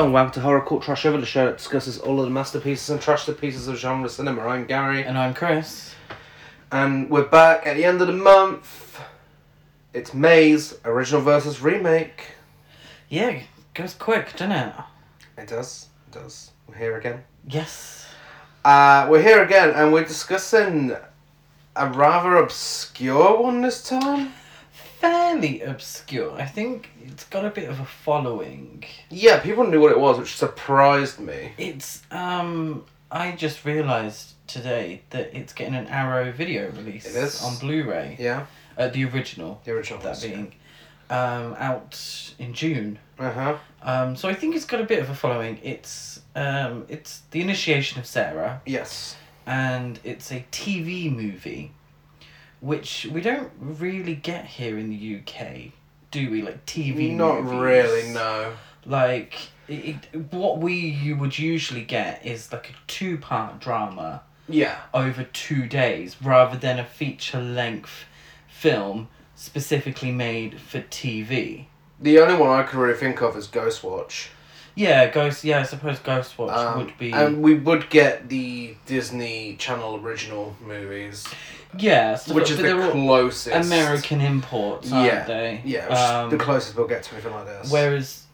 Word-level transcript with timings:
Hello 0.00 0.06
and 0.06 0.14
welcome 0.14 0.32
to 0.32 0.40
Horror 0.40 0.62
Cult 0.62 0.82
Trash 0.82 1.04
Over, 1.04 1.18
the 1.18 1.26
show 1.26 1.44
that 1.44 1.58
discusses 1.58 1.98
all 1.98 2.20
of 2.20 2.24
the 2.24 2.30
masterpieces 2.30 2.88
and 2.88 2.98
trash 3.02 3.26
the 3.26 3.34
pieces 3.34 3.68
of 3.68 3.76
genre 3.76 4.08
cinema. 4.08 4.40
I'm 4.46 4.64
Gary, 4.64 5.04
And 5.04 5.18
I'm 5.18 5.34
Chris. 5.34 5.94
and 6.72 7.10
we're 7.10 7.28
back 7.28 7.66
at 7.66 7.76
the 7.76 7.84
end 7.84 8.00
of 8.00 8.06
the 8.06 8.14
month. 8.14 8.98
It's 9.92 10.14
May's 10.14 10.78
original 10.86 11.20
versus 11.20 11.60
remake. 11.60 12.28
Yeah, 13.10 13.28
it 13.28 13.42
goes 13.74 13.92
quick, 13.92 14.32
doesn't 14.32 14.52
it? 14.52 14.74
It 15.36 15.48
does, 15.48 15.88
it 16.08 16.14
does. 16.14 16.52
We're 16.66 16.76
here 16.76 16.96
again. 16.96 17.22
Yes. 17.46 18.06
Uh, 18.64 19.06
we're 19.10 19.20
here 19.20 19.42
again, 19.42 19.68
and 19.68 19.92
we're 19.92 20.06
discussing 20.06 20.96
a 21.76 21.90
rather 21.90 22.36
obscure 22.36 23.42
one 23.42 23.60
this 23.60 23.86
time. 23.86 24.32
Fairly 25.00 25.62
obscure. 25.62 26.32
I 26.38 26.44
think 26.44 26.90
it's 27.06 27.24
got 27.24 27.44
a 27.46 27.50
bit 27.50 27.68
of 27.70 27.80
a 27.80 27.84
following. 27.86 28.84
Yeah, 29.08 29.40
people 29.40 29.64
knew 29.66 29.80
what 29.80 29.92
it 29.92 29.98
was, 29.98 30.18
which 30.18 30.36
surprised 30.36 31.18
me. 31.18 31.52
It's 31.56 32.02
um 32.10 32.84
I 33.10 33.32
just 33.32 33.64
realised 33.64 34.34
today 34.46 35.00
that 35.10 35.34
it's 35.34 35.52
getting 35.54 35.74
an 35.74 35.86
Arrow 35.86 36.30
video 36.32 36.70
release 36.70 37.06
It 37.06 37.16
is? 37.16 37.42
on 37.42 37.56
Blu-ray. 37.58 38.16
Yeah, 38.20 38.46
Uh, 38.76 38.88
the 38.88 39.04
original, 39.06 39.60
the 39.64 39.72
original. 39.72 40.00
that 40.02 40.20
being 40.20 40.54
um 41.08 41.54
out 41.58 41.98
in 42.38 42.52
June. 42.52 42.98
Uh 43.18 43.30
huh. 43.32 43.56
Um 43.82 44.16
so 44.16 44.28
I 44.28 44.34
think 44.34 44.54
it's 44.54 44.66
got 44.66 44.80
a 44.82 44.84
bit 44.84 44.98
of 44.98 45.08
a 45.08 45.14
following. 45.14 45.58
It's 45.62 46.20
um 46.36 46.84
it's 46.90 47.22
the 47.30 47.40
initiation 47.40 47.98
of 47.98 48.06
Sarah. 48.06 48.60
Yes. 48.66 49.16
and 49.46 49.98
it's 50.04 50.30
a 50.30 50.44
TV 50.52 51.10
movie, 51.10 51.72
which 52.60 53.06
we 53.10 53.20
don't 53.20 53.50
really 53.58 54.14
get 54.14 54.44
here 54.46 54.78
in 54.78 54.90
the 54.90 55.18
UK, 55.20 55.72
do 56.10 56.30
we? 56.30 56.42
Like 56.42 56.64
TV. 56.66 57.14
Not 57.14 57.42
movies. 57.44 57.60
really. 57.60 58.12
No. 58.12 58.52
Like 58.86 59.34
it, 59.68 59.96
it, 60.12 60.32
what 60.32 60.58
we 60.58 60.74
you 60.74 61.16
would 61.16 61.38
usually 61.38 61.84
get 61.84 62.24
is 62.24 62.52
like 62.52 62.70
a 62.70 62.74
two 62.86 63.18
part 63.18 63.60
drama 63.60 64.22
Yeah. 64.48 64.78
over 64.94 65.24
two 65.24 65.66
days, 65.66 66.16
rather 66.22 66.56
than 66.58 66.78
a 66.78 66.84
feature 66.84 67.40
length 67.40 68.04
film 68.48 69.08
specifically 69.34 70.10
made 70.12 70.60
for 70.60 70.80
TV. 70.80 71.66
The 71.98 72.18
only 72.20 72.34
one 72.36 72.50
I 72.58 72.62
can 72.62 72.78
really 72.78 72.98
think 72.98 73.20
of 73.22 73.36
is 73.36 73.46
Ghostwatch. 73.48 74.28
Yeah, 74.74 75.08
Ghost. 75.10 75.44
Yeah, 75.44 75.60
I 75.60 75.62
suppose 75.64 75.98
Ghostwatch 75.98 76.50
Um, 76.56 76.78
would 76.78 76.98
be. 76.98 77.12
And 77.12 77.42
we 77.42 77.54
would 77.54 77.90
get 77.90 78.28
the 78.28 78.74
Disney 78.86 79.56
Channel 79.56 79.96
original 79.96 80.56
movies, 80.64 81.26
yeah, 81.76 82.14
so- 82.16 82.34
which 82.34 82.50
is 82.50 82.56
the 82.58 82.88
closest. 82.92 83.66
American 83.66 84.20
imports, 84.20 84.90
aren't 84.92 85.06
Yeah, 85.06 85.24
they? 85.24 85.60
Yeah, 85.64 85.86
Um, 85.88 86.30
the 86.30 86.36
closest 86.38 86.76
we'll 86.76 86.86
get 86.86 87.02
to 87.04 87.14
anything 87.14 87.32
like 87.32 87.46
this. 87.46 87.70
Whereas 87.70 88.24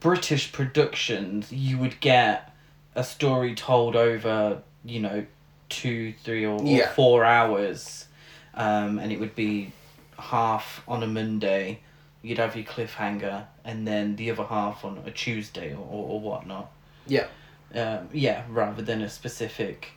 British 0.00 0.52
productions, 0.52 1.52
you 1.52 1.78
would 1.78 2.00
get 2.00 2.52
a 2.94 3.04
story 3.04 3.54
told 3.54 3.94
over, 3.94 4.62
you 4.84 5.00
know, 5.00 5.24
two, 5.68 6.12
three, 6.24 6.44
or, 6.44 6.60
or 6.60 6.86
four 6.88 7.24
hours, 7.24 8.06
um, 8.54 8.98
and 8.98 9.12
it 9.12 9.20
would 9.20 9.34
be 9.36 9.72
half 10.18 10.82
on 10.88 11.02
a 11.02 11.06
Monday. 11.06 11.80
You'd 12.22 12.38
have 12.38 12.56
your 12.56 12.64
cliffhanger, 12.64 13.44
and 13.68 13.86
then 13.86 14.16
the 14.16 14.30
other 14.30 14.44
half 14.44 14.82
on 14.82 14.98
a 15.04 15.10
Tuesday 15.10 15.74
or, 15.74 15.86
or, 15.90 16.08
or 16.08 16.20
whatnot. 16.20 16.72
Yeah. 17.06 17.26
Um, 17.74 18.08
yeah, 18.14 18.44
rather 18.48 18.80
than 18.80 19.02
a 19.02 19.10
specific. 19.10 19.90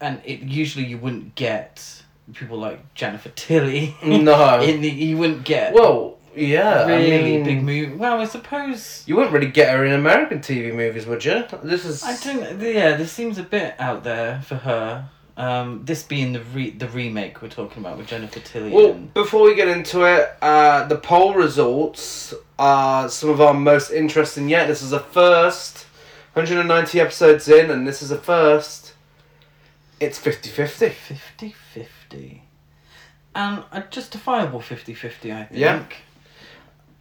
And 0.00 0.22
it 0.24 0.40
usually 0.40 0.86
you 0.86 0.96
wouldn't 0.96 1.34
get 1.34 2.02
people 2.32 2.58
like 2.58 2.94
Jennifer 2.94 3.28
Tilly. 3.28 3.94
No. 4.02 4.62
in 4.62 4.80
the 4.80 4.88
you 4.88 5.18
wouldn't 5.18 5.44
get 5.44 5.74
well, 5.74 6.16
yeah, 6.34 6.86
really 6.86 7.18
I 7.18 7.22
mean, 7.22 7.44
big 7.44 7.62
movie. 7.62 7.94
Well, 7.94 8.18
I 8.18 8.24
suppose 8.24 9.04
You 9.06 9.16
wouldn't 9.16 9.34
really 9.34 9.50
get 9.50 9.76
her 9.76 9.84
in 9.84 9.92
American 9.92 10.38
TV 10.38 10.74
movies, 10.74 11.04
would 11.06 11.22
you? 11.22 11.44
This 11.62 11.84
is. 11.84 12.02
I 12.02 12.16
don't. 12.16 12.60
Yeah, 12.60 12.96
this 12.96 13.12
seems 13.12 13.36
a 13.36 13.42
bit 13.42 13.74
out 13.78 14.04
there 14.04 14.40
for 14.40 14.56
her. 14.56 15.10
Um, 15.36 15.82
this 15.84 16.04
being 16.04 16.32
the 16.32 16.42
re- 16.42 16.70
the 16.70 16.88
remake 16.88 17.42
we're 17.42 17.48
talking 17.48 17.82
about 17.82 17.98
with 17.98 18.06
Jennifer 18.06 18.38
Tilly. 18.38 18.70
Well, 18.70 18.92
before 18.92 19.42
we 19.42 19.56
get 19.56 19.66
into 19.66 20.04
it, 20.04 20.28
uh, 20.40 20.86
the 20.86 20.96
poll 20.96 21.34
results 21.34 22.32
are 22.56 23.08
some 23.08 23.30
of 23.30 23.40
our 23.40 23.52
most 23.54 23.90
interesting 23.90 24.48
yet. 24.48 24.68
This 24.68 24.80
is 24.80 24.92
a 24.92 25.00
first, 25.00 25.86
190 26.34 27.00
episodes 27.00 27.48
in, 27.48 27.68
and 27.70 27.86
this 27.86 28.00
is 28.00 28.12
a 28.12 28.18
first. 28.18 28.92
It's 29.98 30.18
50 30.18 30.50
50. 30.50 30.88
50 30.90 31.50
50. 31.50 32.42
And 33.34 33.64
a 33.72 33.80
justifiable 33.90 34.60
50 34.60 34.94
50, 34.94 35.32
I 35.32 35.44
think. 35.44 35.60
Yeah. 35.60 35.82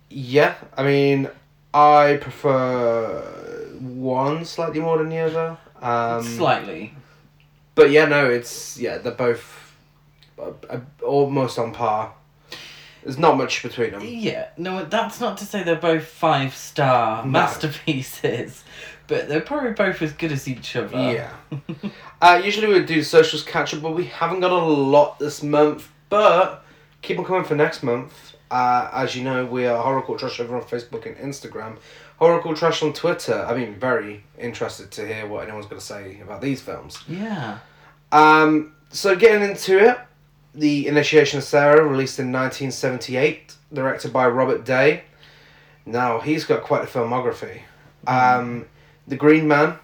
Yeah, 0.09 0.55
I 0.75 0.83
mean, 0.83 1.29
I 1.73 2.17
prefer 2.21 3.21
one 3.79 4.45
slightly 4.45 4.79
more 4.79 4.97
than 4.97 5.09
the 5.09 5.17
other. 5.19 5.57
Um, 5.81 6.23
Slightly. 6.23 6.93
But 7.75 7.91
yeah, 7.91 8.05
no, 8.05 8.29
it's 8.29 8.77
yeah, 8.79 8.97
they're 8.99 9.11
both 9.13 9.75
uh, 10.39 10.51
uh, 10.69 10.79
almost 11.03 11.57
on 11.59 11.73
par. 11.73 12.13
There's 13.03 13.17
not 13.17 13.37
much 13.37 13.61
between 13.63 13.91
them. 13.91 14.01
Yeah, 14.05 14.47
no, 14.57 14.85
that's 14.85 15.19
not 15.19 15.37
to 15.39 15.45
say 15.45 15.63
they're 15.63 15.75
both 15.75 16.05
five 16.05 16.55
star 16.55 17.25
No. 17.25 17.31
masterpieces, 17.31 18.63
but 19.07 19.27
they're 19.27 19.41
probably 19.41 19.71
both 19.71 20.01
as 20.01 20.13
good 20.13 20.31
as 20.31 20.47
each 20.47 20.75
other. 20.75 20.97
Yeah. 20.97 21.31
uh, 22.21 22.41
usually 22.43 22.67
we 22.67 22.85
do 22.85 23.03
socials 23.03 23.43
catch 23.43 23.73
up, 23.73 23.81
but 23.81 23.91
we 23.93 24.05
haven't 24.05 24.39
got 24.39 24.51
a 24.51 24.55
lot 24.55 25.19
this 25.19 25.43
month. 25.43 25.89
But 26.09 26.63
keep 27.01 27.19
on 27.19 27.25
coming 27.25 27.43
for 27.43 27.55
next 27.55 27.83
month. 27.83 28.35
Uh, 28.51 28.87
as 28.93 29.15
you 29.15 29.23
know, 29.23 29.45
we 29.45 29.65
are 29.65 29.81
Horror 29.81 30.03
Cult 30.03 30.19
Trash 30.19 30.39
over 30.39 30.55
on 30.55 30.61
Facebook 30.61 31.05
and 31.07 31.17
Instagram. 31.17 31.77
Cult 32.41 32.57
Trash 32.57 32.81
on 32.83 32.93
Twitter. 32.93 33.45
I 33.47 33.55
mean, 33.55 33.75
very 33.79 34.23
interested 34.37 34.91
to 34.91 35.07
hear 35.07 35.27
what 35.27 35.43
anyone's 35.43 35.65
going 35.65 35.79
to 35.79 35.85
say 35.85 36.19
about 36.21 36.41
these 36.41 36.61
films. 36.61 36.97
Yeah. 37.07 37.59
Um, 38.11 38.73
so 38.89 39.15
getting 39.15 39.47
into 39.49 39.77
it, 39.79 39.97
The 40.53 40.87
Initiation 40.87 41.39
of 41.39 41.43
Sarah, 41.43 41.83
released 41.83 42.19
in 42.19 42.31
1978, 42.31 43.55
directed 43.73 44.13
by 44.13 44.27
Robert 44.27 44.63
Day. 44.65 45.03
Now, 45.85 46.19
he's 46.19 46.45
got 46.45 46.63
quite 46.63 46.83
a 46.83 46.87
filmography. 46.87 47.61
Um, 48.07 48.65
the 49.07 49.15
Green 49.15 49.47
Man, 49.47 49.77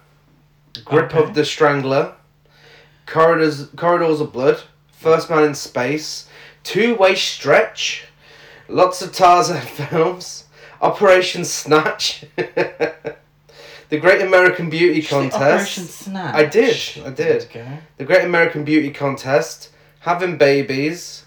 Grip 0.84 1.14
Okay. 1.14 1.22
of 1.22 1.34
the 1.34 1.44
Strangler, 1.44 2.14
Corridors, 3.06 3.66
Corridors 3.76 4.20
of 4.20 4.32
Blood, 4.32 4.62
First 4.92 5.28
Man 5.30 5.44
in 5.44 5.54
Space, 5.54 6.28
Two 6.62 6.94
Way 6.94 7.14
Stretch, 7.14 8.04
lots 8.68 9.02
of 9.02 9.12
Tarzan 9.12 9.60
films, 9.60 10.44
Operation 10.80 11.44
Snatch, 11.44 12.24
The 12.36 13.98
Great 13.98 14.22
American 14.22 14.70
Beauty 14.70 15.02
Contest. 15.02 15.34
Operation 15.42 15.84
Snatch. 15.84 16.34
I 16.34 16.44
did, 16.46 16.76
I 17.04 17.10
did. 17.10 17.42
Okay. 17.44 17.78
The 17.98 18.04
Great 18.04 18.24
American 18.24 18.64
Beauty 18.64 18.90
Contest, 18.90 19.70
Having 20.00 20.38
Babies, 20.38 21.24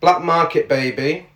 Black 0.00 0.22
Market 0.22 0.68
Baby, 0.68 1.26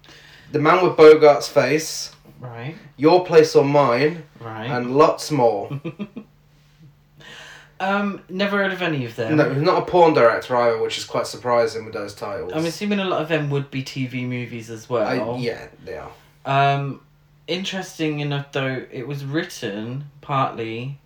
The 0.53 0.59
Man 0.61 0.85
with 0.85 0.97
Bogart's 0.97 1.49
Face, 1.49 2.13
Right. 2.39 2.75
Your 2.97 3.25
Place 3.25 3.57
or 3.57 3.65
Mine, 3.65 4.25
Right. 4.39 4.67
and 4.67 4.95
lots 4.97 5.31
more. 5.31 5.81
um, 7.81 8.23
never 8.29 8.59
heard 8.59 8.73
of 8.73 8.83
any 8.83 9.05
of 9.07 9.17
them. 9.17 9.37
no, 9.37 9.53
he's 9.53 9.63
not 9.63 9.83
a 9.83 9.87
porn 9.87 10.15
director 10.15 10.55
either, 10.57 10.81
which 10.81 10.99
is 10.99 11.05
quite 11.05 11.27
surprising 11.27 11.85
with 11.85 11.95
those 11.95 12.15
titles. 12.15 12.53
I'm 12.55 12.65
assuming 12.67 13.01
a 13.01 13.05
lot 13.05 13.23
of 13.23 13.29
them 13.29 13.51
would 13.51 13.71
be 13.71 13.83
TV 13.83 14.27
movies 14.29 14.71
as 14.71 14.89
well. 14.89 15.35
I, 15.35 15.39
yeah, 15.39 15.69
they 15.85 15.97
are. 15.99 16.11
Um, 16.45 17.01
interesting 17.47 18.21
enough, 18.21 18.53
though, 18.53 18.85
it 18.91 19.07
was 19.07 19.25
written 19.25 20.11
partly 20.21 20.99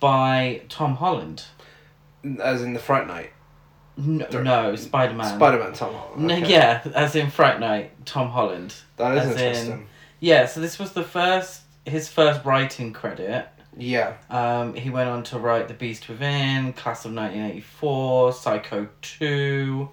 by 0.00 0.62
Tom 0.68 0.96
Holland. 0.96 1.44
As 2.42 2.62
in 2.62 2.72
the 2.72 2.80
Fright 2.80 3.06
Night. 3.06 3.30
No, 3.96 4.26
no 4.42 4.76
Spider 4.76 5.14
Man. 5.14 5.36
Spider 5.36 5.58
Man 5.58 5.72
Tom 5.72 5.92
Holland. 5.94 6.26
No, 6.26 6.36
okay. 6.36 6.48
yeah, 6.48 6.82
as 6.94 7.16
in 7.16 7.30
Fright 7.30 7.58
Night, 7.58 7.90
Tom 8.04 8.30
Holland. 8.30 8.74
That 8.96 9.18
is 9.18 9.24
as 9.24 9.36
in- 9.36 9.40
interesting. 9.40 9.86
Yeah, 10.20 10.46
so 10.46 10.60
this 10.60 10.78
was 10.78 10.92
the 10.92 11.04
first, 11.04 11.62
his 11.84 12.08
first 12.08 12.44
writing 12.44 12.92
credit. 12.92 13.48
Yeah. 13.76 14.14
Um, 14.30 14.74
he 14.74 14.90
went 14.90 15.08
on 15.08 15.22
to 15.24 15.38
write 15.38 15.68
The 15.68 15.74
Beast 15.74 16.08
Within, 16.08 16.72
Class 16.72 17.04
of 17.04 17.12
1984, 17.12 18.32
Psycho 18.32 18.88
2, 19.02 19.88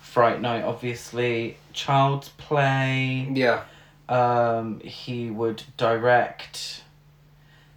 Fright 0.00 0.40
Night, 0.40 0.64
obviously, 0.64 1.58
Child's 1.74 2.30
Play. 2.30 3.28
Yeah. 3.32 3.64
Um, 4.08 4.80
he 4.80 5.30
would 5.30 5.62
direct 5.76 6.82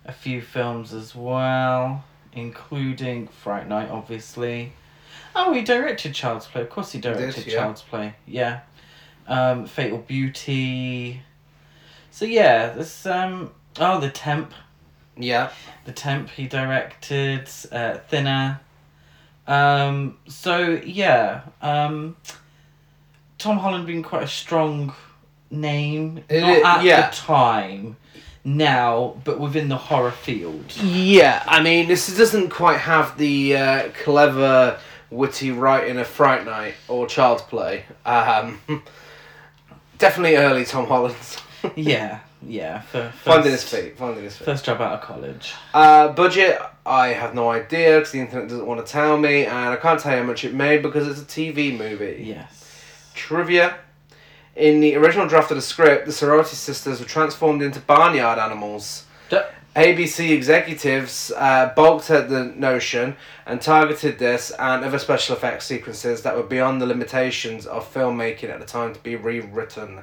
a 0.05 0.11
few 0.11 0.41
films 0.41 0.93
as 0.93 1.15
well, 1.15 2.03
including 2.33 3.27
Fright 3.27 3.67
Night, 3.67 3.89
obviously. 3.89 4.73
Oh, 5.35 5.53
he 5.53 5.61
directed 5.61 6.13
Child's 6.13 6.47
Play. 6.47 6.61
Of 6.61 6.69
course, 6.69 6.91
he 6.91 6.99
directed 6.99 7.47
yeah. 7.47 7.53
Child's 7.53 7.81
Play. 7.81 8.15
Yeah. 8.25 8.61
Um, 9.27 9.65
Fatal 9.67 9.99
Beauty. 9.99 11.21
So 12.11 12.25
yeah, 12.25 12.69
this 12.73 13.05
um. 13.05 13.51
Oh, 13.79 13.99
The 13.99 14.09
Temp. 14.09 14.51
Yeah. 15.15 15.51
The 15.85 15.91
Temp. 15.91 16.29
He 16.29 16.47
directed 16.47 17.49
uh, 17.71 17.97
Thinner. 18.09 18.59
Um. 19.47 20.17
So 20.27 20.81
yeah. 20.83 21.41
Um. 21.61 22.17
Tom 23.37 23.57
Holland 23.57 23.87
being 23.87 24.03
quite 24.03 24.23
a 24.23 24.27
strong 24.27 24.93
name, 25.51 26.24
It 26.30 26.42
not 26.42 26.50
is- 26.57 26.63
at 26.66 26.84
yeah. 26.84 27.10
the 27.10 27.16
time. 27.16 27.98
now, 28.46 29.16
but 29.25 29.40
within 29.40 29.68
the 29.69 29.78
horror 29.78 30.12
field. 30.12 30.75
Yeah, 30.78 31.44
I 31.46 31.62
mean, 31.62 31.88
this 31.88 32.16
doesn't 32.16 32.50
quite 32.50 32.78
have 32.80 33.18
the 33.18 33.56
uh, 33.57 33.90
clever, 34.04 34.80
witty 35.12 35.51
writing 35.51 35.98
of 35.98 36.07
Fright 36.07 36.46
Night 36.46 36.75
or 36.88 37.06
Child's 37.06 37.42
Play. 37.44 37.84
Um, 38.06 38.60
definitely 39.98 40.38
early 40.38 40.66
Tom 40.66 40.86
Holland's. 40.88 41.38
yeah, 41.75 42.19
yeah. 42.42 42.81
For, 42.81 43.12
finding 43.24 43.51
his 43.51 43.63
feet, 43.63 43.98
finding 43.98 44.24
his 44.24 44.38
feet. 44.38 44.46
First 44.46 44.66
job 44.66 44.80
out 44.81 44.94
of 44.94 45.01
college. 45.01 45.54
Uh, 45.74 46.10
budget, 46.13 46.60
I 46.86 47.10
have 47.10 47.36
no 47.36 47.50
idea 47.50 47.98
because 47.98 48.12
the 48.13 48.19
internet 48.19 48.48
doesn't 48.50 48.66
want 48.66 48.84
to 48.86 48.90
tell 48.92 49.18
me, 49.18 49.46
and 49.46 49.69
I 49.69 49.75
can't 49.75 50.00
tell 50.00 50.13
you 50.13 50.19
how 50.19 50.24
much 50.25 50.46
it 50.46 50.54
made 50.54 50.81
because 50.81 51.07
it's 51.07 51.22
a 51.22 51.25
TV 51.25 51.78
movie. 51.78 52.24
Yes. 52.25 52.66
Trivia. 53.13 53.75
In 54.59 54.81
the 54.81 54.95
original 54.97 55.25
draft 55.25 55.51
of 55.51 55.56
the 55.56 55.61
script, 55.61 56.06
the 56.06 56.11
sorority 56.11 56.53
sisters 56.57 57.00
were 57.00 57.06
transformed 57.06 57.61
into 57.61 57.79
barnyard 57.79 58.38
animals. 58.38 59.06
D- 59.29 59.39
ABC 59.73 60.31
executives 60.31 61.31
uh, 61.38 61.71
balked 61.77 62.09
at 62.09 62.27
the 62.27 62.44
notion 62.44 63.15
and 63.45 63.61
targeted 63.61 64.19
this 64.19 64.51
and 64.59 64.83
other 64.83 65.00
special 65.00 65.38
effects 65.38 65.65
sequences 65.65 66.23
that 66.23 66.35
were 66.35 66.44
beyond 66.44 66.81
the 66.81 66.85
limitations 66.85 67.65
of 67.67 67.91
filmmaking 67.94 68.50
at 68.50 68.59
the 68.59 68.65
time 68.65 68.94
to 68.94 69.00
be 69.00 69.15
rewritten. 69.15 70.00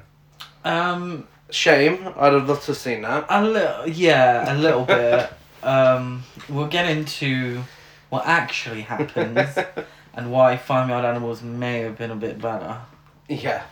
Um, 0.64 1.28
Shame. 1.50 2.14
I'd 2.16 2.32
have 2.32 2.48
loved 2.48 2.62
to 2.62 2.68
have 2.68 2.78
seen 2.78 3.02
that. 3.02 3.26
a 3.28 3.44
little, 3.44 3.86
yeah, 3.86 4.54
a 4.54 4.56
little 4.56 4.84
bit. 4.86 5.30
Um, 5.62 6.22
we'll 6.48 6.68
get 6.68 6.88
into 6.88 7.62
what 8.08 8.24
actually 8.24 8.80
happens 8.82 9.58
and 10.14 10.32
why 10.32 10.56
Farmyard 10.56 11.04
Animals 11.04 11.42
may 11.42 11.80
have 11.80 11.98
been 11.98 12.10
a 12.10 12.16
bit 12.16 12.40
better. 12.40 12.78
Yeah. 13.28 13.62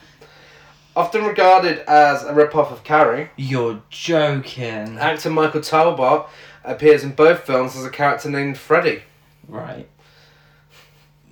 Often 0.96 1.24
regarded 1.24 1.78
as 1.88 2.22
a 2.22 2.32
rip-off 2.32 2.70
of 2.70 2.84
Carrie, 2.84 3.30
You're 3.36 3.82
joking. 3.90 4.96
actor 4.98 5.28
Michael 5.28 5.60
Talbot 5.60 6.26
appears 6.62 7.02
in 7.02 7.12
both 7.12 7.40
films 7.40 7.74
as 7.76 7.84
a 7.84 7.90
character 7.90 8.30
named 8.30 8.56
Freddy. 8.58 9.02
Right. 9.48 9.88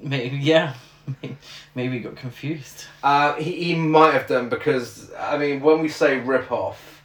Maybe, 0.01 0.37
yeah. 0.37 0.75
Maybe 1.75 1.97
you 1.97 2.03
got 2.03 2.17
confused. 2.17 2.87
Uh, 3.05 3.35
he, 3.35 3.65
he 3.65 3.75
might 3.75 4.13
have 4.15 4.27
done 4.27 4.49
because 4.49 5.13
I 5.19 5.39
mean 5.39 5.61
when 5.61 5.81
we 5.81 5.89
say 5.89 6.19
rip 6.19 6.51
off, 6.51 7.03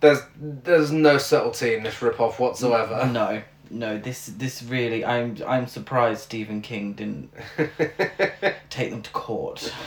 there's 0.00 0.20
there's 0.38 0.92
no 0.92 1.18
subtlety 1.18 1.74
in 1.74 1.82
this 1.82 2.00
rip 2.02 2.20
off 2.20 2.38
whatsoever. 2.38 3.08
No, 3.10 3.42
no. 3.70 3.98
This 3.98 4.26
this 4.26 4.62
really, 4.62 5.04
I'm 5.04 5.36
I'm 5.46 5.66
surprised 5.66 6.22
Stephen 6.22 6.60
King 6.62 6.92
didn't 6.94 7.32
take 8.70 8.90
them 8.90 9.02
to 9.02 9.10
court. 9.10 9.72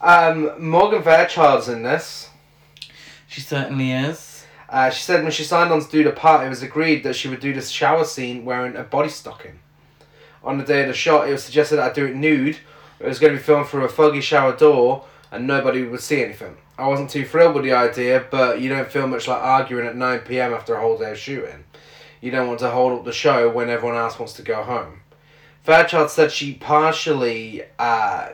um, 0.00 0.52
Morgan 0.58 1.02
Fairchild's 1.02 1.68
in 1.68 1.82
this. 1.82 2.30
She 3.28 3.40
certainly 3.40 3.92
is. 3.92 4.46
Uh, 4.68 4.90
she 4.90 5.02
said 5.02 5.22
when 5.22 5.32
she 5.32 5.44
signed 5.44 5.72
on 5.72 5.80
to 5.80 5.90
do 5.90 6.04
the 6.04 6.10
part, 6.10 6.44
it 6.44 6.48
was 6.48 6.62
agreed 6.62 7.04
that 7.04 7.16
she 7.16 7.28
would 7.28 7.40
do 7.40 7.52
the 7.52 7.60
shower 7.62 8.04
scene 8.04 8.44
wearing 8.44 8.76
a 8.76 8.82
body 8.82 9.08
stocking. 9.08 9.60
On 10.42 10.58
the 10.58 10.64
day 10.64 10.82
of 10.82 10.88
the 10.88 10.94
shot, 10.94 11.28
it 11.28 11.32
was 11.32 11.44
suggested 11.44 11.76
that 11.76 11.90
I 11.90 11.94
do 11.94 12.06
it 12.06 12.16
nude. 12.16 12.58
It 13.00 13.06
was 13.06 13.18
going 13.18 13.32
to 13.32 13.38
be 13.38 13.42
filmed 13.42 13.68
through 13.68 13.84
a 13.84 13.88
foggy 13.88 14.20
shower 14.20 14.56
door, 14.56 15.04
and 15.30 15.46
nobody 15.46 15.84
would 15.84 16.00
see 16.00 16.22
anything. 16.22 16.56
I 16.76 16.88
wasn't 16.88 17.10
too 17.10 17.24
thrilled 17.24 17.54
with 17.54 17.64
the 17.64 17.72
idea, 17.72 18.26
but 18.30 18.60
you 18.60 18.68
don't 18.68 18.90
feel 18.90 19.06
much 19.06 19.28
like 19.28 19.40
arguing 19.40 19.86
at 19.86 19.96
9 19.96 20.20
pm 20.20 20.52
after 20.52 20.74
a 20.74 20.80
whole 20.80 20.98
day 20.98 21.12
of 21.12 21.18
shooting. 21.18 21.64
You 22.20 22.30
don't 22.30 22.48
want 22.48 22.60
to 22.60 22.70
hold 22.70 22.98
up 22.98 23.04
the 23.04 23.12
show 23.12 23.50
when 23.50 23.70
everyone 23.70 23.96
else 23.96 24.18
wants 24.18 24.34
to 24.34 24.42
go 24.42 24.62
home. 24.62 25.00
Fairchild 25.62 26.10
said 26.10 26.32
she 26.32 26.54
partially, 26.54 27.62
uh, 27.78 28.30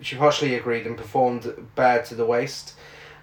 she 0.00 0.16
partially 0.16 0.54
agreed 0.54 0.86
and 0.86 0.96
performed 0.96 1.52
bare 1.74 2.02
to 2.04 2.14
the 2.14 2.26
waist, 2.26 2.74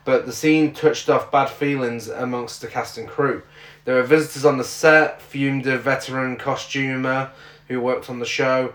but 0.03 0.25
the 0.25 0.33
scene 0.33 0.73
touched 0.73 1.09
off 1.09 1.31
bad 1.31 1.49
feelings 1.49 2.07
amongst 2.07 2.61
the 2.61 2.67
cast 2.67 2.97
and 2.97 3.07
crew. 3.07 3.41
There 3.85 3.95
were 3.95 4.03
visitors 4.03 4.45
on 4.45 4.57
the 4.57 4.63
set, 4.63 5.21
fumed 5.21 5.67
a 5.67 5.77
veteran 5.77 6.37
costumer 6.37 7.31
who 7.67 7.81
worked 7.81 8.09
on 8.09 8.19
the 8.19 8.25
show, 8.25 8.73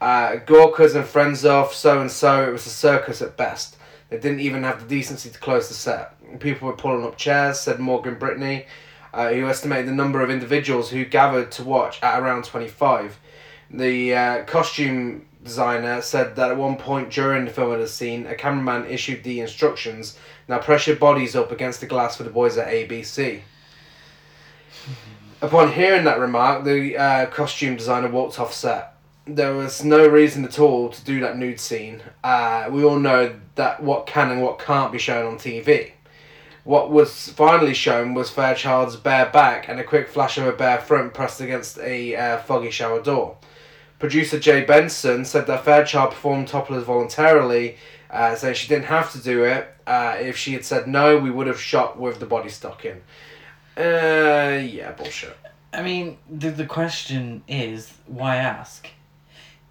uh, 0.00 0.36
Gawkers 0.36 0.94
and 0.94 1.04
friends 1.04 1.44
of 1.44 1.74
so 1.74 2.00
and 2.00 2.10
so. 2.10 2.48
It 2.48 2.52
was 2.52 2.66
a 2.66 2.70
circus 2.70 3.20
at 3.20 3.36
best. 3.36 3.76
They 4.10 4.18
didn't 4.18 4.40
even 4.40 4.62
have 4.62 4.80
the 4.80 4.88
decency 4.88 5.28
to 5.30 5.38
close 5.38 5.68
the 5.68 5.74
set. 5.74 6.14
People 6.40 6.68
were 6.68 6.76
pulling 6.76 7.04
up 7.04 7.16
chairs, 7.16 7.60
said 7.60 7.78
Morgan 7.78 8.14
Brittany, 8.14 8.66
uh, 9.12 9.30
who 9.30 9.46
estimated 9.46 9.88
the 9.88 9.92
number 9.92 10.22
of 10.22 10.30
individuals 10.30 10.90
who 10.90 11.04
gathered 11.04 11.50
to 11.52 11.64
watch 11.64 12.02
at 12.02 12.20
around 12.20 12.44
25. 12.44 13.18
The 13.70 14.14
uh, 14.14 14.44
costume 14.44 15.26
designer 15.42 16.02
said 16.02 16.36
that 16.36 16.50
at 16.50 16.56
one 16.56 16.76
point 16.76 17.10
during 17.10 17.44
the 17.44 17.50
filming 17.50 17.74
of 17.74 17.80
the 17.80 17.88
scene, 17.88 18.26
a 18.26 18.34
cameraman 18.34 18.86
issued 18.86 19.22
the 19.24 19.40
instructions 19.40 20.18
now 20.48 20.58
press 20.58 20.86
your 20.86 20.96
bodies 20.96 21.36
up 21.36 21.52
against 21.52 21.80
the 21.80 21.86
glass 21.86 22.16
for 22.16 22.22
the 22.22 22.30
boys 22.30 22.56
at 22.56 22.68
ABC. 22.68 23.42
Upon 25.42 25.72
hearing 25.72 26.04
that 26.04 26.18
remark, 26.18 26.64
the 26.64 26.96
uh, 26.96 27.26
costume 27.26 27.76
designer 27.76 28.08
walked 28.08 28.40
off 28.40 28.52
set. 28.52 28.94
There 29.26 29.54
was 29.54 29.84
no 29.84 30.06
reason 30.06 30.44
at 30.44 30.58
all 30.58 30.88
to 30.88 31.04
do 31.04 31.20
that 31.20 31.36
nude 31.36 31.60
scene. 31.60 32.00
Uh, 32.24 32.68
we 32.70 32.82
all 32.82 32.98
know 32.98 33.38
that 33.56 33.82
what 33.82 34.06
can 34.06 34.30
and 34.30 34.42
what 34.42 34.58
can't 34.58 34.90
be 34.90 34.98
shown 34.98 35.26
on 35.26 35.36
TV. 35.38 35.92
What 36.64 36.90
was 36.90 37.28
finally 37.28 37.74
shown 37.74 38.14
was 38.14 38.30
Fairchild's 38.30 38.96
bare 38.96 39.30
back 39.30 39.68
and 39.68 39.78
a 39.78 39.84
quick 39.84 40.08
flash 40.08 40.38
of 40.38 40.44
her 40.44 40.52
bare 40.52 40.80
front 40.80 41.14
pressed 41.14 41.40
against 41.40 41.78
a 41.78 42.16
uh, 42.16 42.38
foggy 42.38 42.70
shower 42.70 43.02
door. 43.02 43.36
Producer 43.98 44.38
Jay 44.38 44.64
Benson 44.64 45.24
said 45.24 45.46
that 45.48 45.64
Fairchild 45.64 46.10
performed 46.10 46.48
topless 46.48 46.84
voluntarily, 46.84 47.76
uh, 48.10 48.34
saying 48.36 48.54
she 48.54 48.68
didn't 48.68 48.84
have 48.86 49.10
to 49.12 49.18
do 49.18 49.44
it. 49.44 49.68
Uh, 49.86 50.16
if 50.20 50.36
she 50.36 50.52
had 50.52 50.64
said 50.64 50.86
no, 50.86 51.18
we 51.18 51.30
would 51.30 51.46
have 51.46 51.60
shot 51.60 51.98
with 51.98 52.20
the 52.20 52.26
body 52.26 52.48
stocking. 52.48 53.00
Uh, 53.76 54.60
yeah, 54.62 54.92
bullshit. 54.96 55.36
I 55.72 55.82
mean, 55.82 56.18
the 56.30 56.50
the 56.50 56.66
question 56.66 57.42
is, 57.48 57.92
why 58.06 58.36
ask? 58.36 58.88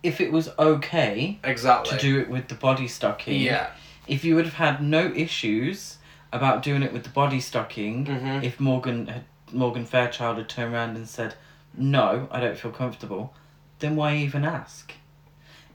If 0.03 0.21
it 0.21 0.31
was 0.31 0.49
okay 0.59 1.39
Exactly. 1.43 1.97
to 1.97 2.01
do 2.01 2.19
it 2.19 2.29
with 2.29 2.47
the 2.49 2.55
body 2.55 2.87
stocking, 2.87 3.41
Yeah. 3.41 3.67
if 4.07 4.23
you 4.23 4.35
would 4.35 4.45
have 4.45 4.53
had 4.53 4.81
no 4.81 5.11
issues 5.15 5.97
about 6.31 6.61
doing 6.63 6.83
it 6.83 6.93
with 6.93 7.03
the 7.03 7.09
body 7.09 7.39
stocking, 7.39 8.05
Mhm. 8.05 8.43
if 8.43 8.59
Morgan 8.59 9.07
had 9.07 9.23
Morgan 9.53 9.85
Fairchild 9.85 10.37
had 10.37 10.49
turned 10.49 10.73
around 10.73 10.97
and 10.97 11.07
said, 11.07 11.33
"No, 11.73 12.27
I 12.31 12.39
don't 12.41 12.57
feel 12.57 12.71
comfortable," 12.71 13.33
then 13.79 13.95
why 13.95 14.15
even 14.17 14.43
ask? 14.45 14.93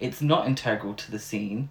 It's 0.01 0.21
not 0.21 0.47
integral 0.47 0.95
to 0.95 1.11
the 1.11 1.19
scene. 1.19 1.71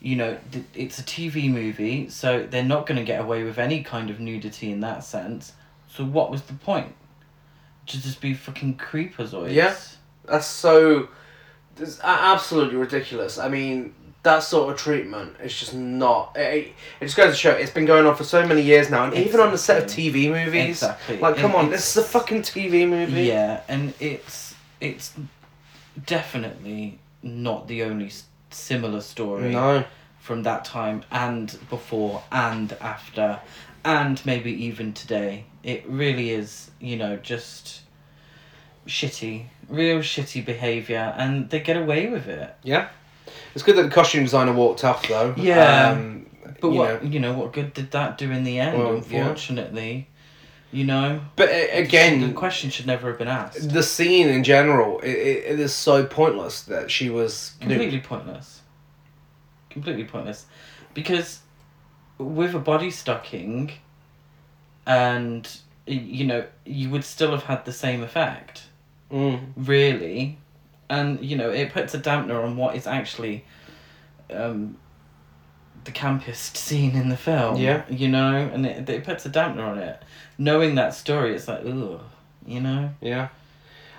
You 0.00 0.16
know, 0.16 0.38
th- 0.50 0.64
it's 0.74 0.98
a 0.98 1.02
TV 1.02 1.50
movie, 1.50 2.08
so 2.08 2.44
they're 2.44 2.64
not 2.64 2.86
going 2.86 2.98
to 2.98 3.04
get 3.04 3.20
away 3.20 3.44
with 3.44 3.58
any 3.58 3.82
kind 3.82 4.10
of 4.10 4.18
nudity 4.20 4.70
in 4.72 4.80
that 4.80 5.04
sense. 5.04 5.52
So 5.88 6.04
what 6.04 6.30
was 6.30 6.42
the 6.42 6.54
point? 6.54 6.94
To 7.86 8.02
just 8.02 8.20
be 8.20 8.34
fucking 8.34 8.76
creepazoids. 8.78 9.52
Yeah. 9.52 9.76
That's 10.24 10.46
so. 10.46 11.08
It's 11.78 11.98
absolutely 12.02 12.76
ridiculous. 12.76 13.38
I 13.38 13.48
mean, 13.48 13.94
that 14.22 14.40
sort 14.40 14.72
of 14.72 14.78
treatment 14.78 15.36
is 15.42 15.58
just 15.58 15.74
not. 15.74 16.36
It, 16.36 16.72
it 17.00 17.04
just 17.04 17.16
goes 17.16 17.32
to 17.32 17.36
show 17.38 17.50
it's 17.50 17.72
been 17.72 17.86
going 17.86 18.06
on 18.06 18.14
for 18.14 18.24
so 18.24 18.46
many 18.46 18.62
years 18.62 18.90
now, 18.90 19.04
and 19.04 19.14
even 19.14 19.40
on 19.40 19.50
the 19.50 19.58
set 19.58 19.82
of 19.82 19.88
TV 19.88 20.30
movies. 20.30 20.82
Exactly. 20.82 21.18
Like, 21.18 21.36
come 21.36 21.52
And 21.52 21.66
on, 21.66 21.70
this 21.70 21.96
is 21.96 22.04
a 22.04 22.06
fucking 22.06 22.42
TV 22.42 22.88
movie. 22.88 23.22
Yeah, 23.24 23.62
and 23.68 23.94
it's 23.98 24.54
it's 24.80 25.12
definitely 26.06 26.98
not 27.22 27.68
the 27.68 27.82
only 27.84 28.06
s- 28.06 28.24
similar 28.50 29.00
story 29.00 29.50
No. 29.52 29.84
from 30.18 30.42
that 30.44 30.64
time 30.64 31.04
and 31.10 31.56
before 31.70 32.22
and 32.32 32.72
after 32.80 33.40
and 33.84 34.24
maybe 34.24 34.50
even 34.64 34.92
today. 34.92 35.44
It 35.62 35.84
really 35.88 36.30
is, 36.30 36.70
you 36.80 36.96
know, 36.96 37.16
just 37.16 37.80
shitty, 38.86 39.46
real 39.68 39.98
shitty 39.98 40.44
behavior 40.44 41.14
and 41.16 41.50
they 41.50 41.60
get 41.60 41.76
away 41.76 42.08
with 42.08 42.26
it. 42.28 42.54
Yeah. 42.62 42.88
It's 43.54 43.62
good 43.62 43.76
that 43.76 43.82
the 43.84 43.90
costume 43.90 44.24
designer 44.24 44.52
walked 44.52 44.84
off, 44.84 45.06
though. 45.08 45.34
Yeah. 45.36 45.90
Um, 45.92 46.26
But 46.60 46.68
you 46.68 46.74
what 46.78 47.02
know. 47.02 47.10
you 47.10 47.20
know, 47.20 47.32
what 47.34 47.52
good 47.52 47.72
did 47.74 47.90
that 47.92 48.18
do 48.18 48.30
in 48.30 48.44
the 48.44 48.58
end, 48.58 48.78
Well, 48.78 48.94
unfortunately? 48.94 50.08
You 50.72 50.84
know? 50.84 51.20
But 51.36 51.50
uh, 51.50 51.82
the 51.82 52.32
question 52.34 52.70
should 52.70 52.86
never 52.86 53.08
have 53.08 53.18
been 53.18 53.28
asked. 53.28 53.70
the 53.70 53.82
scene 53.82 54.28
in 54.28 54.42
general, 54.42 55.00
it, 55.00 55.10
it, 55.10 55.44
it 55.52 55.60
is 55.60 55.74
so 55.74 56.04
pointless 56.06 56.62
that 56.62 56.90
she 56.90 57.10
was. 57.10 57.52
completely 57.60 58.00
pointless 58.00 58.60
completely 59.70 60.04
pointless 60.04 60.44
because 60.92 61.40
with 62.18 62.54
a 62.54 62.58
body 62.58 62.90
stocking 62.90 63.72
and 64.86 65.58
you 65.86 66.26
know 66.26 66.44
you 66.64 66.90
would 66.90 67.04
still 67.04 67.30
have 67.30 67.44
had 67.44 67.64
the 67.64 67.72
same 67.72 68.02
effect 68.02 68.64
Mm. 69.10 69.48
really 69.56 70.38
and 70.88 71.22
you 71.22 71.36
know 71.36 71.50
it 71.50 71.70
puts 71.70 71.92
a 71.92 71.98
dampener 71.98 72.42
on 72.44 72.56
what 72.56 72.76
is 72.76 72.86
actually 72.86 73.44
um 74.32 74.78
the 75.84 75.92
campest 75.92 76.56
scene 76.56 76.94
in 76.94 77.08
the 77.08 77.16
film 77.16 77.56
Yeah. 77.56 77.82
you 77.88 78.08
know 78.08 78.36
and 78.36 78.64
it, 78.66 78.88
it 78.88 79.04
puts 79.04 79.26
a 79.26 79.30
dampener 79.30 79.66
on 79.68 79.78
it 79.78 80.02
knowing 80.38 80.74
that 80.76 80.94
story 80.94 81.34
it's 81.34 81.48
like 81.48 81.60
ugh 81.66 82.00
you 82.46 82.60
know 82.60 82.90
Yeah. 83.00 83.28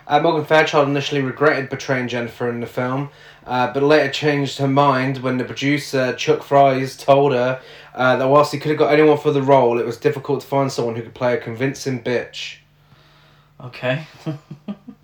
Uh, 0.06 0.20
Morgan 0.20 0.44
Fairchild 0.44 0.90
initially 0.90 1.22
regretted 1.22 1.70
portraying 1.70 2.10
Jennifer 2.10 2.50
in 2.50 2.60
the 2.60 2.68
film, 2.68 3.10
uh, 3.48 3.72
but 3.72 3.82
later 3.82 4.12
changed 4.12 4.58
her 4.58 4.68
mind 4.68 5.20
when 5.20 5.38
the 5.38 5.46
producer, 5.46 6.12
Chuck 6.16 6.44
Fries, 6.44 6.98
told 6.98 7.32
her 7.32 7.62
uh, 7.96 8.18
that 8.18 8.28
whilst 8.28 8.52
he 8.52 8.60
could 8.60 8.72
have 8.72 8.78
got 8.78 8.92
anyone 8.92 9.18
for 9.18 9.32
the 9.32 9.42
role, 9.42 9.80
it 9.80 9.86
was 9.86 9.96
difficult 9.96 10.42
to 10.42 10.48
find 10.48 10.70
someone 10.70 10.98
who 10.98 11.04
could 11.04 11.14
play 11.14 11.36
a 11.36 11.38
convincing 11.38 12.04
bitch. 12.04 12.58
Okay. 13.62 14.06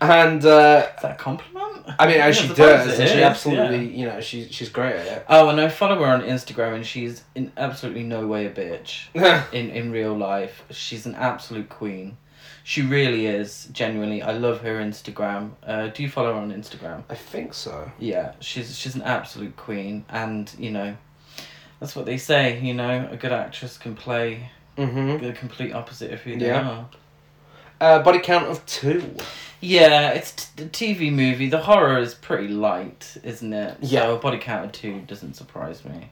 And 0.00 0.44
uh, 0.44 0.88
Is 0.96 1.02
that 1.02 1.12
a 1.12 1.14
compliment? 1.14 1.86
I 1.98 2.06
mean, 2.06 2.20
as 2.20 2.36
she 2.36 2.48
does, 2.48 2.98
and 2.98 3.08
she 3.08 3.22
absolutely, 3.22 3.86
you 3.96 4.04
know, 4.06 4.20
she's 4.20 4.52
she's 4.52 4.68
great 4.68 4.94
at 4.96 5.06
it. 5.06 5.24
Oh, 5.28 5.48
and 5.48 5.60
I 5.60 5.68
follow 5.68 5.96
her 6.00 6.06
on 6.06 6.20
Instagram, 6.22 6.74
and 6.74 6.86
she's 6.86 7.22
in 7.34 7.50
absolutely 7.56 8.02
no 8.02 8.26
way 8.26 8.46
a 8.46 8.50
bitch. 8.50 9.06
in 9.52 9.70
in 9.70 9.90
real 9.92 10.14
life. 10.14 10.64
She's 10.70 11.06
an 11.06 11.14
absolute 11.14 11.68
queen. 11.68 12.18
She 12.64 12.82
really 12.82 13.26
is. 13.26 13.68
Genuinely, 13.72 14.20
I 14.22 14.32
love 14.32 14.60
her 14.62 14.80
Instagram. 14.80 15.52
Uh, 15.64 15.86
do 15.86 16.02
you 16.02 16.08
follow 16.10 16.34
her 16.34 16.40
on 16.40 16.52
Instagram? 16.52 17.04
I 17.08 17.14
think 17.14 17.54
so. 17.54 17.90
Yeah, 17.98 18.32
she's 18.40 18.76
she's 18.76 18.96
an 18.96 19.02
absolute 19.02 19.56
queen, 19.56 20.04
and 20.10 20.52
you 20.58 20.72
know, 20.72 20.96
that's 21.80 21.94
what 21.96 22.04
they 22.04 22.18
say. 22.18 22.60
You 22.60 22.74
know, 22.74 23.08
a 23.10 23.16
good 23.16 23.32
actress 23.32 23.78
can 23.78 23.94
play 23.94 24.50
Mm-hmm. 24.76 25.24
the 25.24 25.32
complete 25.32 25.72
opposite 25.72 26.12
of 26.12 26.20
who 26.20 26.36
they 26.38 26.48
Yeah. 26.48 26.68
are. 26.68 26.86
Uh, 27.80 28.02
body 28.02 28.18
count 28.18 28.46
of 28.46 28.64
two. 28.66 29.14
Yeah, 29.60 30.10
it's 30.10 30.32
t- 30.32 30.64
TV 30.64 31.12
movie. 31.12 31.48
The 31.48 31.62
horror 31.62 31.98
is 31.98 32.14
pretty 32.14 32.48
light, 32.48 33.16
isn't 33.22 33.52
it? 33.52 33.78
Yeah. 33.80 34.02
So 34.02 34.16
a 34.16 34.18
body 34.18 34.38
count 34.38 34.66
of 34.66 34.72
two 34.72 35.00
doesn't 35.00 35.34
surprise 35.34 35.84
me. 35.84 36.10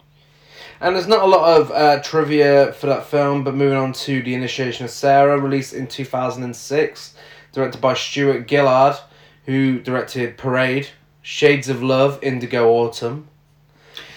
And 0.80 0.94
there's 0.96 1.06
not 1.06 1.22
a 1.22 1.26
lot 1.26 1.60
of 1.60 1.70
uh, 1.70 2.02
trivia 2.02 2.72
for 2.72 2.86
that 2.88 3.06
film, 3.06 3.44
but 3.44 3.54
moving 3.54 3.78
on 3.78 3.92
to 3.92 4.22
The 4.22 4.34
Initiation 4.34 4.84
of 4.84 4.90
Sarah, 4.90 5.38
released 5.38 5.72
in 5.72 5.86
2006, 5.86 7.14
directed 7.52 7.80
by 7.80 7.94
Stuart 7.94 8.48
Gillard, 8.48 8.96
who 9.46 9.78
directed 9.80 10.36
Parade, 10.36 10.88
Shades 11.22 11.68
of 11.68 11.82
Love, 11.82 12.18
Indigo 12.22 12.68
Autumn, 12.70 13.28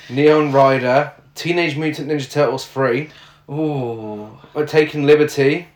Neon 0.09 0.51
Rider, 0.51 1.13
Teenage 1.35 1.77
Mutant 1.77 2.09
Ninja 2.09 2.29
Turtles 2.29 2.65
3, 2.65 3.09
Ooh. 3.49 4.37
We're 4.53 4.65
Taking 4.65 5.05
Liberty, 5.05 5.67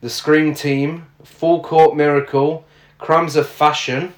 The 0.00 0.10
Scream 0.10 0.54
Team, 0.54 1.06
Full 1.24 1.62
Court 1.62 1.96
Miracle, 1.96 2.64
Crimes 2.98 3.36
of 3.36 3.48
Fashion, 3.48 4.12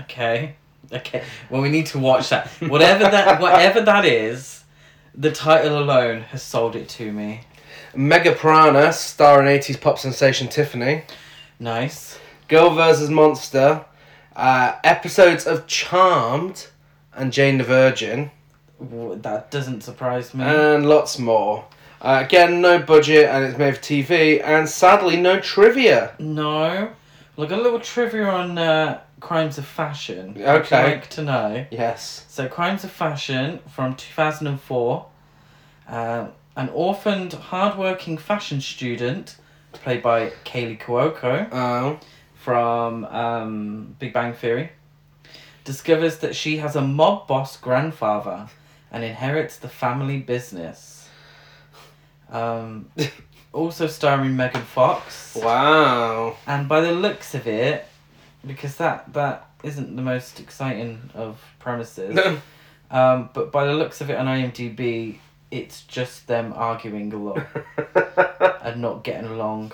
Okay. 0.00 0.54
Okay. 0.92 1.22
Well, 1.50 1.60
we 1.60 1.68
need 1.70 1.86
to 1.86 1.98
watch 1.98 2.28
that. 2.30 2.46
Whatever 2.62 3.04
that 3.04 3.40
whatever 3.42 3.80
that 3.82 4.04
is, 4.04 4.62
the 5.14 5.32
title 5.32 5.78
alone 5.78 6.22
has 6.22 6.42
sold 6.42 6.76
it 6.76 6.88
to 6.90 7.10
me. 7.12 7.40
Mega 7.94 8.32
Piranha, 8.32 8.92
starring 8.92 9.46
80s 9.58 9.80
pop 9.80 9.98
sensation 9.98 10.46
Tiffany, 10.48 11.02
Nice. 11.58 12.18
Girl 12.46 12.70
vs. 12.70 13.10
Monster, 13.10 13.84
uh, 14.36 14.76
episodes 14.84 15.46
of 15.46 15.66
Charmed 15.66 16.68
and 17.12 17.32
Jane 17.32 17.58
the 17.58 17.64
Virgin, 17.64 18.30
That 18.80 19.50
doesn't 19.50 19.82
surprise 19.82 20.32
me. 20.32 20.44
and 20.44 20.88
lots 20.88 21.18
more. 21.18 21.64
Uh, 22.00 22.22
again, 22.24 22.60
no 22.60 22.78
budget 22.78 23.26
and 23.28 23.44
it's 23.44 23.58
made 23.58 23.76
for 23.76 23.82
TV, 23.82 24.40
and 24.42 24.68
sadly, 24.68 25.16
no 25.16 25.40
trivia. 25.40 26.14
no. 26.18 26.90
Look, 27.36 27.52
a 27.52 27.56
little 27.56 27.78
trivia 27.78 28.24
on 28.24 28.58
uh, 28.58 29.00
Crimes 29.20 29.58
of 29.58 29.64
Fashion. 29.64 30.34
Okay. 30.40 30.82
like 30.82 31.08
to 31.10 31.22
know? 31.22 31.66
Yes. 31.70 32.24
So, 32.28 32.48
Crimes 32.48 32.82
of 32.82 32.90
Fashion 32.90 33.60
from 33.68 33.94
2004. 33.94 35.06
Um, 35.86 36.28
an 36.56 36.68
orphaned, 36.70 37.34
hardworking 37.34 38.18
fashion 38.18 38.60
student, 38.60 39.36
played 39.72 40.02
by 40.02 40.30
Kaley 40.44 40.76
Cuoco. 40.80 41.48
Oh. 41.52 42.00
from 42.34 43.04
um, 43.04 43.94
Big 44.00 44.12
Bang 44.12 44.32
Theory, 44.34 44.70
discovers 45.64 46.18
that 46.18 46.34
she 46.34 46.56
has 46.56 46.74
a 46.74 46.82
mob 46.82 47.28
boss 47.28 47.56
grandfather 47.56 48.48
and 48.90 49.04
inherits 49.04 49.56
the 49.58 49.68
family 49.68 50.18
business. 50.18 50.97
Um, 52.30 52.90
also 53.52 53.86
starring 53.86 54.36
Megan 54.36 54.62
Fox, 54.62 55.36
wow. 55.36 56.36
and 56.46 56.68
by 56.68 56.80
the 56.80 56.92
looks 56.92 57.34
of 57.34 57.46
it, 57.46 57.86
because 58.46 58.76
that 58.76 59.12
that 59.14 59.48
isn't 59.62 59.96
the 59.96 60.02
most 60.02 60.38
exciting 60.38 61.10
of 61.14 61.42
premises, 61.58 62.18
um, 62.90 63.30
but 63.32 63.50
by 63.50 63.66
the 63.66 63.74
looks 63.74 64.00
of 64.00 64.10
it 64.10 64.16
on 64.16 64.26
IMDb, 64.26 65.18
it's 65.50 65.82
just 65.84 66.26
them 66.26 66.52
arguing 66.54 67.12
a 67.12 67.16
lot 67.16 67.46
and 68.62 68.80
not 68.82 69.02
getting 69.04 69.30
along. 69.30 69.72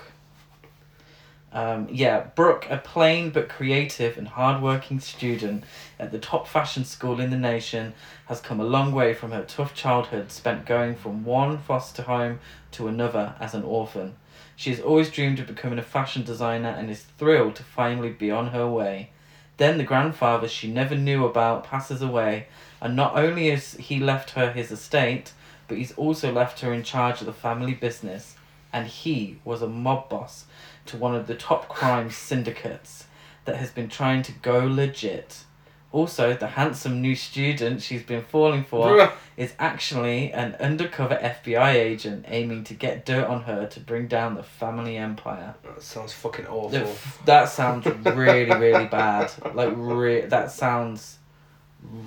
Um, 1.55 1.87
yeah, 1.89 2.27
Brooke, 2.35 2.67
a 2.69 2.77
plain 2.77 3.29
but 3.29 3.47
creative 3.47 4.17
and 4.17 4.27
hardworking 4.27 4.99
student 4.99 5.63
at 5.97 6.11
the 6.11 6.19
top 6.19 6.49
fashion 6.49 6.83
school 6.83 7.21
in 7.21 7.29
the 7.29 7.37
nation, 7.37 7.93
has 8.25 8.41
come 8.41 8.59
a 8.59 8.65
long 8.65 8.91
way 8.91 9.13
from 9.13 9.31
her 9.31 9.45
tough 9.45 9.73
childhood 9.73 10.33
spent 10.33 10.65
going 10.65 10.95
from 10.95 11.23
one 11.23 11.57
foster 11.57 12.01
home 12.01 12.39
to 12.71 12.89
another 12.89 13.35
as 13.39 13.53
an 13.53 13.63
orphan. 13.63 14.17
She 14.57 14.69
has 14.71 14.81
always 14.81 15.09
dreamed 15.09 15.39
of 15.39 15.47
becoming 15.47 15.79
a 15.79 15.83
fashion 15.83 16.23
designer 16.23 16.75
and 16.77 16.89
is 16.89 17.03
thrilled 17.17 17.55
to 17.55 17.63
finally 17.63 18.11
be 18.11 18.29
on 18.29 18.47
her 18.47 18.67
way. 18.67 19.11
Then 19.55 19.77
the 19.77 19.85
grandfather 19.85 20.49
she 20.49 20.69
never 20.69 20.95
knew 20.95 21.25
about 21.25 21.63
passes 21.63 22.01
away, 22.01 22.47
and 22.81 22.97
not 22.97 23.17
only 23.17 23.49
has 23.49 23.75
he 23.75 24.01
left 24.01 24.31
her 24.31 24.51
his 24.51 24.73
estate, 24.73 25.31
but 25.69 25.77
he's 25.77 25.93
also 25.93 26.33
left 26.33 26.59
her 26.59 26.73
in 26.73 26.83
charge 26.83 27.21
of 27.21 27.27
the 27.27 27.31
family 27.33 27.73
business. 27.73 28.35
And 28.73 28.87
he 28.87 29.39
was 29.45 29.61
a 29.61 29.69
mob 29.69 30.09
boss 30.09 30.47
to 30.87 30.97
one 30.97 31.15
of 31.15 31.27
the 31.27 31.35
top 31.35 31.67
crime 31.67 32.09
syndicates 32.11 33.05
that 33.45 33.57
has 33.57 33.69
been 33.71 33.87
trying 33.89 34.21
to 34.23 34.31
go 34.31 34.65
legit. 34.65 35.43
Also, 35.91 36.33
the 36.33 36.47
handsome 36.47 37.01
new 37.01 37.15
student 37.15 37.81
she's 37.81 38.03
been 38.03 38.21
falling 38.23 38.65
for 38.65 38.89
is 39.37 39.53
actually 39.59 40.29
an 40.33 40.53
undercover 40.59 41.15
FBI 41.15 41.73
agent 41.73 42.25
aiming 42.27 42.65
to 42.65 42.73
get 42.73 43.05
dirt 43.05 43.25
on 43.27 43.43
her 43.43 43.65
to 43.67 43.79
bring 43.79 44.07
down 44.07 44.35
the 44.35 44.43
family 44.43 44.97
empire. 44.97 45.55
that 45.63 45.81
sounds 45.81 46.11
fucking 46.11 46.47
awful. 46.47 46.75
f- 46.79 47.21
That 47.25 47.45
sounds 47.47 47.85
really, 47.85 48.53
really 48.59 48.85
bad. 48.87 49.31
Like, 49.53 49.73
re- 49.77 50.25
that 50.25 50.51
sounds 50.51 51.19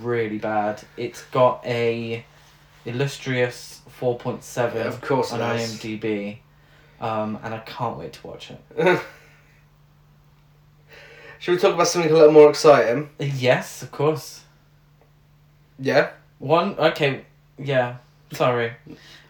really 0.03 0.39
bad. 0.39 0.83
It's 0.99 1.23
got 1.27 1.65
a 1.65 2.25
illustrious 2.85 3.81
4.7 4.01 4.75
Of 4.87 5.01
course 5.01 5.33
on. 5.33 5.41
IMDb. 5.41 6.39
Um, 7.01 7.39
and 7.43 7.55
I 7.55 7.59
can't 7.61 7.97
wait 7.97 8.13
to 8.15 8.27
watch 8.27 8.51
it. 8.51 9.01
Should 11.39 11.53
we 11.53 11.59
talk 11.59 11.75
about 11.75 11.87
something 11.87 12.11
a 12.11 12.15
little 12.15 12.33
more 12.33 12.51
exciting? 12.51 13.11
Yes, 13.21 13.83
of 13.83 13.93
course. 13.93 14.43
Yeah. 15.79 16.11
One, 16.41 16.75
okay, 16.79 17.25
yeah. 17.57 17.99
Sorry, 18.33 18.73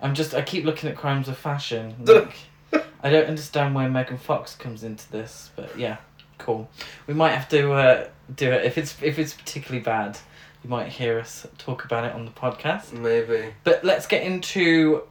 I'm 0.00 0.14
just. 0.14 0.34
I 0.34 0.42
keep 0.42 0.64
looking 0.64 0.90
at 0.90 0.96
crimes 0.96 1.28
of 1.28 1.36
fashion. 1.36 1.94
Like, 2.70 2.82
I 3.02 3.10
don't 3.10 3.26
understand 3.26 3.74
where 3.74 3.88
Megan 3.88 4.18
Fox 4.18 4.54
comes 4.54 4.82
into 4.84 5.10
this, 5.10 5.50
but 5.56 5.78
yeah, 5.78 5.98
cool. 6.36 6.68
We 7.06 7.14
might 7.14 7.30
have 7.30 7.48
to 7.50 7.72
uh, 7.72 8.08
do 8.34 8.50
it 8.50 8.64
if 8.64 8.76
it's 8.76 8.96
if 9.00 9.18
it's 9.18 9.32
particularly 9.32 9.82
bad. 9.82 10.18
You 10.64 10.68
might 10.68 10.88
hear 10.88 11.18
us 11.18 11.46
talk 11.56 11.84
about 11.84 12.04
it 12.04 12.12
on 12.12 12.24
the 12.24 12.32
podcast. 12.32 12.92
Maybe. 12.92 13.54
But 13.62 13.84
let's 13.84 14.06
get 14.06 14.24
into 14.24 15.04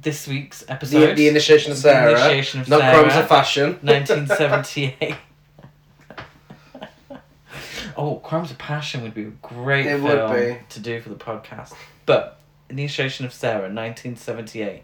this 0.00 0.26
week's 0.28 0.64
episode. 0.68 1.16
the 1.16 1.28
initiation 1.28 1.72
of 1.72 1.78
Sarah. 1.78 2.12
The. 2.14 2.20
Initiation 2.26 2.60
of 2.60 2.68
not 2.68 2.80
Sarah. 2.80 2.98
crimes 3.04 3.16
of 3.16 3.28
fashion. 3.28 3.70
1978. 3.82 5.16
oh, 7.96 8.16
Crimes 8.16 8.50
of 8.50 8.58
Passion 8.58 9.02
would 9.02 9.14
be 9.14 9.22
a 9.24 9.30
great 9.42 9.86
It 9.86 10.00
would 10.02 10.12
film 10.12 10.32
be. 10.34 10.58
to 10.70 10.80
do 10.80 11.00
for 11.00 11.08
the 11.08 11.14
podcast. 11.16 11.74
But 12.04 12.38
Initiation 12.68 13.24
of 13.26 13.32
Sarah, 13.32 13.62
1978. 13.72 14.82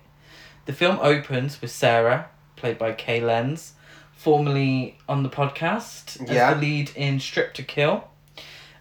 The 0.66 0.73
film 0.73 0.99
opens 1.02 1.61
with 1.61 1.71
Sarah, 1.71 2.28
played 2.57 2.78
by 2.78 2.92
Kay 2.92 3.21
Lenz, 3.21 3.73
formerly 4.14 4.97
on 5.09 5.23
the 5.25 5.28
podcast 5.28 6.23
as 6.23 6.31
Yeah. 6.31 6.54
the 6.54 6.61
lead 6.61 6.92
in 6.95 7.19
Stripped 7.21 7.57
to 7.57 7.62
Kill. 7.62 8.09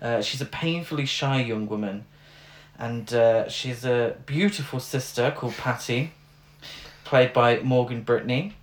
Uh, 0.01 0.21
she's 0.21 0.41
a 0.41 0.45
painfully 0.45 1.05
shy 1.05 1.41
young 1.41 1.67
woman, 1.67 2.05
and 2.77 3.11
uh, 3.13 3.49
she's 3.49 3.83
a 3.85 4.15
beautiful 4.25 4.79
sister 4.79 5.31
called 5.35 5.55
Patty, 5.55 6.11
played 7.11 7.33
by 7.33 7.59
Morgan 7.59 8.03
Brittany. 8.03 8.53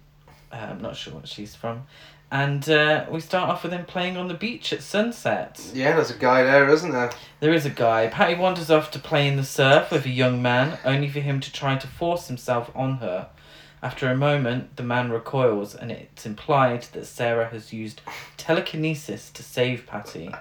Uh, 0.51 0.69
I'm 0.71 0.81
not 0.81 0.97
sure 0.97 1.13
what 1.13 1.29
she's 1.29 1.55
from. 1.55 1.83
And 2.31 2.67
uh, 2.71 3.05
we 3.11 3.21
start 3.21 3.51
off 3.51 3.63
with 3.63 3.75
him 3.75 3.85
playing 3.85 4.17
on 4.17 4.29
the 4.29 4.33
beach 4.33 4.73
at 4.73 4.83
sunset. 4.83 5.61
Yeah, 5.75 5.95
there's 5.95 6.11
a 6.11 6.17
guy 6.17 6.45
there, 6.45 6.67
isn't 6.71 6.93
there? 6.93 7.13
There 7.41 7.53
is 7.53 7.67
a 7.67 7.71
guy. 7.71 8.07
Patty 8.07 8.37
wanders 8.37 8.71
off 8.71 8.91
to 8.93 8.99
play 8.99 9.29
in 9.29 9.37
the 9.37 9.45
surf 9.45 9.91
with 9.91 10.07
a 10.07 10.09
young 10.09 10.41
man, 10.41 10.79
only 10.83 11.11
for 11.11 11.21
him 11.21 11.41
to 11.41 11.53
try 11.53 11.77
to 11.77 11.87
force 11.87 12.29
himself 12.29 12.71
on 12.75 12.97
her. 12.97 13.29
After 13.83 14.11
a 14.11 14.17
moment, 14.17 14.77
the 14.77 14.83
man 14.83 15.11
recoils, 15.11 15.75
and 15.75 15.93
it's 15.93 16.25
implied 16.25 16.85
that 16.95 17.05
Sarah 17.05 17.51
has 17.51 17.75
used 17.75 18.01
telekinesis 18.39 19.29
to 19.33 19.43
save 19.43 19.87
Patty. 19.87 20.35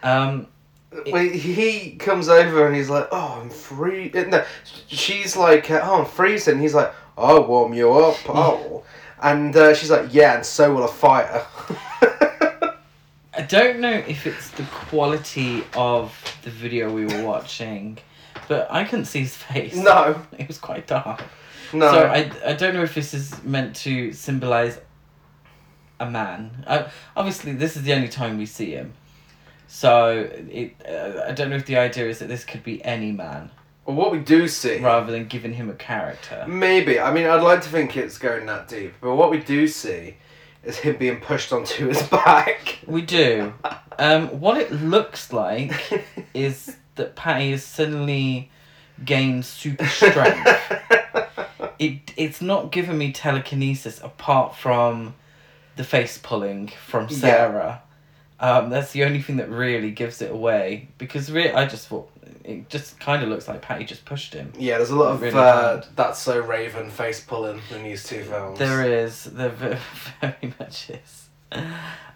Um, 0.00 0.46
Well, 0.90 1.22
he 1.22 1.96
comes 1.96 2.28
over 2.28 2.66
and 2.66 2.74
he's 2.74 2.88
like, 2.88 3.08
"Oh, 3.12 3.38
I'm 3.42 3.50
free." 3.50 4.10
uh, 4.14 4.24
No, 4.24 4.44
she's 4.86 5.36
like, 5.36 5.70
uh, 5.70 5.80
"Oh, 5.82 6.00
I'm 6.00 6.06
freezing." 6.06 6.58
He's 6.60 6.74
like, 6.74 6.92
"I'll 7.16 7.44
warm 7.46 7.74
you 7.74 7.92
up." 7.92 8.16
Oh, 8.28 8.84
And 9.20 9.54
uh, 9.56 9.74
she's 9.74 9.90
like, 9.90 10.14
yeah, 10.14 10.36
and 10.36 10.46
so 10.46 10.72
will 10.74 10.84
a 10.84 10.88
fighter. 10.88 11.44
I 13.34 13.42
don't 13.42 13.78
know 13.80 13.92
if 13.92 14.26
it's 14.26 14.50
the 14.50 14.64
quality 14.64 15.64
of 15.74 16.12
the 16.42 16.50
video 16.50 16.92
we 16.92 17.04
were 17.04 17.22
watching, 17.22 17.98
but 18.48 18.66
I 18.70 18.84
couldn't 18.84 19.04
see 19.04 19.20
his 19.20 19.36
face. 19.36 19.76
no, 19.76 20.20
It 20.38 20.48
was 20.48 20.58
quite 20.58 20.86
dark. 20.86 21.22
no. 21.72 21.90
So 21.92 22.06
I, 22.06 22.30
I 22.44 22.52
don't 22.54 22.74
know 22.74 22.82
if 22.82 22.94
this 22.94 23.14
is 23.14 23.42
meant 23.44 23.76
to 23.76 24.12
symbolize 24.12 24.80
a 26.00 26.10
man. 26.10 26.64
I, 26.66 26.90
obviously, 27.16 27.52
this 27.52 27.76
is 27.76 27.82
the 27.82 27.92
only 27.92 28.08
time 28.08 28.38
we 28.38 28.46
see 28.46 28.70
him. 28.72 28.94
So 29.68 30.28
it, 30.50 30.74
uh, 30.88 31.26
I 31.28 31.32
don't 31.32 31.50
know 31.50 31.56
if 31.56 31.66
the 31.66 31.76
idea 31.76 32.08
is 32.08 32.18
that 32.18 32.28
this 32.28 32.42
could 32.44 32.64
be 32.64 32.84
any 32.84 33.12
man 33.12 33.50
well, 33.88 33.96
what 33.96 34.12
we 34.12 34.18
do 34.18 34.48
see. 34.48 34.80
rather 34.80 35.10
than 35.10 35.28
giving 35.28 35.54
him 35.54 35.70
a 35.70 35.74
character. 35.74 36.44
Maybe. 36.46 37.00
I 37.00 37.10
mean, 37.10 37.24
I'd 37.24 37.42
like 37.42 37.62
to 37.62 37.70
think 37.70 37.96
it's 37.96 38.18
going 38.18 38.44
that 38.44 38.68
deep, 38.68 38.92
but 39.00 39.14
what 39.14 39.30
we 39.30 39.38
do 39.38 39.66
see 39.66 40.16
is 40.62 40.76
him 40.76 40.96
being 40.96 41.20
pushed 41.20 41.54
onto 41.54 41.86
his 41.88 42.02
back. 42.02 42.80
We 42.86 43.00
do. 43.00 43.54
Um, 43.98 44.40
what 44.40 44.58
it 44.58 44.70
looks 44.72 45.32
like 45.32 46.06
is 46.34 46.76
that 46.96 47.16
Patty 47.16 47.52
has 47.52 47.64
suddenly 47.64 48.50
gained 49.06 49.46
super 49.46 49.86
strength. 49.86 50.46
it 51.78 52.12
it's 52.18 52.42
not 52.42 52.70
giving 52.70 52.98
me 52.98 53.10
telekinesis 53.10 54.02
apart 54.02 54.54
from 54.54 55.14
the 55.76 55.84
face 55.84 56.18
pulling 56.18 56.68
from. 56.68 57.08
Sarah. 57.08 57.82
Um, 58.40 58.70
that's 58.70 58.92
the 58.92 59.04
only 59.04 59.20
thing 59.20 59.36
that 59.38 59.48
really 59.50 59.90
gives 59.90 60.22
it 60.22 60.30
away 60.30 60.88
because 60.98 61.30
re- 61.32 61.50
I 61.52 61.66
just 61.66 61.88
thought 61.88 62.08
it 62.44 62.68
just 62.70 62.98
kind 63.00 63.22
of 63.22 63.28
looks 63.28 63.48
like 63.48 63.62
Patty 63.62 63.84
just 63.84 64.04
pushed 64.04 64.32
him. 64.32 64.52
yeah, 64.56 64.78
there's 64.78 64.90
a 64.90 64.96
lot 64.96 65.12
of 65.12 65.20
Really 65.20 65.36
uh, 65.36 65.82
that's 65.96 66.20
so 66.20 66.40
Raven 66.40 66.88
face 66.88 67.20
pulling 67.20 67.60
in 67.74 67.82
these 67.82 68.04
two 68.04 68.22
films. 68.22 68.58
There 68.58 68.82
is. 69.02 69.24
There 69.24 69.48
ve- 69.50 69.76
very 70.20 70.54
much 70.58 70.88
is. 70.90 71.28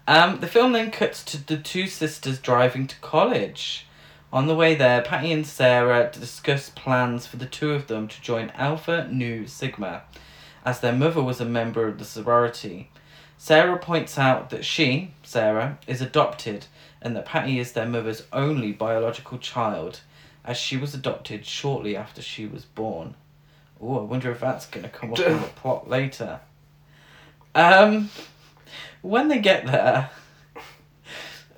Um, 0.07 0.39
the 0.39 0.47
film 0.47 0.71
then 0.73 0.91
cuts 0.91 1.23
to 1.25 1.45
the 1.45 1.57
two 1.57 1.87
sisters 1.87 2.39
driving 2.39 2.87
to 2.87 2.95
college. 2.99 3.87
On 4.31 4.47
the 4.47 4.55
way 4.55 4.73
there, 4.75 5.01
Patty 5.01 5.31
and 5.31 5.45
Sarah 5.45 6.09
discuss 6.11 6.69
plans 6.69 7.27
for 7.27 7.37
the 7.37 7.45
two 7.45 7.71
of 7.71 7.87
them 7.87 8.07
to 8.07 8.21
join 8.21 8.49
Alpha 8.55 9.07
Nu 9.11 9.45
Sigma, 9.45 10.03
as 10.65 10.79
their 10.79 10.93
mother 10.93 11.21
was 11.21 11.39
a 11.39 11.45
member 11.45 11.87
of 11.87 11.99
the 11.99 12.05
sorority. 12.05 12.89
Sarah 13.43 13.77
points 13.77 14.17
out 14.17 14.51
that 14.51 14.63
she, 14.63 15.11
Sarah, 15.21 15.77
is 15.85 15.99
adopted 15.99 16.67
and 17.01 17.13
that 17.13 17.25
Patty 17.25 17.59
is 17.59 17.73
their 17.73 17.85
mother's 17.85 18.23
only 18.31 18.71
biological 18.71 19.37
child, 19.37 19.99
as 20.45 20.55
she 20.55 20.77
was 20.77 20.93
adopted 20.93 21.45
shortly 21.45 21.93
after 21.93 22.21
she 22.21 22.45
was 22.45 22.63
born. 22.63 23.15
Oh, 23.81 23.99
I 23.99 24.03
wonder 24.03 24.31
if 24.31 24.39
that's 24.39 24.65
going 24.67 24.83
to 24.83 24.89
come 24.89 25.11
up 25.11 25.19
in 25.19 25.41
the 25.41 25.47
plot 25.57 25.89
later. 25.89 26.39
Um, 27.53 28.09
when 29.01 29.27
they 29.27 29.39
get 29.39 29.65
there, 29.65 30.09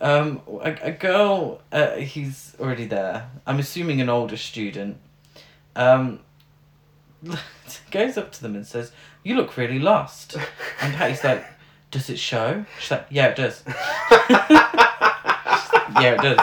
um, 0.02 0.42
a, 0.64 0.76
a 0.82 0.92
girl, 0.92 1.62
uh, 1.72 1.98
he's 1.98 2.56
already 2.60 2.88
there. 2.88 3.30
I'm 3.46 3.60
assuming 3.60 4.02
an 4.02 4.10
older 4.10 4.38
student. 4.38 4.98
Um, 5.76 6.22
goes 7.92 8.18
up 8.18 8.32
to 8.32 8.42
them 8.42 8.56
and 8.56 8.66
says, 8.66 8.92
"You 9.22 9.36
look 9.36 9.56
really 9.56 9.80
lost." 9.80 10.36
And 10.82 10.94
Patty's 10.96 11.24
like, 11.24 11.46
"Does 11.96 12.10
it 12.10 12.20
show?" 12.20 12.66
She's 12.78 12.92
like, 12.92 13.06
"Yeah, 13.10 13.28
it 13.28 13.38
does." 13.38 13.64
yeah, 16.02 16.16
it 16.16 16.22
does. 16.22 16.40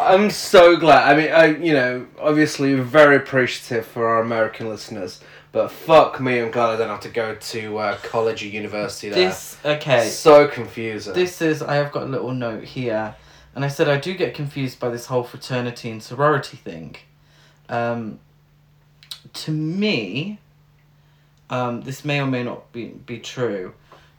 I'm 0.00 0.28
so 0.28 0.76
glad. 0.76 1.08
I 1.08 1.16
mean, 1.16 1.32
I 1.32 1.46
you 1.64 1.72
know, 1.72 2.08
obviously 2.18 2.74
very 2.74 3.14
appreciative 3.14 3.86
for 3.86 4.08
our 4.08 4.22
American 4.22 4.68
listeners, 4.68 5.20
but 5.52 5.70
fuck 5.70 6.18
me, 6.18 6.40
I'm 6.40 6.50
glad 6.50 6.70
I 6.70 6.76
don't 6.76 6.88
have 6.88 6.98
to 7.02 7.10
go 7.10 7.36
to 7.36 7.78
uh, 7.78 7.96
college 7.98 8.42
or 8.42 8.48
university 8.48 9.08
there. 9.08 9.28
This 9.28 9.56
okay. 9.64 10.08
So 10.08 10.48
confusing. 10.48 11.14
This 11.14 11.40
is 11.40 11.62
I 11.62 11.76
have 11.76 11.92
got 11.92 12.02
a 12.02 12.06
little 12.06 12.32
note 12.32 12.64
here, 12.64 13.14
and 13.54 13.64
I 13.64 13.68
said 13.68 13.88
I 13.88 13.98
do 13.98 14.14
get 14.14 14.34
confused 14.34 14.80
by 14.80 14.88
this 14.88 15.06
whole 15.06 15.22
fraternity 15.22 15.92
and 15.92 16.02
sorority 16.02 16.56
thing. 16.56 16.96
Um, 17.68 18.18
to 19.32 19.52
me, 19.52 20.40
um, 21.50 21.82
this 21.82 22.04
may 22.04 22.20
or 22.20 22.26
may 22.26 22.42
not 22.42 22.70
be 22.72 22.86
be 22.86 23.18
true, 23.18 23.74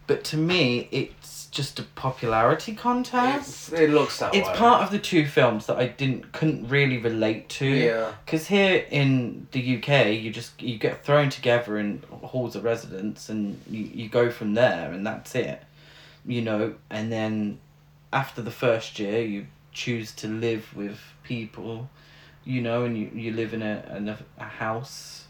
but 0.08 0.24
to 0.26 0.38
me 0.38 0.88
it's 0.92 1.48
just 1.52 1.80
a 1.80 1.84
popularity 1.84 2.74
contest. 2.76 3.70
It's- 3.74 3.82
it 3.82 3.89
looks 3.89 4.20
that 4.20 4.36
It's 4.36 4.48
way. 4.48 4.56
part 4.56 4.84
of 4.84 4.92
the 4.92 5.00
two 5.00 5.26
films 5.26 5.65
that 5.65 5.78
I 5.78 5.88
didn't 5.88 6.32
couldn't 6.32 6.68
really 6.70 6.98
relate 6.98 7.50
to. 7.50 7.65
Yeah. 7.68 8.12
Because 8.26 8.48
here 8.48 8.86
in 8.92 9.48
the 9.52 9.78
UK, 9.78 10.12
you 10.13 10.32
just 10.32 10.62
you 10.62 10.78
get 10.78 11.04
thrown 11.04 11.30
together 11.30 11.78
in 11.80 12.04
halls 12.24 12.56
of 12.56 12.63
residence, 12.63 13.30
and 13.30 13.60
you, 13.70 13.84
you 13.94 14.10
go 14.10 14.30
from 14.30 14.54
there, 14.54 14.92
and 14.92 15.06
that's 15.06 15.34
it. 15.36 15.63
You 16.26 16.42
know, 16.44 16.76
and 16.89 17.12
then 17.12 17.60
after 18.13 18.42
the 18.42 18.52
first 18.52 19.00
year, 19.00 19.22
you 19.22 19.48
choose 19.72 20.12
to 20.13 20.28
live 20.28 20.76
with 20.76 21.00
people, 21.24 21.89
you 22.44 22.62
know, 22.62 22.84
and 22.84 22.98
you, 22.98 23.10
you 23.13 23.32
live 23.34 23.54
in 23.54 23.62
a, 23.62 23.84
in 23.96 24.10
a, 24.10 24.18
a 24.39 24.44
house 24.44 25.26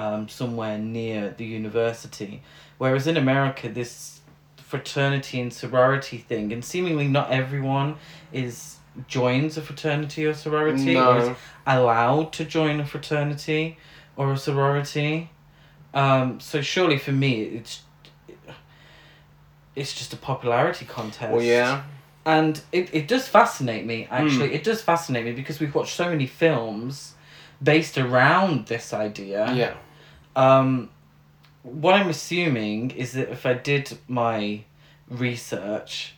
um, 0.00 0.28
somewhere 0.28 0.78
near 0.78 1.34
the 1.36 1.44
university. 1.44 2.42
Whereas 2.78 3.06
in 3.06 3.16
America, 3.16 3.68
this 3.68 4.20
fraternity 4.56 5.40
and 5.40 5.52
sorority 5.52 6.18
thing, 6.18 6.52
and 6.52 6.64
seemingly 6.64 7.08
not 7.08 7.30
everyone 7.30 7.96
is 8.32 8.76
joins 9.06 9.56
a 9.56 9.62
fraternity 9.62 10.26
or 10.26 10.34
sorority 10.34 10.96
or 10.96 11.18
is 11.18 11.36
allowed 11.66 12.32
to 12.32 12.44
join 12.44 12.80
a 12.80 12.86
fraternity 12.86 13.78
or 14.16 14.32
a 14.32 14.36
sorority. 14.36 15.30
Um, 15.94 16.40
so 16.40 16.60
surely 16.60 16.98
for 16.98 17.12
me, 17.12 17.42
it's 17.42 17.82
it's 19.76 19.94
just 19.94 20.12
a 20.12 20.16
popularity 20.16 20.84
contest. 20.84 21.32
Well, 21.32 21.42
yeah. 21.42 21.82
And 22.26 22.60
it, 22.70 22.92
it 22.92 23.08
does 23.08 23.26
fascinate 23.28 23.86
me, 23.86 24.06
actually. 24.10 24.52
It 24.52 24.62
does 24.62 24.82
fascinate 24.82 25.24
me 25.24 25.32
because 25.32 25.58
we've 25.58 25.74
watched 25.74 25.96
so 25.96 26.10
many 26.10 26.26
films 26.26 27.14
based 27.62 27.96
around 27.96 28.66
this 28.66 28.92
idea. 28.92 29.52
Yeah. 29.54 29.74
Um, 30.36 30.90
what 31.62 31.94
I'm 31.94 32.08
assuming 32.08 32.90
is 32.92 33.12
that 33.12 33.30
if 33.30 33.44
I 33.44 33.54
did 33.54 33.98
my 34.08 34.64
research, 35.08 36.14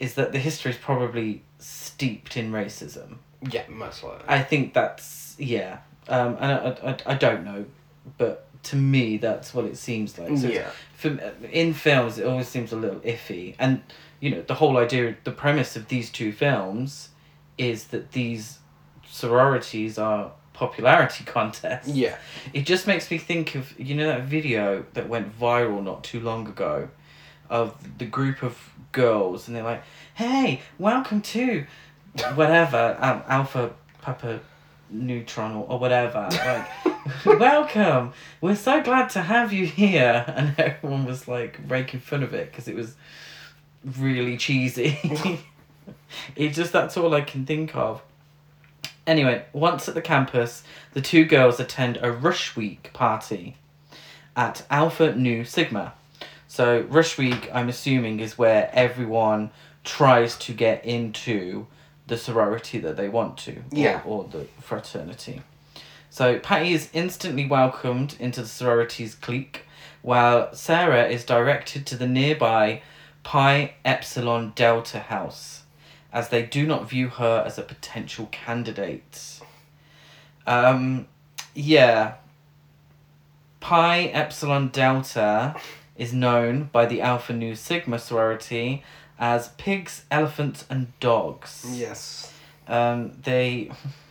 is 0.00 0.14
that 0.14 0.32
the 0.32 0.38
history 0.38 0.70
is 0.70 0.76
probably 0.76 1.42
steeped 1.58 2.36
in 2.36 2.52
racism. 2.52 3.16
Yeah, 3.50 3.64
most 3.68 4.02
likely. 4.02 4.24
I 4.28 4.42
think 4.42 4.74
that's 4.74 5.36
yeah. 5.38 5.78
Um, 6.08 6.36
and 6.40 6.52
I, 6.52 6.90
I, 6.90 7.12
I 7.12 7.14
don't 7.14 7.44
know, 7.44 7.66
but 8.16 8.46
to 8.64 8.76
me 8.76 9.18
that's 9.18 9.54
what 9.54 9.64
it 9.64 9.76
seems 9.76 10.18
like. 10.18 10.36
So 10.38 10.48
yeah. 10.48 10.70
for, 10.94 11.08
in 11.52 11.74
films, 11.74 12.18
it 12.18 12.26
always 12.26 12.48
seems 12.48 12.72
a 12.72 12.76
little 12.76 13.00
iffy, 13.00 13.54
and 13.58 13.82
you 14.20 14.30
know 14.30 14.42
the 14.42 14.54
whole 14.54 14.78
idea, 14.78 15.16
the 15.24 15.32
premise 15.32 15.76
of 15.76 15.88
these 15.88 16.10
two 16.10 16.32
films, 16.32 17.10
is 17.56 17.88
that 17.88 18.12
these 18.12 18.58
sororities 19.06 19.98
are 19.98 20.32
popularity 20.58 21.22
contest. 21.36 21.88
Yeah. 21.88 22.16
It 22.52 22.62
just 22.66 22.86
makes 22.86 23.10
me 23.10 23.18
think 23.18 23.54
of 23.54 23.78
you 23.78 23.94
know 23.94 24.06
that 24.08 24.24
video 24.24 24.84
that 24.94 25.08
went 25.08 25.38
viral 25.38 25.82
not 25.82 26.02
too 26.02 26.20
long 26.20 26.48
ago, 26.48 26.88
of 27.48 27.98
the 27.98 28.04
group 28.04 28.42
of 28.42 28.58
girls, 28.92 29.46
and 29.46 29.56
they're 29.56 29.62
like, 29.62 29.84
"Hey, 30.14 30.60
welcome 30.78 31.22
to, 31.22 31.64
whatever, 32.34 32.96
um, 33.00 33.22
Alpha 33.26 33.72
Papa." 34.02 34.40
Neutron 34.90 35.54
or, 35.54 35.66
or 35.68 35.78
whatever 35.78 36.26
like 36.32 37.26
welcome 37.38 38.14
we're 38.40 38.56
so 38.56 38.82
glad 38.82 39.10
to 39.10 39.20
have 39.20 39.52
you 39.52 39.66
here 39.66 40.24
and 40.26 40.58
everyone 40.58 41.04
was 41.04 41.28
like 41.28 41.62
making 41.68 42.00
fun 42.00 42.22
of 42.22 42.32
it 42.32 42.50
because 42.50 42.68
it 42.68 42.74
was 42.74 42.96
really 43.98 44.38
cheesy 44.38 44.98
it 46.36 46.54
just 46.54 46.72
that's 46.72 46.96
all 46.96 47.12
i 47.12 47.20
can 47.20 47.44
think 47.44 47.76
of 47.76 48.00
anyway 49.08 49.44
once 49.52 49.88
at 49.88 49.94
the 49.94 50.02
campus 50.02 50.62
the 50.92 51.00
two 51.00 51.24
girls 51.24 51.58
attend 51.58 51.98
a 52.02 52.12
rush 52.12 52.54
week 52.54 52.90
party 52.92 53.56
at 54.36 54.64
alpha 54.70 55.14
nu 55.16 55.44
sigma. 55.44 55.94
So 56.46 56.82
rush 56.88 57.18
week 57.18 57.50
i'm 57.52 57.68
assuming 57.68 58.20
is 58.20 58.38
where 58.38 58.70
everyone 58.72 59.50
tries 59.84 60.36
to 60.38 60.52
get 60.52 60.84
into 60.84 61.66
the 62.06 62.16
sorority 62.18 62.78
that 62.78 62.96
they 62.96 63.08
want 63.08 63.36
to 63.38 63.52
or- 63.56 63.62
Yeah. 63.72 64.00
or 64.04 64.24
the 64.24 64.46
fraternity. 64.60 65.42
So 66.10 66.38
Patty 66.38 66.72
is 66.72 66.88
instantly 66.94 67.46
welcomed 67.46 68.16
into 68.18 68.40
the 68.42 68.48
sorority's 68.48 69.14
clique, 69.14 69.66
while 70.02 70.54
Sarah 70.54 71.06
is 71.06 71.24
directed 71.24 71.86
to 71.86 71.96
the 71.96 72.06
nearby 72.06 72.80
Pi 73.24 73.74
Epsilon 73.84 74.52
Delta 74.56 75.00
house, 75.00 75.57
as 76.12 76.28
they 76.28 76.42
do 76.42 76.66
not 76.66 76.88
view 76.88 77.08
her 77.08 77.42
as 77.46 77.58
a 77.58 77.62
potential 77.62 78.28
candidate. 78.30 79.40
Um, 80.46 81.06
yeah. 81.54 82.14
Pi 83.60 84.04
Epsilon 84.04 84.68
Delta 84.68 85.54
is 85.96 86.12
known 86.12 86.70
by 86.72 86.86
the 86.86 87.00
Alpha 87.00 87.32
Nu 87.32 87.54
Sigma 87.54 87.98
sorority 87.98 88.82
as 89.18 89.48
pigs, 89.58 90.04
elephants, 90.10 90.64
and 90.70 90.98
dogs. 91.00 91.66
Yes. 91.68 92.32
Um, 92.68 93.12
they 93.22 93.70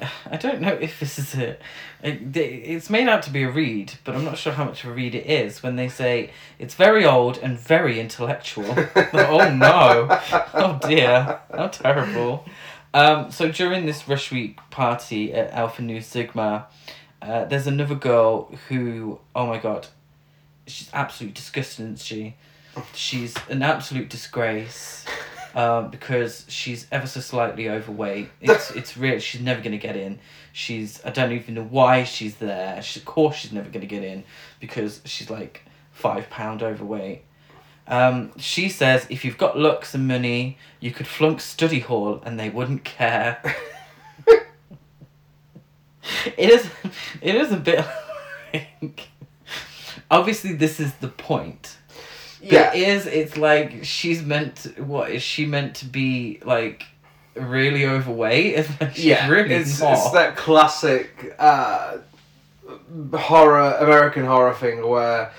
I 0.30 0.36
don't 0.36 0.60
know 0.60 0.72
if 0.72 1.00
this 1.00 1.18
is 1.18 1.34
a. 1.34 1.56
It, 2.02 2.36
it's 2.36 2.90
made 2.90 3.08
out 3.08 3.22
to 3.24 3.30
be 3.30 3.42
a 3.42 3.50
read, 3.50 3.92
but 4.04 4.14
I'm 4.14 4.24
not 4.24 4.38
sure 4.38 4.52
how 4.52 4.64
much 4.64 4.84
of 4.84 4.90
a 4.90 4.92
read 4.94 5.14
it 5.14 5.26
is 5.26 5.62
when 5.62 5.76
they 5.76 5.88
say 5.88 6.30
it's 6.58 6.74
very 6.74 7.04
old 7.04 7.38
and 7.38 7.58
very 7.58 8.00
intellectual. 8.00 8.66
oh 9.12 9.54
no! 9.54 10.08
Oh 10.54 10.78
dear! 10.86 11.40
How 11.50 11.68
terrible. 11.68 12.44
Um, 12.92 13.30
so 13.30 13.50
during 13.50 13.86
this 13.86 14.08
Rush 14.08 14.32
Week 14.32 14.58
party 14.70 15.32
at 15.32 15.52
Alpha 15.52 15.82
Nu 15.82 16.00
Sigma, 16.00 16.66
uh, 17.22 17.44
there's 17.44 17.66
another 17.66 17.94
girl 17.94 18.52
who, 18.68 19.20
oh 19.34 19.46
my 19.46 19.58
god, 19.58 19.86
she's 20.66 20.90
absolutely 20.92 21.34
disgusting, 21.34 21.86
isn't 21.86 22.00
she? 22.00 22.34
She's 22.94 23.36
an 23.48 23.62
absolute 23.62 24.08
disgrace 24.08 25.04
um, 25.54 25.90
because 25.90 26.44
she's 26.48 26.86
ever 26.92 27.06
so 27.06 27.20
slightly 27.20 27.68
overweight. 27.68 28.30
It's 28.40 28.70
it's 28.76 28.96
real. 28.96 29.18
She's 29.18 29.40
never 29.40 29.60
gonna 29.60 29.78
get 29.78 29.96
in. 29.96 30.18
She's 30.52 31.04
I 31.04 31.10
don't 31.10 31.32
even 31.32 31.54
know 31.54 31.64
why 31.64 32.04
she's 32.04 32.36
there. 32.36 32.80
She, 32.82 33.00
of 33.00 33.06
course 33.06 33.36
she's 33.36 33.52
never 33.52 33.70
gonna 33.70 33.86
get 33.86 34.04
in 34.04 34.24
because 34.60 35.00
she's 35.04 35.30
like 35.30 35.62
five 35.92 36.30
pound 36.30 36.62
overweight. 36.62 37.24
Um, 37.86 38.30
she 38.38 38.68
says 38.68 39.06
if 39.10 39.24
you've 39.24 39.38
got 39.38 39.58
looks 39.58 39.94
and 39.94 40.06
money, 40.06 40.58
you 40.78 40.92
could 40.92 41.06
flunk 41.06 41.40
study 41.40 41.80
hall 41.80 42.22
and 42.24 42.38
they 42.38 42.48
wouldn't 42.48 42.84
care. 42.84 43.42
it 46.36 46.50
is 46.50 46.68
it 47.20 47.34
is 47.34 47.52
a 47.52 47.56
bit 47.56 47.84
like 48.54 49.08
obviously 50.10 50.52
this 50.52 50.80
is 50.80 50.94
the 50.94 51.08
point 51.08 51.76
Yeah. 52.40 52.72
it 52.72 52.88
is. 52.88 53.06
It's 53.06 53.36
like 53.36 53.84
she's 53.84 54.22
meant. 54.22 54.56
To, 54.56 54.82
what 54.82 55.10
is 55.10 55.22
she 55.22 55.46
meant 55.46 55.76
to 55.76 55.86
be 55.86 56.40
like? 56.44 56.84
Really 57.34 57.86
overweight? 57.86 58.54
It's 58.58 58.80
like 58.80 58.94
she's 58.94 59.04
yeah, 59.04 59.28
really 59.28 59.54
it's, 59.54 59.80
not. 59.80 59.92
it's 59.92 60.10
that 60.10 60.36
classic 60.36 61.34
uh, 61.38 61.98
horror 63.14 63.76
American 63.78 64.24
horror 64.24 64.54
thing 64.54 64.86
where 64.86 65.32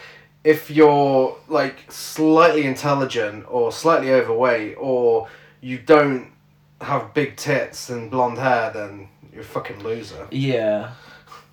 if 0.43 0.71
you're 0.71 1.37
like 1.47 1.91
slightly 1.91 2.65
intelligent 2.65 3.45
or 3.47 3.71
slightly 3.71 4.11
overweight 4.11 4.75
or 4.79 5.27
you 5.59 5.77
don't 5.77 6.31
have 6.81 7.13
big 7.13 7.35
tits 7.35 7.89
and 7.89 8.09
blonde 8.09 8.37
hair, 8.37 8.71
then 8.73 9.07
you're 9.31 9.41
a 9.41 9.45
fucking 9.45 9.83
loser. 9.83 10.27
Yeah. 10.31 10.91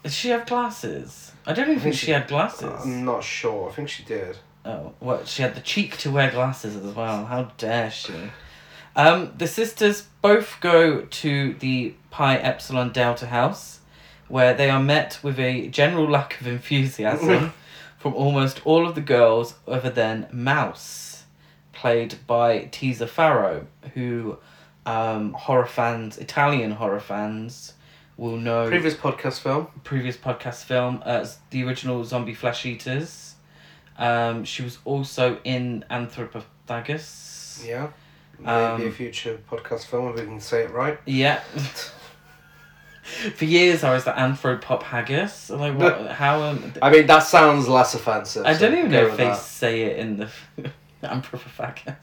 Does 0.02 0.14
she 0.14 0.28
have 0.30 0.46
glasses? 0.46 1.32
I 1.46 1.52
don't 1.52 1.68
even 1.68 1.80
think 1.80 1.94
she 1.94 2.12
had 2.12 2.28
glasses. 2.28 2.70
I'm 2.84 3.04
not 3.04 3.22
sure. 3.22 3.68
I 3.68 3.72
think 3.72 3.88
she 3.88 4.04
did. 4.04 4.38
Oh, 4.68 4.92
what? 5.00 5.26
She 5.26 5.40
had 5.40 5.54
the 5.54 5.62
cheek 5.62 5.96
to 5.98 6.10
wear 6.10 6.30
glasses 6.30 6.76
as 6.76 6.94
well. 6.94 7.24
How 7.24 7.50
dare 7.56 7.90
she? 7.90 8.12
Um, 8.94 9.32
the 9.38 9.46
sisters 9.46 10.08
both 10.20 10.58
go 10.60 11.02
to 11.02 11.54
the 11.54 11.94
Pi 12.10 12.36
Epsilon 12.36 12.92
Delta 12.92 13.26
house, 13.26 13.80
where 14.28 14.52
they 14.52 14.68
are 14.68 14.82
met 14.82 15.20
with 15.22 15.38
a 15.38 15.68
general 15.68 16.06
lack 16.06 16.38
of 16.40 16.46
enthusiasm 16.46 17.54
from 17.98 18.12
almost 18.12 18.60
all 18.66 18.86
of 18.86 18.94
the 18.94 19.00
girls, 19.00 19.54
other 19.66 19.88
than 19.88 20.28
Mouse, 20.30 21.24
played 21.72 22.16
by 22.26 22.68
Tisa 22.70 23.08
Farrow, 23.08 23.66
who 23.94 24.36
um, 24.84 25.32
horror 25.32 25.64
fans, 25.66 26.18
Italian 26.18 26.72
horror 26.72 27.00
fans, 27.00 27.72
will 28.18 28.36
know 28.36 28.68
Previous 28.68 28.94
podcast 28.94 29.40
film. 29.40 29.68
previous 29.82 30.16
podcast 30.16 30.64
film 30.64 31.02
as 31.06 31.38
the 31.50 31.64
original 31.64 32.04
Zombie 32.04 32.34
Flesh 32.34 32.66
Eaters. 32.66 33.27
Um, 33.98 34.44
she 34.44 34.62
was 34.62 34.78
also 34.84 35.38
in 35.44 35.84
Anthropophagus. 35.90 37.66
Yeah. 37.66 37.88
Maybe 38.38 38.48
Um, 38.50 38.86
a 38.86 38.90
future 38.92 39.38
podcast 39.50 39.86
film 39.86 40.08
if 40.10 40.16
we 40.20 40.22
can 40.26 40.40
say 40.40 40.62
it 40.62 40.70
right. 40.70 40.98
Yeah. 41.04 41.40
For 43.34 43.44
years, 43.46 43.82
I 43.84 43.92
was 43.94 44.04
the 44.04 44.12
Anthropophagus. 44.12 45.50
Like, 45.58 45.76
what? 45.78 46.10
How? 46.12 46.42
Um, 46.42 46.72
I 46.82 46.90
mean, 46.90 47.06
that 47.06 47.20
sounds 47.20 47.66
less 47.66 47.94
offensive. 47.94 48.44
I 48.46 48.52
don't 48.56 48.76
even 48.76 48.90
know 48.90 49.06
if 49.06 49.16
they 49.16 49.24
that. 49.24 49.38
say 49.38 49.82
it 49.82 49.96
in 49.98 50.16
the 50.18 50.28
Anthropophagus. 51.02 51.96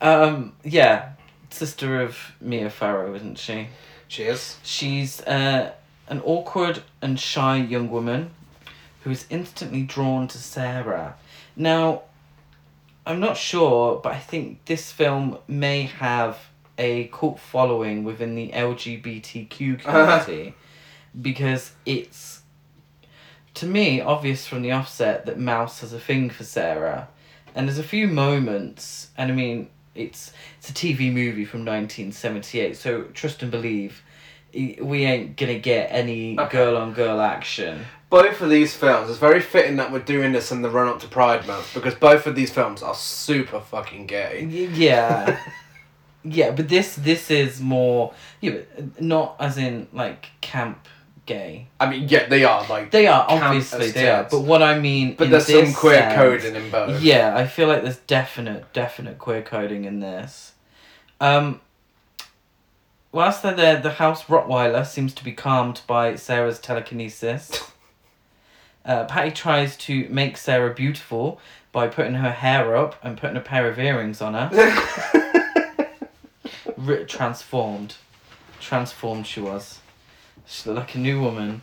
um, 0.00 0.52
yeah, 0.64 1.12
sister 1.50 2.00
of 2.02 2.16
Mia 2.40 2.70
Farrow, 2.70 3.14
isn't 3.14 3.38
she? 3.38 3.68
She 4.08 4.24
is. 4.24 4.56
She's 4.62 5.20
uh, 5.22 5.72
an 6.08 6.20
awkward 6.24 6.82
and 7.02 7.18
shy 7.18 7.56
young 7.56 7.90
woman 7.90 8.30
who 9.02 9.10
is 9.10 9.26
instantly 9.30 9.82
drawn 9.82 10.28
to 10.28 10.38
Sarah. 10.38 11.16
Now, 11.56 12.02
I'm 13.06 13.20
not 13.20 13.36
sure, 13.36 14.00
but 14.02 14.12
I 14.12 14.18
think 14.18 14.64
this 14.66 14.92
film 14.92 15.38
may 15.48 15.82
have 15.84 16.38
a 16.76 17.08
cult 17.08 17.40
following 17.40 18.04
within 18.04 18.34
the 18.34 18.50
LGBTQ 18.50 19.78
community 19.80 20.54
because 21.20 21.72
it's, 21.86 22.42
to 23.54 23.66
me, 23.66 24.00
obvious 24.00 24.46
from 24.46 24.62
the 24.62 24.72
offset 24.72 25.26
that 25.26 25.38
Mouse 25.38 25.80
has 25.80 25.92
a 25.92 25.98
thing 25.98 26.30
for 26.30 26.44
Sarah. 26.44 27.08
And 27.54 27.66
there's 27.66 27.78
a 27.78 27.82
few 27.82 28.06
moments, 28.06 29.08
and 29.16 29.32
I 29.32 29.34
mean, 29.34 29.70
it's 29.94 30.32
it's 30.58 30.70
a 30.70 30.72
TV 30.72 31.12
movie 31.12 31.44
from 31.44 31.60
1978, 31.60 32.76
so 32.76 33.02
trust 33.14 33.42
and 33.42 33.50
believe, 33.50 34.02
we 34.80 35.04
ain't 35.04 35.36
gonna 35.36 35.58
get 35.58 35.88
any 35.92 36.38
Okay. 36.38 36.56
girl 36.58 36.76
on 36.76 36.92
girl 36.92 37.20
action. 37.20 37.84
Both 38.10 38.40
of 38.40 38.48
these 38.48 38.74
films, 38.74 39.10
it's 39.10 39.18
very 39.18 39.40
fitting 39.40 39.76
that 39.76 39.92
we're 39.92 39.98
doing 39.98 40.32
this 40.32 40.50
in 40.50 40.62
the 40.62 40.70
run 40.70 40.88
up 40.88 40.98
to 41.00 41.08
Pride 41.08 41.46
Month 41.46 41.74
because 41.74 41.94
both 41.94 42.26
of 42.26 42.34
these 42.34 42.50
films 42.50 42.82
are 42.82 42.94
super 42.94 43.60
fucking 43.60 44.06
gay. 44.06 44.44
Yeah. 44.72 45.38
yeah, 46.24 46.50
but 46.52 46.68
this 46.68 46.94
this 46.96 47.30
is 47.30 47.60
more 47.60 48.12
yeah, 48.40 48.52
but 48.76 49.00
not 49.02 49.36
as 49.38 49.58
in 49.58 49.88
like 49.92 50.30
camp 50.40 50.88
gay. 51.26 51.68
I 51.78 51.90
mean, 51.90 52.08
yeah, 52.08 52.26
they 52.28 52.44
are 52.44 52.66
like, 52.68 52.90
They 52.90 53.06
are 53.06 53.26
obviously 53.28 53.90
they 53.90 54.08
are, 54.08 54.26
but 54.30 54.40
what 54.40 54.62
I 54.62 54.78
mean 54.78 55.14
but 55.14 55.24
in 55.24 55.30
there's 55.32 55.46
some 55.46 55.74
queer 55.74 55.96
sense- 55.98 56.14
coding 56.16 56.54
in 56.56 56.70
both. 56.70 57.02
Yeah, 57.02 57.36
I 57.36 57.46
feel 57.46 57.68
like 57.68 57.82
there's 57.82 57.98
definite 57.98 58.72
definite 58.72 59.18
queer 59.18 59.42
coding 59.42 59.84
in 59.84 60.00
this. 60.00 60.54
Um 61.20 61.60
Whilst 63.10 63.42
they're 63.42 63.54
there, 63.54 63.80
the 63.80 63.92
house 63.92 64.24
Rottweiler 64.24 64.86
seems 64.86 65.14
to 65.14 65.24
be 65.24 65.32
calmed 65.32 65.80
by 65.86 66.14
Sarah's 66.16 66.58
telekinesis. 66.58 67.50
Uh, 68.84 69.04
Patty 69.04 69.30
tries 69.30 69.76
to 69.76 70.08
make 70.08 70.38
Sarah 70.38 70.72
beautiful 70.72 71.38
by 71.72 71.88
putting 71.88 72.14
her 72.14 72.30
hair 72.30 72.74
up 72.74 72.94
and 73.02 73.18
putting 73.18 73.36
a 73.36 73.40
pair 73.40 73.68
of 73.68 73.78
earrings 73.78 74.22
on 74.22 74.32
her. 74.32 74.48
Ri 76.78 77.04
transformed. 77.04 77.96
Transformed 78.60 79.26
she 79.26 79.40
was. 79.40 79.80
She 80.46 80.70
looked 80.70 80.78
like 80.78 80.94
a 80.94 80.98
new 81.00 81.20
woman. 81.20 81.60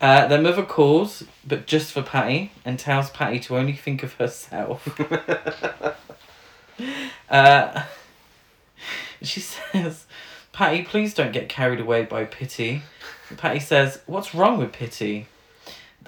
Uh, 0.00 0.26
their 0.28 0.40
mother 0.40 0.62
calls, 0.62 1.24
but 1.46 1.66
just 1.66 1.92
for 1.92 2.00
Patty, 2.00 2.52
and 2.64 2.78
tells 2.78 3.10
Patty 3.10 3.38
to 3.40 3.58
only 3.58 3.74
think 3.74 4.02
of 4.02 4.14
herself. 4.14 4.98
Uh, 7.28 7.84
she 9.22 9.40
says, 9.40 10.06
Patty, 10.52 10.82
please 10.82 11.14
don't 11.14 11.32
get 11.32 11.48
carried 11.48 11.80
away 11.80 12.04
by 12.04 12.24
pity. 12.24 12.82
Patty 13.36 13.58
says, 13.60 14.00
What's 14.06 14.34
wrong 14.34 14.58
with 14.58 14.72
pity? 14.72 15.26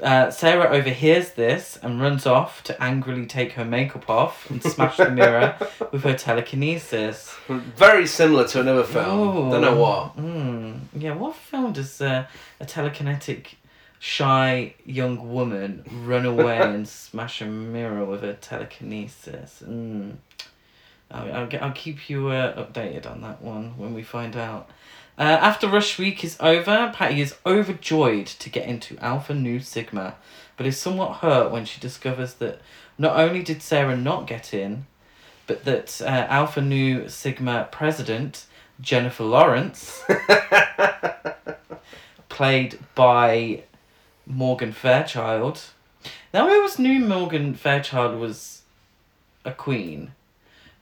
Uh, 0.02 0.28
Sarah 0.30 0.70
overhears 0.70 1.30
this 1.32 1.78
and 1.80 2.00
runs 2.00 2.26
off 2.26 2.62
to 2.64 2.82
angrily 2.82 3.26
take 3.26 3.52
her 3.52 3.64
makeup 3.64 4.10
off 4.10 4.50
and 4.50 4.60
smash 4.62 4.96
the 4.96 5.10
mirror 5.10 5.56
with 5.92 6.02
her 6.02 6.14
telekinesis. 6.14 7.34
very 7.48 8.06
similar 8.06 8.46
to 8.48 8.60
another 8.60 8.82
film. 8.84 9.50
Don't 9.50 9.60
know 9.60 9.76
what. 9.80 10.16
Mm, 10.16 10.80
yeah, 10.98 11.14
what 11.14 11.36
film 11.36 11.72
does 11.72 12.00
uh, 12.00 12.26
a 12.60 12.64
telekinetic, 12.64 13.54
shy 14.00 14.74
young 14.84 15.32
woman 15.32 15.84
run 16.04 16.26
away 16.26 16.58
and 16.60 16.88
smash 16.88 17.40
a 17.40 17.46
mirror 17.46 18.04
with 18.04 18.22
her 18.22 18.34
telekinesis? 18.34 19.62
Mm. 19.64 20.16
I'll, 21.14 21.32
I'll, 21.32 21.46
get, 21.46 21.62
I'll 21.62 21.72
keep 21.72 22.10
you 22.10 22.28
uh, 22.28 22.62
updated 22.62 23.10
on 23.10 23.22
that 23.22 23.40
one 23.40 23.78
when 23.78 23.94
we 23.94 24.02
find 24.02 24.36
out. 24.36 24.68
Uh, 25.16 25.22
after 25.22 25.68
Rush 25.68 25.96
Week 25.96 26.24
is 26.24 26.36
over, 26.40 26.92
Patty 26.94 27.20
is 27.20 27.36
overjoyed 27.46 28.26
to 28.26 28.50
get 28.50 28.66
into 28.66 28.98
Alpha 28.98 29.32
Nu 29.32 29.60
Sigma, 29.60 30.16
but 30.56 30.66
is 30.66 30.78
somewhat 30.78 31.18
hurt 31.18 31.52
when 31.52 31.64
she 31.64 31.80
discovers 31.80 32.34
that 32.34 32.60
not 32.98 33.16
only 33.16 33.42
did 33.42 33.62
Sarah 33.62 33.96
not 33.96 34.26
get 34.26 34.52
in, 34.52 34.86
but 35.46 35.64
that 35.64 36.00
uh, 36.02 36.26
Alpha 36.28 36.60
Nu 36.60 37.08
Sigma 37.08 37.68
president 37.70 38.46
Jennifer 38.80 39.24
Lawrence, 39.24 40.02
played 42.28 42.78
by 42.96 43.62
Morgan 44.26 44.72
Fairchild. 44.72 45.62
Now, 46.32 46.48
I 46.48 46.52
always 46.52 46.78
knew 46.78 46.98
Morgan 46.98 47.54
Fairchild 47.54 48.18
was 48.18 48.62
a 49.44 49.52
queen, 49.52 50.12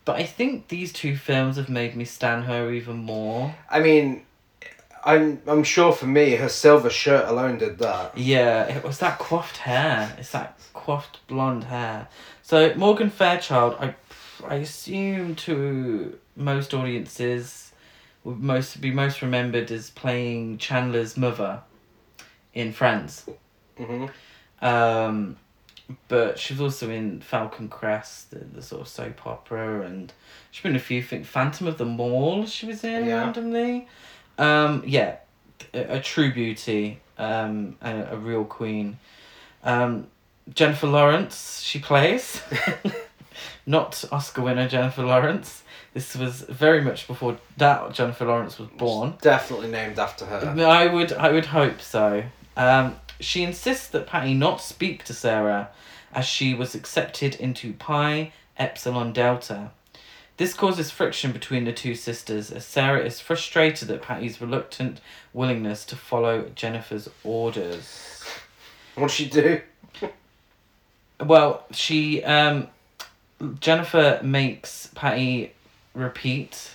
but 0.05 0.17
I 0.17 0.25
think 0.25 0.69
these 0.69 0.93
two 0.93 1.17
films 1.17 1.57
have 1.57 1.69
made 1.69 1.97
me 1.97 2.05
stan 2.05 2.43
her 2.43 2.73
even 2.73 2.97
more. 2.97 3.55
I 3.71 3.81
mean, 3.81 4.23
I'm 5.05 5.41
I'm 5.47 5.65
sure 5.65 5.93
for 5.93 6.07
me, 6.07 6.37
her 6.37 6.49
silver 6.49 6.91
shirt 6.91 7.29
alone 7.29 7.59
did 7.59 7.79
that. 7.79 8.17
Yeah, 8.17 8.65
it 8.65 8.85
was 8.85 8.99
that 8.99 9.19
coiffed 9.19 9.59
hair. 9.59 10.15
It's 10.19 10.31
that 10.31 10.59
coiffed 10.75 11.27
blonde 11.27 11.65
hair. 11.65 12.09
So 12.43 12.75
Morgan 12.75 13.11
Fairchild, 13.11 13.77
I, 13.81 13.95
I 14.47 14.57
assume 14.57 15.35
to 15.37 16.19
most 16.37 16.75
audiences, 16.75 17.73
would 18.25 18.41
most 18.41 18.81
be 18.81 18.91
most 18.91 19.23
remembered 19.23 19.71
as 19.71 19.91
playing 19.91 20.59
Chandler's 20.59 21.17
mother 21.17 21.61
in 22.55 22.73
Friends. 22.73 23.27
hmm 23.77 24.07
Um, 24.61 25.37
but 26.09 26.39
she 26.39 26.55
was 26.55 26.61
also 26.61 26.91
in 26.91 27.21
Falcon 27.21 27.69
Crest, 27.69 28.31
the, 28.31 28.39
the 28.39 28.63
sort 28.63 28.83
of 28.83 28.89
soap 28.89 29.27
opera, 29.27 29.83
and 29.83 30.13
she's 30.51 30.63
been 30.63 30.73
in 30.73 30.77
a 30.77 30.81
few 30.81 31.03
things. 31.03 31.27
Phantom 31.27 31.67
of 31.67 31.79
the 31.79 31.85
Mall, 31.85 32.47
she 32.47 32.67
was 32.67 32.83
in 32.85 33.07
Yeah. 33.07 33.17
randomly. 33.23 33.89
Um, 34.39 34.83
yeah, 34.87 35.17
a, 35.75 35.97
a 35.97 36.01
true 36.01 36.33
beauty, 36.33 37.01
um, 37.19 37.77
and 37.81 38.01
a, 38.03 38.13
a 38.15 38.17
real 38.17 38.45
queen. 38.45 38.99
Um, 39.65 40.07
Jennifer 40.55 40.87
Lawrence, 40.87 41.61
she 41.61 41.79
plays. 41.79 42.43
Not 43.67 44.05
Oscar 44.11 44.43
winner 44.43 44.69
Jennifer 44.69 45.03
Lawrence. 45.05 45.63
This 45.95 46.17
was 46.17 46.41
very 46.43 46.81
much 46.81 47.07
before 47.07 47.37
that 47.59 47.93
Jennifer 47.93 48.25
Lawrence 48.25 48.59
was 48.59 48.69
born. 48.71 49.15
Definitely 49.21 49.69
named 49.69 49.99
after 49.99 50.25
her. 50.25 50.55
I 50.67 50.87
would 50.87 51.13
I 51.13 51.31
would 51.31 51.47
hope 51.47 51.81
so. 51.81 52.25
Um, 52.57 52.97
she 53.23 53.43
insists 53.43 53.87
that 53.89 54.07
Patty 54.07 54.35
not 54.35 54.61
speak 54.61 55.05
to 55.05 55.15
Sarah, 55.15 55.71
as 56.13 56.27
she 56.27 56.55
was 56.55 56.75
accepted 56.75 57.35
into 57.37 57.73
Pi 57.73 58.33
Epsilon 58.59 59.13
Delta. 59.13 59.71
This 60.37 60.55
causes 60.55 60.91
friction 60.91 61.33
between 61.33 61.65
the 61.65 61.73
two 61.73 61.95
sisters, 61.95 62.51
as 62.51 62.65
Sarah 62.67 63.05
is 63.05 63.21
frustrated 63.21 63.91
at 63.91 64.03
Patty's 64.03 64.41
reluctant 64.41 65.01
willingness 65.33 65.85
to 65.87 65.97
follow 65.97 66.51
Jennifer's 66.55 67.09
orders. 67.23 68.25
What'd 68.95 69.15
she 69.15 69.29
do? 69.29 69.61
Well, 71.21 71.65
she 71.71 72.25
um, 72.25 72.69
Jennifer 73.61 74.21
makes 74.23 74.89
Patty 74.95 75.53
repeat. 75.95 76.73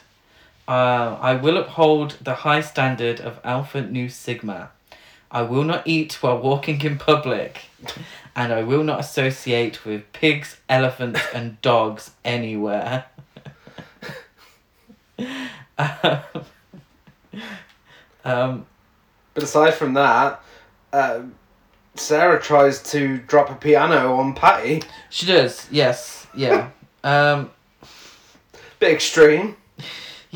Uh, 0.67 1.17
I 1.19 1.33
will 1.35 1.57
uphold 1.57 2.17
the 2.21 2.35
high 2.35 2.61
standard 2.61 3.19
of 3.19 3.39
Alpha 3.43 3.81
Nu 3.81 4.09
Sigma. 4.09 4.71
I 5.29 5.41
will 5.41 5.63
not 5.63 5.85
eat 5.85 6.21
while 6.23 6.37
walking 6.39 6.81
in 6.81 6.97
public, 6.97 7.65
and 8.35 8.53
I 8.53 8.63
will 8.63 8.83
not 8.83 8.99
associate 8.99 9.85
with 9.85 10.11
pigs, 10.13 10.57
elephants, 10.69 11.19
and 11.33 11.61
dogs 11.61 12.11
anywhere. 12.23 13.05
um, 18.23 18.65
But 19.33 19.43
aside 19.43 19.73
from 19.73 19.93
that, 19.95 20.41
um, 20.93 21.35
Sarah 21.95 22.41
tries 22.41 22.81
to 22.91 23.17
drop 23.19 23.49
a 23.49 23.55
piano 23.55 24.15
on 24.15 24.33
Patty. 24.33 24.83
she 25.09 25.25
does, 25.25 25.67
yes, 25.71 26.27
yeah. 26.35 26.69
Um, 27.03 27.51
Bit 28.79 28.91
extreme. 28.91 29.55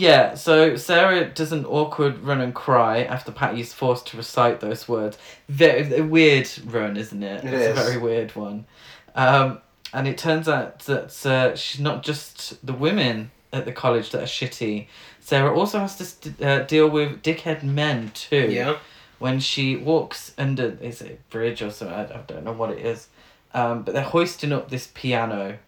Yeah, 0.02 0.34
so 0.34 0.78
Sarah 0.78 1.26
does 1.26 1.52
an 1.52 1.64
awkward 1.64 2.24
run 2.24 2.42
and 2.42 2.56
cry 2.56 3.04
after 3.04 3.32
Patty's 3.32 3.72
forced 3.72 4.08
to 4.08 4.18
recite 4.18 4.60
those 4.60 4.88
words. 4.88 5.16
Very 5.48 5.96
a 5.96 6.02
weird 6.02 6.50
run, 6.66 6.98
isn't 6.98 7.22
it? 7.22 7.44
It 7.46 7.54
it's 7.54 7.66
is. 7.66 7.80
a 7.80 7.84
very 7.84 7.98
weird 8.00 8.36
one. 8.36 8.66
Um, 9.14 9.62
and 9.94 10.08
it 10.08 10.18
turns 10.18 10.50
out 10.50 10.80
that 10.86 11.24
uh, 11.24 11.56
she's 11.56 11.80
not 11.80 12.02
just 12.02 12.66
the 12.66 12.74
women 12.74 13.30
at 13.54 13.66
the 13.66 13.72
college 13.72 14.10
that 14.10 14.24
are 14.24 14.26
shitty. 14.26 14.88
Sarah 15.20 15.56
also 15.56 15.78
has 15.78 15.96
to 15.98 16.06
st- 16.06 16.42
uh, 16.42 16.64
deal 16.64 16.90
with 16.90 17.22
dickhead 17.22 17.62
men 17.62 18.10
too. 18.16 18.50
Yeah. 18.50 18.78
When 19.20 19.40
she 19.40 19.76
walks 19.76 20.34
under, 20.36 20.80
is 20.82 21.04
it 21.04 21.12
a 21.12 21.32
bridge 21.32 21.62
or 21.62 21.70
something? 21.70 21.96
I, 21.96 22.06
I 22.06 22.22
don't 22.26 22.44
know 22.44 22.54
what 22.54 22.72
it 22.72 22.80
is. 22.80 23.08
Um, 23.54 23.84
but 23.84 23.94
they're 23.94 24.02
hoisting 24.02 24.52
up 24.52 24.72
this 24.72 24.90
piano. 24.96 25.60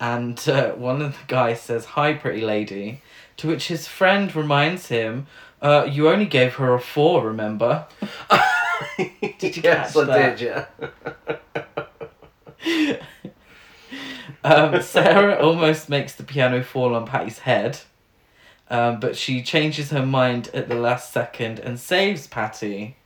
And 0.00 0.38
uh, 0.48 0.72
one 0.72 1.00
of 1.02 1.12
the 1.12 1.24
guys 1.26 1.60
says, 1.60 1.84
Hi, 1.86 2.14
pretty 2.14 2.42
lady. 2.42 3.02
To 3.38 3.48
which 3.48 3.68
his 3.68 3.86
friend 3.88 4.34
reminds 4.34 4.88
him, 4.88 5.26
uh, 5.62 5.88
You 5.90 6.08
only 6.08 6.26
gave 6.26 6.54
her 6.54 6.74
a 6.74 6.80
four, 6.80 7.26
remember? 7.26 7.86
did 8.98 9.56
you 9.56 9.62
yes, 9.64 9.94
catch 9.94 10.06
that? 10.06 10.38
did, 10.38 10.66
yeah. 12.64 12.96
Um, 14.44 14.82
Sarah 14.82 15.42
almost 15.42 15.88
makes 15.88 16.14
the 16.14 16.22
piano 16.22 16.62
fall 16.62 16.94
on 16.94 17.06
Patty's 17.06 17.40
head. 17.40 17.80
Um, 18.68 19.00
but 19.00 19.16
she 19.16 19.42
changes 19.42 19.90
her 19.90 20.04
mind 20.04 20.50
at 20.52 20.68
the 20.68 20.74
last 20.74 21.12
second 21.12 21.58
and 21.58 21.80
saves 21.80 22.26
Patty. 22.26 22.96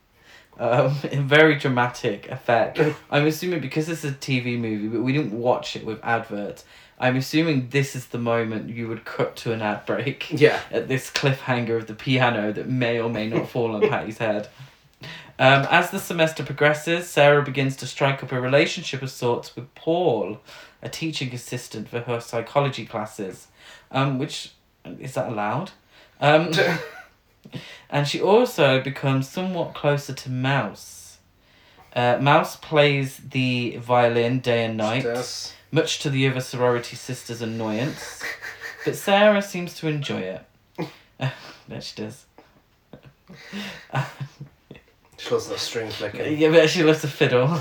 Um, 0.59 0.97
in 1.12 1.29
very 1.29 1.57
dramatic 1.57 2.29
effect. 2.31 2.81
I'm 3.11 3.27
assuming 3.27 3.61
because 3.61 3.88
it's 3.88 4.05
a 4.05 4.11
TV 4.12 4.59
movie, 4.59 4.88
but 4.88 5.03
we 5.03 5.12
didn't 5.12 5.33
watch 5.33 5.77
it 5.77 5.85
with 5.85 6.01
adverts. 6.03 6.64
I'm 6.99 7.14
assuming 7.16 7.68
this 7.68 7.94
is 7.94 8.07
the 8.07 8.18
moment 8.18 8.68
you 8.71 8.88
would 8.88 9.05
cut 9.05 9.37
to 9.37 9.53
an 9.53 9.62
ad 9.62 9.87
break 9.87 10.31
Yeah. 10.33 10.61
at 10.73 10.88
this 10.88 11.11
cliffhanger 11.11 11.77
of 11.77 11.87
the 11.87 11.94
piano 11.94 12.53
that 12.53 12.68
may 12.68 12.99
or 13.01 13.09
may 13.09 13.29
not 13.29 13.49
fall 13.49 13.75
on 13.77 13.88
Patty's 13.88 14.18
head. 14.27 14.49
Um, 15.40 15.64
as 15.71 15.92
the 15.92 16.01
semester 16.01 16.42
progresses, 16.42 17.09
Sarah 17.09 17.44
begins 17.44 17.77
to 17.77 17.87
strike 17.87 18.25
up 18.25 18.33
a 18.33 18.40
relationship 18.40 19.01
of 19.03 19.11
sorts 19.12 19.55
with 19.55 19.73
Paul, 19.77 20.40
a 20.83 20.88
teaching 20.88 21.33
assistant 21.33 21.88
for 21.88 22.01
her 22.01 22.18
psychology 22.21 22.85
classes, 22.85 23.47
um, 23.92 24.18
which 24.18 24.53
is 24.99 25.14
that 25.14 25.29
allowed? 25.31 25.71
Um, 26.21 26.51
and 27.90 28.07
she 28.07 28.20
also 28.20 28.81
becomes 28.81 29.29
somewhat 29.29 29.74
closer 29.74 30.12
to 30.12 30.31
Mouse. 30.31 31.18
Uh, 31.94 32.18
Mouse 32.20 32.57
plays 32.57 33.16
the 33.18 33.77
violin 33.79 34.40
day 34.40 34.64
and 34.66 34.77
night, 34.77 35.05
much 35.72 35.98
to 36.01 36.11
the 36.11 36.29
other 36.29 36.40
sorority 36.40 36.96
sisters' 36.96 37.40
annoyance, 37.42 38.22
but 38.85 38.94
Sarah 38.94 39.42
seems 39.42 39.74
to 39.77 39.88
enjoy 39.88 40.20
it. 40.20 40.44
Bet 41.68 41.83
she 41.83 41.96
does. 42.03 42.24
She 45.16 45.31
loves 45.31 45.48
the 45.48 45.59
string 45.59 45.90
flicking. 45.90 46.38
Yeah, 46.38 46.51
but 46.51 46.70
she 46.70 46.85
loves 46.85 47.03
a 47.03 47.09
fiddle. 47.09 47.59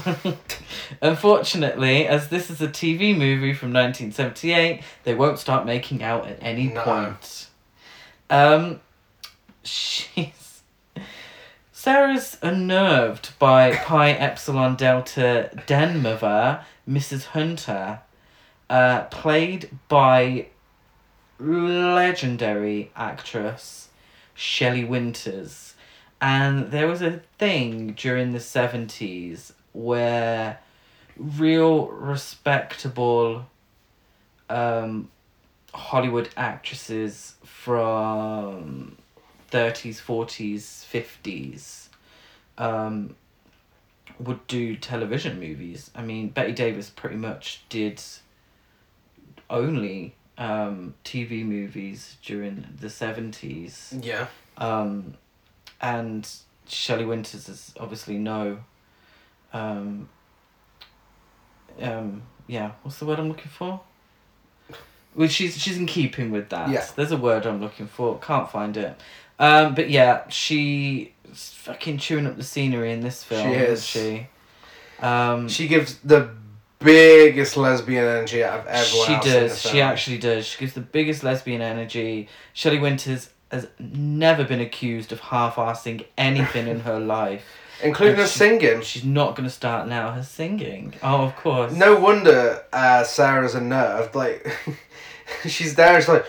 Unfortunately, 1.01 2.05
as 2.07 2.27
this 2.29 2.51
is 2.51 2.61
a 2.61 2.67
TV 2.67 3.17
movie 3.17 3.53
from 3.53 3.69
1978, 3.73 4.83
they 5.05 5.15
won't 5.15 5.39
start 5.39 5.65
making 5.65 6.03
out 6.03 6.27
at 6.27 6.37
any 6.41 6.67
No. 6.67 6.81
point. 6.83 7.47
Um, 8.29 8.79
she's. 9.67 10.61
Sarah's 11.71 12.37
unnerved 12.41 13.37
by 13.39 13.75
Pi 13.75 14.11
Epsilon 14.27 14.75
Delta 14.75 15.51
Den 15.67 16.01
Mother, 16.01 16.65
Mrs. 16.89 17.25
Hunter, 17.25 17.99
uh, 18.69 19.03
played 19.03 19.69
by 19.87 20.47
legendary 21.39 22.91
actress 22.95 23.89
Shelley 24.33 24.83
Winters. 24.83 25.75
And 26.19 26.71
there 26.71 26.87
was 26.87 27.01
a 27.01 27.21
thing 27.37 27.93
during 27.93 28.33
the 28.33 28.39
70s 28.39 29.53
where 29.73 30.59
real 31.15 31.87
respectable 31.87 33.45
um, 34.49 35.09
Hollywood 35.73 36.29
actresses 36.35 37.35
from 37.43 38.97
30s, 39.51 40.01
40s, 40.01 40.85
50s 40.85 41.87
um, 42.57 43.15
would 44.19 44.45
do 44.47 44.75
television 44.75 45.39
movies. 45.39 45.91
I 45.95 46.01
mean, 46.01 46.29
Bette 46.29 46.51
Davis 46.51 46.89
pretty 46.89 47.17
much 47.17 47.63
did 47.69 48.01
only 49.49 50.15
um, 50.37 50.95
TV 51.03 51.45
movies 51.45 52.17
during 52.23 52.67
the 52.79 52.87
70s. 52.87 54.03
Yeah. 54.03 54.27
Um, 54.57 55.15
and 55.79 56.27
Shelley 56.67 57.05
Winters 57.05 57.47
is 57.47 57.73
obviously 57.79 58.17
no. 58.17 58.59
Um, 59.53 60.09
um, 61.79 62.23
yeah, 62.47 62.71
what's 62.81 62.97
the 62.99 63.05
word 63.05 63.19
I'm 63.19 63.29
looking 63.29 63.51
for? 63.51 63.81
Well, 65.15 65.27
she's 65.27 65.57
she's 65.57 65.77
in 65.77 65.87
keeping 65.87 66.31
with 66.31 66.49
that. 66.49 66.69
Yeah. 66.69 66.85
There's 66.95 67.11
a 67.11 67.17
word 67.17 67.45
I'm 67.45 67.59
looking 67.59 67.87
for. 67.87 68.19
Can't 68.19 68.49
find 68.49 68.77
it. 68.77 68.99
Um, 69.39 69.75
but 69.75 69.89
yeah, 69.89 70.27
she's 70.29 71.09
fucking 71.33 71.97
chewing 71.99 72.25
up 72.27 72.37
the 72.37 72.43
scenery 72.43 72.91
in 72.91 73.01
this 73.01 73.23
film. 73.23 73.47
She 73.47 73.53
isn't. 73.55 73.85
She. 73.85 74.27
Um, 75.05 75.47
She 75.47 75.67
gives 75.67 75.99
the 75.99 76.29
biggest 76.79 77.55
lesbian 77.57 78.03
energy 78.05 78.43
out 78.43 78.61
of 78.61 78.67
everyone 78.67 79.07
she 79.07 79.13
else 79.13 79.25
in 79.25 79.33
the 79.33 79.39
does. 79.49 79.61
She 79.61 79.81
actually 79.81 80.17
does. 80.17 80.45
She 80.45 80.59
gives 80.59 80.73
the 80.73 80.81
biggest 80.81 81.23
lesbian 81.23 81.61
energy. 81.61 82.29
Shelley 82.53 82.79
Winters 82.79 83.29
has 83.51 83.67
never 83.79 84.43
been 84.43 84.59
accused 84.59 85.11
of 85.11 85.19
half-assing 85.19 86.05
anything 86.17 86.67
in 86.67 86.81
her 86.81 86.99
life. 86.99 87.43
Including 87.83 88.13
and 88.15 88.21
her 88.23 88.27
she- 88.27 88.39
singing. 88.39 88.81
She's 88.81 89.05
not 89.05 89.35
going 89.35 89.47
to 89.47 89.53
start 89.53 89.87
now. 89.87 90.11
Her 90.11 90.23
singing. 90.23 90.95
Oh, 91.03 91.25
of 91.25 91.35
course. 91.35 91.71
No 91.73 91.99
wonder 91.99 92.63
uh, 92.73 93.03
Sarah's 93.03 93.53
unnerved. 93.53 94.15
Like, 94.15 94.47
she's 95.47 95.75
there, 95.75 95.99
it's 95.99 96.07
like. 96.07 96.25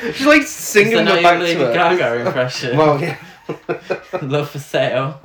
She's 0.00 0.26
like 0.26 0.42
singing 0.42 1.04
the 1.04 1.20
back 1.22 1.40
Lady 1.40 1.60
to. 1.60 1.72
Gaga 1.72 2.14
impression? 2.26 2.76
Well, 2.76 3.00
yeah. 3.00 3.18
Love 4.22 4.50
for 4.50 4.58
sale. 4.58 5.20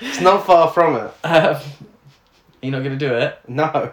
it's 0.00 0.20
not 0.20 0.46
far 0.46 0.70
from 0.70 0.96
it. 0.96 1.12
Um, 1.26 1.60
you're 2.62 2.72
not 2.72 2.82
going 2.82 2.98
to 2.98 3.08
do 3.08 3.14
it? 3.14 3.38
No. 3.46 3.92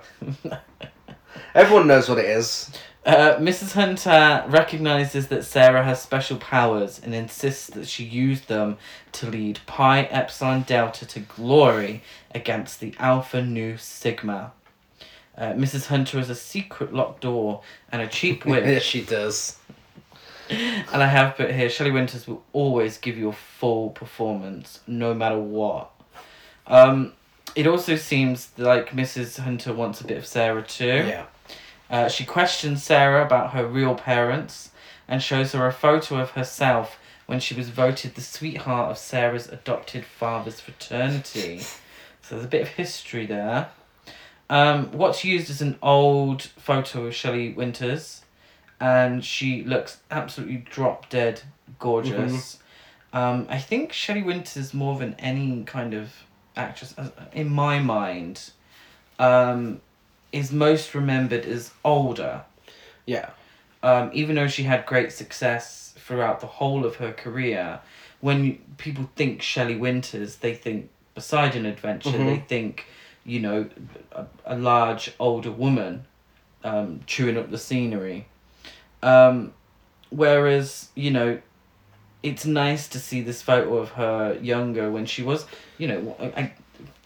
Everyone 1.54 1.88
knows 1.88 2.08
what 2.08 2.18
it 2.18 2.26
is. 2.26 2.72
Uh, 3.06 3.36
Mrs. 3.38 3.74
Hunter 3.74 4.46
recognizes 4.48 5.28
that 5.28 5.44
Sarah 5.44 5.84
has 5.84 6.00
special 6.02 6.38
powers 6.38 7.02
and 7.04 7.16
insists 7.16 7.68
that 7.72 7.88
she 7.88 8.04
use 8.04 8.42
them 8.42 8.78
to 9.14 9.26
lead 9.28 9.60
Pi 9.66 10.04
Epsilon 10.04 10.62
Delta 10.62 11.06
to 11.08 11.20
glory 11.20 12.04
against 12.34 12.80
the 12.80 12.94
Alpha 13.00 13.42
Nu 13.42 13.76
Sigma. 13.78 14.54
Uh, 15.42 15.54
Mrs. 15.54 15.88
Hunter 15.88 16.20
has 16.20 16.30
a 16.30 16.36
secret 16.36 16.94
locked 16.94 17.22
door 17.22 17.64
and 17.92 18.00
a 18.00 18.08
cheap 18.08 18.46
wig. 18.46 18.64
yes, 18.64 18.84
she 18.84 19.02
does. 19.02 19.58
and 20.52 21.02
I 21.02 21.08
have 21.08 21.36
put 21.36 21.52
here 21.52 21.68
Shelley 21.68 21.90
Winters 21.90 22.28
will 22.28 22.44
always 22.54 23.00
give 23.00 23.18
you 23.18 23.30
a 23.30 23.34
full 23.34 23.90
performance, 23.90 24.82
no 24.86 25.16
matter 25.16 25.40
what. 25.40 25.90
Um, 26.68 27.14
it 27.56 27.66
also 27.66 27.96
seems 27.96 28.52
like 28.56 28.92
Mrs. 28.92 29.40
Hunter 29.40 29.74
wants 29.74 30.00
a 30.00 30.04
bit 30.06 30.18
of 30.18 30.28
Sarah 30.28 30.62
too. 30.62 30.86
Yeah. 30.86 31.26
Uh, 31.90 32.08
she 32.08 32.24
questions 32.24 32.84
Sarah 32.84 33.26
about 33.26 33.54
her 33.54 33.66
real 33.66 33.96
parents 33.96 34.70
and 35.08 35.24
shows 35.24 35.54
her 35.54 35.66
a 35.66 35.74
photo 35.74 36.20
of 36.20 36.32
herself 36.32 37.00
when 37.26 37.40
she 37.40 37.56
was 37.56 37.70
voted 37.70 38.14
the 38.14 38.22
sweetheart 38.22 38.92
of 38.92 38.98
Sarah's 39.00 39.50
adopted 39.50 40.06
father's 40.06 40.60
fraternity. 40.60 41.62
So 42.22 42.36
there's 42.36 42.46
a 42.46 42.48
bit 42.48 42.62
of 42.62 42.68
history 42.68 43.26
there. 43.26 43.70
Um, 44.52 44.92
what's 44.92 45.24
used 45.24 45.50
is 45.50 45.62
an 45.62 45.80
old 45.82 46.42
photo 46.42 47.06
of 47.06 47.16
Shelley 47.16 47.54
Winters, 47.54 48.22
and 48.82 49.24
she 49.24 49.64
looks 49.64 50.00
absolutely 50.12 50.58
drop 50.58 51.10
dead 51.10 51.42
gorgeous. 51.80 52.60
Um, 53.14 53.48
I 53.50 53.58
think 53.60 53.94
Shelley 53.94 54.22
Winters 54.22 54.74
more 54.74 55.00
than 55.00 55.16
any 55.18 55.64
kind 55.64 55.94
of 55.94 56.12
actress, 56.58 56.94
in 57.32 57.50
my 57.50 57.80
mind, 57.80 58.52
um, 59.20 59.80
is 60.34 60.52
most 60.52 60.94
remembered 60.94 61.46
as 61.46 61.72
older. 61.86 62.44
Yeah. 63.06 63.30
Um, 63.82 64.12
even 64.14 64.36
though 64.36 64.50
she 64.50 64.64
had 64.64 64.86
great 64.86 65.14
success 65.14 65.94
throughout 65.98 66.42
the 66.42 66.48
whole 66.48 66.86
of 66.86 66.98
her 66.98 67.14
career, 67.14 67.80
when 68.20 68.58
people 68.78 69.10
think 69.16 69.42
Shelley 69.42 69.78
Winters, 69.78 70.38
they 70.38 70.54
think 70.54 70.90
Poseidon 71.16 71.66
Adventure. 71.66 72.10
Mhm. 72.12 72.26
They 72.26 72.38
think, 72.40 72.86
you 73.26 73.40
know, 73.40 73.70
a, 74.12 74.26
a 74.46 74.58
large 74.58 75.14
older 75.20 75.52
woman 75.52 76.06
um, 76.64 77.02
chewing 77.06 77.38
up 77.38 77.52
the 77.52 77.58
scenery. 77.58 78.28
Um, 79.04 79.54
whereas, 80.10 80.90
you 80.96 81.12
know, 81.12 81.40
it's 82.24 82.46
nice 82.46 82.88
to 82.90 83.00
see 83.00 83.22
this 83.22 83.42
photo 83.42 83.78
of 83.78 83.90
her 83.92 84.38
younger 84.42 84.92
when 84.92 85.06
she 85.06 85.24
was, 85.24 85.46
you 85.78 85.88
know, 85.88 86.16
I, 86.20 86.52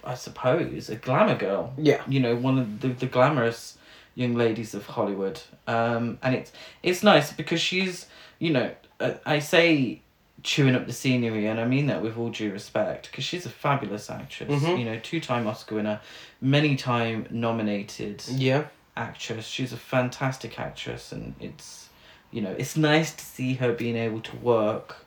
I 0.03 0.13
suppose 0.15 0.89
a 0.89 0.95
glamour 0.95 1.35
girl 1.35 1.73
Yeah. 1.77 2.01
you 2.07 2.19
know 2.19 2.35
one 2.35 2.59
of 2.59 2.81
the, 2.81 2.89
the 2.89 3.07
glamorous 3.07 3.77
young 4.13 4.35
ladies 4.35 4.75
of 4.75 4.85
Hollywood 4.85 5.41
um 5.67 6.19
and 6.21 6.35
it's 6.35 6.51
it's 6.83 7.01
nice 7.01 7.33
because 7.33 7.59
she's 7.59 8.05
you 8.37 8.51
know 8.53 8.71
uh, 8.99 9.13
I 9.25 9.39
say 9.39 10.01
chewing 10.45 10.75
up 10.75 10.85
the 10.85 10.93
scenery 10.93 11.47
and 11.47 11.59
I 11.59 11.65
mean 11.65 11.87
that 11.87 12.01
with 12.03 12.17
all 12.17 12.29
due 12.29 12.51
respect 12.51 13.09
because 13.09 13.23
she's 13.23 13.45
a 13.47 13.49
fabulous 13.49 14.09
actress 14.11 14.49
Mhm. 14.63 14.77
you 14.79 14.85
know 14.85 14.99
two 14.99 15.19
time 15.19 15.47
Oscar 15.47 15.75
winner 15.75 15.99
many 16.39 16.75
time 16.75 17.25
nominated 17.31 18.23
Yeah. 18.29 18.65
actress 18.95 19.47
she's 19.47 19.73
a 19.73 19.77
fantastic 19.77 20.59
actress 20.59 21.11
and 21.11 21.33
it's 21.39 21.89
you 22.31 22.41
know 22.43 22.53
it's 22.57 22.77
nice 22.77 23.11
to 23.15 23.25
see 23.25 23.55
her 23.55 23.73
being 23.73 23.97
able 23.97 24.21
to 24.21 24.35
work 24.37 24.97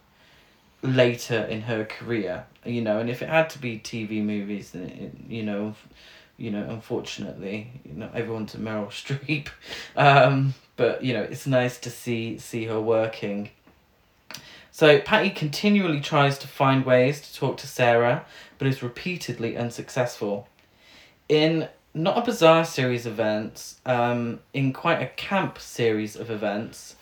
later 0.83 1.43
in 1.45 1.63
her 1.63 1.85
career 1.85 2.45
you 2.65 2.81
know 2.83 2.99
and 3.01 3.09
if 3.11 3.23
it 3.23 3.29
had 3.29 3.49
to 3.51 3.59
be 3.59 3.79
tv 3.79 4.23
movies 4.23 4.71
then 4.73 4.85
it, 4.89 5.13
you 5.29 5.43
know 5.43 5.75
you 6.37 6.51
know 6.51 6.65
unfortunately 6.69 7.69
you 7.85 7.93
know 7.95 8.09
everyone's 8.15 8.55
a 8.55 8.59
meryl 8.59 8.87
streep 9.01 9.49
um 9.97 10.55
but 10.77 11.03
you 11.03 11.13
know 11.13 11.23
it's 11.23 11.47
nice 11.47 11.79
to 11.79 11.91
see 11.91 12.39
see 12.39 12.65
her 12.65 12.81
working 12.81 13.51
so 14.79 15.01
patty 15.01 15.31
continually 15.31 16.01
tries 16.01 16.39
to 16.39 16.47
find 16.47 16.85
ways 16.85 17.21
to 17.21 17.35
talk 17.35 17.57
to 17.57 17.67
sarah 17.67 18.25
but 18.59 18.69
is 18.69 18.83
repeatedly 18.83 19.57
unsuccessful 19.57 20.49
in 21.29 21.69
not 21.95 22.19
a 22.19 22.23
bizarre 22.23 22.65
series 22.65 23.07
of 23.07 23.13
events 23.15 23.81
um 23.87 24.41
in 24.53 24.73
quite 24.73 25.03
a 25.03 25.09
camp 25.17 25.59
series 25.59 26.15
of 26.17 26.31
events 26.31 26.95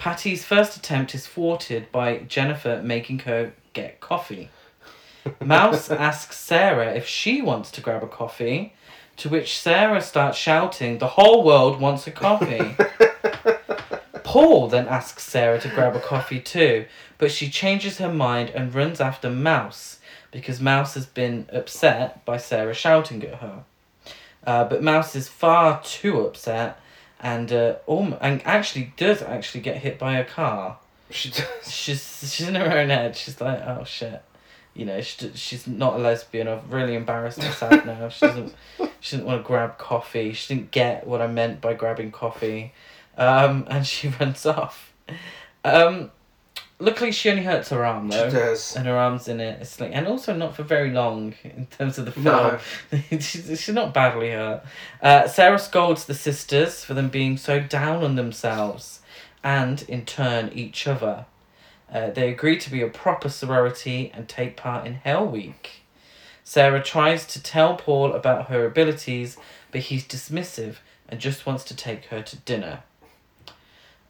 Patty's 0.00 0.46
first 0.46 0.78
attempt 0.78 1.14
is 1.14 1.26
thwarted 1.26 1.92
by 1.92 2.20
Jennifer 2.20 2.80
making 2.82 3.18
her 3.20 3.52
get 3.74 4.00
coffee. 4.00 4.48
Mouse 5.44 5.90
asks 5.90 6.38
Sarah 6.38 6.94
if 6.94 7.06
she 7.06 7.42
wants 7.42 7.70
to 7.72 7.82
grab 7.82 8.02
a 8.02 8.08
coffee, 8.08 8.72
to 9.18 9.28
which 9.28 9.58
Sarah 9.58 10.00
starts 10.00 10.38
shouting, 10.38 10.96
The 10.96 11.06
whole 11.06 11.44
world 11.44 11.82
wants 11.82 12.06
a 12.06 12.10
coffee. 12.12 12.74
Paul 14.30 14.68
then 14.68 14.86
asks 14.86 15.24
Sarah 15.24 15.58
to 15.58 15.68
grab 15.68 15.96
a 15.96 15.98
coffee 15.98 16.38
too, 16.38 16.86
but 17.18 17.32
she 17.32 17.50
changes 17.50 17.98
her 17.98 18.12
mind 18.12 18.50
and 18.50 18.72
runs 18.72 19.00
after 19.00 19.28
Mouse 19.28 19.98
because 20.30 20.60
Mouse 20.60 20.94
has 20.94 21.04
been 21.04 21.48
upset 21.52 22.24
by 22.24 22.36
Sarah 22.36 22.72
shouting 22.72 23.24
at 23.24 23.40
her. 23.40 23.64
Uh, 24.46 24.62
but 24.66 24.84
Mouse 24.84 25.16
is 25.16 25.26
far 25.26 25.82
too 25.82 26.20
upset 26.20 26.78
and 27.18 27.52
uh, 27.52 27.74
um, 27.88 28.14
and 28.20 28.40
actually 28.44 28.92
does 28.96 29.20
actually 29.20 29.62
get 29.62 29.78
hit 29.78 29.98
by 29.98 30.16
a 30.16 30.24
car. 30.24 30.78
She 31.10 31.30
does. 31.30 31.48
She's 31.68 32.32
she's 32.32 32.46
in 32.46 32.54
her 32.54 32.70
own 32.70 32.90
head. 32.90 33.16
She's 33.16 33.40
like, 33.40 33.58
oh 33.66 33.82
shit, 33.82 34.22
you 34.74 34.84
know, 34.84 35.00
she, 35.00 35.32
she's 35.34 35.66
not 35.66 35.94
a 35.94 35.98
lesbian. 35.98 36.46
I've 36.46 36.72
really 36.72 36.94
embarrassed 36.94 37.38
myself 37.38 37.84
now. 37.84 38.08
She 38.08 38.26
doesn't 38.26 38.54
she 39.00 39.16
didn't 39.16 39.26
want 39.26 39.42
to 39.42 39.46
grab 39.46 39.76
coffee. 39.76 40.32
She 40.34 40.54
didn't 40.54 40.70
get 40.70 41.04
what 41.04 41.20
I 41.20 41.26
meant 41.26 41.60
by 41.60 41.74
grabbing 41.74 42.12
coffee, 42.12 42.72
um, 43.16 43.66
and 43.70 43.86
she 43.86 44.08
runs 44.08 44.46
off. 44.46 44.92
Um, 45.64 46.10
luckily, 46.78 47.12
she 47.12 47.30
only 47.30 47.42
hurts 47.42 47.68
her 47.70 47.84
arm 47.84 48.10
She 48.10 48.16
though. 48.16 48.30
does. 48.30 48.76
And 48.76 48.86
her 48.86 48.96
arm's 48.96 49.28
in 49.28 49.40
it. 49.40 49.60
It's 49.60 49.80
like, 49.80 49.90
and 49.92 50.06
also 50.06 50.34
not 50.34 50.56
for 50.56 50.62
very 50.62 50.90
long 50.90 51.34
in 51.44 51.66
terms 51.66 51.98
of 51.98 52.06
the 52.06 52.12
film. 52.12 52.24
No. 52.24 52.58
she's, 53.10 53.60
she's 53.60 53.68
not 53.74 53.92
badly 53.94 54.30
hurt. 54.30 54.62
Uh, 55.02 55.28
Sarah 55.28 55.58
scolds 55.58 56.04
the 56.04 56.14
sisters 56.14 56.84
for 56.84 56.94
them 56.94 57.08
being 57.08 57.36
so 57.36 57.60
down 57.60 58.02
on 58.02 58.16
themselves 58.16 59.00
and, 59.42 59.82
in 59.82 60.04
turn, 60.04 60.50
each 60.54 60.86
other. 60.86 61.26
Uh, 61.92 62.10
they 62.10 62.30
agree 62.30 62.56
to 62.56 62.70
be 62.70 62.82
a 62.82 62.88
proper 62.88 63.28
sorority 63.28 64.12
and 64.14 64.28
take 64.28 64.56
part 64.56 64.86
in 64.86 64.94
Hell 64.94 65.26
Week. 65.26 65.82
Sarah 66.44 66.82
tries 66.82 67.26
to 67.26 67.42
tell 67.42 67.76
Paul 67.76 68.12
about 68.12 68.46
her 68.48 68.64
abilities, 68.64 69.36
but 69.72 69.82
he's 69.82 70.06
dismissive 70.06 70.76
and 71.08 71.20
just 71.20 71.46
wants 71.46 71.64
to 71.64 71.76
take 71.76 72.06
her 72.06 72.22
to 72.22 72.36
dinner. 72.38 72.82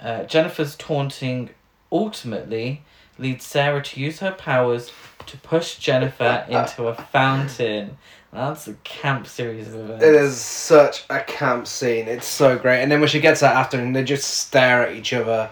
Uh, 0.01 0.25
Jennifer's 0.25 0.77
taunting 0.77 1.51
ultimately 1.93 2.83
leads 3.19 3.45
Sarah 3.45 3.83
to 3.83 4.01
use 4.01 4.21
her 4.21 4.33
powers 4.33 4.91
to 5.27 5.37
push 5.39 5.77
Jennifer 5.77 6.47
into 6.49 6.87
a 6.87 6.95
fountain. 6.95 7.99
That's 8.33 8.69
a 8.69 8.75
camp 8.85 9.27
series 9.27 9.69
of 9.69 9.75
events. 9.75 10.05
It 10.05 10.15
is 10.15 10.41
such 10.41 11.05
a 11.11 11.21
camp 11.21 11.67
scene. 11.67 12.07
It's 12.07 12.27
so 12.27 12.57
great. 12.57 12.81
And 12.81 12.91
then 12.91 13.01
when 13.01 13.09
she 13.09 13.21
gets 13.21 13.43
out 13.43 13.57
after 13.57 13.79
and 13.79 13.95
they 13.95 14.05
just 14.05 14.25
stare 14.25 14.87
at 14.87 14.95
each 14.95 15.13
other. 15.13 15.51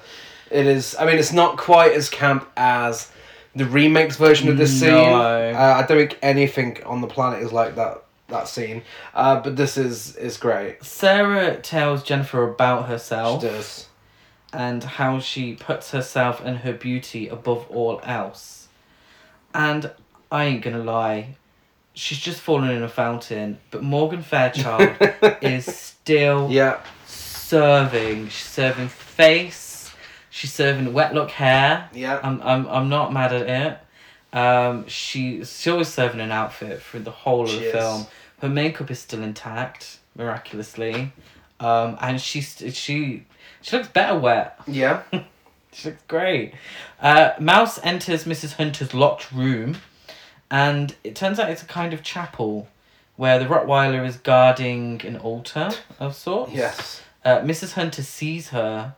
It 0.50 0.66
is. 0.66 0.94
I 0.98 1.04
mean, 1.04 1.18
it's 1.18 1.32
not 1.32 1.58
quite 1.58 1.92
as 1.92 2.08
camp 2.08 2.48
as 2.56 3.10
the 3.54 3.66
remakes 3.66 4.16
version 4.16 4.48
of 4.48 4.56
this 4.56 4.78
scene. 4.78 4.90
No. 4.90 5.52
Uh, 5.52 5.82
I 5.82 5.86
don't 5.86 5.98
think 5.98 6.18
anything 6.22 6.82
on 6.84 7.00
the 7.00 7.06
planet 7.06 7.42
is 7.42 7.52
like 7.52 7.74
that. 7.74 8.04
That 8.28 8.46
scene, 8.46 8.82
uh, 9.14 9.40
but 9.40 9.56
this 9.56 9.78
is 9.78 10.14
is 10.16 10.36
great. 10.36 10.84
Sarah 10.84 11.56
tells 11.56 12.02
Jennifer 12.02 12.46
about 12.46 12.86
herself. 12.86 13.40
She 13.40 13.48
does. 13.48 13.87
And 14.52 14.82
how 14.82 15.18
she 15.20 15.54
puts 15.54 15.90
herself 15.90 16.40
and 16.44 16.58
her 16.58 16.72
beauty 16.72 17.28
above 17.28 17.66
all 17.70 18.00
else. 18.04 18.68
And 19.54 19.90
I 20.30 20.44
ain't 20.44 20.62
gonna 20.62 20.82
lie, 20.82 21.36
she's 21.94 22.18
just 22.18 22.40
fallen 22.40 22.70
in 22.70 22.82
a 22.82 22.88
fountain, 22.88 23.58
but 23.70 23.82
Morgan 23.82 24.22
Fairchild 24.22 24.96
is 25.42 25.64
still 25.66 26.48
Yeah, 26.50 26.80
serving. 27.06 28.28
She's 28.28 28.46
serving 28.46 28.88
face. 28.88 29.90
She's 30.30 30.52
serving 30.52 30.92
wet 30.92 31.14
look 31.14 31.30
hair. 31.30 31.88
yeah. 31.92 32.20
I'm 32.22 32.40
I'm 32.42 32.68
I'm 32.68 32.88
not 32.88 33.12
mad 33.12 33.32
at 33.32 33.48
it. 33.48 34.36
Um, 34.36 34.86
she 34.86 35.44
she 35.44 35.70
always 35.70 35.88
serving 35.88 36.20
an 36.20 36.30
outfit 36.30 36.82
through 36.82 37.00
the 37.00 37.10
whole 37.10 37.44
of 37.44 37.50
She 37.50 37.56
the 37.56 37.62
is. 37.64 37.72
film. 37.72 38.06
Her 38.40 38.48
makeup 38.48 38.90
is 38.90 39.00
still 39.00 39.22
intact, 39.22 39.98
miraculously, 40.14 41.12
um, 41.58 41.96
and 42.00 42.20
she's 42.20 42.62
she 42.76 43.24
she 43.68 43.76
looks 43.76 43.88
better 43.88 44.18
wet. 44.18 44.58
Yeah. 44.66 45.02
She 45.70 45.90
looks 45.90 46.02
great. 46.08 46.54
Uh, 46.98 47.32
Mouse 47.38 47.78
enters 47.82 48.24
Mrs. 48.24 48.54
Hunter's 48.54 48.94
locked 48.94 49.30
room, 49.30 49.76
and 50.50 50.96
it 51.04 51.14
turns 51.14 51.38
out 51.38 51.50
it's 51.50 51.62
a 51.62 51.66
kind 51.66 51.92
of 51.92 52.02
chapel 52.02 52.68
where 53.16 53.38
the 53.38 53.44
Rottweiler 53.44 54.04
is 54.06 54.16
guarding 54.16 55.02
an 55.04 55.18
altar 55.18 55.70
of 56.00 56.16
sorts. 56.16 56.54
Yes. 56.54 57.02
Uh, 57.22 57.40
Mrs. 57.40 57.74
Hunter 57.74 58.02
sees 58.02 58.48
her, 58.48 58.94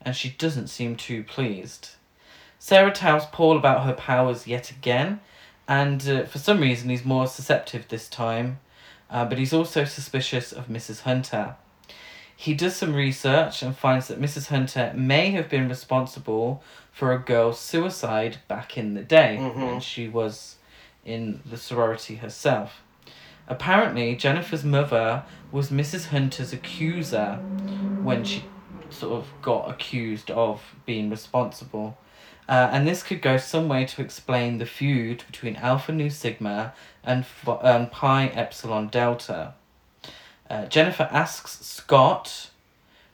and 0.00 0.14
she 0.14 0.30
doesn't 0.30 0.68
seem 0.68 0.94
too 0.94 1.24
pleased. 1.24 1.90
Sarah 2.60 2.92
tells 2.92 3.26
Paul 3.26 3.56
about 3.56 3.84
her 3.84 3.92
powers 3.92 4.46
yet 4.46 4.70
again, 4.70 5.20
and 5.66 6.08
uh, 6.08 6.24
for 6.24 6.38
some 6.38 6.60
reason 6.60 6.88
he's 6.88 7.04
more 7.04 7.26
susceptible 7.26 7.84
this 7.88 8.08
time, 8.08 8.60
uh, 9.10 9.24
but 9.24 9.38
he's 9.38 9.52
also 9.52 9.84
suspicious 9.84 10.52
of 10.52 10.68
Mrs. 10.68 11.00
Hunter. 11.00 11.56
He 12.38 12.52
does 12.54 12.76
some 12.76 12.94
research 12.94 13.62
and 13.62 13.74
finds 13.76 14.08
that 14.08 14.20
Mrs. 14.20 14.48
Hunter 14.48 14.92
may 14.94 15.30
have 15.30 15.48
been 15.48 15.68
responsible 15.68 16.62
for 16.92 17.12
a 17.12 17.18
girl's 17.18 17.58
suicide 17.58 18.38
back 18.46 18.76
in 18.76 18.94
the 18.94 19.02
day 19.02 19.38
when 19.38 19.52
Mhm. 19.78 19.82
she 19.82 20.06
was 20.08 20.56
in 21.04 21.40
the 21.46 21.56
sorority 21.56 22.16
herself. 22.16 22.82
Apparently, 23.48 24.14
Jennifer's 24.16 24.64
mother 24.64 25.22
was 25.52 25.70
Mrs. 25.70 26.08
Hunter's 26.08 26.52
accuser 26.52 27.36
when 28.02 28.24
she 28.24 28.44
sort 28.90 29.12
of 29.14 29.28
got 29.40 29.70
accused 29.70 30.30
of 30.30 30.74
being 30.84 31.08
responsible. 31.10 31.96
Uh, 32.48 32.68
and 32.70 32.86
this 32.86 33.02
could 33.02 33.22
go 33.22 33.36
some 33.36 33.68
way 33.68 33.84
to 33.84 34.02
explain 34.02 34.58
the 34.58 34.66
feud 34.66 35.24
between 35.26 35.56
Alpha 35.56 35.90
Nu 35.92 36.10
Sigma 36.10 36.72
and 37.02 37.24
um, 37.62 37.88
Pi 37.88 38.26
Epsilon 38.28 38.88
Delta. 38.88 39.54
Uh, 40.48 40.66
Jennifer 40.66 41.08
asks 41.10 41.64
Scott, 41.66 42.50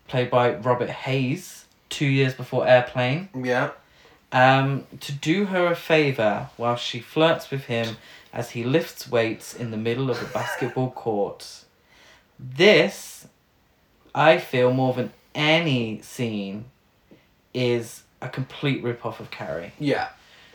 played 0.09 0.31
by 0.31 0.55
Robert 0.55 0.91
Hays, 0.91 1.65
two 1.89 2.07
years 2.07 2.35
before 2.35 2.67
Airplane, 2.67 3.29
Yeah. 3.35 3.71
um, 4.33 4.87
to 5.01 5.13
do 5.13 5.47
her 5.47 5.67
a 5.67 5.77
favour 5.77 6.51
while 6.57 6.77
she 6.77 7.01
flirts 7.01 7.51
with 7.51 7.65
him 7.65 7.97
as 8.33 8.51
he 8.51 8.65
lifts 8.65 9.09
weights 9.11 9.55
in 9.55 9.71
the 9.71 9.77
middle 9.77 10.11
of 10.11 10.21
a 10.23 10.27
basketball 10.27 10.91
court. 11.05 11.65
This, 12.39 13.27
I 14.15 14.39
feel, 14.39 14.73
more 14.73 14.95
than 14.95 15.13
any 15.35 16.01
scene, 16.03 16.67
is 17.55 18.03
a 18.21 18.29
complete 18.29 18.83
rip 18.83 19.05
off 19.07 19.21
of 19.21 19.31
Carrie. 19.31 19.73
Yeah. 19.79 20.09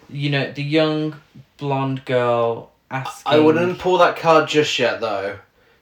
You 0.10 0.30
know, 0.30 0.52
the 0.52 0.64
young 0.64 1.20
blonde 1.58 2.06
girl 2.06 2.72
asking. 2.90 3.32
I 3.34 3.40
wouldn't 3.40 3.80
pull 3.80 3.98
that 4.00 4.16
card 4.18 4.48
just 4.48 4.78
yet, 4.80 5.02
though. 5.02 5.38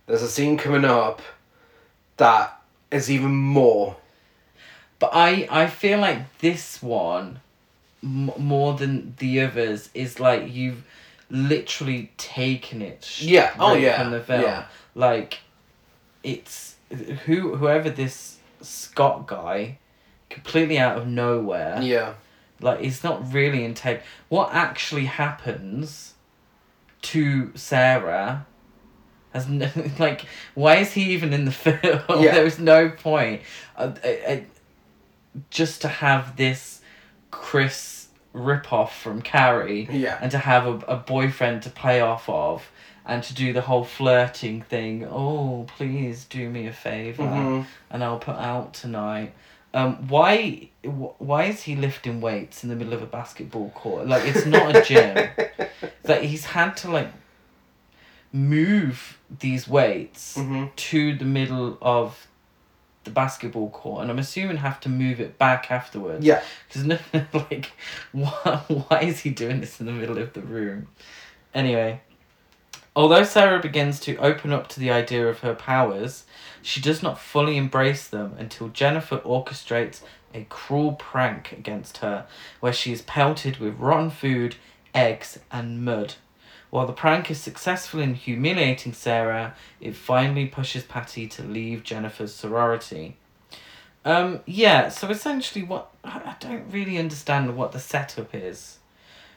There's 0.08 0.22
a 0.22 0.30
scene 0.30 0.58
coming 0.58 0.86
up 0.86 1.22
that 2.18 2.62
is 2.92 3.10
even 3.10 3.36
more. 3.36 3.98
But 5.00 5.12
I, 5.14 5.48
I 5.50 5.68
feel 5.68 6.00
like 6.00 6.38
this 6.40 6.82
one, 6.82 7.40
m- 8.04 8.32
more 8.38 8.76
than 8.76 9.16
the 9.18 9.42
others, 9.42 9.90
is 9.94 10.20
like 10.20 10.54
you've 10.54 10.84
literally 11.30 12.12
taken 12.18 12.82
it. 12.82 13.20
Yeah. 13.20 13.54
Oh, 13.60 13.74
yeah. 13.74 14.02
From 14.02 14.12
the 14.12 14.22
film. 14.22 14.42
Yeah. 14.42 14.66
Like, 14.94 15.40
it's 16.24 16.76
who 17.26 17.56
whoever 17.56 17.90
this 17.90 18.38
Scott 18.62 19.28
guy, 19.28 19.80
completely 20.30 20.78
out 20.78 20.98
of 20.98 21.08
nowhere. 21.08 21.82
Yeah. 21.82 22.14
Like, 22.62 22.82
it's 22.82 23.04
not 23.04 23.34
really 23.34 23.66
intake. 23.66 24.02
What 24.30 24.54
actually 24.54 25.06
happens 25.06 26.14
to 27.02 27.52
Sarah? 27.56 28.46
Has 29.36 29.50
no, 29.50 29.70
like, 30.00 30.26
why 30.54 30.78
is 30.78 30.94
he 30.94 31.12
even 31.12 31.34
in 31.34 31.44
the 31.44 31.52
film? 31.66 32.02
Yeah. 32.24 32.34
there 32.36 32.44
was 32.46 32.58
no 32.58 32.90
point. 32.90 33.42
Uh, 33.76 33.92
I, 34.04 34.10
I, 34.10 34.46
just 35.50 35.82
to 35.82 35.90
have 35.90 36.38
this 36.38 36.80
Chris 37.32 38.08
ripoff 38.34 38.92
from 38.92 39.22
Carrie 39.22 39.88
Yeah. 39.92 40.18
and 40.22 40.32
to 40.32 40.38
have 40.38 40.66
a, 40.66 40.76
a 40.88 40.96
boyfriend 40.96 41.64
to 41.64 41.70
play 41.70 42.00
off 42.00 42.30
of 42.30 42.72
and 43.06 43.22
to 43.24 43.34
do 43.34 43.52
the 43.52 43.60
whole 43.62 43.84
flirting 43.84 44.62
thing. 44.62 45.06
Oh, 45.06 45.66
please 45.78 46.24
do 46.24 46.50
me 46.50 46.68
a 46.68 46.74
favor 46.74 47.24
Mhm. 47.24 47.66
and 47.90 48.04
I'll 48.06 48.20
put 48.20 48.38
out 48.38 48.74
tonight. 48.74 49.34
Um, 49.74 50.08
why 50.08 50.70
why 50.84 51.44
is 51.44 51.64
he 51.64 51.76
lifting 51.76 52.22
weights 52.22 52.64
in 52.64 52.70
the 52.70 52.76
middle 52.78 52.94
of 52.94 53.02
a 53.02 53.06
basketball 53.06 53.70
court? 53.72 54.08
Like 54.08 54.24
it's 54.26 54.46
not 54.46 54.74
a 54.74 54.82
gym. 54.82 55.28
like 56.06 56.22
he's 56.22 56.46
had 56.46 56.78
to 56.78 56.92
like 56.92 57.10
move 58.36 59.18
these 59.40 59.68
weights 59.68 60.36
Mhm. 60.38 60.76
to 60.76 61.16
the 61.16 61.26
middle 61.26 61.78
of 61.82 62.28
the 63.06 63.12
basketball 63.12 63.70
court, 63.70 64.02
and 64.02 64.12
I'm 64.12 64.20
assuming 64.20 64.58
have 64.58 64.80
to 64.82 64.90
move 64.90 65.20
it 65.22 65.38
back 65.38 65.72
afterwards. 65.72 66.26
Yeah. 66.26 66.42
Because 66.68 66.84
no, 66.84 66.98
like, 67.34 67.72
why, 68.12 68.62
why 68.68 69.02
is 69.02 69.22
he 69.22 69.30
doing 69.30 69.62
this 69.62 69.80
in 69.80 69.86
the 69.86 69.92
middle 69.92 70.18
of 70.18 70.34
the 70.34 70.42
room? 70.42 70.88
Anyway, 71.54 72.02
although 72.96 73.24
Sarah 73.24 73.62
begins 73.62 74.00
to 74.02 74.18
open 74.18 74.52
up 74.52 74.68
to 74.70 74.80
the 74.80 74.92
idea 74.92 75.28
of 75.28 75.40
her 75.40 75.54
powers, 75.56 76.26
she 76.62 76.82
does 76.82 77.02
not 77.02 77.20
fully 77.20 77.58
embrace 77.58 78.08
them 78.08 78.36
until 78.38 78.68
Jennifer 78.70 79.20
orchestrates 79.20 80.02
a 80.34 80.46
cruel 80.50 80.94
prank 80.94 81.52
against 81.54 81.98
her, 82.00 82.26
where 82.60 82.74
she 82.74 82.92
is 82.92 83.02
pelted 83.04 83.58
with 83.58 83.80
rotten 83.80 84.10
food, 84.10 84.56
eggs, 84.94 85.40
and 85.52 85.86
mud. 85.86 86.16
While 86.70 86.88
the 86.88 86.94
prank 86.94 87.32
is 87.32 87.40
successful 87.40 88.00
in 88.00 88.16
humiliating 88.16 88.94
Sarah, 88.94 89.56
it 89.80 89.96
finally 89.96 90.46
pushes 90.46 90.84
Patty 90.84 91.28
to 91.28 91.44
leave 91.44 91.84
Jennifer's 91.84 92.34
sorority. 92.34 93.18
Um, 94.04 94.42
yeah, 94.46 94.90
so 94.90 95.10
essentially, 95.10 95.64
what 95.64 95.92
I 96.04 96.36
don't 96.40 96.72
really 96.72 96.98
understand 96.98 97.56
what 97.58 97.72
the 97.72 97.80
setup 97.80 98.36
is. 98.36 98.78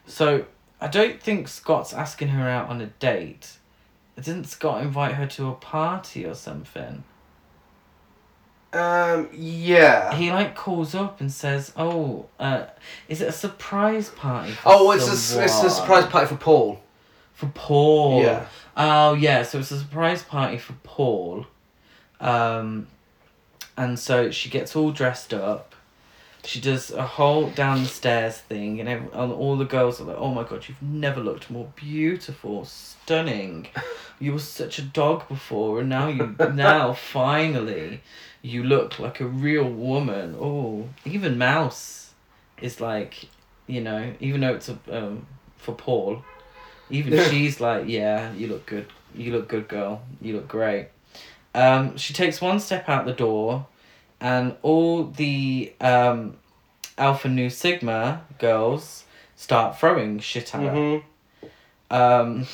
So, 0.07 0.47
I 0.81 0.89
don't 0.89 1.23
think 1.23 1.49
Scott's 1.49 1.95
asking 1.95 2.29
her 2.29 2.49
out 2.49 2.69
on 2.69 2.81
a 2.81 2.87
date. 2.87 3.57
Didn't 4.17 4.45
Scott 4.45 4.83
invite 4.83 5.15
her 5.15 5.27
to 5.27 5.49
a 5.49 5.53
party 5.53 6.27
or 6.27 6.35
something? 6.35 7.05
Um. 8.73 9.29
Yeah. 9.33 10.15
He 10.15 10.31
like 10.31 10.55
calls 10.55 10.95
up 10.95 11.21
and 11.21 11.33
says, 11.33 11.73
"Oh, 11.77 12.27
uh, 12.39 12.65
is 13.09 13.23
it 13.23 13.29
a 13.29 13.33
surprise 13.33 14.11
party?" 14.11 14.53
For 14.53 14.63
Oh, 14.67 14.91
it's 14.91 15.09
a 15.09 15.43
it's 15.43 15.63
a 15.63 15.71
surprise 15.71 16.05
party 16.07 16.27
for 16.27 16.37
Paul. 16.37 16.83
For 17.39 17.47
Paul. 17.55 18.21
Yeah. 18.21 18.47
Oh 18.77 19.15
yeah, 19.15 19.45
so 19.45 19.61
it's 19.61 19.71
a 19.71 19.79
surprise 19.79 20.25
party 20.25 20.59
for 20.59 20.73
Paul, 20.83 21.47
um, 22.21 22.89
and 23.77 23.97
so 23.97 24.33
she 24.33 24.51
gets 24.51 24.75
all 24.75 24.91
dressed 24.91 25.33
up. 25.33 25.77
She 26.45 26.61
does 26.61 26.91
a 26.91 27.07
whole 27.07 27.51
downstairs 27.51 28.39
thing, 28.39 28.81
and, 28.81 28.89
ev- 28.89 29.11
and 29.13 29.33
all 29.33 29.57
the 29.57 29.65
girls 29.65 30.01
are 30.01 30.05
like, 30.05 30.17
"Oh 30.19 30.33
my 30.35 30.43
god, 30.43 30.67
you've 30.69 30.83
never 30.83 31.21
looked 31.21 31.49
more 31.49 31.69
beautiful, 31.77 32.65
stunning. 32.65 33.69
You 34.19 34.33
were 34.33 34.41
such 34.41 34.81
a 34.81 34.83
dog 34.83 35.29
before, 35.29 35.79
and 35.81 35.89
now 35.89 36.09
you 36.09 36.35
now 36.55 36.93
finally, 36.93 38.01
you 38.43 38.65
look 38.65 38.99
like 38.99 39.21
a 39.21 39.27
real 39.27 39.69
woman. 39.69 40.35
Oh, 40.41 40.89
even 41.05 41.39
Mouse 41.39 42.15
is 42.61 42.81
like, 42.81 43.29
you 43.69 43.81
know, 43.81 44.13
even 44.19 44.41
though 44.41 44.55
it's 44.55 44.69
a 44.69 44.79
um 44.91 45.27
for 45.57 45.75
Paul, 45.75 46.25
even 46.91 47.31
she's 47.31 47.61
like, 47.61 47.89
yeah, 47.89 48.33
you 48.33 48.49
look 48.49 48.67
good. 48.67 48.87
You 49.15 49.33
look 49.33 49.49
good, 49.49 49.69
girl. 49.69 50.03
You 50.21 50.35
look 50.37 50.49
great. 50.49 50.89
Um, 51.55 51.97
she 51.97 52.13
takes 52.13 52.41
one 52.41 52.61
step 52.61 52.89
out 52.89 53.07
the 53.07 53.13
door, 53.13 53.67
and 54.21 54.57
all 54.63 55.05
the 55.05 55.73
um, 55.81 56.37
Alpha 56.97 57.29
Nu 57.29 57.51
Sigma 57.51 58.23
girls 58.39 59.05
start 59.35 59.79
throwing 59.79 60.19
shit 60.19 60.55
at 60.55 60.63
her. 60.63 60.71
Mm-hmm. 60.71 61.95
Um, 61.95 62.47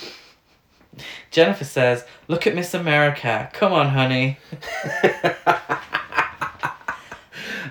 Jennifer 1.31 1.65
says, 1.65 2.05
"Look 2.29 2.47
at 2.47 2.55
Miss 2.55 2.73
America. 2.75 3.51
Come 3.53 3.73
on, 3.73 3.89
honey." 3.91 4.39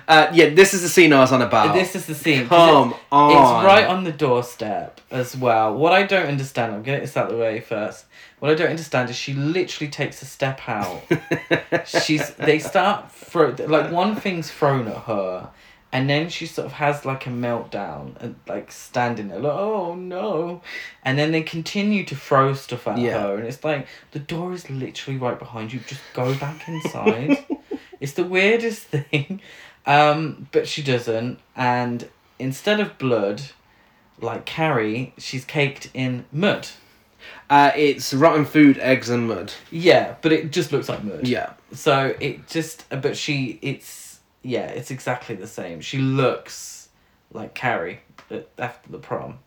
Uh, 0.06 0.28
yeah, 0.32 0.50
this 0.50 0.74
is 0.74 0.82
the 0.82 0.88
scene 0.88 1.12
I 1.12 1.20
was 1.20 1.32
on 1.32 1.40
about. 1.42 1.72
This 1.74 1.94
is 1.96 2.06
the 2.06 2.14
scene. 2.14 2.46
'cause 2.46 2.70
Come 2.70 2.90
it- 2.90 2.96
on. 3.12 3.30
It's 3.32 3.64
right 3.66 3.86
on 3.86 4.04
the 4.04 4.12
doorstep 4.12 5.00
as 5.10 5.36
well. 5.36 5.74
What 5.74 5.92
I 5.92 6.02
don't 6.02 6.26
understand, 6.26 6.74
I'm 6.74 6.82
getting 6.82 7.00
this 7.02 7.16
out 7.16 7.26
of 7.30 7.32
the 7.32 7.38
way 7.42 7.60
first. 7.60 8.04
What 8.38 8.50
I 8.50 8.54
don't 8.54 8.68
understand 8.70 9.08
is 9.08 9.16
she 9.16 9.32
literally 9.32 9.90
takes 9.90 10.20
a 10.20 10.26
step 10.26 10.60
out. 10.68 11.02
She's 11.86 12.30
they 12.34 12.58
start 12.58 13.10
throw 13.12 13.54
like 13.66 13.90
one 13.90 14.16
thing's 14.16 14.50
thrown 14.50 14.88
at 14.88 14.96
her, 15.04 15.48
and 15.92 16.10
then 16.10 16.28
she 16.28 16.46
sort 16.46 16.66
of 16.66 16.72
has 16.74 17.06
like 17.06 17.26
a 17.26 17.30
meltdown 17.30 18.20
and 18.20 18.34
like 18.46 18.70
standing 18.70 19.28
there 19.28 19.38
like 19.38 19.52
oh 19.52 19.94
no, 19.94 20.60
and 21.04 21.18
then 21.18 21.32
they 21.32 21.42
continue 21.42 22.04
to 22.04 22.14
throw 22.14 22.52
stuff 22.52 22.86
at 22.86 22.98
Yeah. 22.98 23.18
her, 23.20 23.36
and 23.36 23.46
it's 23.46 23.64
like 23.64 23.86
the 24.12 24.18
door 24.18 24.52
is 24.52 24.68
literally 24.68 25.18
right 25.18 25.38
behind 25.38 25.72
you. 25.72 25.80
Just 25.86 26.02
go 26.12 26.34
back 26.34 26.68
inside. 26.68 27.44
it's 28.00 28.12
the 28.12 28.24
weirdest 28.24 28.82
thing, 28.94 29.40
um, 29.86 30.48
but 30.52 30.66
she 30.68 30.82
doesn't, 30.82 31.38
and 31.56 32.08
instead 32.38 32.80
of 32.80 32.96
blood, 32.98 33.42
like 34.20 34.44
Carrie, 34.44 35.12
she's 35.18 35.44
caked 35.44 35.90
in 35.94 36.24
mud. 36.32 36.68
Uh, 37.50 37.70
it's 37.76 38.12
rotten 38.14 38.44
food, 38.44 38.78
eggs, 38.78 39.08
and 39.10 39.28
mud. 39.28 39.52
Yeah, 39.70 40.16
but 40.22 40.32
it 40.32 40.50
just 40.52 40.72
looks 40.72 40.88
like 40.88 41.04
mud. 41.04 41.26
Yeah. 41.26 41.52
So 41.72 42.14
it 42.20 42.46
just, 42.48 42.84
but 42.90 43.16
she, 43.16 43.58
it's 43.62 44.18
yeah, 44.42 44.66
it's 44.66 44.90
exactly 44.90 45.34
the 45.34 45.46
same. 45.46 45.80
She 45.80 45.98
looks 45.98 46.88
like 47.32 47.54
Carrie 47.54 48.00
at- 48.30 48.48
after 48.58 48.90
the 48.90 48.98
prom, 48.98 49.38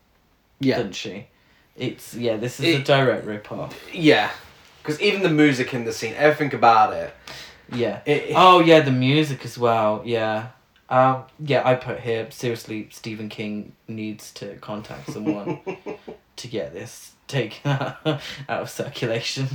Yeah. 0.59 0.77
doesn't 0.77 0.93
she? 0.95 1.27
It's 1.75 2.13
yeah, 2.15 2.38
this 2.38 2.59
is 2.59 2.75
a 2.75 2.83
direct 2.83 3.25
rip 3.25 3.51
off. 3.51 3.79
Yeah. 3.93 4.31
Because 4.81 4.99
even 5.01 5.21
the 5.21 5.29
music 5.29 5.73
in 5.73 5.83
the 5.85 5.93
scene, 5.93 6.13
everything 6.17 6.53
about 6.57 6.93
it. 6.93 7.13
Yeah. 7.72 8.01
it 8.05 8.32
Oh 8.36 8.59
yeah, 8.59 8.80
the 8.82 8.91
music 8.91 9.43
as 9.45 9.57
well. 9.57 10.01
Yeah. 10.05 10.47
Um. 10.89 11.24
Yeah, 11.39 11.63
I 11.65 11.76
put 11.76 11.99
here. 11.99 12.30
Seriously, 12.32 12.88
Stephen 12.91 13.28
King 13.30 13.74
needs 13.88 14.32
to 14.36 14.55
contact 14.57 15.11
someone 15.11 15.59
to 16.38 16.47
get 16.47 16.74
this 16.74 17.11
taken 17.28 17.72
out, 17.72 18.22
of 18.47 18.70
circulation. 18.70 19.47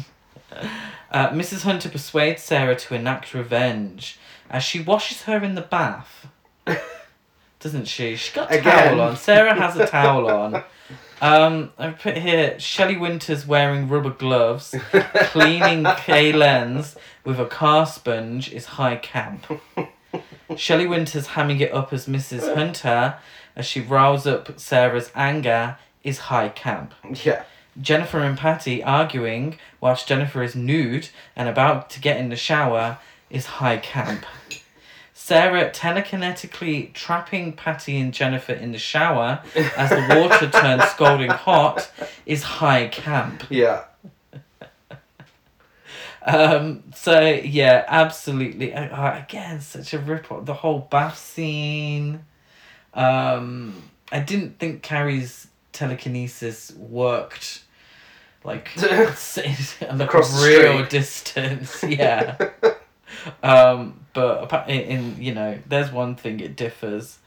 Uh, 1.11 1.31
Mrs. 1.31 1.63
Hunter 1.63 1.89
persuades 1.89 2.43
Sarah 2.43 2.77
to 2.77 2.95
enact 2.95 3.33
revenge 3.33 4.19
as 4.51 4.63
she 4.63 4.83
washes 4.83 5.23
her 5.23 5.43
in 5.43 5.55
the 5.55 5.63
bath. 5.63 6.27
Doesn't 7.61 7.87
she? 7.87 8.17
She's 8.17 8.35
got 8.35 8.51
a 8.53 8.59
Again. 8.59 8.89
towel 8.89 9.01
on. 9.01 9.17
Sarah 9.17 9.55
has 9.55 9.77
a 9.77 9.87
towel 9.87 10.29
on. 10.29 10.63
Um, 11.23 11.71
I 11.79 11.91
put 11.91 12.17
here 12.17 12.59
Shelley 12.59 12.97
Winters 12.97 13.47
wearing 13.47 13.89
rubber 13.89 14.11
gloves, 14.11 14.75
cleaning 14.91 15.85
Kay 15.99 16.33
Lenz 16.33 16.97
with 17.25 17.39
a 17.39 17.47
car 17.47 17.87
sponge 17.87 18.53
is 18.53 18.65
high 18.67 18.97
camp. 18.97 19.47
Shelley 20.57 20.89
Winters 20.89 21.29
hamming 21.29 21.61
it 21.61 21.73
up 21.73 21.93
as 21.93 22.07
Mrs. 22.07 22.53
Hunter 22.57 23.15
as 23.55 23.65
she 23.67 23.81
riles 23.81 24.27
up 24.27 24.59
Sarah's 24.59 25.13
anger 25.15 25.79
is 26.03 26.19
high 26.19 26.49
camp. 26.49 26.93
Yeah. 27.23 27.45
Jennifer 27.81 28.19
and 28.19 28.37
Patty 28.37 28.83
arguing 28.83 29.59
whilst 29.81 30.09
Jennifer 30.09 30.43
is 30.43 30.57
nude 30.57 31.11
and 31.37 31.49
about 31.49 31.89
to 31.91 32.01
get 32.01 32.19
in 32.19 32.31
the 32.31 32.37
shower 32.37 32.99
is 33.31 33.47
high 33.47 33.79
camp. 33.79 34.27
Sarah 35.33 35.71
telekinetically 35.71 36.93
trapping 36.93 37.55
Patty 37.55 37.99
and 37.99 38.13
Jennifer 38.13 38.53
in 38.53 38.73
the 38.73 38.79
shower 38.79 39.43
as 39.79 39.89
the 39.89 40.21
water 40.21 40.51
turns 40.61 40.85
scalding 40.91 41.31
hot 41.31 41.91
is 42.27 42.43
high 42.43 42.89
camp. 42.89 43.45
Yeah. 43.49 43.85
Um, 46.27 46.83
so 46.95 47.19
yeah, 47.23 47.87
absolutely. 47.89 48.75
Uh, 48.75 49.21
again, 49.21 49.63
such 49.63 49.95
a 49.95 49.99
rip 49.99 50.31
off. 50.31 50.45
The 50.45 50.53
whole 50.53 50.81
bath 50.81 51.17
scene. 51.17 52.27
Um, 52.93 53.83
I 54.13 54.21
didn't 54.21 54.59
think 54.59 54.83
Carrie's 54.83 55.47
telekinesis 55.73 56.73
worked 56.77 57.63
like 58.45 58.69
like 58.77 59.81
Across 59.81 60.43
a 60.43 60.47
real 60.47 60.85
distance. 60.85 61.83
Yeah. 61.83 62.51
Um, 63.43 64.01
but 64.13 64.69
in, 64.69 64.81
in 64.81 65.23
you 65.23 65.35
know, 65.35 65.59
there's 65.67 65.91
one 65.93 66.15
thing 66.17 66.41
it 66.41 66.57
differs. 66.57 67.19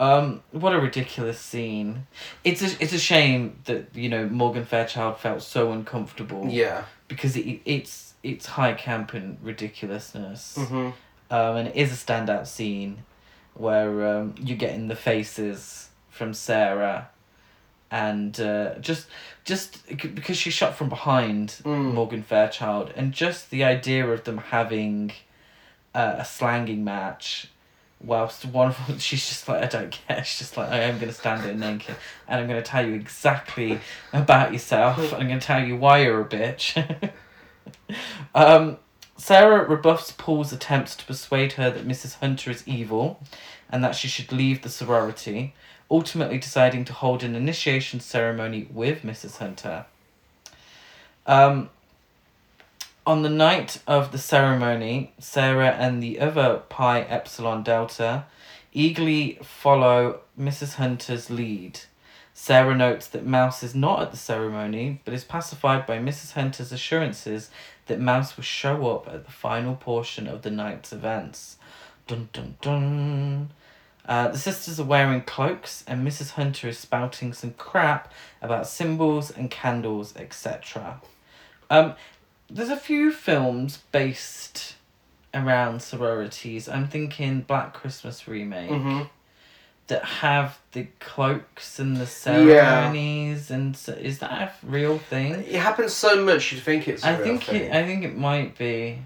Um, 0.00 0.42
what 0.50 0.72
a 0.74 0.80
ridiculous 0.80 1.38
scene! 1.38 2.06
It's 2.42 2.62
a 2.62 2.82
it's 2.82 2.92
a 2.92 2.98
shame 2.98 3.60
that 3.66 3.94
you 3.94 4.08
know 4.08 4.26
Morgan 4.28 4.64
Fairchild 4.64 5.18
felt 5.18 5.42
so 5.42 5.70
uncomfortable 5.72 6.48
Yeah. 6.48 6.84
because 7.06 7.36
it, 7.36 7.60
it's 7.64 8.14
it's 8.24 8.46
high 8.46 8.72
camp 8.74 9.12
and 9.14 9.38
ridiculousness, 9.42 10.56
Mm-hmm. 10.58 10.90
um, 11.30 11.56
and 11.56 11.68
it 11.68 11.76
is 11.76 11.92
a 11.92 11.96
standout 12.06 12.46
scene 12.48 13.04
where 13.54 14.16
um, 14.18 14.34
you're 14.40 14.56
getting 14.58 14.88
the 14.88 14.96
faces 14.96 15.90
from 16.10 16.34
Sarah, 16.34 17.08
and 17.90 18.38
uh, 18.40 18.74
just 18.80 19.06
just 19.44 19.86
because 20.14 20.36
she 20.36 20.50
shot 20.50 20.74
from 20.74 20.88
behind 20.88 21.60
Mm. 21.64 21.94
Morgan 21.94 22.24
Fairchild, 22.24 22.92
and 22.96 23.12
just 23.12 23.50
the 23.50 23.62
idea 23.62 24.04
of 24.08 24.24
them 24.24 24.38
having 24.38 25.12
uh, 25.94 26.16
a 26.18 26.24
slanging 26.24 26.84
match. 26.84 27.48
Whilst 28.00 28.44
one 28.44 28.68
of 28.68 28.86
them, 28.86 28.98
she's 28.98 29.26
just 29.28 29.48
like, 29.48 29.62
I 29.62 29.66
don't 29.66 29.90
care. 29.90 30.24
She's 30.24 30.38
just 30.38 30.56
like, 30.56 30.70
I 30.70 30.80
am 30.80 30.98
going 30.98 31.08
to 31.08 31.14
stand 31.14 31.42
there 31.42 31.54
naked 31.54 31.96
and 32.28 32.40
I'm 32.40 32.48
going 32.48 32.62
to 32.62 32.68
tell 32.68 32.86
you 32.86 32.94
exactly 32.94 33.80
about 34.12 34.52
yourself. 34.52 34.98
and 34.98 35.22
I'm 35.22 35.28
going 35.28 35.40
to 35.40 35.46
tell 35.46 35.64
you 35.64 35.76
why 35.76 36.02
you're 36.02 36.20
a 36.20 36.24
bitch. 36.24 37.12
um, 38.34 38.78
Sarah 39.16 39.66
rebuffs 39.66 40.12
Paul's 40.12 40.52
attempts 40.52 40.96
to 40.96 41.04
persuade 41.06 41.52
her 41.52 41.70
that 41.70 41.86
Mrs. 41.86 42.18
Hunter 42.18 42.50
is 42.50 42.66
evil 42.66 43.22
and 43.70 43.82
that 43.82 43.94
she 43.94 44.08
should 44.08 44.32
leave 44.32 44.62
the 44.62 44.68
sorority, 44.68 45.54
ultimately 45.90 46.38
deciding 46.38 46.84
to 46.86 46.92
hold 46.92 47.22
an 47.22 47.34
initiation 47.34 48.00
ceremony 48.00 48.68
with 48.70 49.02
Mrs. 49.02 49.38
Hunter. 49.38 49.86
Um, 51.26 51.70
on 53.06 53.22
the 53.22 53.28
night 53.28 53.82
of 53.86 54.12
the 54.12 54.18
ceremony, 54.18 55.12
Sarah 55.18 55.70
and 55.70 56.02
the 56.02 56.20
other 56.20 56.62
Pi 56.68 57.00
Epsilon 57.00 57.62
Delta 57.62 58.24
eagerly 58.72 59.38
follow 59.42 60.20
Mrs. 60.38 60.74
Hunter's 60.74 61.30
lead. 61.30 61.80
Sarah 62.32 62.74
notes 62.74 63.06
that 63.08 63.24
Mouse 63.24 63.62
is 63.62 63.74
not 63.74 64.02
at 64.02 64.10
the 64.10 64.16
ceremony, 64.16 65.00
but 65.04 65.14
is 65.14 65.22
pacified 65.22 65.86
by 65.86 65.98
Mrs. 65.98 66.32
Hunter's 66.32 66.72
assurances 66.72 67.50
that 67.86 68.00
Mouse 68.00 68.36
will 68.36 68.44
show 68.44 68.90
up 68.90 69.06
at 69.06 69.24
the 69.24 69.30
final 69.30 69.76
portion 69.76 70.26
of 70.26 70.42
the 70.42 70.50
night's 70.50 70.92
events. 70.92 71.58
Dun 72.06 72.28
dun 72.32 72.56
dun. 72.60 73.50
Uh, 74.06 74.28
the 74.28 74.38
sisters 74.38 74.80
are 74.80 74.84
wearing 74.84 75.22
cloaks, 75.22 75.84
and 75.86 76.06
Mrs. 76.06 76.32
Hunter 76.32 76.68
is 76.68 76.78
spouting 76.78 77.32
some 77.32 77.52
crap 77.52 78.12
about 78.42 78.66
symbols 78.66 79.30
and 79.30 79.50
candles, 79.50 80.14
etc. 80.16 81.00
Um, 81.70 81.94
there's 82.54 82.70
a 82.70 82.76
few 82.76 83.12
films 83.12 83.78
based 83.92 84.76
around 85.34 85.82
sororities. 85.82 86.68
I'm 86.68 86.86
thinking 86.88 87.40
Black 87.42 87.74
Christmas 87.74 88.26
remake 88.28 88.70
Mm-hmm. 88.70 89.02
that 89.88 90.04
have 90.04 90.58
the 90.72 90.86
cloaks 91.00 91.78
and 91.78 91.96
the 91.96 92.06
ceremonies 92.06 93.50
and 93.50 93.76
so, 93.76 93.92
is 93.92 94.20
that 94.20 94.30
a 94.32 94.52
real 94.66 94.98
thing? 94.98 95.32
It 95.34 95.56
happens 95.56 95.92
so 95.92 96.24
much 96.24 96.52
you'd 96.52 96.62
think 96.62 96.86
it's. 96.88 97.04
a 97.04 97.08
I 97.08 97.16
real 97.16 97.24
think 97.24 97.42
thing. 97.44 97.62
it, 97.62 97.72
I 97.72 97.84
think 97.84 98.04
it 98.04 98.16
might 98.16 98.56
be. 98.56 99.00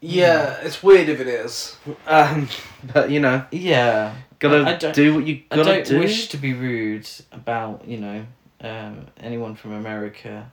Yeah, 0.00 0.56
it's 0.62 0.82
weird 0.82 1.08
if 1.10 1.20
it 1.20 1.26
is. 1.28 1.76
Um, 2.06 2.48
but 2.94 3.10
you 3.10 3.20
know, 3.20 3.44
Yeah. 3.50 4.14
gotta 4.38 4.66
I 4.66 4.92
do 4.92 5.14
what 5.16 5.26
you 5.26 5.42
gotta 5.50 5.64
don't 5.64 5.86
do. 5.86 5.98
wish 5.98 6.28
to 6.28 6.38
be 6.38 6.54
rude 6.54 7.06
about 7.30 7.86
you 7.86 7.98
know 7.98 8.24
um, 8.62 9.06
anyone 9.18 9.54
from 9.56 9.72
America 9.72 10.50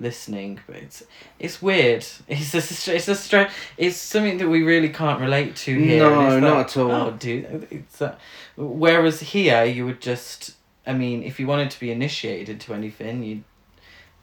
listening, 0.00 0.60
but 0.66 0.76
it's 0.76 1.02
it's 1.38 1.60
weird. 1.60 2.04
It's 2.28 2.52
just 2.52 2.88
it's 2.88 3.08
a 3.08 3.14
stra- 3.14 3.50
It's 3.76 3.96
something 3.96 4.38
that 4.38 4.48
we 4.48 4.62
really 4.62 4.88
can't 4.88 5.20
relate 5.20 5.56
to 5.56 5.78
here. 5.78 5.98
No, 6.02 6.40
not 6.40 6.56
like, 6.56 6.66
at 6.66 6.76
all. 6.76 6.90
Oh, 6.90 7.10
dude, 7.12 7.68
it's 7.70 8.02
uh, 8.02 8.16
whereas 8.56 9.20
here 9.20 9.64
you 9.64 9.86
would 9.86 10.00
just. 10.00 10.54
I 10.86 10.94
mean, 10.94 11.22
if 11.22 11.38
you 11.38 11.46
wanted 11.46 11.70
to 11.70 11.78
be 11.78 11.92
initiated 11.92 12.48
into 12.48 12.72
anything, 12.74 13.22
you'd 13.22 13.44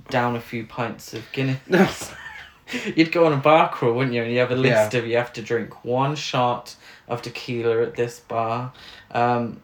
down 0.09 0.35
a 0.35 0.41
few 0.41 0.65
pints 0.65 1.13
of 1.13 1.23
Guinness. 1.31 2.13
You'd 2.95 3.13
go 3.13 3.25
on 3.25 3.33
a 3.33 3.37
bar 3.37 3.69
crawl, 3.69 3.93
wouldn't 3.93 4.13
you? 4.13 4.23
And 4.23 4.31
you 4.31 4.39
have 4.39 4.51
a 4.51 4.55
list 4.55 4.93
of 4.93 5.07
you 5.07 5.15
have 5.15 5.31
to 5.33 5.41
drink 5.41 5.85
one 5.85 6.15
shot 6.15 6.75
of 7.07 7.21
tequila 7.21 7.81
at 7.83 7.95
this 7.95 8.19
bar. 8.19 8.73
Um, 9.11 9.61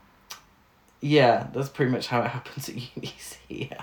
yeah, 1.02 1.48
that's 1.54 1.68
pretty 1.68 1.92
much 1.92 2.08
how 2.08 2.22
it 2.22 2.28
happens 2.30 2.70
at 2.70 2.76
unis 2.76 3.38
here. 3.50 3.78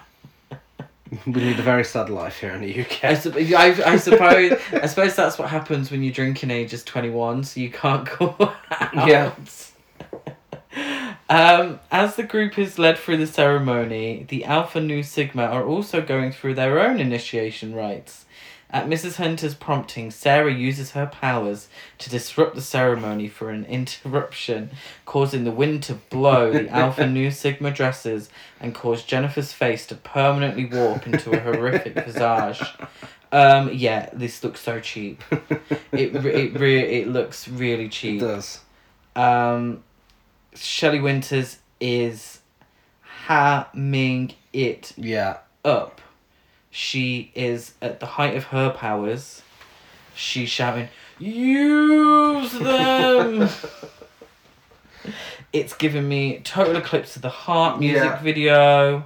we 1.26 1.32
lead 1.34 1.58
a 1.58 1.62
very 1.62 1.84
sad 1.84 2.10
life 2.10 2.38
here 2.38 2.50
in 2.50 2.60
the 2.60 2.80
UK. 2.80 3.04
I, 3.04 3.14
sup- 3.14 3.36
I, 3.36 3.92
I 3.92 3.96
suppose 3.96 4.60
I 4.72 4.86
suppose 4.86 5.16
that's 5.16 5.38
what 5.38 5.48
happens 5.48 5.90
when 5.90 6.02
your 6.02 6.12
drinking 6.12 6.50
age 6.50 6.72
is 6.72 6.84
twenty 6.84 7.10
one, 7.10 7.44
so 7.44 7.60
you 7.60 7.70
can't 7.70 8.08
go 8.18 8.36
out. 8.70 9.08
Yeah. 9.08 9.32
Um, 11.28 11.78
as 11.92 12.16
the 12.16 12.24
group 12.24 12.58
is 12.58 12.76
led 12.76 12.98
through 12.98 13.18
the 13.18 13.26
ceremony, 13.26 14.26
the 14.28 14.44
Alpha 14.44 14.80
Nu 14.80 15.04
Sigma 15.04 15.44
are 15.44 15.64
also 15.64 16.00
going 16.02 16.32
through 16.32 16.54
their 16.54 16.80
own 16.80 16.98
initiation 16.98 17.72
rites. 17.72 18.24
At 18.72 18.86
Mrs. 18.86 19.16
Hunter's 19.16 19.54
prompting, 19.54 20.12
Sarah 20.12 20.52
uses 20.52 20.92
her 20.92 21.06
powers 21.06 21.68
to 21.98 22.08
disrupt 22.08 22.54
the 22.54 22.60
ceremony 22.62 23.26
for 23.28 23.50
an 23.50 23.64
interruption, 23.64 24.70
causing 25.06 25.42
the 25.44 25.50
wind 25.50 25.82
to 25.84 25.94
blow 25.94 26.52
the 26.52 26.68
Alpha 26.70 27.06
Nu 27.06 27.30
Sigma 27.32 27.72
dresses 27.72 28.28
and 28.60 28.72
cause 28.74 29.02
Jennifer's 29.02 29.52
face 29.52 29.86
to 29.88 29.96
permanently 29.96 30.66
warp 30.66 31.06
into 31.06 31.32
a 31.32 31.40
horrific 31.40 31.94
visage. 31.94 32.62
Um, 33.32 33.70
yeah, 33.72 34.08
this 34.12 34.42
looks 34.44 34.60
so 34.60 34.78
cheap. 34.80 35.22
It 35.92 36.12
re- 36.22 36.34
it 36.34 36.58
re- 36.58 37.00
it 37.00 37.08
looks 37.08 37.48
really 37.48 37.88
cheap. 37.88 38.22
It 38.22 38.24
does. 38.26 38.60
Um, 39.16 39.82
Shelley 40.54 41.00
Winters 41.00 41.58
is 41.80 42.40
hamming 43.26 44.34
it 44.52 44.92
Yeah. 44.96 45.38
up. 45.64 46.00
She 46.70 47.32
is 47.34 47.74
at 47.82 48.00
the 48.00 48.06
height 48.06 48.36
of 48.36 48.44
her 48.44 48.70
powers. 48.70 49.42
She's 50.14 50.48
shouting, 50.48 50.88
"Use 51.18 52.52
them!" 52.52 53.48
it's 55.52 55.74
giving 55.74 56.08
me 56.08 56.40
total 56.44 56.76
eclipse 56.76 57.16
of 57.16 57.22
the 57.22 57.28
heart 57.30 57.80
music 57.80 58.04
Yeah. 58.04 58.20
video. 58.22 59.04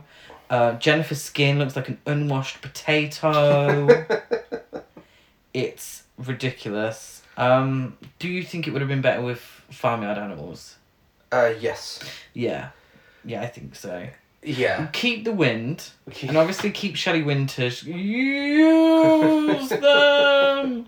Uh, 0.50 0.72
Jennifer's 0.74 1.22
skin 1.22 1.58
looks 1.58 1.74
like 1.74 1.88
an 1.88 1.98
unwashed 2.06 2.60
potato. 2.60 3.88
it's 5.54 6.02
ridiculous. 6.18 7.22
Um, 7.36 7.96
do 8.18 8.28
you 8.28 8.42
think 8.44 8.68
it 8.68 8.72
would 8.72 8.82
have 8.82 8.88
been 8.88 9.00
better 9.00 9.22
with 9.22 9.38
farmyard 9.70 10.18
animals? 10.18 10.76
Uh, 11.32 11.52
yes. 11.58 12.00
Yeah, 12.34 12.68
yeah, 13.24 13.40
I 13.42 13.46
think 13.46 13.74
so. 13.74 14.06
Yeah. 14.45 14.88
Keep 14.92 15.24
the 15.24 15.32
wind, 15.32 15.90
and 16.22 16.36
obviously 16.36 16.70
keep 16.70 16.97
Shelley 16.97 17.22
Winters. 17.22 17.82
Use 17.82 19.68
them. 19.70 20.86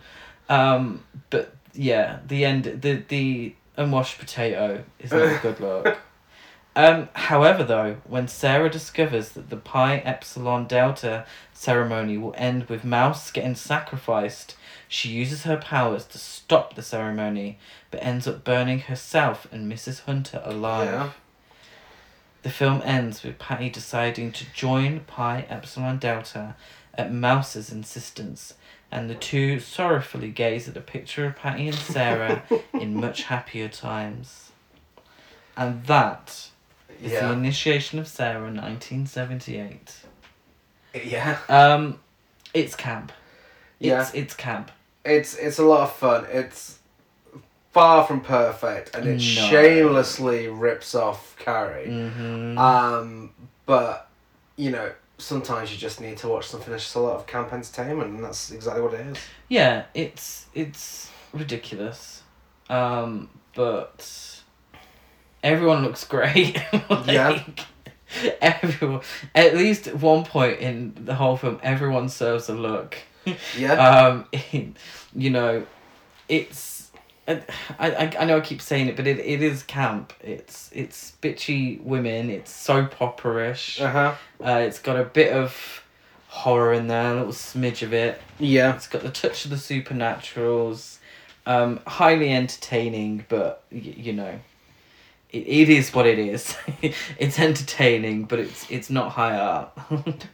Um, 0.48 1.04
but 1.30 1.54
yeah, 1.72 2.18
the 2.26 2.44
end, 2.44 2.64
the 2.82 3.02
the 3.08 3.54
unwashed 3.76 4.18
potato 4.18 4.84
is 4.98 5.10
not 5.10 5.22
a 5.22 5.38
good 5.42 5.60
look. 5.60 5.98
Um, 6.74 7.08
however, 7.14 7.64
though, 7.64 7.96
when 8.04 8.28
Sarah 8.28 8.68
discovers 8.68 9.30
that 9.30 9.48
the 9.48 9.56
Pi 9.56 9.96
Epsilon 9.96 10.66
Delta 10.66 11.24
ceremony 11.54 12.18
will 12.18 12.34
end 12.36 12.64
with 12.64 12.84
Mouse 12.84 13.30
getting 13.30 13.54
sacrificed, 13.54 14.56
she 14.86 15.08
uses 15.08 15.44
her 15.44 15.56
powers 15.56 16.04
to 16.04 16.18
stop 16.18 16.74
the 16.74 16.82
ceremony, 16.82 17.58
but 17.90 18.04
ends 18.04 18.28
up 18.28 18.44
burning 18.44 18.80
herself 18.80 19.48
and 19.50 19.72
Mrs. 19.72 20.02
Hunter 20.02 20.42
alive. 20.44 21.14
Yeah. 22.46 22.52
The 22.52 22.52
film 22.52 22.82
ends 22.84 23.24
with 23.24 23.38
Patty 23.40 23.68
deciding 23.70 24.30
to 24.30 24.44
join 24.52 25.00
Pi 25.00 25.46
Epsilon 25.48 25.98
Delta 25.98 26.54
at 26.94 27.12
Mouse's 27.12 27.72
insistence, 27.72 28.54
and 28.90 29.10
the 29.10 29.16
two 29.16 29.58
sorrowfully 29.58 30.30
gaze 30.30 30.68
at 30.68 30.76
a 30.76 30.80
picture 30.80 31.26
of 31.26 31.34
Patty 31.34 31.66
and 31.66 31.76
Sarah 31.76 32.44
in 32.72 32.94
much 32.94 33.24
happier 33.24 33.68
times. 33.68 34.52
And 35.56 35.84
that 35.86 36.50
is 37.02 37.12
the 37.12 37.32
initiation 37.32 37.98
of 37.98 38.06
Sarah, 38.06 38.42
1978. 38.42 39.96
Yeah. 41.04 41.38
Um, 41.48 41.98
it's 42.54 42.76
camp. 42.76 43.10
Yeah. 43.80 44.02
It's, 44.02 44.14
it's 44.14 44.34
camp. 44.34 44.70
It's 45.04 45.34
it's 45.36 45.58
a 45.58 45.64
lot 45.64 45.80
of 45.80 45.96
fun. 45.96 46.26
It's 46.30 46.78
far 47.76 48.06
from 48.06 48.22
perfect, 48.22 48.94
and 48.94 49.06
it 49.06 49.12
No. 49.12 49.18
shamelessly 49.18 50.48
rips 50.48 50.94
off 50.94 51.36
Carrie. 51.38 51.88
Mm-hmm. 51.88 52.56
Um, 52.56 53.34
but 53.66 54.08
you 54.56 54.70
know, 54.70 54.90
sometimes 55.18 55.70
you 55.70 55.76
just 55.76 56.00
need 56.00 56.16
to 56.18 56.28
watch 56.28 56.46
something 56.48 56.70
that's 56.70 56.84
just 56.84 56.94
a 56.96 57.00
lot 57.00 57.16
of 57.16 57.26
camp 57.26 57.52
entertainment, 57.52 58.14
and 58.14 58.24
that's 58.24 58.50
exactly 58.50 58.80
what 58.80 58.94
it 58.94 59.00
is. 59.08 59.18
Yeah, 59.48 59.84
it's 59.92 60.46
it's 60.54 61.10
ridiculous, 61.34 62.22
um, 62.70 63.28
but 63.54 64.40
everyone 65.42 65.82
looks 65.84 66.04
great. 66.04 66.58
Yeah. 67.06 67.42
Everyone, 68.40 69.00
at 69.34 69.56
least 69.56 69.88
at 69.88 70.00
one 70.00 70.24
point 70.24 70.60
in 70.60 70.94
the 71.04 71.14
whole 71.16 71.36
film, 71.36 71.58
everyone 71.62 72.08
serves 72.08 72.48
a 72.48 72.54
look. 72.54 72.96
Yeah. 73.58 73.74
Um, 74.16 74.26
you 75.14 75.30
know, 75.30 75.66
it's. 76.28 76.75
I, 77.28 77.42
I, 77.78 78.16
I 78.20 78.24
know 78.24 78.36
I 78.38 78.40
keep 78.40 78.60
saying 78.62 78.88
it, 78.88 78.96
but 78.96 79.06
it, 79.06 79.18
it 79.18 79.42
is 79.42 79.62
camp. 79.62 80.12
It's 80.20 80.70
it's 80.72 81.12
bitchy 81.20 81.82
women. 81.82 82.30
It's 82.30 82.50
soap 82.50 83.00
opera-ish. 83.00 83.80
Uh 83.80 83.90
huh. 83.90 84.14
Uh, 84.44 84.58
it's 84.60 84.78
got 84.78 84.96
a 84.98 85.04
bit 85.04 85.32
of 85.32 85.82
horror 86.28 86.72
in 86.72 86.86
there, 86.86 87.12
a 87.12 87.14
little 87.14 87.32
smidge 87.32 87.82
of 87.82 87.92
it. 87.92 88.20
Yeah. 88.38 88.74
It's 88.74 88.86
got 88.86 89.02
the 89.02 89.10
touch 89.10 89.44
of 89.44 89.50
the 89.50 89.56
supernaturals. 89.56 90.98
Um, 91.46 91.80
highly 91.86 92.32
entertaining, 92.32 93.24
but 93.28 93.62
y- 93.70 93.94
you 93.96 94.12
know, 94.12 94.40
it, 95.30 95.38
it 95.46 95.68
is 95.68 95.94
what 95.94 96.06
it 96.06 96.18
is. 96.18 96.56
it's 97.18 97.38
entertaining, 97.38 98.24
but 98.24 98.38
it's 98.40 98.70
it's 98.70 98.90
not 98.90 99.12
high 99.12 99.36
art. 99.38 99.70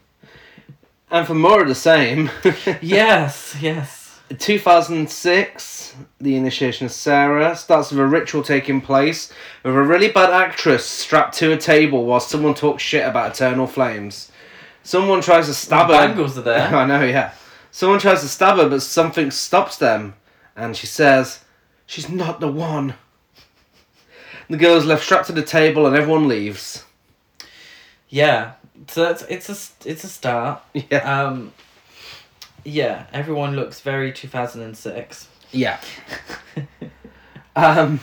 And 1.11 1.27
for 1.27 1.35
more 1.35 1.61
of 1.61 1.69
the 1.69 1.75
same, 1.75 2.31
yes, 2.81 3.55
yes. 3.61 4.02
2006, 4.39 5.95
the 6.21 6.37
initiation 6.37 6.87
of 6.87 6.93
Sarah 6.93 7.57
starts 7.57 7.91
with 7.91 8.01
a 8.01 8.07
ritual 8.07 8.43
taking 8.43 8.81
place 8.81 9.33
with 9.63 9.75
a 9.75 9.83
really 9.83 10.09
bad 10.09 10.31
actress 10.31 10.85
strapped 10.85 11.37
to 11.39 11.53
a 11.53 11.57
table 11.57 12.05
while 12.05 12.21
someone 12.21 12.55
talks 12.55 12.83
shit 12.83 13.07
about 13.07 13.33
eternal 13.33 13.67
flames. 13.67 14.31
Someone 14.83 15.21
tries 15.21 15.47
to 15.47 15.55
stab 15.55 15.89
her. 15.89 15.93
Bangles 15.95 16.37
are 16.39 16.43
there. 16.43 16.75
I 16.75 16.87
know, 16.87 17.05
yeah. 17.05 17.33
Someone 17.71 17.99
tries 17.99 18.21
to 18.21 18.29
stab 18.29 18.59
her, 18.59 18.69
but 18.69 18.83
something 18.83 19.31
stops 19.31 19.77
them, 19.77 20.15
and 20.55 20.77
she 20.77 20.87
says, 20.87 21.45
"She's 21.87 22.09
not 22.09 22.41
the 22.41 22.49
one." 22.49 22.95
The 24.51 24.57
girl 24.57 24.77
is 24.77 24.85
left 24.85 25.05
strapped 25.05 25.29
to 25.29 25.33
the 25.33 25.43
table, 25.43 25.87
and 25.87 25.97
everyone 25.97 26.29
leaves. 26.29 26.85
Yeah. 28.09 28.53
So 28.89 29.03
that's 29.05 29.23
it's 29.23 29.49
a 29.49 29.89
it's 29.89 30.05
a 30.05 30.09
start. 30.09 30.63
Yeah, 30.75 31.23
Um, 31.25 31.53
yeah. 32.65 33.07
Everyone 33.13 33.57
looks 33.57 33.81
very 33.81 34.13
two 34.13 34.29
thousand 34.29 34.63
and 34.63 34.77
six. 34.77 35.29
yeah. 35.53 35.81
Um, 37.55 38.01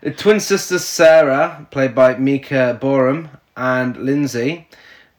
the 0.00 0.10
twin 0.10 0.40
sisters 0.40 0.84
Sarah, 0.84 1.66
played 1.70 1.94
by 1.94 2.16
Mika 2.16 2.76
Boorem, 2.82 3.28
and 3.56 3.96
Lindsay, 3.96 4.68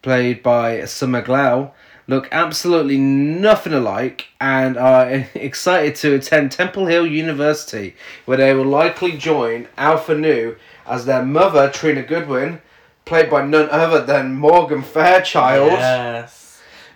played 0.02 0.44
by 0.44 0.84
Summer 0.86 1.22
Glau, 1.22 1.72
look 2.08 2.28
absolutely 2.32 2.98
nothing 2.98 3.72
alike 3.74 4.28
and 4.42 4.78
are 4.78 5.10
excited 5.34 5.96
to 5.96 6.16
attend 6.16 6.52
Temple 6.52 6.86
Hill 6.88 7.08
University, 7.08 7.96
where 8.26 8.38
they 8.38 8.54
will 8.54 8.66
likely 8.66 9.18
join 9.18 9.68
Alpha 9.78 10.14
Nu 10.14 10.58
as 10.86 11.06
their 11.06 11.24
mother, 11.24 11.70
Trina 11.70 12.04
Goodwin, 12.04 12.62
played 13.06 13.30
by 13.30 13.46
none 13.46 13.70
other 13.70 14.06
than 14.06 14.36
Morgan 14.36 14.82
Fairchild. 14.82 15.72
Yes. 15.72 16.37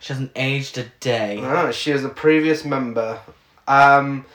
She 0.02 0.14
hasn't 0.14 0.32
aged 0.36 0.80
a 0.80 0.86
day. 1.00 1.40
Ah, 1.44 1.70
she 1.70 1.92
is 1.92 2.04
a 2.04 2.10
previous 2.10 2.66
member. 2.66 3.20
Um, 3.68 4.26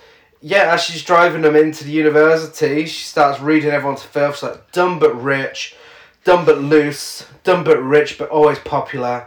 yeah, 0.40 0.72
as 0.72 0.84
she's 0.84 1.02
driving 1.02 1.42
them 1.42 1.56
into 1.56 1.82
the 1.82 1.90
university, 1.90 2.86
she 2.86 3.04
starts 3.04 3.40
reading 3.40 3.70
everyone's 3.70 4.04
filth. 4.04 4.36
She's 4.36 4.44
like, 4.44 4.70
dumb 4.70 5.00
but 5.00 5.20
rich, 5.20 5.74
dumb 6.22 6.44
but 6.44 6.58
loose, 6.58 7.26
dumb 7.42 7.64
but 7.64 7.82
rich, 7.82 8.16
but 8.16 8.30
always 8.30 8.60
popular. 8.60 9.26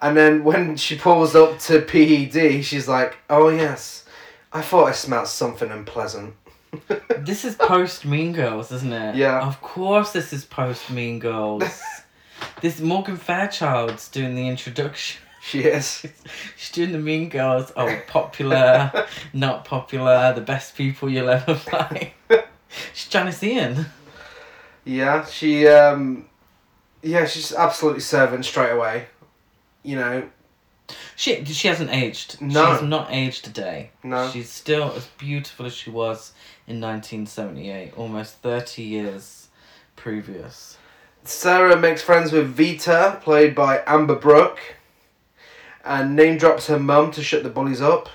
And 0.00 0.16
then 0.16 0.44
when 0.44 0.76
she 0.76 0.96
pulls 0.96 1.34
up 1.34 1.58
to 1.60 1.80
PED, 1.80 2.64
she's 2.64 2.86
like, 2.86 3.16
oh 3.28 3.48
yes, 3.48 4.04
I 4.52 4.62
thought 4.62 4.86
I 4.88 4.92
smelled 4.92 5.26
something 5.26 5.70
unpleasant. 5.70 6.34
This 7.18 7.44
is 7.46 7.54
post 7.54 8.04
Mean 8.04 8.32
Girls, 8.32 8.70
isn't 8.70 8.92
it? 8.92 9.14
Yeah. 9.16 9.40
Of 9.40 9.60
course, 9.62 10.12
this 10.12 10.32
is 10.32 10.44
post 10.44 10.90
Mean 10.90 11.18
Girls. 11.20 11.82
this 12.60 12.80
Morgan 12.80 13.16
Fairchild's 13.16 14.08
doing 14.08 14.34
the 14.34 14.46
introduction. 14.46 15.23
She 15.44 15.60
is. 15.60 16.06
She's 16.56 16.70
doing 16.72 16.92
the 16.92 16.98
Mean 16.98 17.28
Girls. 17.28 17.70
Oh, 17.76 18.00
popular, 18.06 19.06
not 19.34 19.66
popular, 19.66 20.32
the 20.32 20.40
best 20.40 20.74
people 20.74 21.10
you'll 21.10 21.28
ever 21.28 21.54
find. 21.54 22.10
She's 22.94 23.08
Janis 23.08 23.42
Ian. 23.42 23.86
Yeah, 24.84 25.24
she, 25.26 25.66
um, 25.68 26.26
yeah, 27.02 27.26
she's 27.26 27.52
absolutely 27.52 28.00
serving 28.00 28.42
straight 28.42 28.70
away. 28.72 29.06
You 29.82 29.96
know, 29.96 30.28
She 31.14 31.44
she 31.44 31.68
hasn't 31.68 31.90
aged. 31.90 32.40
No. 32.40 32.72
She's 32.72 32.82
not 32.82 33.08
aged 33.10 33.46
a 33.46 33.50
day. 33.50 33.90
No. 34.02 34.30
She's 34.30 34.48
still 34.48 34.92
as 34.92 35.06
beautiful 35.18 35.66
as 35.66 35.74
she 35.74 35.90
was 35.90 36.32
in 36.66 36.80
1978, 36.80 37.92
almost 37.98 38.36
30 38.36 38.82
years 38.82 39.48
previous. 39.94 40.78
Sarah 41.24 41.78
makes 41.78 42.00
friends 42.02 42.32
with 42.32 42.46
Vita, 42.56 43.18
played 43.22 43.54
by 43.54 43.82
Amber 43.86 44.16
Brooke, 44.16 44.60
and 45.84 46.16
name 46.16 46.38
drops 46.38 46.66
her 46.68 46.78
mum 46.78 47.10
to 47.12 47.22
shut 47.22 47.42
the 47.42 47.50
bullies 47.50 47.80
up. 47.82 48.08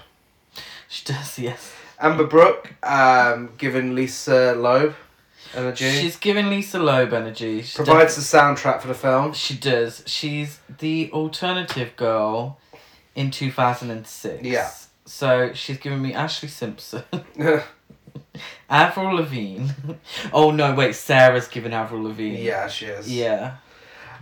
She 0.88 1.06
does, 1.06 1.38
yes. 1.38 1.74
Amber 2.00 2.26
Brooke, 2.26 2.74
um, 2.84 3.52
giving 3.58 3.94
Lisa 3.94 4.56
Loeb 4.56 4.96
energy, 5.54 5.92
She's 5.92 6.16
giving 6.16 6.50
Lisa 6.50 6.80
Loeb 6.80 7.14
energy. 7.14 7.62
She 7.62 7.76
provides 7.76 8.16
the 8.16 8.22
soundtrack 8.22 8.82
for 8.82 8.88
the 8.88 8.94
film. 8.94 9.34
She 9.34 9.56
does. 9.56 10.04
She's 10.06 10.60
the 10.80 11.12
alternative 11.12 11.96
girl 11.96 12.60
in 13.16 13.32
2006. 13.32 14.44
Yeah. 14.44 14.70
So 15.06 15.54
she's 15.54 15.78
giving 15.78 16.02
me 16.02 16.14
Ashlee 16.14 16.50
Simpson, 16.50 17.04
Avril 18.70 19.16
Lavigne. 19.16 19.68
oh 20.32 20.52
no, 20.52 20.76
wait, 20.76 20.96
Sarah's 20.96 21.48
giving 21.48 21.74
Avril 21.74 22.04
Lavigne. 22.04 22.42
yeah, 22.44 22.68
she 22.68 22.86
is. 22.86 23.12
Yeah. 23.12 23.56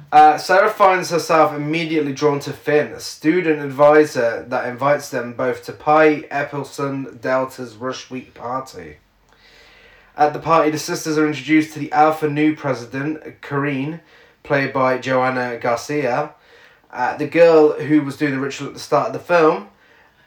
Uh, 0.09 0.37
Sarah 0.37 0.69
finds 0.69 1.09
herself 1.09 1.53
immediately 1.53 2.13
drawn 2.13 2.39
to 2.39 2.53
Finn, 2.53 2.93
a 2.93 2.99
student 2.99 3.61
advisor 3.61 4.45
that 4.47 4.65
invites 4.65 5.09
them 5.09 5.33
both 5.33 5.65
to 5.65 5.73
Pi 5.73 6.23
Epsilon 6.31 7.17
Delta's 7.19 7.75
Rush 7.75 8.09
Week 8.09 8.33
party. 8.33 8.97
At 10.15 10.31
the 10.31 10.39
party, 10.39 10.71
the 10.71 10.79
sisters 10.79 11.17
are 11.17 11.27
introduced 11.27 11.73
to 11.73 11.79
the 11.79 11.91
Alpha 11.91 12.29
Nu 12.29 12.55
president, 12.55 13.41
Karine, 13.41 13.99
played 14.43 14.71
by 14.71 14.97
Joanna 14.97 15.57
Garcia, 15.57 16.31
uh, 16.89 17.17
the 17.17 17.27
girl 17.27 17.73
who 17.73 18.01
was 18.01 18.15
doing 18.15 18.31
the 18.31 18.39
ritual 18.39 18.69
at 18.69 18.73
the 18.75 18.79
start 18.79 19.07
of 19.07 19.13
the 19.13 19.19
film, 19.19 19.67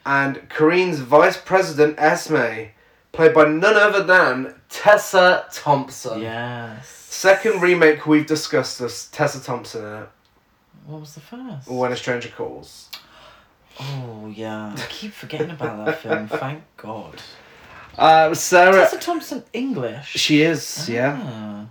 and 0.05 0.47
Karine's 0.47 0.99
vice 0.99 1.37
president, 1.37 1.95
Esme, 1.97 2.69
played 3.11 3.33
by 3.33 3.45
none 3.45 3.75
other 3.75 4.03
than 4.03 4.60
Tessa 4.71 5.45
Thompson. 5.53 6.21
Yes. 6.21 6.87
Second 6.87 7.61
remake 7.61 8.07
we've 8.07 8.25
discussed 8.25 8.79
this 8.79 9.09
Tessa 9.09 9.43
Thompson 9.43 9.85
in 9.85 10.03
it. 10.03 10.09
What 10.87 11.01
was 11.01 11.13
the 11.13 11.19
first? 11.19 11.67
When 11.67 11.91
a 11.91 11.95
Stranger 11.97 12.29
Calls. 12.29 12.89
Oh 13.79 14.31
yeah, 14.33 14.73
I 14.75 14.85
keep 14.89 15.13
forgetting 15.13 15.51
about 15.51 15.85
that 15.85 15.99
film. 15.99 16.27
Thank 16.27 16.63
God. 16.77 17.21
Uh, 17.97 18.33
Sarah. 18.33 18.73
Tessa 18.73 18.97
Thompson 18.97 19.43
English. 19.53 20.07
She 20.07 20.41
is, 20.41 20.89
yeah. 20.89 21.19
Ah. 21.21 21.67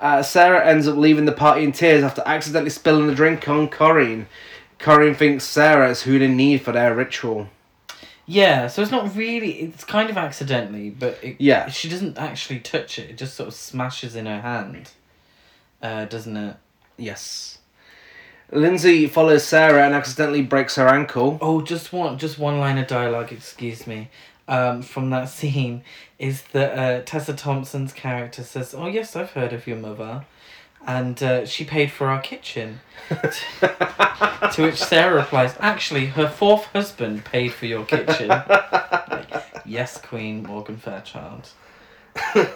Uh, 0.00 0.22
Sarah 0.22 0.64
ends 0.64 0.86
up 0.86 0.96
leaving 0.96 1.24
the 1.24 1.32
party 1.32 1.64
in 1.64 1.72
tears 1.72 2.04
after 2.04 2.22
accidentally 2.24 2.70
spilling 2.70 3.10
a 3.10 3.14
drink 3.14 3.48
on 3.48 3.68
Corinne. 3.68 4.26
Corinne 4.78 5.14
thinks 5.14 5.44
Sarah 5.44 5.90
is 5.90 6.02
who 6.02 6.18
they 6.18 6.28
need 6.28 6.62
for 6.62 6.72
their 6.72 6.94
ritual. 6.94 7.48
Yeah, 8.30 8.66
so 8.66 8.82
it's 8.82 8.90
not 8.90 9.16
really. 9.16 9.52
It's 9.60 9.84
kind 9.84 10.10
of 10.10 10.18
accidentally, 10.18 10.90
but 10.90 11.18
it, 11.22 11.36
Yeah. 11.38 11.70
she 11.70 11.88
doesn't 11.88 12.18
actually 12.18 12.60
touch 12.60 12.98
it. 12.98 13.08
It 13.10 13.16
just 13.16 13.34
sort 13.34 13.48
of 13.48 13.54
smashes 13.54 14.14
in 14.14 14.26
her 14.26 14.40
hand. 14.42 14.90
uh, 15.80 16.04
doesn't 16.04 16.36
it? 16.36 16.56
Yes. 16.98 17.58
Lindsay 18.50 19.06
follows 19.06 19.44
Sarah 19.44 19.84
and 19.86 19.94
accidentally 19.94 20.42
breaks 20.42 20.74
her 20.76 20.88
ankle. 20.88 21.38
Oh, 21.40 21.60
just 21.62 21.92
one, 21.92 22.18
just 22.18 22.38
one 22.38 22.58
line 22.58 22.78
of 22.78 22.86
dialogue. 22.88 23.30
Excuse 23.32 23.86
me. 23.86 24.08
Um, 24.48 24.82
from 24.82 25.10
that 25.10 25.28
scene 25.38 25.82
is 26.18 26.42
that 26.52 26.78
uh, 26.78 27.02
Tessa 27.04 27.32
Thompson's 27.34 27.92
character 27.92 28.42
says, 28.42 28.74
"Oh 28.74 28.88
yes, 28.88 29.14
I've 29.14 29.30
heard 29.30 29.52
of 29.52 29.66
your 29.66 29.76
mother," 29.76 30.24
and 30.86 31.22
uh, 31.22 31.46
she 31.46 31.64
paid 31.64 31.90
for 31.90 32.08
our 32.08 32.20
kitchen. 32.20 32.80
to 33.08 34.62
which 34.62 34.76
Sarah 34.76 35.14
replies, 35.14 35.54
"Actually, 35.60 36.06
her 36.06 36.28
fourth 36.28 36.66
husband 36.66 37.24
paid 37.24 37.52
for 37.52 37.66
your 37.66 37.84
kitchen." 37.84 38.28
Like, 38.28 39.44
yes, 39.64 40.00
Queen 40.00 40.42
Morgan 40.42 40.76
Fairchild. 40.76 41.50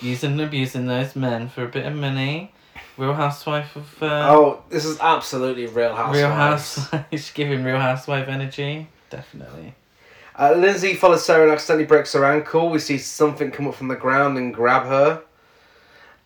Using 0.00 0.32
and 0.32 0.40
abusing 0.40 0.86
those 0.86 1.14
men 1.14 1.48
for 1.48 1.64
a 1.64 1.68
bit 1.68 1.84
of 1.84 1.94
money. 1.94 2.52
Real 2.96 3.14
Housewife 3.14 3.76
of. 3.76 4.02
Uh, 4.02 4.28
oh, 4.30 4.62
this 4.68 4.84
is 4.84 4.98
absolutely 5.00 5.66
Real 5.66 5.94
Housewives. 5.94 6.18
Real 6.18 6.30
Housewife. 6.30 7.04
She's 7.10 7.30
giving 7.32 7.64
Real 7.64 7.78
Housewife 7.78 8.28
energy. 8.28 8.88
Definitely. 9.10 9.74
Uh, 10.38 10.54
Lindsay 10.56 10.94
follows 10.94 11.24
Sarah 11.24 11.42
and 11.42 11.52
accidentally 11.52 11.86
breaks 11.86 12.12
her 12.14 12.24
ankle. 12.24 12.70
We 12.70 12.78
see 12.78 12.96
something 12.96 13.50
come 13.50 13.66
up 13.66 13.74
from 13.74 13.88
the 13.88 13.96
ground 13.96 14.38
and 14.38 14.54
grab 14.54 14.86
her. 14.86 15.22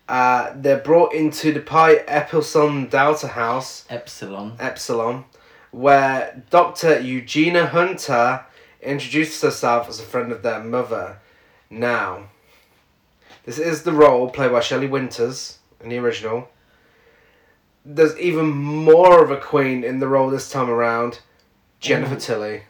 Uh, 0.07 0.53
they're 0.55 0.77
brought 0.77 1.13
into 1.13 1.51
the 1.51 1.59
Pi 1.59 1.95
Epsilon 2.07 2.87
Delta 2.87 3.29
house, 3.29 3.85
Epsilon. 3.89 4.55
Epsilon, 4.59 5.25
where 5.71 6.43
Dr. 6.51 6.99
Eugenia 6.99 7.65
Hunter 7.67 8.45
introduces 8.81 9.41
herself 9.41 9.89
as 9.89 9.99
a 9.99 10.03
friend 10.03 10.31
of 10.31 10.43
their 10.43 10.63
mother. 10.63 11.17
Now, 11.69 12.29
this 13.45 13.57
is 13.57 13.83
the 13.83 13.91
role 13.91 14.29
played 14.29 14.51
by 14.51 14.59
Shelley 14.59 14.87
Winters 14.87 15.57
in 15.81 15.89
the 15.89 15.97
original. 15.97 16.49
There's 17.83 18.17
even 18.19 18.47
more 18.47 19.23
of 19.23 19.31
a 19.31 19.37
queen 19.37 19.83
in 19.83 19.99
the 19.99 20.07
role 20.07 20.29
this 20.29 20.49
time 20.49 20.69
around, 20.69 21.19
Jennifer 21.79 22.15
Ooh. 22.15 22.19
Tilly. 22.19 22.63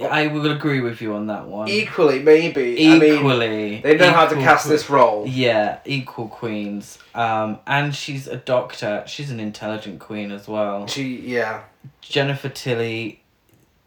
I 0.00 0.28
will 0.28 0.50
agree 0.50 0.80
with 0.80 1.02
you 1.02 1.14
on 1.14 1.26
that 1.26 1.46
one. 1.46 1.68
Equally, 1.68 2.20
maybe. 2.22 2.86
I 2.86 2.98
mean, 2.98 3.14
Equally. 3.16 3.80
they 3.82 3.96
know 3.96 4.10
how 4.10 4.26
to 4.26 4.34
cast 4.36 4.66
this 4.68 4.88
role. 4.88 5.26
Yeah, 5.26 5.80
equal 5.84 6.28
queens. 6.28 6.98
Um, 7.14 7.58
and 7.66 7.94
she's 7.94 8.26
a 8.26 8.36
doctor. 8.36 9.04
She's 9.06 9.30
an 9.30 9.38
intelligent 9.38 10.00
queen 10.00 10.32
as 10.32 10.48
well. 10.48 10.86
She, 10.86 11.16
yeah, 11.20 11.64
Jennifer 12.00 12.48
Tilly. 12.48 13.22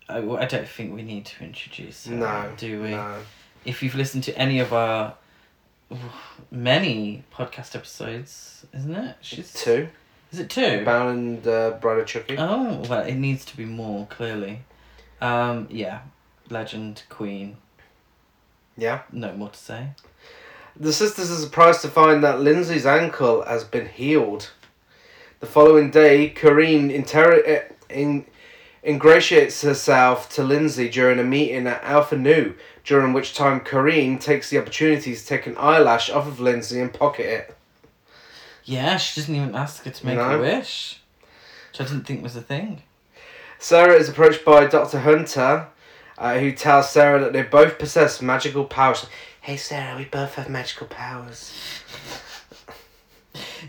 I, 0.08 0.18
I 0.20 0.46
don't 0.46 0.68
think 0.68 0.94
we 0.94 1.02
need 1.02 1.26
to 1.26 1.44
introduce 1.44 2.06
her, 2.06 2.16
no, 2.16 2.52
do 2.58 2.84
we? 2.84 2.92
No. 2.92 3.16
If 3.66 3.82
you've 3.82 3.96
listened 3.96 4.24
to 4.26 4.38
any 4.38 4.60
of 4.60 4.72
our 4.74 5.16
many 6.52 7.24
podcast 7.34 7.76
episodes, 7.76 8.66
isn't 8.74 8.94
it? 8.94 9.16
She's 9.22 9.52
Two, 9.54 9.90
Is 10.32 10.40
it 10.40 10.50
two? 10.50 10.86
Bound 10.86 11.10
and 11.18 11.48
uh, 11.48 11.72
Bride 11.82 12.00
of 12.00 12.06
Chucky. 12.06 12.36
Oh 12.38 12.84
well, 12.88 13.02
it 13.02 13.16
needs 13.16 13.44
to 13.46 13.58
be 13.58 13.66
more 13.66 14.06
clearly. 14.06 14.60
Um, 15.22 15.68
yeah, 15.72 16.02
legend, 16.50 17.04
queen. 17.10 17.58
Yeah. 18.78 19.02
No 19.12 19.32
more 19.34 19.50
to 19.50 19.58
say. 19.58 19.90
The 20.78 20.92
sisters 20.92 21.32
are 21.32 21.36
surprised 21.36 21.82
to 21.84 21.88
find 21.88 22.24
that 22.24 22.42
Lindsay's 22.42 22.86
ankle 22.86 23.44
has 23.44 23.64
been 23.64 23.88
healed. 23.88 24.52
The 25.40 25.46
following 25.46 25.90
day, 25.92 26.34
Corrine 26.36 26.92
inter- 26.92 27.42
eh, 27.46 27.62
in- 27.90 28.26
ingratiates 28.84 29.62
herself 29.62 30.30
to 30.36 30.44
Lindsay 30.44 30.90
during 30.90 31.18
a 31.20 31.24
meeting 31.24 31.66
at 31.68 31.82
Alpha 31.84 32.18
Nu, 32.18 32.54
during 32.84 33.14
which 33.14 33.34
time 33.34 33.62
Corrine 33.62 34.20
takes 34.20 34.50
the 34.50 34.58
opportunity 34.58 35.16
to 35.16 35.26
take 35.26 35.48
an 35.48 35.56
eyelash 35.58 36.10
off 36.10 36.28
of 36.28 36.40
Lindsay 36.42 36.82
and 36.82 36.94
pocket 36.94 37.26
it. 37.26 37.58
Yeah, 38.66 38.98
she 38.98 39.22
doesn't 39.22 39.34
even 39.36 39.56
ask 39.56 39.84
her 39.86 39.92
to 39.92 40.06
make 40.06 40.18
No. 40.18 40.38
a 40.38 40.42
wish, 40.42 41.00
which 41.72 41.82
I 41.82 41.84
didn't 41.86 42.06
think 42.06 42.22
was 42.22 42.36
a 42.36 42.42
thing. 42.42 42.82
Sarah 43.60 43.94
is 43.94 44.10
approached 44.10 44.46
by 44.46 44.66
Dr. 44.66 45.00
Hunter, 45.00 45.68
uh, 46.18 46.38
who 46.40 46.52
tells 46.52 46.90
Sarah 46.90 47.20
that 47.22 47.34
they 47.34 47.44
both 47.44 47.78
possess 47.80 48.22
magical 48.22 48.66
powers. 48.66 49.06
Hey 49.42 49.58
Sarah, 49.58 49.98
we 49.98 50.06
both 50.06 50.36
have 50.36 50.50
magical 50.50 50.88
powers. 50.88 51.54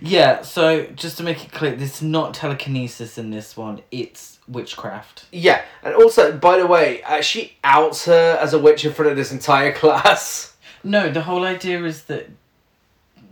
Yeah, 0.00 0.42
so 0.42 0.86
just 0.94 1.16
to 1.16 1.22
make 1.22 1.42
it 1.44 1.52
clear, 1.52 1.74
there's 1.74 2.02
not 2.02 2.34
telekinesis 2.34 3.16
in 3.18 3.30
this 3.30 3.56
one. 3.56 3.80
It's 3.90 4.38
witchcraft. 4.46 5.24
Yeah, 5.32 5.62
and 5.82 5.94
also, 5.94 6.36
by 6.36 6.58
the 6.58 6.66
way, 6.66 7.02
uh, 7.02 7.20
she 7.22 7.54
outs 7.64 8.04
her 8.04 8.38
as 8.40 8.52
a 8.52 8.58
witch 8.58 8.84
in 8.84 8.92
front 8.92 9.10
of 9.10 9.16
this 9.16 9.32
entire 9.32 9.72
class. 9.74 10.54
No, 10.84 11.10
the 11.10 11.22
whole 11.22 11.44
idea 11.44 11.82
is 11.84 12.04
that 12.04 12.28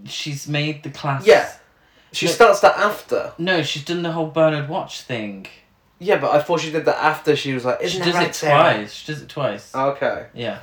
she's 0.07 0.49
made 0.49 0.83
the 0.83 0.91
class. 0.91 1.27
Yeah. 1.27 1.53
She 2.13 2.27
No. 2.27 2.33
starts 2.33 2.61
that 2.61 2.77
after. 2.79 3.33
No, 3.39 3.63
she's 3.63 3.85
done 3.85 4.03
the 4.03 4.13
whole 4.13 4.29
Bernard 4.29 4.69
Watch 4.69 5.03
thing. 5.03 5.47
Yeah, 5.99 6.19
but 6.19 6.33
I 6.33 6.43
thought 6.43 6.61
she 6.61 6.71
did 6.71 6.85
that 6.87 7.03
after 7.03 7.37
she 7.37 7.53
was 7.55 7.65
like, 7.65 7.81
Isn't 7.81 7.99
she 8.01 8.05
does 8.05 8.15
right, 8.15 8.29
it 8.29 8.35
Sarah?" 8.35 8.75
twice. 8.75 8.93
She 8.93 9.13
does 9.13 9.23
it 9.23 9.29
twice. 9.29 9.75
Okay. 9.75 10.27
yeah. 10.35 10.61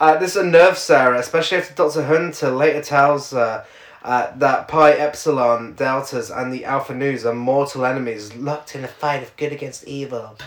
Uh, 0.00 0.16
this 0.16 0.34
unnerves 0.34 0.78
Sarah, 0.78 1.18
especially 1.18 1.58
after 1.58 1.74
Dr. 1.74 2.04
Hunter 2.04 2.50
later 2.50 2.80
tells 2.80 3.32
her 3.32 3.66
uh, 4.02 4.32
that 4.36 4.66
Pi 4.66 4.92
Epsilon 4.92 5.74
Deltas 5.74 6.30
and 6.30 6.50
the 6.52 6.64
Alpha 6.64 6.94
News 6.94 7.26
are 7.26 7.34
mortal 7.34 7.84
enemies 7.84 8.34
locked 8.34 8.74
in 8.74 8.82
a 8.82 8.88
fight 8.88 9.22
of 9.22 9.36
good 9.36 9.52
against 9.52 9.84
evil. 9.86 10.38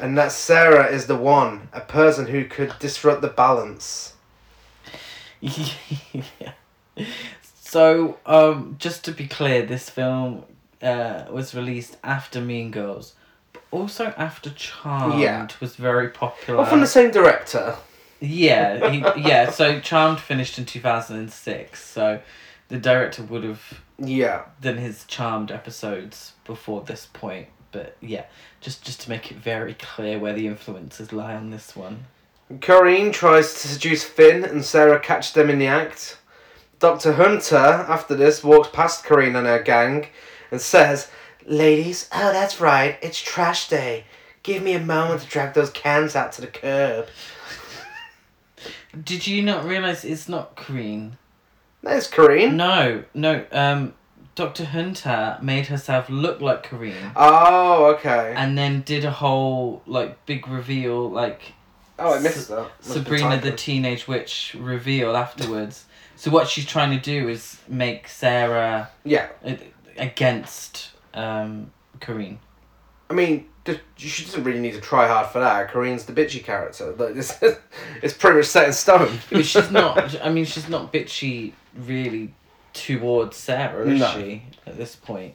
And 0.00 0.16
that 0.16 0.32
Sarah 0.32 0.86
is 0.86 1.06
the 1.06 1.16
one, 1.16 1.68
a 1.74 1.80
person 1.82 2.26
who 2.26 2.46
could 2.46 2.72
disrupt 2.78 3.20
the 3.20 3.28
balance. 3.28 4.14
yeah. 5.40 6.52
So, 7.72 8.18
um, 8.26 8.76
just 8.78 9.02
to 9.06 9.12
be 9.12 9.26
clear, 9.26 9.64
this 9.64 9.88
film 9.88 10.44
uh, 10.82 11.24
was 11.30 11.54
released 11.54 11.96
after 12.04 12.38
Mean 12.38 12.70
Girls, 12.70 13.14
also 13.72 14.14
after 14.16 14.50
Charmed 14.50 15.18
Yeah. 15.20 15.48
was 15.60 15.74
very 15.76 16.08
popular. 16.08 16.60
Well, 16.60 16.68
from 16.70 16.80
the 16.80 16.86
same 16.86 17.10
director. 17.10 17.74
Yeah, 18.20 18.88
he, 18.90 18.98
yeah. 19.20 19.50
So 19.50 19.80
Charmed 19.80 20.20
finished 20.20 20.56
in 20.58 20.64
two 20.64 20.78
thousand 20.80 21.16
and 21.18 21.32
six. 21.32 21.84
So 21.84 22.20
the 22.68 22.78
director 22.78 23.22
would 23.24 23.42
have 23.42 23.80
Yeah. 23.98 24.42
done 24.60 24.76
his 24.76 25.04
Charmed 25.04 25.50
episodes 25.50 26.32
before 26.44 26.82
this 26.82 27.06
point. 27.12 27.48
But 27.72 27.96
yeah, 28.00 28.24
just 28.60 28.84
just 28.84 29.00
to 29.02 29.10
make 29.10 29.32
it 29.32 29.38
very 29.38 29.74
clear 29.74 30.18
where 30.20 30.34
the 30.34 30.46
influences 30.46 31.12
lie 31.12 31.34
on 31.34 31.50
this 31.50 31.74
one. 31.74 32.04
Corrine 32.58 33.12
tries 33.12 33.54
to 33.62 33.68
seduce 33.68 34.04
Finn 34.04 34.44
and 34.44 34.64
Sarah 34.64 35.00
catch 35.00 35.32
them 35.32 35.48
in 35.50 35.58
the 35.58 35.66
act. 35.66 36.18
Dr. 36.78 37.12
Hunter, 37.14 37.56
after 37.56 38.14
this, 38.14 38.44
walks 38.44 38.68
past 38.72 39.04
Corrine 39.04 39.36
and 39.36 39.46
her 39.46 39.62
gang 39.62 40.08
and 40.50 40.60
says, 40.60 41.08
Ladies, 41.46 42.08
oh, 42.12 42.32
that's 42.32 42.60
right, 42.60 42.98
it's 43.02 43.20
trash 43.20 43.68
day. 43.68 44.04
Give 44.42 44.62
me 44.62 44.74
a 44.74 44.80
moment 44.80 45.22
to 45.22 45.28
drag 45.28 45.54
those 45.54 45.70
cans 45.70 46.16
out 46.16 46.32
to 46.32 46.40
the 46.40 46.46
curb. 46.46 47.06
Did 49.04 49.26
you 49.26 49.42
not 49.42 49.64
realize 49.64 50.04
it's 50.04 50.28
not 50.28 50.56
Corrine? 50.56 51.12
That's 51.82 52.08
Corrine. 52.08 52.54
No, 52.54 53.04
no. 53.14 53.44
Um, 53.50 53.94
Doctor 54.34 54.64
Hunter 54.64 55.38
made 55.42 55.66
herself 55.66 56.08
look 56.08 56.40
like 56.40 56.64
Corrine, 56.66 57.12
Oh, 57.16 57.86
okay. 57.96 58.34
and 58.36 58.56
then 58.56 58.82
did 58.82 59.04
a 59.04 59.10
whole 59.10 59.82
like 59.86 60.24
big 60.26 60.46
reveal, 60.48 61.10
like 61.10 61.52
Oh, 61.98 62.14
I 62.14 62.20
missed 62.20 62.48
that. 62.48 62.70
Must 62.80 62.92
Sabrina 62.92 63.38
the. 63.40 63.52
Teenage 63.52 64.08
Witch 64.08 64.56
reveal 64.58 65.16
afterwards. 65.16 65.84
so 66.16 66.30
what 66.30 66.48
she's 66.48 66.66
trying 66.66 66.90
to 66.96 67.02
do 67.02 67.28
is 67.28 67.58
make 67.68 68.08
Sarah 68.08 68.90
Yeah. 69.04 69.28
against 69.96 70.90
um, 71.14 71.70
Corrine. 72.00 72.38
I 73.10 73.14
mean, 73.14 73.46
she 73.96 74.24
doesn't 74.24 74.42
really 74.44 74.60
need 74.60 74.74
to 74.74 74.80
try 74.80 75.06
hard 75.06 75.26
for 75.28 75.38
that. 75.40 75.70
Corrine's 75.70 76.04
the 76.06 76.12
bitchy 76.12 76.42
character. 76.42 76.92
Like, 76.98 77.14
this, 77.14 77.38
it's 78.02 78.14
pretty 78.14 78.38
much 78.38 78.46
set 78.46 78.66
in 78.66 78.72
stone. 78.72 79.18
But 79.30 79.44
she's 79.44 79.70
not. 79.72 80.20
I 80.24 80.30
mean, 80.30 80.44
she's 80.44 80.68
not 80.68 80.92
bitchy 80.92 81.52
really 81.76 82.34
towards 82.72 83.36
Sarah, 83.36 83.86
is 83.86 84.00
No. 84.00 84.10
she? 84.12 84.42
At 84.66 84.76
this 84.78 84.96
point, 84.96 85.34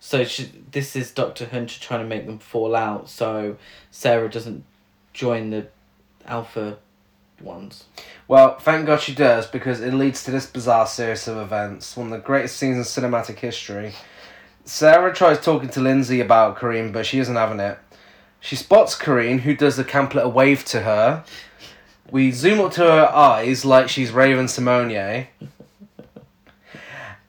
so 0.00 0.24
she, 0.24 0.50
this 0.72 0.96
is 0.96 1.10
Doctor 1.12 1.46
Hunter 1.46 1.80
trying 1.80 2.00
to 2.00 2.06
make 2.06 2.26
them 2.26 2.38
fall 2.38 2.74
out, 2.74 3.08
so 3.08 3.56
Sarah 3.90 4.28
doesn't 4.28 4.64
join 5.14 5.50
the 5.50 5.68
alpha 6.26 6.78
ones. 7.40 7.84
Well, 8.28 8.58
thank 8.58 8.86
God 8.86 9.00
she 9.00 9.14
does 9.14 9.46
because 9.46 9.80
it 9.80 9.94
leads 9.94 10.24
to 10.24 10.30
this 10.30 10.46
bizarre 10.46 10.86
series 10.86 11.26
of 11.28 11.36
events, 11.38 11.96
one 11.96 12.06
of 12.08 12.12
the 12.12 12.18
greatest 12.18 12.56
scenes 12.56 12.76
in 12.76 12.82
cinematic 12.82 13.38
history. 13.38 13.92
Sarah 14.64 15.14
tries 15.14 15.40
talking 15.40 15.68
to 15.70 15.80
Lindsay 15.80 16.20
about 16.20 16.56
Kareem, 16.56 16.90
but 16.90 17.04
she 17.04 17.18
isn't 17.18 17.36
having 17.36 17.60
it. 17.60 17.78
She 18.40 18.56
spots 18.56 18.96
Kareem, 18.96 19.40
who 19.40 19.54
does 19.54 19.76
the 19.76 19.84
camp 19.84 20.14
wave 20.14 20.64
to 20.66 20.80
her. 20.80 21.24
We 22.10 22.30
zoom 22.30 22.60
up 22.60 22.72
to 22.72 22.82
her 22.82 23.10
eyes 23.12 23.64
like 23.64 23.88
she's 23.88 24.10
Raven-Symoné. 24.10 25.26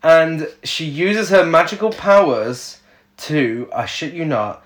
And 0.01 0.47
she 0.63 0.85
uses 0.85 1.29
her 1.29 1.45
magical 1.45 1.91
powers 1.91 2.79
to, 3.17 3.69
I 3.75 3.85
shit 3.85 4.13
you 4.13 4.23
not, 4.23 4.65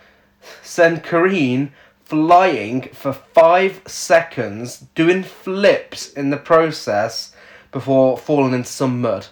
send 0.61 1.03
Kareem 1.03 1.71
flying 2.03 2.89
for 2.89 3.13
five 3.13 3.81
seconds, 3.87 4.85
doing 4.95 5.23
flips 5.23 6.11
in 6.11 6.29
the 6.29 6.37
process 6.37 7.35
before 7.71 8.17
falling 8.17 8.53
into 8.53 8.69
some 8.69 9.01
mud. 9.01 9.27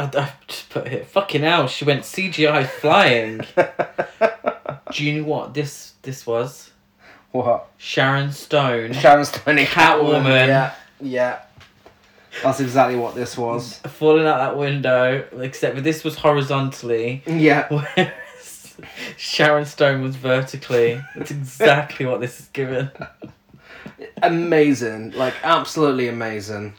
I, 0.00 0.20
I 0.22 0.32
just 0.48 0.70
put 0.70 0.88
here. 0.88 1.04
Fucking 1.04 1.42
hell, 1.42 1.66
she 1.68 1.84
went 1.84 2.02
CGI 2.02 2.66
flying. 2.66 3.40
Do 4.92 5.04
you 5.04 5.20
know 5.22 5.28
what 5.28 5.54
this 5.54 5.94
this 6.02 6.26
was? 6.26 6.70
what? 7.32 7.68
Sharon 7.78 8.32
Stone 8.32 8.92
Sharon 8.94 9.24
Stone 9.24 9.56
Catwoman. 9.58 9.66
Catwoman. 9.66 10.46
Yeah, 10.48 10.74
yeah. 11.00 11.38
That's 12.42 12.60
exactly 12.60 12.96
what 12.96 13.14
this 13.14 13.36
was. 13.38 13.78
falling 13.78 14.26
out 14.26 14.38
that 14.38 14.56
window, 14.56 15.24
except 15.38 15.74
for 15.76 15.80
this 15.80 16.04
was 16.04 16.16
horizontally, 16.16 17.22
Yeah. 17.26 17.66
whereas 17.68 18.76
Sharon 19.16 19.64
Stone 19.66 20.02
was 20.02 20.16
vertically. 20.16 21.00
That's 21.16 21.30
exactly 21.32 22.06
what 22.06 22.20
this 22.20 22.38
is 22.40 22.46
given. 22.48 22.90
Amazing. 24.22 25.12
Like, 25.12 25.34
absolutely 25.42 26.08
amazing. 26.08 26.74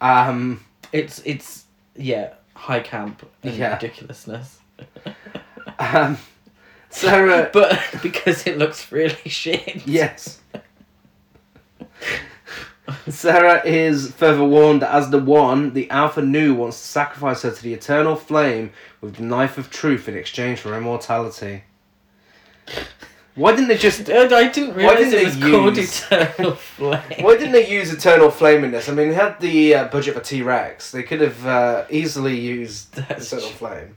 Um, 0.00 0.64
It's 0.92 1.20
it's 1.24 1.64
yeah, 1.96 2.34
high 2.56 2.80
camp 2.80 3.28
and 3.42 3.54
Yeah. 3.54 3.74
ridiculousness. 3.74 4.58
um, 5.78 6.18
Sarah. 6.90 7.50
But 7.52 7.80
because 8.02 8.46
it 8.46 8.58
looks 8.58 8.90
really 8.90 9.16
shit. 9.26 9.86
Yes. 9.86 10.40
Sarah 13.08 13.62
is 13.64 14.12
further 14.12 14.44
warned 14.44 14.82
that 14.82 14.94
as 14.94 15.10
the 15.10 15.18
one, 15.18 15.72
the 15.74 15.90
Alpha 15.90 16.22
Nu 16.22 16.54
wants 16.54 16.80
to 16.80 16.86
sacrifice 16.86 17.42
her 17.42 17.50
to 17.50 17.62
the 17.62 17.74
eternal 17.74 18.14
flame 18.16 18.70
with 19.00 19.16
the 19.16 19.22
knife 19.24 19.58
of 19.58 19.70
truth 19.70 20.08
in 20.08 20.16
exchange 20.16 20.60
for 20.60 20.76
immortality. 20.76 21.64
Why 23.36 23.52
didn't 23.52 23.68
they 23.68 23.76
just 23.78 24.08
I 24.10 24.48
didn't 24.48 24.70
Why 24.70 24.74
realise 24.94 25.10
didn't 25.10 25.14
it 25.20 25.24
was 25.26 25.38
they 25.38 25.50
called 25.50 25.76
use- 25.76 26.02
Eternal 26.10 26.52
Flame. 26.56 27.02
Why 27.20 27.36
didn't 27.36 27.52
they 27.52 27.68
use 27.70 27.92
Eternal 27.92 28.30
Flame 28.30 28.64
in 28.64 28.70
this? 28.72 28.88
I 28.88 28.94
mean, 28.94 29.10
they 29.10 29.14
had 29.14 29.38
the 29.40 29.74
uh, 29.74 29.84
budget 29.88 30.14
for 30.14 30.20
T 30.20 30.42
Rex. 30.42 30.90
They 30.90 31.02
could 31.02 31.20
have 31.20 31.46
uh, 31.46 31.84
easily 31.90 32.38
used 32.40 32.92
That's 33.08 33.26
Eternal 33.32 33.48
true. 33.50 33.56
Flame. 33.58 33.96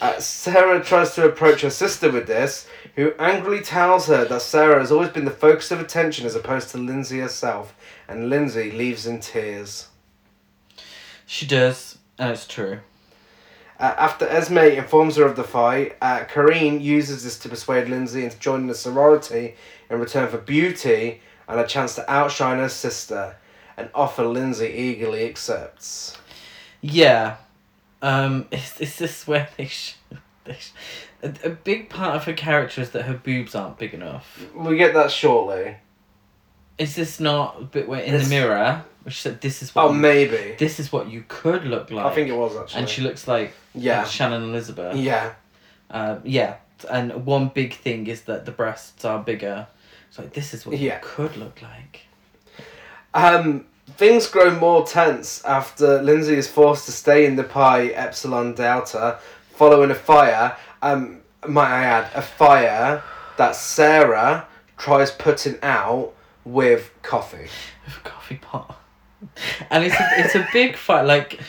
Uh, 0.00 0.18
Sarah 0.18 0.82
tries 0.84 1.14
to 1.14 1.24
approach 1.26 1.62
her 1.62 1.70
sister 1.70 2.10
with 2.10 2.26
this, 2.26 2.68
who 2.96 3.12
angrily 3.18 3.60
tells 3.62 4.08
her 4.08 4.24
that 4.26 4.42
Sarah 4.42 4.78
has 4.80 4.92
always 4.92 5.08
been 5.10 5.24
the 5.24 5.30
focus 5.30 5.70
of 5.70 5.80
attention 5.80 6.26
as 6.26 6.34
opposed 6.34 6.68
to 6.70 6.78
Lindsay 6.78 7.20
herself, 7.20 7.74
and 8.08 8.28
Lindsay 8.28 8.70
leaves 8.72 9.06
in 9.06 9.20
tears. 9.20 9.88
She 11.26 11.46
does, 11.46 11.96
and 12.18 12.30
it's 12.32 12.46
true. 12.46 12.80
Uh, 13.84 13.94
after 13.98 14.26
Esme 14.26 14.56
informs 14.56 15.16
her 15.16 15.26
of 15.26 15.36
the 15.36 15.44
fight, 15.44 15.94
uh, 16.00 16.24
Karine 16.24 16.80
uses 16.80 17.22
this 17.22 17.38
to 17.40 17.50
persuade 17.50 17.86
Lindsay 17.86 18.24
into 18.24 18.38
joining 18.38 18.66
the 18.66 18.74
sorority 18.74 19.56
in 19.90 20.00
return 20.00 20.26
for 20.26 20.38
beauty 20.38 21.20
and 21.46 21.60
a 21.60 21.66
chance 21.66 21.94
to 21.96 22.10
outshine 22.10 22.56
her 22.60 22.70
sister, 22.70 23.36
an 23.76 23.90
offer 23.94 24.24
Lindsay 24.24 24.68
eagerly 24.68 25.26
accepts. 25.26 26.16
Yeah. 26.80 27.36
Um, 28.00 28.46
is, 28.50 28.80
is 28.80 28.96
this 28.96 29.26
where 29.26 29.50
they, 29.58 29.66
sh- 29.66 29.96
they 30.44 30.54
sh- 30.54 30.72
a, 31.22 31.34
a 31.44 31.50
big 31.50 31.90
part 31.90 32.16
of 32.16 32.24
her 32.24 32.32
character 32.32 32.80
is 32.80 32.88
that 32.92 33.02
her 33.02 33.20
boobs 33.22 33.54
aren't 33.54 33.76
big 33.76 33.92
enough. 33.92 34.46
We 34.54 34.78
get 34.78 34.94
that 34.94 35.10
shortly. 35.10 35.76
Is 36.78 36.96
this 36.96 37.20
not 37.20 37.60
a 37.60 37.64
bit 37.64 37.86
where 37.86 38.00
in 38.00 38.16
the 38.16 38.26
mirror, 38.30 38.82
which 39.04 39.20
said 39.22 39.40
this 39.40 39.62
is 39.62 39.74
what 39.74 39.84
Oh, 39.84 39.92
you- 39.92 39.98
maybe. 40.00 40.56
this 40.58 40.80
is 40.80 40.92
what 40.92 41.08
you 41.08 41.24
could 41.28 41.64
look 41.64 41.90
like? 41.90 42.04
I 42.06 42.14
think 42.14 42.28
it 42.28 42.36
was 42.36 42.56
actually. 42.56 42.80
and 42.80 42.88
she 42.88 43.02
looks 43.02 43.28
like 43.28 43.54
Yeah. 43.74 44.00
uh, 44.02 44.04
Shannon 44.04 44.42
Elizabeth. 44.44 44.96
Yeah. 44.96 45.32
Um, 45.90 46.20
yeah, 46.24 46.54
and 46.90 47.24
one 47.26 47.48
big 47.48 47.74
thing 47.74 48.06
is 48.08 48.22
that 48.22 48.44
the 48.46 48.50
breasts 48.50 49.04
are 49.04 49.18
bigger. 49.20 49.66
It's 50.08 50.18
like 50.18 50.32
this 50.32 50.52
is 50.54 50.66
what 50.66 50.76
Yeah. 50.78 50.94
you 50.94 51.00
could 51.02 51.36
look 51.36 51.60
like. 51.62 52.00
Um, 53.12 53.66
things 53.96 54.26
grow 54.26 54.50
more 54.50 54.86
tense 54.86 55.44
after 55.44 56.02
Lindsay 56.02 56.34
is 56.36 56.48
forced 56.48 56.86
to 56.86 56.92
stay 56.92 57.26
in 57.26 57.36
the 57.36 57.44
Pi 57.44 57.86
Epsilon 57.88 58.54
Delta 58.54 59.18
following 59.54 59.90
a 59.90 59.94
fire. 59.94 60.56
Um, 60.82 61.20
might 61.46 61.68
I 61.70 61.84
add, 61.84 62.10
a 62.14 62.22
fire 62.22 63.02
that 63.36 63.54
Sarah 63.54 64.46
tries 64.78 65.10
putting 65.10 65.58
out 65.62 66.12
with 66.44 66.90
coffee. 67.02 67.48
With 67.84 68.02
coffee 68.04 68.36
pot. 68.36 68.80
And 69.70 69.84
it's 69.84 69.94
a, 69.94 70.08
it's 70.18 70.34
a 70.34 70.46
big 70.52 70.76
fight. 70.76 71.02
Like 71.02 71.40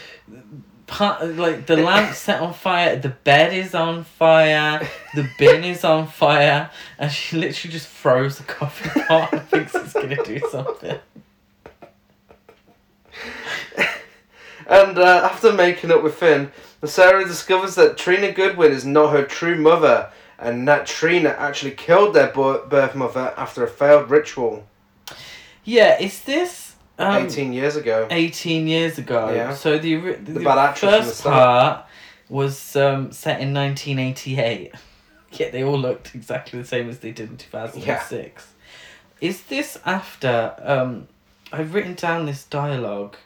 part 0.88 1.36
like 1.36 1.66
the 1.66 1.78
lamp's 1.78 2.18
set 2.18 2.42
on 2.42 2.54
fire, 2.54 2.96
the 2.96 3.10
bed 3.10 3.54
is 3.54 3.74
on 3.74 4.04
fire, 4.04 4.88
the 5.16 5.28
bin 5.38 5.64
is 5.64 5.84
on 5.84 6.08
fire, 6.08 6.70
and 6.98 7.12
she 7.12 7.38
literally 7.38 7.72
just 7.72 7.88
throws 7.88 8.38
the 8.38 8.44
coffee 8.44 9.02
pot 9.02 9.34
and 9.34 9.42
thinks 9.50 9.76
it's 9.76 9.94
gonna 9.94 10.24
do 10.24 10.40
something. 10.52 11.00
And 14.68 14.98
uh, 14.98 15.30
after 15.32 15.54
making 15.54 15.92
up 15.92 16.02
with 16.02 16.16
Finn, 16.16 16.52
Sarah 16.84 17.24
discovers 17.24 17.76
that 17.76 17.98
Trina 17.98 18.32
Goodwin 18.32 18.72
is 18.72 18.84
not 18.84 19.12
her 19.12 19.24
true 19.24 19.56
mother, 19.56 20.10
and 20.40 20.68
that 20.68 20.88
Trina 20.88 21.30
actually 21.30 21.72
killed 21.72 22.16
their 22.16 22.32
birth 22.32 22.96
mother 22.96 23.34
after 23.38 23.64
a 23.64 23.68
failed 23.68 24.10
ritual 24.10 24.66
Yeah, 25.64 26.00
is 26.02 26.22
this 26.22 26.65
um, 26.98 27.26
18 27.26 27.54
years 27.54 27.76
ago. 27.76 28.08
18 28.10 28.68
years 28.68 28.98
ago? 28.98 29.34
Yeah. 29.34 29.54
So 29.54 29.78
the, 29.78 29.96
ori- 29.98 30.16
the, 30.16 30.40
bad 30.40 30.58
actress 30.58 30.92
the 30.92 31.02
first 31.04 31.20
start. 31.20 31.34
part 31.34 31.86
was 32.30 32.76
um, 32.76 33.12
set 33.12 33.42
in 33.42 33.54
1988. 33.54 34.74
Yet 35.34 35.52
they 35.52 35.64
all 35.64 35.78
looked 35.78 36.16
exactly 36.16 36.62
the 36.62 36.68
same 36.68 36.90
as 36.90 37.00
they 37.00 37.12
did 37.12 37.30
in 37.30 37.38
2006. 37.38 38.48
Is 39.20 39.44
this 39.44 39.78
after? 39.86 40.56
Um, 40.60 41.08
I've 41.52 41.74
written 41.74 41.94
down 41.94 42.26
this 42.26 42.46
dialogue, 42.46 43.18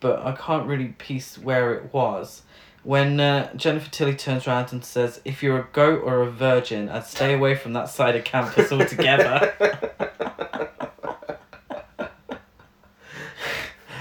but 0.00 0.24
I 0.24 0.32
can't 0.32 0.66
really 0.66 0.88
piece 0.98 1.38
where 1.38 1.74
it 1.74 1.92
was. 1.92 2.42
When 2.82 3.18
uh, 3.20 3.52
Jennifer 3.54 3.90
Tilly 3.90 4.14
turns 4.14 4.46
around 4.46 4.72
and 4.72 4.84
says, 4.84 5.20
"If 5.24 5.42
you're 5.42 5.58
a 5.58 5.68
goat 5.72 6.02
or 6.04 6.22
a 6.22 6.30
virgin, 6.30 6.88
I'd 6.88 7.06
stay 7.06 7.34
away 7.34 7.54
from 7.54 7.72
that 7.74 7.88
side 7.88 8.14
of 8.16 8.24
campus 8.24 8.70
altogether." 8.70 9.54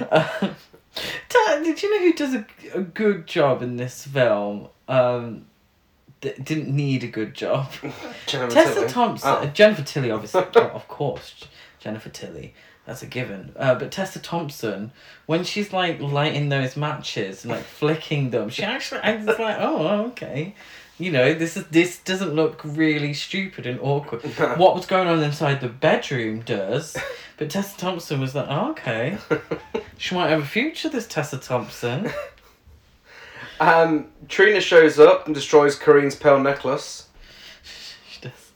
Um, 1.49 1.63
did 1.63 1.81
you 1.83 1.91
know 1.95 2.03
who 2.05 2.13
does 2.13 2.33
a, 2.33 2.45
a 2.73 2.81
good 2.81 3.27
job 3.27 3.61
in 3.61 3.77
this 3.77 4.05
film? 4.05 4.67
Um, 4.87 5.45
that 6.21 6.43
didn't 6.43 6.75
need 6.75 7.03
a 7.03 7.07
good 7.07 7.33
job. 7.35 7.71
Jennifer 8.25 8.51
Tessa 8.53 8.73
Tilly. 8.73 8.87
Thompson, 8.87 9.29
Oh. 9.29 9.45
Jennifer 9.53 9.83
Tilly, 9.83 10.11
obviously, 10.11 10.43
oh, 10.55 10.61
of 10.73 10.87
course, 10.87 11.45
Jennifer 11.79 12.09
Tilly. 12.09 12.53
That's 12.85 13.03
a 13.03 13.05
given. 13.05 13.51
Uh, 13.55 13.75
but 13.75 13.91
Tessa 13.91 14.19
Thompson, 14.19 14.91
when 15.25 15.43
she's 15.43 15.71
like 15.73 15.99
lighting 16.01 16.49
those 16.49 16.75
matches 16.77 17.43
and 17.43 17.51
like 17.51 17.63
flicking 17.63 18.29
them, 18.31 18.49
she 18.49 18.63
actually 18.63 19.01
acts 19.01 19.25
like, 19.27 19.57
oh, 19.59 20.05
okay. 20.07 20.55
You 20.97 21.11
know, 21.11 21.33
this 21.33 21.55
is 21.57 21.65
this 21.67 21.99
doesn't 21.99 22.33
look 22.33 22.61
really 22.63 23.13
stupid 23.13 23.67
and 23.67 23.79
awkward. 23.81 24.23
What 24.57 24.73
was 24.75 24.85
going 24.87 25.07
on 25.07 25.21
inside 25.21 25.61
the 25.61 25.69
bedroom 25.69 26.39
does, 26.41 26.97
but 27.37 27.49
Tessa 27.49 27.77
Thompson 27.77 28.19
was 28.19 28.35
like, 28.35 28.47
oh, 28.49 28.71
okay. 28.71 29.17
She 29.99 30.13
might 30.13 30.29
have 30.29 30.43
a 30.43 30.45
future, 30.45 30.89
this 30.89 31.07
Tessa 31.07 31.37
Thompson. 31.37 32.11
Um, 33.59 34.09
Trina 34.27 34.61
shows 34.61 34.99
up 34.99 35.25
and 35.25 35.33
destroys 35.33 35.79
Kareen's 35.79 36.15
pearl 36.15 36.39
necklace. 36.39 37.07
She 38.07 38.21
does. 38.21 38.51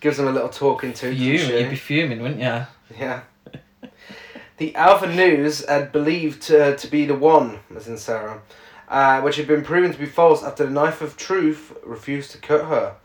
Gives 0.00 0.18
him 0.18 0.28
a 0.28 0.30
little 0.30 0.50
talking 0.50 0.92
to. 0.92 1.10
You, 1.10 1.38
you'd 1.38 1.70
be 1.70 1.76
fuming, 1.76 2.20
wouldn't 2.20 2.40
you? 2.40 2.66
Yeah. 2.98 3.22
The 4.58 4.74
Alpha 4.74 5.06
News 5.06 5.66
had 5.66 5.92
believed 5.92 6.50
uh, 6.50 6.76
to 6.76 6.86
be 6.86 7.04
the 7.04 7.14
one, 7.14 7.60
as 7.74 7.88
in 7.88 7.98
Sarah, 7.98 8.40
uh, 8.88 9.20
which 9.20 9.36
had 9.36 9.46
been 9.46 9.62
proven 9.62 9.92
to 9.92 9.98
be 9.98 10.06
false 10.06 10.42
after 10.42 10.64
the 10.64 10.70
knife 10.70 11.02
of 11.02 11.16
truth 11.18 11.76
refused 11.84 12.30
to 12.30 12.38
cut 12.38 12.64
her. 12.64 12.96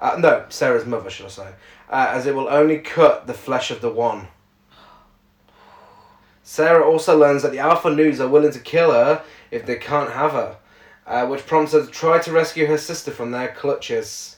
Uh, 0.00 0.16
no, 0.18 0.44
Sarah's 0.48 0.86
mother, 0.86 1.10
should 1.10 1.26
I 1.26 1.30
say, 1.30 1.48
uh, 1.90 2.10
as 2.10 2.26
it 2.26 2.34
will 2.34 2.48
only 2.48 2.78
cut 2.78 3.26
the 3.26 3.34
flesh 3.34 3.70
of 3.70 3.80
the 3.80 3.90
one. 3.90 4.28
Sarah 6.42 6.88
also 6.88 7.18
learns 7.18 7.42
that 7.42 7.52
the 7.52 7.58
Alpha 7.58 7.90
News 7.90 8.20
are 8.20 8.28
willing 8.28 8.52
to 8.52 8.60
kill 8.60 8.92
her 8.92 9.22
if 9.50 9.66
they 9.66 9.76
can't 9.76 10.12
have 10.12 10.32
her, 10.32 10.56
uh, 11.06 11.26
which 11.26 11.46
prompts 11.46 11.72
her 11.72 11.84
to 11.84 11.90
try 11.90 12.18
to 12.20 12.32
rescue 12.32 12.66
her 12.66 12.78
sister 12.78 13.10
from 13.10 13.32
their 13.32 13.48
clutches. 13.48 14.36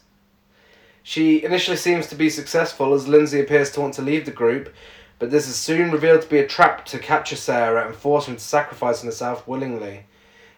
She 1.02 1.44
initially 1.44 1.76
seems 1.76 2.06
to 2.08 2.14
be 2.14 2.30
successful 2.30 2.94
as 2.94 3.06
Lindsay 3.06 3.40
appears 3.40 3.70
to 3.72 3.80
want 3.80 3.94
to 3.94 4.02
leave 4.02 4.24
the 4.24 4.32
group, 4.32 4.74
but 5.18 5.30
this 5.30 5.46
is 5.46 5.56
soon 5.56 5.90
revealed 5.90 6.22
to 6.22 6.28
be 6.28 6.38
a 6.38 6.46
trap 6.46 6.84
to 6.86 6.98
capture 6.98 7.36
Sarah 7.36 7.86
and 7.86 7.94
force 7.94 8.26
her 8.26 8.32
into 8.32 8.42
sacrificing 8.42 9.06
herself 9.06 9.46
willingly. 9.46 10.06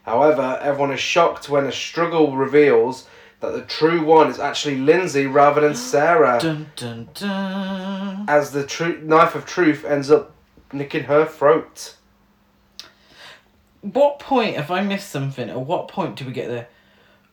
However, 0.05 0.59
everyone 0.62 0.92
is 0.92 1.00
shocked 1.00 1.48
when 1.48 1.66
a 1.66 1.72
struggle 1.72 2.36
reveals 2.36 3.07
that 3.43 3.53
the 3.53 3.61
true 3.62 4.03
one 4.05 4.28
is 4.30 4.38
actually 4.38 4.76
Lindsay 4.78 5.26
rather 5.26 5.61
than 5.61 5.74
Sarah, 5.74 6.38
Dun 6.40 6.70
dun 6.76 7.09
dun. 7.12 8.24
as 8.28 8.53
the 8.53 8.64
tru- 8.66 9.01
knife 9.03 9.34
of 9.34 9.45
truth 9.45 9.84
ends 9.84 10.11
up 10.11 10.32
nicking 10.72 11.05
her 11.05 11.26
throat. 11.26 11.97
What 13.82 14.18
point 14.20 14.57
have 14.57 14.70
I 14.70 14.80
missed 14.82 15.11
something? 15.11 15.51
At 15.51 15.61
what 15.61 15.88
point 15.88 16.16
do 16.16 16.24
we 16.24 16.32
get 16.32 16.49
the 16.49 16.66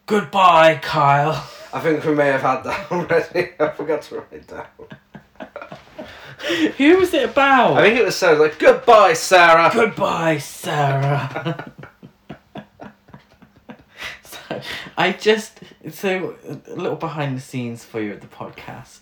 goodbye, 0.08 0.80
Kyle? 0.82 1.48
I 1.72 1.80
think 1.80 2.04
we 2.04 2.16
may 2.16 2.28
have 2.28 2.42
had 2.42 2.64
that 2.64 2.92
already. 2.92 3.52
I 3.60 3.70
forgot 3.70 4.02
to 4.04 4.16
write 4.16 4.34
it 4.34 4.48
down. 4.48 4.66
Who 6.78 6.98
was 6.98 7.14
it 7.14 7.30
about? 7.30 7.78
I 7.78 7.82
think 7.84 8.00
it 8.00 8.06
was 8.06 8.16
Sarah, 8.16 8.40
like, 8.40 8.58
goodbye, 8.58 9.14
Sarah! 9.14 9.70
goodbye, 9.74 10.38
Sarah. 10.40 11.72
I 14.98 15.12
just 15.12 15.60
so 15.92 16.36
a 16.48 16.76
little 16.76 16.96
behind 16.98 17.38
the 17.38 17.42
scenes 17.42 17.84
for 17.86 18.02
you 18.02 18.12
at 18.14 18.22
the 18.22 18.28
podcast 18.28 19.00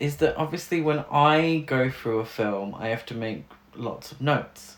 is 0.00 0.16
that 0.18 0.36
obviously 0.36 0.80
when 0.80 1.04
I 1.10 1.64
go 1.66 1.90
through 1.90 2.20
a 2.20 2.24
film, 2.24 2.74
I 2.74 2.88
have 2.88 3.04
to 3.06 3.14
make 3.14 3.44
lots 3.74 4.12
of 4.12 4.20
notes. 4.20 4.76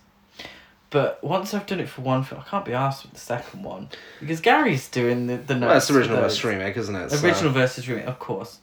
But 0.88 1.22
once 1.22 1.54
I've 1.54 1.66
done 1.66 1.78
it 1.78 1.88
for 1.88 2.00
one 2.02 2.24
film, 2.24 2.42
I 2.44 2.48
can't 2.48 2.64
be 2.64 2.72
asked 2.72 3.04
with 3.04 3.12
the 3.14 3.20
second 3.20 3.62
one 3.62 3.90
because 4.18 4.40
Gary's 4.40 4.88
doing 4.88 5.26
the 5.28 5.36
the 5.36 5.54
notes. 5.54 5.60
Well, 5.66 5.74
that's 5.74 5.90
original 5.90 6.16
versus 6.18 6.44
remake, 6.44 6.76
isn't 6.76 6.96
it? 6.96 7.10
So- 7.10 7.24
Original 7.26 7.52
versus 7.52 7.88
remake, 7.88 8.06
of 8.06 8.18
course. 8.18 8.58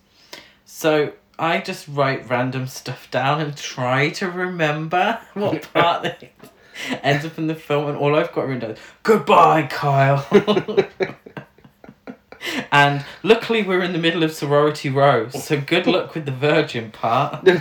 So 0.66 1.14
I 1.40 1.60
just 1.62 1.88
write 1.88 2.30
random 2.30 2.68
stuff 2.68 3.10
down 3.12 3.40
and 3.40 3.56
try 3.56 4.10
to 4.10 4.30
remember 4.30 5.20
what 5.36 5.72
part 5.74 6.04
that 6.04 6.22
ends 7.04 7.24
up 7.26 7.38
in 7.38 7.48
the 7.48 7.56
film, 7.56 7.88
and 7.88 7.98
all 7.98 8.16
I've 8.16 8.34
got 8.34 8.42
written 8.48 8.60
down 8.60 8.72
is 8.72 8.80
"Goodbye, 9.04 9.68
Kyle." 9.68 10.26
And 12.72 13.06
luckily, 13.24 13.64
we're 13.64 13.82
in 13.82 13.94
the 13.94 14.00
middle 14.00 14.24
of 14.24 14.32
sorority 14.32 14.90
row, 14.90 15.30
so 15.30 15.60
good 15.60 15.88
luck 15.88 16.16
with 16.16 16.26
the 16.26 16.32
virgin 16.32 16.92
part. 16.92 17.48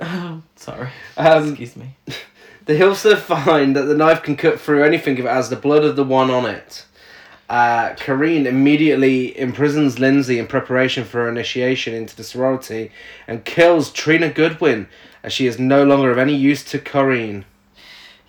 Um, 0.00 0.42
sorry. 0.56 0.90
Um, 1.16 1.48
Excuse 1.50 1.76
me. 1.76 1.96
They 2.66 2.82
also 2.82 3.16
find 3.16 3.76
that 3.76 3.84
the 3.84 3.96
knife 3.96 4.22
can 4.22 4.36
cut 4.36 4.60
through 4.60 4.84
anything 4.84 5.18
if 5.18 5.24
it 5.24 5.28
has 5.28 5.50
the 5.50 5.56
blood 5.56 5.84
of 5.84 5.96
the 5.96 6.04
one 6.04 6.30
on 6.30 6.46
it. 6.46 6.84
Uh, 7.48 7.94
Corinne 7.94 8.46
immediately 8.46 9.38
imprisons 9.38 9.98
Lindsay 9.98 10.38
in 10.38 10.46
preparation 10.46 11.04
for 11.04 11.22
her 11.22 11.28
initiation 11.28 11.94
into 11.94 12.16
the 12.16 12.24
sorority 12.24 12.90
and 13.28 13.44
kills 13.44 13.92
Trina 13.92 14.30
Goodwin 14.30 14.88
as 15.22 15.32
she 15.32 15.46
is 15.46 15.58
no 15.58 15.84
longer 15.84 16.10
of 16.10 16.18
any 16.18 16.34
use 16.34 16.64
to 16.64 16.78
Corrine. 16.78 17.44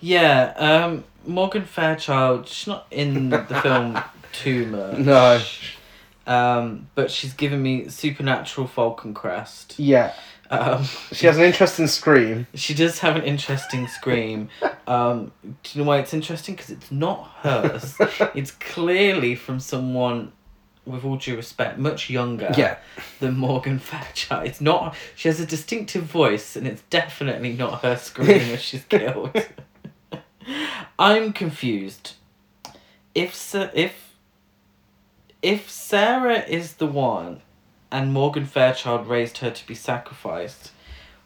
Yeah, 0.00 0.52
um, 0.56 1.04
Morgan 1.26 1.64
Fairchild. 1.64 2.48
She's 2.48 2.66
not 2.66 2.86
in 2.90 3.30
the 3.30 3.44
film 3.62 3.98
too 4.32 4.66
much. 4.66 4.98
No. 4.98 5.40
Um, 6.26 6.88
but 6.94 7.10
she's 7.10 7.32
given 7.34 7.62
me 7.62 7.88
Supernatural 7.88 8.66
Falcon 8.66 9.14
Crest. 9.14 9.78
Yeah, 9.78 10.12
Um, 10.50 10.84
she 11.12 11.26
has 11.26 11.38
an 11.38 11.44
interesting 11.44 11.86
scream. 11.86 12.46
she 12.54 12.74
does 12.74 12.98
have 12.98 13.14
an 13.16 13.22
interesting 13.22 13.86
scream. 13.86 14.48
Um, 14.88 15.30
do 15.44 15.54
you 15.72 15.82
know 15.82 15.88
why 15.88 15.98
it's 15.98 16.12
interesting? 16.12 16.56
Because 16.56 16.70
it's 16.70 16.90
not 16.90 17.30
hers. 17.42 17.96
it's 18.34 18.50
clearly 18.50 19.36
from 19.36 19.60
someone, 19.60 20.32
with 20.84 21.04
all 21.04 21.16
due 21.16 21.36
respect, 21.36 21.78
much 21.78 22.10
younger 22.10 22.52
Yeah, 22.56 22.78
than 23.20 23.36
Morgan 23.36 23.78
Fairchild. 23.78 24.46
It's 24.48 24.60
not. 24.60 24.96
She 25.14 25.28
has 25.28 25.38
a 25.38 25.46
distinctive 25.46 26.02
voice, 26.04 26.56
and 26.56 26.66
it's 26.66 26.82
definitely 26.90 27.52
not 27.52 27.82
her 27.82 27.96
screaming 27.96 28.50
as 28.50 28.60
she's 28.62 28.84
killed. 28.84 29.30
I'm 30.98 31.32
confused. 31.32 32.14
If 33.14 33.54
if 33.54 34.14
if 35.42 35.70
Sarah 35.70 36.40
is 36.40 36.74
the 36.74 36.86
one, 36.86 37.42
and 37.90 38.12
Morgan 38.12 38.46
Fairchild 38.46 39.06
raised 39.06 39.38
her 39.38 39.50
to 39.50 39.66
be 39.66 39.74
sacrificed, 39.74 40.72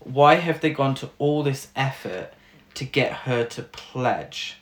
why 0.01 0.37
have 0.37 0.61
they 0.61 0.71
gone 0.71 0.95
to 0.97 1.11
all 1.19 1.43
this 1.43 1.69
effort 1.77 2.33
to 2.75 2.85
get 2.85 3.13
her 3.13 3.45
to 3.45 3.63
pledge? 3.63 4.57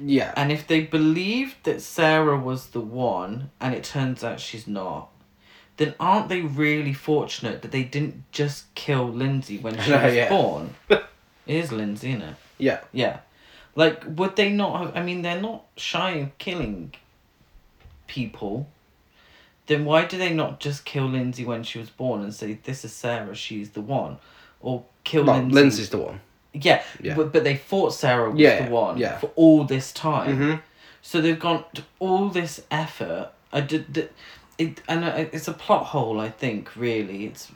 yeah, 0.00 0.32
And 0.36 0.52
if 0.52 0.66
they 0.66 0.80
believed 0.82 1.56
that 1.64 1.82
Sarah 1.82 2.38
was 2.38 2.68
the 2.68 2.80
one, 2.80 3.50
and 3.60 3.74
it 3.74 3.82
turns 3.84 4.22
out 4.22 4.38
she's 4.38 4.66
not, 4.68 5.08
then 5.76 5.94
aren't 5.98 6.28
they 6.28 6.42
really 6.42 6.92
fortunate 6.92 7.62
that 7.62 7.72
they 7.72 7.82
didn't 7.84 8.30
just 8.30 8.72
kill 8.76 9.08
Lindsay 9.08 9.58
when 9.58 9.76
she 9.82 9.90
No, 9.90 10.04
was 10.04 10.14
yeah. 10.14 10.28
born? 10.28 10.74
it 10.88 11.02
is 11.46 11.72
Lindsay, 11.72 12.10
isn't 12.10 12.22
it? 12.22 12.36
yeah. 12.58 12.80
Yeah. 12.92 13.20
Like, 13.78 14.02
would 14.08 14.34
they 14.34 14.50
not 14.50 14.80
have. 14.80 14.96
I 14.96 15.04
mean, 15.04 15.22
they're 15.22 15.40
not 15.40 15.64
shy 15.76 16.10
of 16.14 16.36
killing 16.38 16.94
people. 18.08 18.66
Then 19.68 19.84
why 19.84 20.04
do 20.04 20.18
they 20.18 20.34
not 20.34 20.58
just 20.58 20.84
kill 20.84 21.04
Lindsay 21.04 21.44
when 21.44 21.62
she 21.62 21.78
was 21.78 21.88
born 21.88 22.22
and 22.22 22.34
say, 22.34 22.58
this 22.64 22.84
is 22.84 22.92
Sarah, 22.92 23.36
she's 23.36 23.70
the 23.70 23.80
one? 23.80 24.16
Or 24.60 24.82
kill 25.04 25.22
Well, 25.26 25.36
Lindsay. 25.36 25.54
Lindsay's 25.54 25.90
the 25.90 25.98
one. 25.98 26.20
Yeah, 26.52 26.82
Yeah. 27.00 27.14
But, 27.14 27.32
but 27.32 27.44
they 27.44 27.54
thought 27.54 27.90
Sarah 27.94 28.32
was 28.32 28.40
Yeah, 28.40 28.64
the 28.64 28.70
one 28.72 28.98
yeah. 28.98 29.18
for 29.18 29.30
all 29.36 29.62
this 29.62 29.92
time. 29.92 30.34
Mm-hmm. 30.36 30.54
So 31.00 31.20
they've 31.20 31.38
gone 31.38 31.64
to 31.74 31.84
all 32.00 32.30
this 32.30 32.64
effort. 32.72 33.30
I 33.52 33.60
did, 33.60 33.92
did 33.92 34.10
it, 34.58 34.80
and 34.88 35.04
it's 35.04 35.46
a 35.46 35.52
plot 35.52 35.86
hole. 35.86 36.18
I 36.18 36.30
think 36.30 36.74
really, 36.74 37.26
it's 37.26 37.52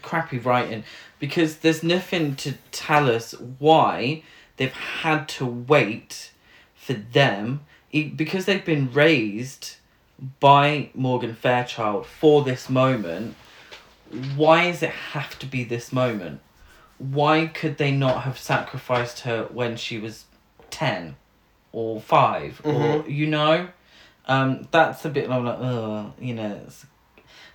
crappy 0.00 0.38
writing 0.38 0.84
because 1.18 1.56
there's 1.56 1.82
nothing 1.82 2.36
to 2.36 2.52
tell 2.70 3.10
us 3.10 3.32
why 3.58 4.22
they've 4.62 4.72
had 4.72 5.28
to 5.28 5.44
wait 5.44 6.30
for 6.74 6.92
them 6.92 7.60
because 7.90 8.44
they've 8.44 8.64
been 8.64 8.92
raised 8.92 9.76
by 10.38 10.90
Morgan 10.94 11.34
Fairchild 11.34 12.06
for 12.06 12.44
this 12.44 12.70
moment. 12.70 13.34
Why 14.36 14.70
does 14.70 14.82
it 14.82 14.90
have 14.90 15.36
to 15.40 15.46
be 15.46 15.64
this 15.64 15.92
moment? 15.92 16.40
Why 16.98 17.46
could 17.46 17.78
they 17.78 17.90
not 17.90 18.22
have 18.22 18.38
sacrificed 18.38 19.20
her 19.20 19.48
when 19.50 19.76
she 19.76 19.98
was 19.98 20.26
ten? 20.70 21.16
or 21.72 21.98
5 22.00 22.60
or 22.64 23.04
you 23.08 23.26
know 23.26 23.66
um 24.26 24.68
that's 24.70 25.06
a 25.06 25.08
bit 25.08 25.30
I'm 25.30 25.42
like 25.42 25.58
oh 25.58 26.12
you 26.20 26.34
know 26.34 26.60
it's, 26.66 26.84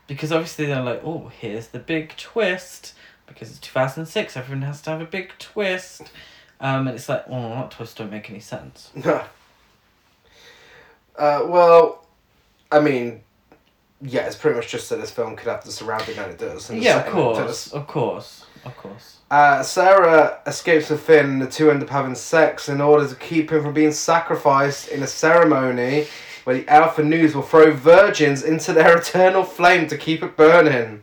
because 0.08 0.32
obviously 0.32 0.66
they're 0.66 0.82
like 0.82 1.02
oh 1.04 1.32
here's 1.40 1.68
the 1.68 1.78
big 1.78 2.18
twist 2.18 2.96
because 3.28 3.52
it's 3.52 3.60
2006 3.60 4.36
everyone 4.36 4.64
has 4.64 4.82
to 4.82 4.90
have 4.90 5.02
a 5.02 5.06
big 5.06 5.34
twist 5.38 6.12
um 6.60 6.88
and 6.88 6.96
it's 6.96 7.08
like 7.10 7.24
oh 7.30 7.50
that 7.50 7.72
twist 7.72 7.98
don't 7.98 8.12
make 8.12 8.30
any 8.30 8.40
sense 8.40 8.92
No. 8.96 9.24
Uh, 11.18 11.44
well, 11.48 12.06
I 12.72 12.80
mean, 12.80 13.22
yeah, 14.04 14.28
it's 14.28 14.36
pretty 14.36 14.56
much 14.56 14.68
just 14.68 14.88
that 14.92 14.98
this 15.02 15.10
film 15.10 15.36
could 15.36 15.48
have 15.48 15.64
the 15.64 15.72
surrounding 15.72 16.16
and 16.20 16.32
it 16.32 16.38
does. 16.38 16.70
and 16.70 16.80
yeah 16.80 17.00
of 17.04 17.12
course 17.12 17.74
of 17.74 17.88
course 17.88 18.46
of 18.66 18.78
course 18.78 19.18
Uh, 19.32 19.64
Sarah 19.64 20.40
escapes 20.46 20.92
with 20.92 21.02
Finn 21.02 21.26
and 21.26 21.42
the 21.42 21.48
two 21.48 21.72
end 21.72 21.82
up 21.82 21.90
having 21.90 22.14
sex 22.14 22.70
in 22.70 22.80
order 22.82 23.08
to 23.08 23.16
keep 23.16 23.52
him 23.52 23.64
from 23.64 23.74
being 23.74 23.92
sacrificed 23.92 24.90
in 24.90 25.02
a 25.02 25.08
ceremony 25.08 26.06
where 26.44 26.56
the 26.58 26.68
Alpha 26.70 27.04
Nus 27.04 27.34
will 27.34 27.42
throw 27.42 27.72
virgins 27.74 28.44
into 28.44 28.72
their 28.72 28.96
eternal 29.02 29.44
flame 29.44 29.88
to 29.88 29.98
keep 29.98 30.22
it 30.22 30.38
burning. 30.38 31.02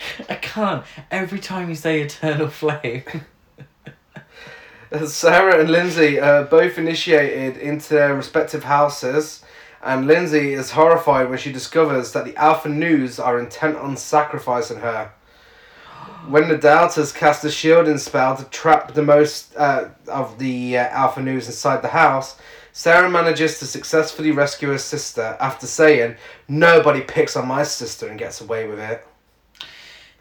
i 0.28 0.34
can't 0.34 0.84
every 1.10 1.38
time 1.38 1.68
you 1.68 1.74
say 1.74 2.00
eternal 2.00 2.48
flame 2.62 3.04
Sarah 5.04 5.60
and 5.60 5.70
Lindsay 5.70 6.18
are 6.18 6.42
both 6.42 6.76
initiated 6.76 7.56
into 7.56 7.94
their 7.94 8.14
respective 8.14 8.64
houses, 8.64 9.44
and 9.82 10.08
Lindsay 10.08 10.52
is 10.52 10.72
horrified 10.72 11.28
when 11.28 11.38
she 11.38 11.52
discovers 11.52 12.12
that 12.12 12.24
the 12.24 12.36
Alpha 12.36 12.68
Nus 12.68 13.20
are 13.20 13.38
intent 13.38 13.76
on 13.76 13.96
sacrificing 13.96 14.80
her. 14.80 15.12
When 16.28 16.48
the 16.48 16.58
Doubters 16.58 17.12
cast 17.12 17.44
a 17.44 17.50
shielding 17.50 17.98
spell 17.98 18.36
to 18.36 18.44
trap 18.46 18.94
the 18.94 19.02
most 19.02 19.54
uh, 19.56 19.90
of 20.08 20.38
the 20.40 20.76
uh, 20.76 20.88
Alpha 20.88 21.22
Nus 21.22 21.46
inside 21.46 21.82
the 21.82 21.88
house, 21.88 22.36
Sarah 22.72 23.10
manages 23.10 23.60
to 23.60 23.66
successfully 23.66 24.32
rescue 24.32 24.70
her 24.70 24.78
sister 24.78 25.36
after 25.40 25.66
saying, 25.66 26.16
Nobody 26.48 27.00
picks 27.00 27.36
on 27.36 27.46
my 27.46 27.62
sister 27.62 28.08
and 28.08 28.18
gets 28.18 28.40
away 28.40 28.66
with 28.66 28.80
it. 28.80 29.06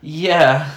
Yeah 0.02 0.70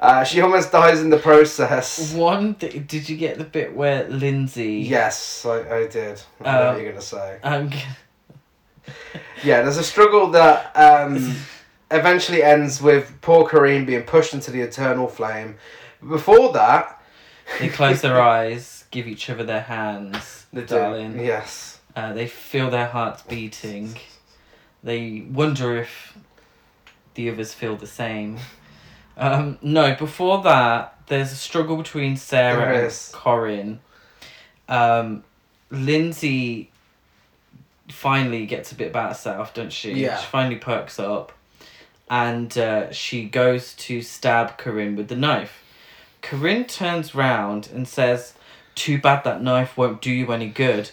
Uh, 0.00 0.24
she 0.24 0.40
almost 0.40 0.72
dies 0.72 1.00
in 1.02 1.10
the 1.10 1.18
process. 1.18 2.12
one 2.14 2.54
th- 2.54 2.86
did 2.86 3.08
you 3.08 3.16
get 3.16 3.36
the 3.38 3.44
bit 3.44 3.74
where 3.76 4.08
lindsay 4.08 4.76
Yes, 4.88 5.44
I, 5.44 5.80
I 5.80 5.86
did. 5.86 6.22
I 6.42 6.52
know 6.52 6.66
what 6.72 6.80
you're 6.80 6.90
going 6.92 6.94
to 6.94 7.02
say. 7.02 7.38
um 7.42 7.70
Yeah, 9.44 9.62
there's 9.62 9.76
a 9.78 9.84
struggle 9.84 10.28
that 10.28 10.74
um, 10.76 11.34
eventually 11.90 12.42
ends 12.42 12.80
with 12.82 13.12
poor 13.20 13.46
Corinne 13.46 13.84
being 13.84 14.02
pushed 14.02 14.34
into 14.34 14.50
the 14.50 14.60
eternal 14.60 15.06
flame. 15.08 15.56
Before 16.06 16.52
that, 16.52 17.00
They 17.58 17.68
close 17.68 18.00
their 18.00 18.20
eyes, 18.36 18.84
give 18.90 19.06
each 19.06 19.28
other 19.30 19.44
their 19.44 19.62
hands, 19.62 20.46
they 20.52 20.62
do. 20.62 20.74
darling. 20.74 21.20
Yes. 21.24 21.80
Uh, 21.96 22.12
they 22.12 22.26
feel 22.26 22.70
their 22.70 22.86
hearts 22.88 23.22
beating. 23.22 23.96
They 24.82 25.26
wonder 25.30 25.76
if 25.76 26.16
the 27.14 27.30
others 27.30 27.54
feel 27.54 27.76
the 27.76 27.86
same. 27.86 28.38
Um, 29.16 29.58
no, 29.62 29.94
before 29.94 30.42
that, 30.42 30.98
there's 31.06 31.32
a 31.32 31.36
struggle 31.36 31.76
between 31.76 32.16
Sarah 32.16 32.56
There 32.60 32.72
and 32.72 32.86
is. 32.86 33.10
Corinne. 33.14 33.80
Um, 34.68 35.24
Lindsay 35.70 36.70
finally 37.88 38.46
gets 38.46 38.72
a 38.72 38.74
bit 38.74 38.88
about 38.90 39.08
herself, 39.10 39.52
doesn't 39.54 39.72
she? 39.72 39.92
Yeah. 39.92 40.18
She 40.18 40.26
finally 40.26 40.56
perks 40.56 40.98
up. 40.98 41.32
And 42.08 42.56
uh, 42.58 42.90
she 42.92 43.24
goes 43.24 43.74
to 43.74 44.02
stab 44.02 44.58
Corinne 44.58 44.96
with 44.96 45.08
the 45.08 45.16
knife. 45.16 45.62
Corinne 46.22 46.64
turns 46.64 47.14
round 47.14 47.68
and 47.72 47.86
says, 47.86 48.34
Too 48.74 49.00
bad 49.00 49.22
that 49.24 49.42
knife 49.42 49.76
won't 49.76 50.00
do 50.02 50.10
you 50.10 50.32
any 50.32 50.48
good. 50.48 50.90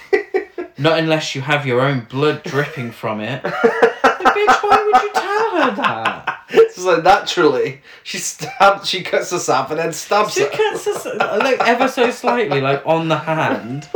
Not 0.78 0.98
unless 0.98 1.34
you 1.34 1.40
have 1.42 1.66
your 1.66 1.80
own 1.80 2.06
blood 2.08 2.42
dripping 2.42 2.90
from 2.90 3.20
it. 3.20 3.42
Like, 3.44 3.52
bitch, 3.54 4.62
why 4.62 4.85
would 4.86 5.02
you 5.02 5.12
tell 5.12 5.50
her 5.50 5.74
that? 5.76 6.40
it's 6.48 6.78
like 6.78 7.02
naturally 7.02 7.82
she 8.02 8.18
stabs, 8.18 8.88
she 8.88 9.02
cuts 9.02 9.30
herself 9.30 9.70
and 9.70 9.80
then 9.80 9.92
stabs 9.92 10.36
her. 10.36 10.44
She 10.44 10.56
her. 10.56 10.70
cuts 10.70 10.84
herself, 10.84 11.16
like 11.38 11.60
ever 11.60 11.88
so 11.88 12.10
slightly, 12.10 12.60
like 12.60 12.82
on 12.86 13.08
the 13.08 13.16
hand, 13.16 13.88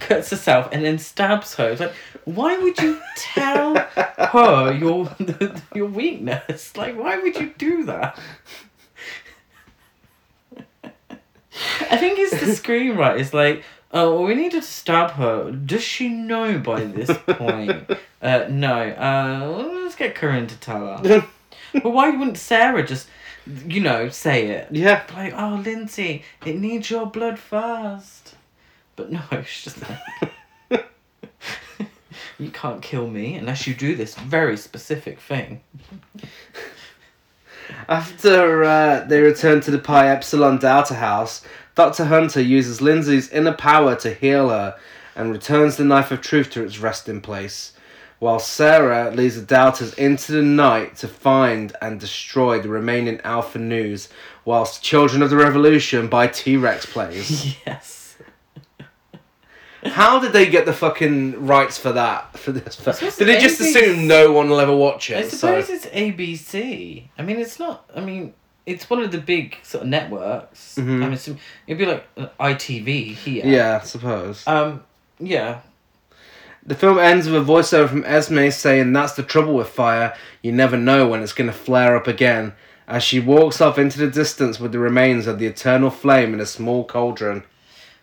cuts 0.00 0.30
herself 0.30 0.68
and 0.72 0.84
then 0.84 0.98
stabs 0.98 1.54
her. 1.54 1.70
It's 1.70 1.80
like, 1.80 1.94
why 2.24 2.58
would 2.58 2.78
you 2.78 3.00
tell 3.16 3.76
her 3.76 4.72
your 4.72 5.14
your 5.74 5.86
weakness? 5.86 6.76
Like, 6.76 6.98
why 6.98 7.18
would 7.18 7.36
you 7.36 7.54
do 7.56 7.84
that? 7.84 8.18
I 11.90 11.96
think 11.96 12.18
it's 12.18 12.32
the 12.32 12.46
screenwriter. 12.46 13.20
It's 13.20 13.32
like, 13.32 13.62
oh, 13.96 14.26
we 14.26 14.34
need 14.34 14.52
to 14.52 14.62
stab 14.62 15.12
her. 15.12 15.50
Does 15.50 15.82
she 15.82 16.08
know 16.08 16.58
by 16.58 16.84
this 16.84 17.10
point? 17.26 17.90
uh, 18.22 18.46
no. 18.50 18.90
Uh, 18.90 19.78
let's 19.82 19.96
get 19.96 20.14
Corinne 20.14 20.46
to 20.46 20.56
tell 20.56 20.98
her. 20.98 21.26
but 21.72 21.90
why 21.90 22.10
wouldn't 22.10 22.36
Sarah 22.36 22.86
just, 22.86 23.08
you 23.66 23.80
know, 23.80 24.08
say 24.08 24.48
it? 24.48 24.68
yeah. 24.70 25.02
Like, 25.14 25.32
oh, 25.36 25.62
Lindsay, 25.64 26.24
it 26.44 26.56
needs 26.58 26.90
your 26.90 27.06
blood 27.06 27.38
first. 27.38 28.34
But 28.96 29.10
no, 29.10 29.22
she's 29.46 29.64
just 29.64 29.82
like, 29.82 30.84
you 32.38 32.50
can't 32.50 32.82
kill 32.82 33.08
me 33.08 33.34
unless 33.34 33.66
you 33.66 33.74
do 33.74 33.96
this 33.96 34.14
very 34.14 34.58
specific 34.58 35.20
thing. 35.20 35.62
After 37.88 38.62
uh, 38.62 39.04
they 39.06 39.20
return 39.20 39.60
to 39.62 39.70
the 39.70 39.78
Pi 39.78 40.10
Epsilon 40.10 40.58
Delta 40.58 40.94
house, 40.94 41.42
Dr. 41.76 42.06
Hunter 42.06 42.40
uses 42.40 42.80
Lindsay's 42.80 43.28
inner 43.30 43.52
power 43.52 43.94
to 43.96 44.12
heal 44.12 44.48
her 44.48 44.76
and 45.14 45.30
returns 45.30 45.76
the 45.76 45.84
Knife 45.84 46.10
of 46.10 46.22
Truth 46.22 46.50
to 46.50 46.64
its 46.64 46.78
resting 46.78 47.20
place, 47.20 47.74
while 48.18 48.38
Sarah 48.38 49.10
leads 49.10 49.36
the 49.36 49.42
doubters 49.42 49.92
into 49.94 50.32
the 50.32 50.42
night 50.42 50.96
to 50.96 51.06
find 51.08 51.76
and 51.82 52.00
destroy 52.00 52.60
the 52.60 52.70
remaining 52.70 53.20
Alpha 53.20 53.58
Nus, 53.58 54.08
whilst 54.44 54.82
Children 54.82 55.22
of 55.22 55.28
the 55.28 55.36
Revolution 55.36 56.08
by 56.08 56.26
T 56.26 56.56
Rex 56.56 56.86
plays. 56.86 57.56
Yes. 57.66 58.16
How 59.84 60.18
did 60.18 60.32
they 60.32 60.48
get 60.48 60.66
the 60.66 60.72
fucking 60.72 61.46
rights 61.46 61.78
for 61.78 61.92
that? 61.92 62.36
For 62.36 62.50
this? 62.50 62.74
For, 62.74 62.92
did 62.92 63.28
they 63.28 63.38
just 63.38 63.60
ABC 63.60 63.68
assume 63.68 64.06
no 64.08 64.32
one 64.32 64.48
will 64.48 64.58
ever 64.58 64.74
watch 64.74 65.12
I 65.12 65.16
it? 65.16 65.30
So 65.30 65.36
suppose 65.36 65.70
it's 65.70 65.86
ABC. 65.86 67.08
I 67.16 67.22
mean, 67.22 67.36
it's 67.38 67.60
not, 67.60 67.88
I 67.94 68.00
mean, 68.00 68.34
it's 68.66 68.90
one 68.90 69.00
of 69.00 69.12
the 69.12 69.18
big 69.18 69.56
sort 69.62 69.84
of 69.84 69.88
networks. 69.88 70.74
Mhm. 70.76 71.02
I 71.04 71.08
mean, 71.08 71.38
it'd 71.66 71.78
be 71.78 71.86
like 71.86 72.04
uh, 72.16 72.26
ITV 72.40 73.14
here. 73.14 73.46
yeah, 73.46 73.78
I 73.80 73.84
suppose. 73.86 74.46
Um, 74.46 74.82
yeah. 75.20 75.60
The 76.66 76.74
film 76.74 76.98
ends 76.98 77.28
with 77.28 77.40
a 77.42 77.44
voiceover 77.52 77.88
from 77.88 78.04
Esme 78.04 78.50
saying, 78.50 78.92
That's 78.92 79.12
the 79.12 79.22
trouble 79.22 79.54
with 79.54 79.68
fire, 79.68 80.16
you 80.42 80.50
never 80.50 80.76
know 80.76 81.06
when 81.06 81.22
it's 81.22 81.32
going 81.32 81.48
to 81.48 81.56
flare 81.56 81.96
up 81.96 82.08
again, 82.08 82.54
as 82.88 83.04
she 83.04 83.20
walks 83.20 83.60
off 83.60 83.78
into 83.78 83.98
the 84.00 84.08
distance 84.10 84.58
with 84.58 84.72
the 84.72 84.80
remains 84.80 85.28
of 85.28 85.38
the 85.38 85.46
eternal 85.46 85.90
flame 85.90 86.34
in 86.34 86.40
a 86.40 86.46
small 86.46 86.82
cauldron. 86.84 87.44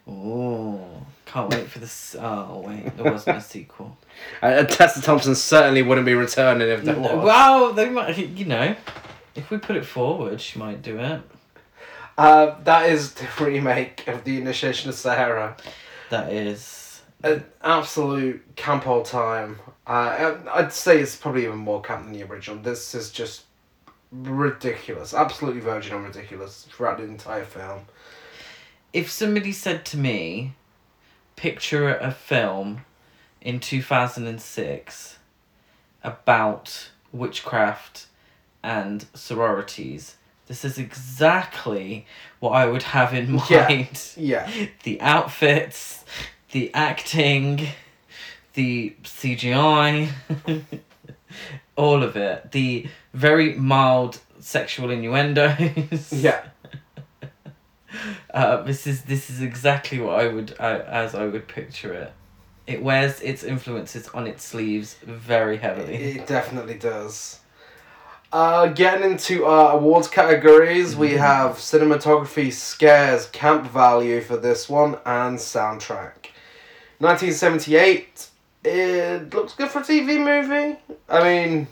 Oh, 0.08 0.80
can't 1.26 1.50
wait 1.54 1.68
for 1.70 1.80
this. 1.80 2.16
Oh, 2.20 2.64
wait, 2.66 2.96
there 2.96 3.12
wasn't 3.12 3.38
a 3.38 3.42
sequel. 3.56 3.98
Uh, 4.42 4.64
Tessa 4.64 5.02
Thompson 5.02 5.36
certainly 5.36 5.82
wouldn't 5.82 6.06
be 6.06 6.14
returning 6.14 6.68
if 6.70 6.84
there 6.84 6.96
was. 6.98 7.24
Well, 7.26 7.74
they 7.74 7.90
might, 7.90 8.18
you 8.18 8.46
know, 8.46 8.76
if 9.36 9.50
we 9.50 9.58
put 9.58 9.76
it 9.76 9.86
forward, 9.86 10.42
she 10.42 10.60
might 10.60 10.82
do 10.82 11.00
it. 11.00 11.22
Uh, 12.18 12.56
that 12.64 12.90
is 12.90 13.14
the 13.14 13.28
remake 13.44 14.08
of 14.08 14.24
The 14.24 14.38
Initiation 14.38 14.90
of 14.90 14.96
Sarah. 14.96 15.58
That 16.10 16.32
is. 16.32 17.02
An 17.24 17.44
absolute 17.64 18.56
camp 18.56 18.86
all 18.86 19.04
time. 19.04 19.60
Uh, 19.88 20.36
I'd 20.54 20.74
say 20.74 21.00
it's 21.00 21.16
probably 21.16 21.46
even 21.46 21.58
more 21.58 21.82
camp 21.82 22.04
than 22.04 22.14
the 22.14 22.24
original. 22.24 22.62
This 22.62 22.94
is 22.94 23.12
just 23.12 23.44
ridiculous. 24.12 25.14
Absolutely 25.14 25.62
virgin 25.62 25.96
and 25.96 26.06
ridiculous 26.06 26.68
throughout 26.70 26.98
the 26.98 27.06
entire 27.06 27.46
film. 27.46 27.86
If 28.92 29.10
somebody 29.10 29.52
said 29.52 29.86
to 29.86 29.98
me, 29.98 30.54
picture 31.36 31.96
a 31.96 32.12
film 32.12 32.86
in 33.42 33.60
2006 33.60 35.18
about 36.04 36.90
witchcraft 37.12 38.08
and 38.64 39.06
sororities, 39.14 40.16
this 40.48 40.64
is 40.66 40.78
exactly 40.78 42.06
what 42.40 42.52
I 42.52 42.66
would 42.66 42.84
have 42.84 43.14
in 43.14 43.40
Yeah. 43.50 43.68
mind. 43.68 44.02
Yeah. 44.18 44.50
the 44.84 45.00
outfits, 45.02 46.04
the 46.52 46.74
acting, 46.74 47.68
the 48.54 48.96
CGI, 49.04 50.10
all 51.76 52.04
of 52.04 52.16
it. 52.16 52.52
The 52.52 52.88
very 53.14 53.54
mild 53.56 54.20
sexual 54.40 54.90
innuendos. 54.92 56.12
Yeah. 56.12 56.44
Uh, 58.34 58.64
this 58.64 58.88
is 58.88 59.04
this 59.04 59.30
is 59.30 59.40
exactly 59.42 60.00
what 60.00 60.20
I 60.20 60.28
would 60.28 60.54
as 60.54 61.14
I 61.14 61.28
would 61.28 61.48
picture 61.48 61.94
it. 61.94 62.12
It 62.66 62.82
wears 62.82 63.22
its 63.22 63.44
influences 63.44 64.08
on 64.10 64.26
its 64.26 64.44
sleeves 64.44 64.96
very 65.04 65.58
heavily. 65.58 65.94
It 65.94 66.26
definitely 66.26 66.74
does. 66.80 67.40
Uh, 68.34 68.66
getting 68.66 69.12
into 69.12 69.46
our 69.46 69.78
awards 69.78 70.08
categories, 70.08 70.96
we 70.96 71.12
have 71.12 71.52
cinematography, 71.58 72.52
scares, 72.52 73.28
camp 73.28 73.68
value 73.68 74.22
for 74.22 74.38
this 74.38 74.68
one, 74.68 74.96
and 75.06 75.38
soundtrack. 75.38 76.32
1978. 76.98 78.30
It 78.66 79.32
looks 79.36 79.54
good 79.54 79.70
for 79.70 79.80
a 79.80 79.84
TV 79.84 80.18
movie. 80.18 80.80
I 81.08 81.24
mean, 81.24 81.68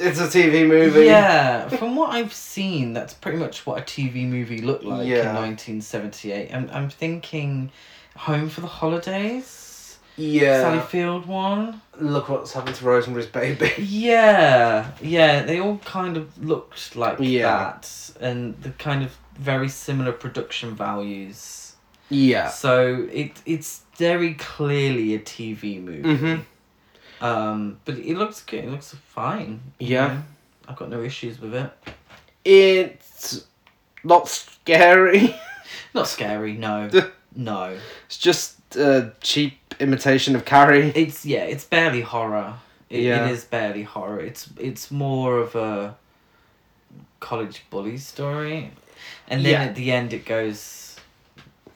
it's 0.00 0.18
a 0.18 0.26
TV 0.26 0.66
movie. 0.66 1.04
Yeah, 1.04 1.68
from 1.68 1.94
what 1.94 2.10
I've 2.10 2.32
seen, 2.34 2.92
that's 2.92 3.14
pretty 3.14 3.38
much 3.38 3.64
what 3.64 3.78
a 3.78 3.82
TV 3.82 4.26
movie 4.26 4.62
looked 4.62 4.82
like 4.82 5.06
Yeah. 5.06 5.30
in 5.30 5.36
1978. 5.36 6.52
I'm, 6.52 6.68
I'm 6.72 6.90
thinking 6.90 7.70
Home 8.16 8.48
for 8.48 8.62
the 8.62 8.66
Holidays? 8.66 9.63
Yeah. 10.16 10.60
Sally 10.60 10.80
Field 10.80 11.26
one? 11.26 11.80
Look 11.98 12.28
what's 12.28 12.52
happened 12.52 12.76
to 12.76 12.84
Rosemary's 12.84 13.26
Baby. 13.26 13.72
Yeah, 13.78 14.90
yeah, 15.02 15.42
they 15.42 15.60
all 15.60 15.78
kind 15.78 16.16
of 16.16 16.42
looked 16.44 16.94
like 16.96 17.18
Yeah. 17.20 17.48
that, 17.48 17.90
and 18.20 18.60
the 18.62 18.70
kind 18.70 19.02
of 19.02 19.16
very 19.38 19.68
similar 19.68 20.12
production 20.12 20.74
values. 20.76 21.74
Yeah. 22.10 22.48
So 22.48 23.08
it 23.12 23.32
it's 23.46 23.82
very 23.96 24.34
clearly 24.34 25.14
a 25.14 25.18
TV 25.18 25.82
movie. 25.82 26.02
Mm-hmm. 26.02 27.24
Um, 27.24 27.78
but 27.84 27.96
it 27.98 28.16
looks 28.16 28.42
good. 28.42 28.64
It 28.64 28.70
looks 28.70 28.94
fine. 29.08 29.60
you 29.78 29.94
Yeah. 29.94 30.06
know. 30.08 30.22
I've 30.68 30.76
got 30.76 30.90
no 30.90 31.02
issues 31.02 31.40
with 31.40 31.54
it. 31.54 31.70
It's 32.44 33.46
not 34.04 34.28
scary. 34.28 35.34
Not 35.94 36.06
scary. 36.08 36.54
No. 36.54 36.90
no. 37.36 37.76
It's 38.06 38.18
just 38.18 38.56
a 38.76 39.12
cheap 39.20 39.74
imitation 39.80 40.34
of 40.36 40.44
Carrie. 40.44 40.92
It's 40.94 41.24
yeah. 41.24 41.44
It's 41.44 41.64
barely 41.64 42.00
horror. 42.02 42.54
It, 42.90 43.02
Yeah. 43.02 43.26
it 43.26 43.32
is 43.32 43.44
barely 43.44 43.82
horror. 43.82 44.20
It's 44.20 44.48
it's 44.58 44.90
more 44.90 45.38
of 45.38 45.54
a 45.56 45.96
college 47.20 47.64
bully 47.70 47.96
story, 47.98 48.70
and 49.28 49.44
then 49.44 49.52
Yeah. 49.52 49.62
at 49.64 49.74
the 49.74 49.90
end 49.92 50.12
it 50.12 50.24
goes 50.26 50.96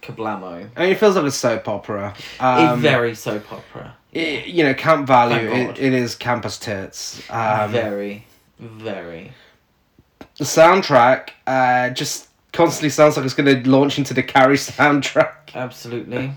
kablamo. 0.03 0.69
I 0.77 0.81
mean, 0.83 0.91
it 0.93 0.99
feels 0.99 1.17
like 1.17 1.25
a 1.25 1.31
soap 1.31 1.69
opera. 1.69 2.15
Um, 2.41 2.81
very 2.81 3.15
soap 3.15 3.51
opera. 3.53 3.95
it- 4.13 4.47
you 4.47 4.65
know, 4.65 4.75
camp 4.75 5.07
value. 5.07 5.51
It, 5.51 5.79
it 5.79 5.93
is 5.93 6.15
campus 6.15 6.59
tits. 6.59 7.21
Um, 7.31 7.71
very, 7.73 8.25
very. 8.59 9.33
the 10.39 10.45
soundtrack 10.45 11.31
uh, 11.47 11.91
just 11.91 12.28
constantly 12.53 12.89
sounds 12.91 13.17
like 13.17 13.25
it's 13.27 13.35
going 13.35 13.63
to 13.63 13.71
launch 13.71 13.99
into 13.99 14.15
the 14.15 14.23
Carrie 14.23 14.57
soundtrack. 14.57 15.33
Absolutely. 15.55 16.33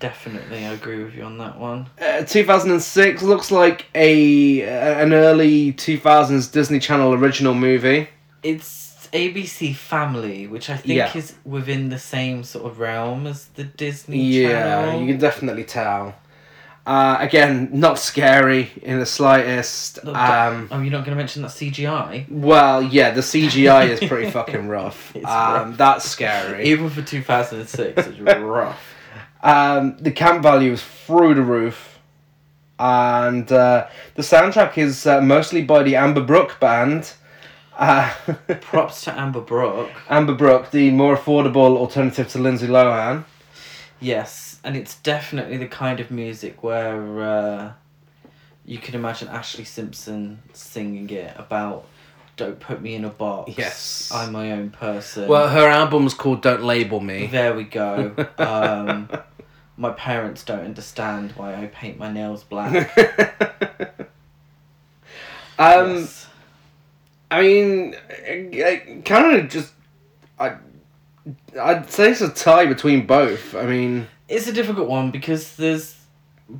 Definitely, 0.00 0.66
I 0.66 0.72
agree 0.72 1.04
with 1.04 1.14
you 1.14 1.22
on 1.22 1.38
that 1.38 1.58
one. 1.60 1.88
Uh, 2.00 2.22
2006 2.24 3.22
looks 3.22 3.52
like 3.52 3.86
a 3.94 4.62
an 4.62 5.12
early 5.12 5.72
2000s 5.74 6.50
Disney 6.50 6.80
Channel 6.80 7.14
original 7.14 7.54
movie. 7.54 8.08
It's 8.42 9.06
ABC 9.12 9.76
Family, 9.76 10.48
which 10.48 10.70
I 10.70 10.76
think 10.76 10.94
Yeah. 10.96 11.16
is 11.16 11.34
within 11.44 11.90
the 11.90 12.00
same 12.00 12.42
sort 12.42 12.64
of 12.66 12.80
realm 12.80 13.28
as 13.28 13.46
the 13.54 13.62
Disney 13.62 14.32
Channel. 14.32 14.50
Yeah, 14.50 14.82
Channel. 14.86 15.00
you 15.02 15.06
can 15.06 15.18
definitely 15.20 15.64
tell. 15.64 16.16
Uh, 16.84 17.16
again, 17.20 17.68
not 17.72 17.96
scary 17.96 18.72
in 18.82 18.98
the 18.98 19.06
slightest. 19.06 20.02
Look, 20.04 20.16
Um, 20.16 20.68
oh, 20.72 20.80
you're 20.80 20.90
not 20.90 21.04
going 21.04 21.16
to 21.16 21.22
mention 21.22 21.42
that 21.42 21.52
CGI? 21.52 22.26
well, 22.28 22.82
yeah, 22.82 23.12
the 23.12 23.20
CGI 23.20 23.88
is 23.88 24.00
pretty 24.08 24.30
fucking 24.38 24.66
rough. 24.66 25.14
Um, 25.16 25.22
rough. 25.24 25.76
That's 25.76 26.10
scary. 26.10 26.64
Even 26.64 26.90
for 26.90 27.02
2006, 27.02 28.06
it's 28.08 28.18
rough. 28.40 28.82
Um, 29.44 29.96
the 30.00 30.10
camp 30.10 30.42
value 30.42 30.72
is 30.72 30.82
through 30.82 31.34
the 31.34 31.42
roof, 31.42 31.98
and 32.80 33.50
uh, 33.52 33.86
the 34.16 34.22
soundtrack 34.22 34.76
is 34.76 35.06
uh, 35.06 35.20
mostly 35.20 35.62
by 35.62 35.84
the 35.84 35.94
Amber 35.94 36.22
Brook 36.22 36.58
band. 36.58 37.12
Uh, 37.78 38.12
Props 38.60 39.02
to 39.04 39.18
Amber 39.18 39.40
Brook. 39.40 39.88
Amber 40.10 40.34
Brook, 40.34 40.70
the 40.72 40.90
more 40.90 41.16
affordable 41.16 41.76
alternative 41.76 42.28
to 42.32 42.38
Lindsay 42.38 42.66
Lohan. 42.66 43.24
Yes, 44.02 44.58
and 44.64 44.76
it's 44.76 44.96
definitely 44.96 45.56
the 45.56 45.68
kind 45.68 46.00
of 46.00 46.10
music 46.10 46.62
where 46.62 47.22
uh, 47.22 47.72
you 48.64 48.78
can 48.78 48.94
imagine 48.94 49.28
Ashlee 49.28 49.66
Simpson 49.66 50.42
singing 50.52 51.08
it 51.10 51.34
about 51.38 51.86
don't 52.36 52.58
put 52.58 52.82
me 52.82 52.94
in 52.94 53.04
a 53.04 53.10
box. 53.10 53.54
Yes. 53.56 54.10
I'm 54.12 54.32
my 54.32 54.52
own 54.52 54.70
person. 54.70 55.28
Well, 55.28 55.48
her 55.48 55.68
album's 55.68 56.14
called 56.14 56.42
"Don't 56.42 56.64
Label 56.64 56.98
Me." 57.00 57.26
There 57.26 57.54
we 57.54 57.64
go. 57.64 58.14
Um, 58.38 59.08
my 59.76 59.90
parents 59.90 60.44
don't 60.44 60.64
understand 60.64 61.32
why 61.32 61.54
I 61.54 61.66
paint 61.66 61.98
my 61.98 62.12
nails 62.12 62.44
black. 62.44 62.96
um, 65.58 65.96
Yes. 65.96 66.26
I 67.30 67.40
mean, 67.40 67.94
kind 69.04 69.36
of 69.36 69.48
just, 69.48 69.72
I, 70.38 70.56
I'd 71.60 71.90
say 71.90 72.10
it's 72.10 72.20
a 72.20 72.28
tie 72.30 72.66
between 72.66 73.06
both. 73.06 73.54
I 73.54 73.66
mean, 73.66 74.08
It's 74.28 74.46
a 74.46 74.52
difficult 74.52 74.88
one 74.88 75.10
because 75.10 75.56
there's 75.56 75.96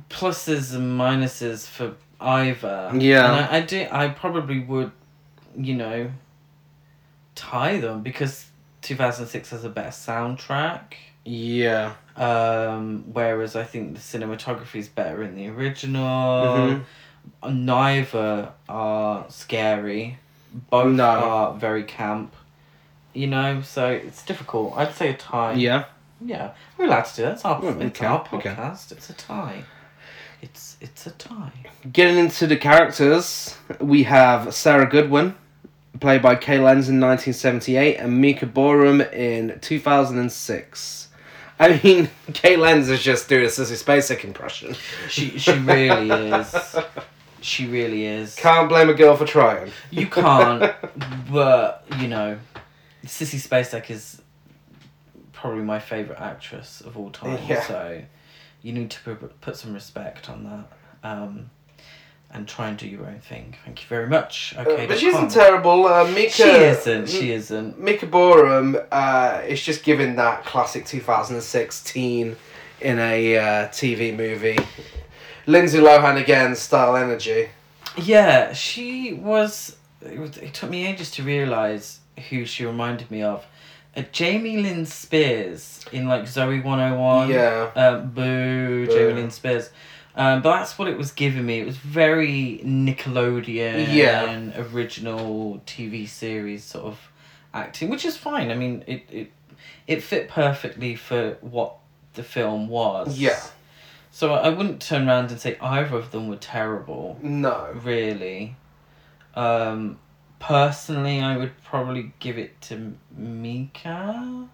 pluses 0.09 0.73
and 0.75 0.97
minuses 0.99 1.67
for 1.67 1.95
either. 2.21 2.91
Yeah. 2.95 3.25
And 3.37 3.45
I, 3.45 3.57
I 3.57 3.61
do. 3.61 3.87
I 3.91 4.07
probably 4.09 4.59
would, 4.59 4.91
you 5.57 5.75
know, 5.75 6.11
tie 7.35 7.79
them 7.79 8.01
because 8.03 8.45
2006 8.83 9.49
has 9.49 9.63
a 9.65 9.69
better 9.69 9.89
soundtrack. 9.89 10.93
yeah, 11.25 11.93
Um, 12.17 13.05
whereas 13.11 13.55
I 13.55 13.63
think 13.63 13.93
the 13.95 13.99
cinematography 14.01 14.75
is 14.75 14.87
better 14.89 15.23
in 15.23 15.35
the 15.35 15.47
original. 15.47 16.03
Mhm. 16.57 16.83
Neither 17.49 18.49
are 18.69 19.25
scary. 19.29 20.19
Both 20.69 20.93
No. 20.93 21.05
are 21.05 21.53
very 21.53 21.83
camp. 21.83 22.35
You 23.13 23.27
know, 23.27 23.61
so 23.61 23.89
it's 23.89 24.23
difficult. 24.25 24.73
I'd 24.77 24.93
say 24.93 25.09
a 25.11 25.13
tie. 25.13 25.53
yeah. 25.53 25.85
Yeah, 26.25 26.51
we're 26.77 26.85
allowed 26.85 27.01
to 27.05 27.15
do 27.17 27.21
that. 27.23 27.33
It's 27.33 27.43
our, 27.43 27.59
Well, 27.59 27.81
it's 27.81 27.99
can, 27.99 28.07
our 28.07 28.23
can. 28.23 28.39
podcast. 28.39 28.93
It's 28.93 29.09
a 29.09 29.13
tie. 29.13 29.63
It's 30.41 30.77
it's 30.79 31.05
a 31.05 31.11
tie. 31.11 31.51
Getting 31.91 32.17
into 32.17 32.47
the 32.47 32.55
characters, 32.55 33.57
we 33.81 34.03
have 34.03 34.53
Sarah 34.53 34.87
Goodwin, 34.89 35.35
played 35.99 36.21
by 36.21 36.35
Kay 36.35 36.59
Lenz 36.59 36.87
in 36.87 36.99
1978, 37.01 37.97
and 37.97 38.21
Mika 38.21 38.45
Boorem 38.45 39.11
in 39.13 39.59
2006. 39.59 41.09
I 41.59 41.79
mean, 41.83 42.09
Kay 42.33 42.55
Lenz 42.55 42.87
is 42.89 43.01
just 43.03 43.27
doing 43.27 43.43
a 43.45 43.47
Sissy 43.47 43.81
Spacek 43.83 44.23
impression. 44.23 44.75
She 45.09 45.37
she 45.37 45.51
really 45.59 46.09
is. 46.31 46.55
She 47.41 47.67
really 47.67 48.05
is. 48.05 48.35
Can't 48.35 48.69
blame 48.69 48.89
a 48.89 48.93
girl 48.93 49.17
for 49.17 49.25
trying. 49.25 49.71
You 49.91 50.07
can't, 50.07 50.73
but 51.31 51.85
you 51.99 52.07
know, 52.07 52.37
Sissy 53.05 53.39
Spacek 53.39 53.89
is 53.89 54.21
probably 55.31 55.63
my 55.63 55.79
favorite 55.79 56.19
actress 56.19 56.81
of 56.81 56.97
all 56.97 57.11
time. 57.11 57.39
Yeah. 57.47 57.61
So 57.63 58.01
you 58.61 58.73
need 58.73 58.91
to 58.91 59.15
put 59.41 59.57
some 59.57 59.73
respect 59.73 60.29
on 60.29 60.43
that. 60.45 61.09
Um, 61.09 61.49
and 62.33 62.47
try 62.47 62.67
and 62.67 62.77
do 62.77 62.87
your 62.87 63.05
own 63.05 63.19
thing. 63.19 63.55
Thank 63.63 63.83
you 63.83 63.87
very 63.87 64.07
much. 64.07 64.55
Okay, 64.57 64.85
Uh, 64.85 64.87
but 64.87 64.97
she 64.97 65.07
isn't 65.07 65.29
terrible. 65.29 65.85
Uh, 65.85 66.05
Mika, 66.05 66.31
She 66.31 66.43
isn't. 66.43 67.07
She 67.07 67.31
isn't. 67.31 67.79
Mika 67.79 68.07
Boorem 68.07 68.83
uh, 68.91 69.41
is 69.47 69.63
just 69.63 69.83
given 69.83 70.15
that 70.15 70.43
classic 70.43 70.85
2016 70.85 72.35
in 72.81 72.99
a 72.99 73.37
uh, 73.37 73.67
TV 73.67 74.15
movie. 74.17 74.57
Lindsay 75.45 75.77
Lohan 75.77 76.19
again, 76.19 76.55
style 76.55 76.95
energy. 76.95 77.49
Yeah, 77.97 78.53
she 78.53 79.13
was. 79.13 79.75
It, 80.01 80.17
was, 80.17 80.35
it 80.37 80.53
took 80.55 80.69
me 80.71 80.87
ages 80.87 81.11
to 81.11 81.23
realize 81.23 81.99
who 82.29 82.45
she 82.45 82.65
reminded 82.65 83.09
me 83.11 83.21
of. 83.23 83.45
Uh, 83.95 84.01
Jamie 84.11 84.57
Lynn 84.57 84.85
Spears 84.85 85.85
in 85.91 86.07
like 86.07 86.23
Zoey 86.23 86.63
One 86.63 86.79
Hundred 86.79 86.97
One. 86.99 87.29
Yeah. 87.29 87.69
Um, 87.75 88.09
boo, 88.09 88.85
Boo. 88.85 88.87
Jamie 88.87 89.13
Lynn 89.13 89.31
Spears. 89.31 89.69
Um, 90.15 90.41
but 90.43 90.57
that's 90.57 90.77
what 90.77 90.87
it 90.87 90.97
was 90.97 91.11
giving 91.11 91.45
me. 91.45 91.59
It 91.59 91.65
was 91.65 91.77
very 91.77 92.61
Nickelodeon 92.63 93.93
Yeah. 93.93 94.51
original 94.73 95.61
TV 95.65 96.07
series 96.07 96.63
sort 96.63 96.85
of 96.85 96.99
acting, 97.53 97.89
which 97.89 98.05
is 98.05 98.15
fine. 98.17 98.51
I 98.51 98.55
mean, 98.55 98.83
it 98.87 99.03
it 99.11 99.31
it 99.87 100.03
fit 100.03 100.29
perfectly 100.29 100.95
for 100.95 101.37
what 101.41 101.75
the 102.13 102.23
film 102.23 102.67
was. 102.67 103.17
Yeah. 103.17 103.39
So 104.11 104.33
I 104.33 104.49
wouldn't 104.49 104.81
turn 104.81 105.07
around 105.07 105.31
and 105.31 105.39
say 105.39 105.57
either 105.59 105.95
of 105.95 106.11
them 106.11 106.27
were 106.27 106.35
terrible 106.35 107.17
No. 107.23 107.69
really. 107.83 108.55
Um, 109.35 109.97
personally, 110.43 111.21
I 111.21 111.37
would 111.37 111.51
probably 111.63 112.11
give 112.19 112.37
it 112.37 112.59
to 112.63 112.93
Mika. 113.15 114.47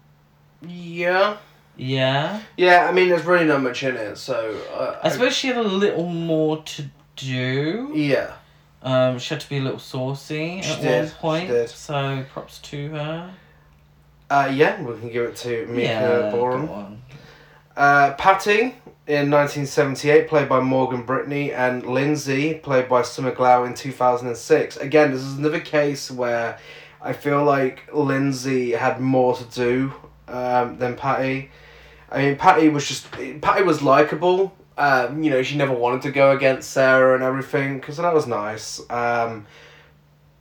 Yeah. 0.66 1.36
Yeah, 1.76 2.40
Yeah, 2.58 2.86
I 2.88 2.92
mean, 2.92 3.08
there's 3.08 3.24
really 3.24 3.46
not 3.46 3.62
much 3.62 3.82
in 3.82 3.96
it, 3.96 4.16
so. 4.18 4.54
Uh, 4.72 4.98
I 5.02 5.08
suppose 5.08 5.34
she 5.34 5.46
had 5.48 5.56
a 5.56 5.62
little 5.62 6.06
more 6.06 6.62
to 6.62 6.84
do. 7.16 7.92
Yeah. 7.94 8.34
Um, 8.82 9.18
she 9.18 9.32
had 9.34 9.40
to 9.40 9.48
be 9.48 9.58
a 9.58 9.62
little 9.62 9.78
saucy 9.78 10.60
She 10.62 10.72
at 10.72 10.80
did, 10.82 10.98
one 10.98 11.08
she 11.08 11.14
point. 11.14 11.48
did. 11.48 11.68
So 11.70 12.24
props 12.32 12.58
to 12.58 12.90
her. 12.90 13.34
Uh, 14.28 14.52
yeah, 14.54 14.80
we 14.82 14.98
can 14.98 15.10
give 15.10 15.24
it 15.24 15.36
to 15.36 15.66
Mika 15.66 15.82
yeah, 15.82 16.32
Boorem. 16.32 16.98
Uh, 17.76 18.12
Patty 18.14 18.74
in 19.10 19.28
1978, 19.28 20.28
played 20.28 20.48
by 20.48 20.60
Morgan 20.60 21.02
Brittany, 21.02 21.52
and 21.52 21.84
Lindsay, 21.84 22.54
played 22.54 22.88
by 22.88 23.02
Summer 23.02 23.32
Glau 23.32 23.66
in 23.66 23.74
2006. 23.74 24.76
Again, 24.76 25.10
this 25.10 25.22
is 25.22 25.36
another 25.36 25.58
case 25.58 26.12
where 26.12 26.56
I 27.02 27.12
feel 27.12 27.42
like 27.42 27.92
Lindsay 27.92 28.70
had 28.70 29.00
more 29.00 29.34
to 29.34 29.44
do 29.46 29.92
um, 30.28 30.78
than 30.78 30.94
Patty. 30.94 31.50
I 32.08 32.18
mean, 32.22 32.36
Patty 32.36 32.68
was 32.68 32.86
just 32.86 33.10
Patty 33.10 33.64
was 33.64 33.82
likable. 33.82 34.56
Um, 34.78 35.24
you 35.24 35.30
know, 35.30 35.42
she 35.42 35.56
never 35.56 35.74
wanted 35.74 36.02
to 36.02 36.12
go 36.12 36.30
against 36.30 36.70
Sarah 36.70 37.16
and 37.16 37.24
everything 37.24 37.80
because 37.80 37.96
that 37.96 38.14
was 38.14 38.28
nice. 38.28 38.80
Um, 38.90 39.44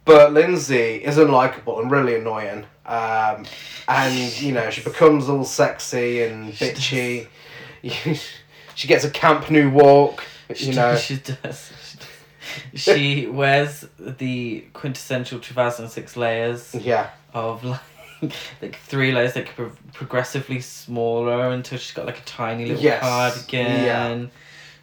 but 0.06 0.32
Lindsay 0.32 1.04
is 1.04 1.18
unlikable 1.18 1.82
and 1.82 1.90
really 1.90 2.14
annoying. 2.14 2.66
Um, 2.86 3.48
and 3.88 4.40
you 4.40 4.52
know, 4.52 4.70
she 4.70 4.84
becomes 4.84 5.28
all 5.28 5.44
sexy 5.44 6.22
and 6.22 6.54
bitchy. 6.54 7.30
she 8.80 8.88
gets 8.88 9.04
a 9.04 9.10
camp 9.10 9.50
new 9.52 9.70
walk. 9.70 10.24
She 10.56 10.68
You 10.68 10.74
does- 10.74 10.76
know, 10.78 10.96
she 10.98 11.16
does. 11.18 11.72
She, 11.84 11.98
does. 12.00 12.82
she 12.82 13.28
wears 13.40 13.86
the 14.00 14.62
quintessential 14.74 15.40
2006 15.40 16.16
layers. 16.18 16.74
yeah, 16.74 17.10
of 17.34 17.64
like 17.64 17.82
like 18.62 18.76
three 18.78 19.12
layers 19.12 19.34
that 19.34 19.48
progressively 19.94 20.60
smaller 20.62 21.50
until 21.52 21.78
she's 21.78 21.92
got 21.94 22.06
like 22.08 22.18
a 22.20 22.24
tiny 22.26 22.66
little 22.66 22.82
Yes. 22.82 23.02
cardigan. 23.02 24.32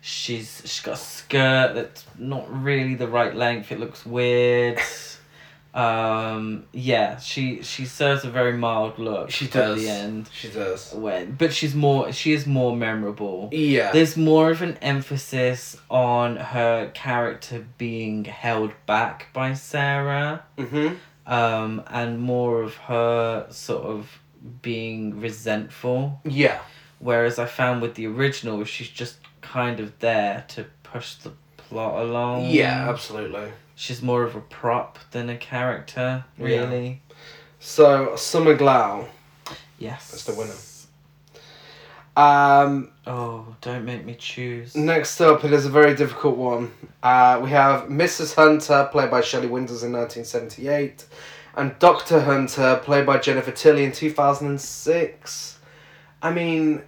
She's 0.03 0.63
she's 0.65 0.81
got 0.83 0.95
a 0.95 0.99
skirt 0.99 1.75
that's 1.75 2.05
not 2.17 2.45
really 2.63 2.95
the 2.95 3.09
right 3.09 3.35
length. 3.35 3.73
It 3.73 3.81
looks 3.81 4.07
weird. 4.07 4.79
Um, 5.77 6.65
yeah, 6.73 7.19
she 7.19 7.63
she 7.63 7.85
serves 7.85 8.25
a 8.25 8.31
very 8.31 8.57
mild 8.57 8.99
look. 8.99 9.31
she 9.31 9.45
at 9.45 9.53
the 9.77 9.87
end 9.87 10.31
She 10.33 10.49
does. 10.49 10.95
when, 10.95 11.33
but 11.33 11.53
she's 11.53 11.75
more 11.75 12.11
she 12.13 12.33
is 12.33 12.47
more 12.47 12.75
memorable. 12.75 13.51
Yeah. 13.53 13.93
There's 13.93 14.17
more 14.17 14.51
of 14.51 14.63
an 14.63 14.79
emphasis 14.81 15.77
on 15.91 16.37
her 16.37 16.91
character 16.95 17.67
being 17.77 18.25
held 18.25 18.73
back 18.87 19.27
by 19.35 19.53
Sarah 19.53 20.45
mm-hmm. 20.57 20.95
um, 21.31 21.83
and 21.89 22.21
more 22.21 22.63
of 22.63 22.77
her 22.77 23.47
sort 23.51 23.85
of 23.85 24.09
being 24.63 25.21
resentful. 25.21 26.23
Yeah. 26.25 26.59
Whereas 27.01 27.39
I 27.39 27.45
found 27.45 27.83
with 27.83 27.97
the 27.97 28.07
original, 28.07 28.65
she's 28.65 28.89
just 28.89 29.19
kind 29.43 29.79
of 29.79 29.99
there 29.99 30.47
to 30.49 30.65
push 30.85 31.17
the 31.17 31.33
plot 31.59 32.01
along. 32.01 32.47
Yeah, 32.47 32.89
absolutely. 32.89 33.53
She's 33.77 34.01
more 34.03 34.23
of 34.25 34.35
a 34.35 34.41
prop 34.41 34.99
than 35.13 35.29
a 35.31 35.37
character, 35.37 36.25
Yeah. 36.39 36.45
really. 36.47 37.03
So 37.61 38.17
Summer 38.17 38.57
Glau. 38.57 39.07
Yes. 39.79 40.11
That's 40.11 40.25
the 40.25 40.35
winner. 40.35 40.55
Um, 42.17 42.91
Oh, 43.07 43.55
don't 43.61 43.85
make 43.85 44.05
me 44.07 44.15
choose. 44.15 44.75
next 44.75 45.21
up, 45.21 45.45
it 45.45 45.53
is 45.53 45.67
a 45.67 45.71
very 45.71 45.95
difficult 45.95 46.37
one. 46.39 46.73
Uh, 47.03 47.39
we 47.43 47.51
have 47.51 47.83
Mrs. 47.89 48.35
Hunter, 48.35 48.89
played 48.91 49.11
by 49.11 49.21
Shelley 49.21 49.47
Winters 49.49 49.83
in 49.83 49.93
1978, 49.93 51.05
and 51.57 51.79
Dr. 51.79 52.21
Hunter, 52.21 52.81
played 52.83 53.05
by 53.05 53.19
Jennifer 53.19 53.51
Tilly 53.53 53.85
in 53.85 53.93
2006. 53.93 55.59
I 56.23 56.33
mean, 56.33 56.83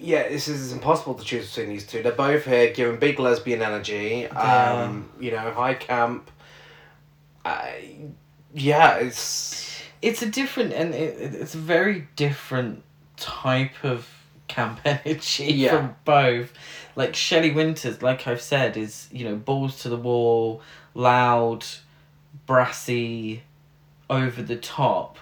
yeah, 0.00 0.28
this 0.28 0.48
is 0.48 0.72
impossible 0.72 1.14
to 1.14 1.24
choose 1.24 1.48
between 1.48 1.68
these 1.70 1.86
two. 1.86 2.02
They're 2.02 2.12
both 2.12 2.44
here 2.44 2.72
giving 2.72 2.98
big 2.98 3.18
lesbian 3.18 3.62
energy. 3.62 4.26
Um, 4.28 5.08
you 5.20 5.30
know, 5.30 5.50
high 5.52 5.74
camp. 5.74 6.30
I, 7.44 7.96
yeah, 8.54 8.96
it's. 8.96 9.66
It's 10.00 10.22
a 10.22 10.26
different, 10.26 10.72
and 10.72 10.94
it, 10.94 11.18
it- 11.20 11.34
it's 11.34 11.54
a 11.54 11.58
very 11.58 12.06
different 12.14 12.84
type 13.16 13.82
of 13.82 14.08
camp 14.46 14.80
energy 14.84 15.46
Yeah. 15.52 15.70
from 15.76 15.96
both. 16.04 16.52
Like 16.94 17.16
Shelley 17.16 17.50
Winters, 17.50 18.00
like 18.02 18.26
I've 18.28 18.40
said, 18.40 18.76
is 18.76 19.08
you 19.10 19.24
know 19.24 19.34
balls 19.36 19.82
to 19.82 19.88
the 19.88 19.96
wall, 19.96 20.62
loud, 20.94 21.64
brassy, 22.46 23.42
over 24.08 24.40
the 24.42 24.56
top, 24.56 25.16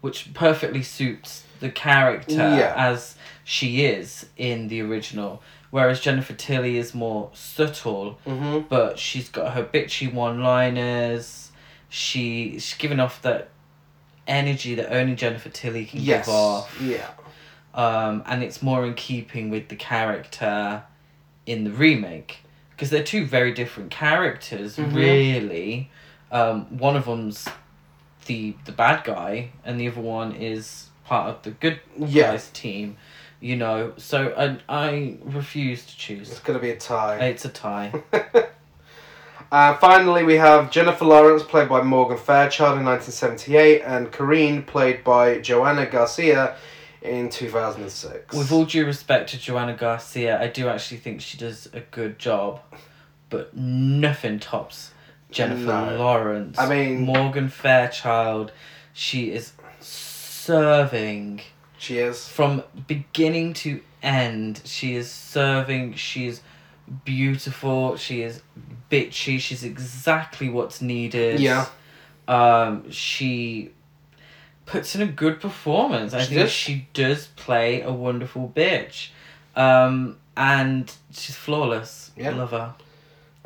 which 0.00 0.34
perfectly 0.34 0.82
suits 0.82 1.44
the 1.60 1.70
character 1.70 2.34
Yeah. 2.34 2.74
as 2.76 3.16
she 3.44 3.84
is 3.84 4.26
in 4.36 4.68
the 4.68 4.80
original. 4.82 5.42
Whereas 5.70 6.00
Jennifer 6.00 6.34
Tilly 6.34 6.76
is 6.76 6.94
more 6.94 7.30
subtle, 7.32 8.18
Mm-hmm. 8.26 8.66
but 8.68 8.98
she's 8.98 9.28
got 9.28 9.54
her 9.54 9.64
bitchy 9.64 10.12
one 10.12 10.42
liners. 10.42 11.50
She 11.88 12.52
she's 12.58 12.74
giving 12.74 13.00
off 13.00 13.22
that 13.22 13.48
energy 14.26 14.74
that 14.76 14.92
only 14.94 15.14
Jennifer 15.14 15.48
Tilly 15.48 15.84
can 15.86 16.00
Yes. 16.00 16.26
give 16.26 16.34
off. 16.34 16.80
Yeah. 16.80 17.08
um, 17.74 18.22
and 18.26 18.42
it's 18.42 18.60
more 18.62 18.84
in 18.86 18.92
keeping 18.94 19.48
with 19.50 19.68
the 19.68 19.76
character 19.76 20.82
in 21.46 21.64
the 21.64 21.70
remake 21.70 22.40
because 22.70 22.90
they're 22.90 23.02
two 23.02 23.24
very 23.24 23.52
different 23.52 23.90
characters 23.90 24.76
Mhm. 24.76 24.94
really 24.94 25.90
um, 26.30 26.66
one 26.78 26.96
of 26.96 27.06
them's 27.06 27.48
the 28.26 28.54
the 28.66 28.72
bad 28.72 29.04
guy 29.04 29.50
and 29.64 29.80
the 29.80 29.88
other 29.88 30.00
one 30.02 30.32
is 30.34 30.88
part 31.06 31.30
of 31.30 31.42
the 31.42 31.50
good 31.50 31.80
Yeah. 31.98 32.32
guys 32.32 32.50
team 32.50 32.96
you 33.42 33.56
know 33.56 33.92
so 33.96 34.32
I, 34.36 34.84
I 34.86 35.18
refuse 35.24 35.84
to 35.86 35.96
choose. 35.96 36.30
It's 36.30 36.40
gonna 36.40 36.58
be 36.58 36.70
a 36.70 36.76
tie. 36.76 37.18
it's 37.18 37.44
a 37.44 37.50
tie 37.50 37.92
Uh, 39.50 39.76
finally, 39.76 40.22
we 40.22 40.36
have 40.36 40.70
Jennifer 40.70 41.04
Lawrence, 41.04 41.42
played 41.42 41.68
by 41.68 41.82
Morgan 41.82 42.16
Fairchild 42.16 42.78
in 42.78 42.86
1978, 42.86 43.82
and 43.82 44.10
Corrine, 44.10 44.66
played 44.66 45.04
by 45.04 45.40
Joanna 45.40 45.84
Garcia 45.84 46.56
in 47.02 47.28
2006. 47.28 48.34
with 48.34 48.50
all 48.50 48.64
due 48.64 48.86
respect 48.86 49.28
to 49.30 49.38
Joanna 49.38 49.74
Garcia 49.76 50.40
I 50.40 50.46
do 50.46 50.68
actually 50.68 50.98
think 50.98 51.20
she 51.20 51.36
does 51.36 51.68
a 51.74 51.80
good 51.80 52.16
job 52.18 52.60
but 53.28 53.54
nothing 53.56 54.38
tops 54.38 54.92
Jennifer 55.30 55.64
No. 55.66 55.96
Lawrence. 55.98 56.58
I 56.58 56.68
mean- 56.68 57.00
Morgan 57.00 57.48
Fairchild. 57.48 58.52
She 58.94 59.32
is 59.32 59.52
serving 59.80 61.40
she 61.82 61.98
is. 61.98 62.28
from 62.28 62.62
beginning 62.86 63.54
to 63.54 63.80
end. 64.02 64.62
She 64.64 64.94
is 64.94 65.10
serving. 65.10 65.94
She 65.94 66.26
is 66.28 66.40
beautiful. 67.04 67.96
She 67.96 68.22
is 68.22 68.40
bitchy. 68.90 69.38
She's 69.40 69.64
exactly 69.64 70.48
what's 70.48 70.80
needed. 70.80 71.40
Yeah. 71.40 71.66
Um. 72.28 72.90
She 72.90 73.72
puts 74.64 74.94
in 74.94 75.02
a 75.02 75.06
good 75.06 75.40
performance. 75.40 76.14
I 76.14 76.20
She 76.20 76.26
think 76.34 76.40
does. 76.42 76.52
she 76.52 76.88
does 76.94 77.26
play 77.34 77.82
a 77.82 77.92
wonderful 77.92 78.52
bitch. 78.54 79.08
Um. 79.56 80.18
And 80.36 80.90
she's 81.10 81.36
flawless. 81.36 82.12
Yeah. 82.16 82.30
Love 82.30 82.52
her. 82.52 82.74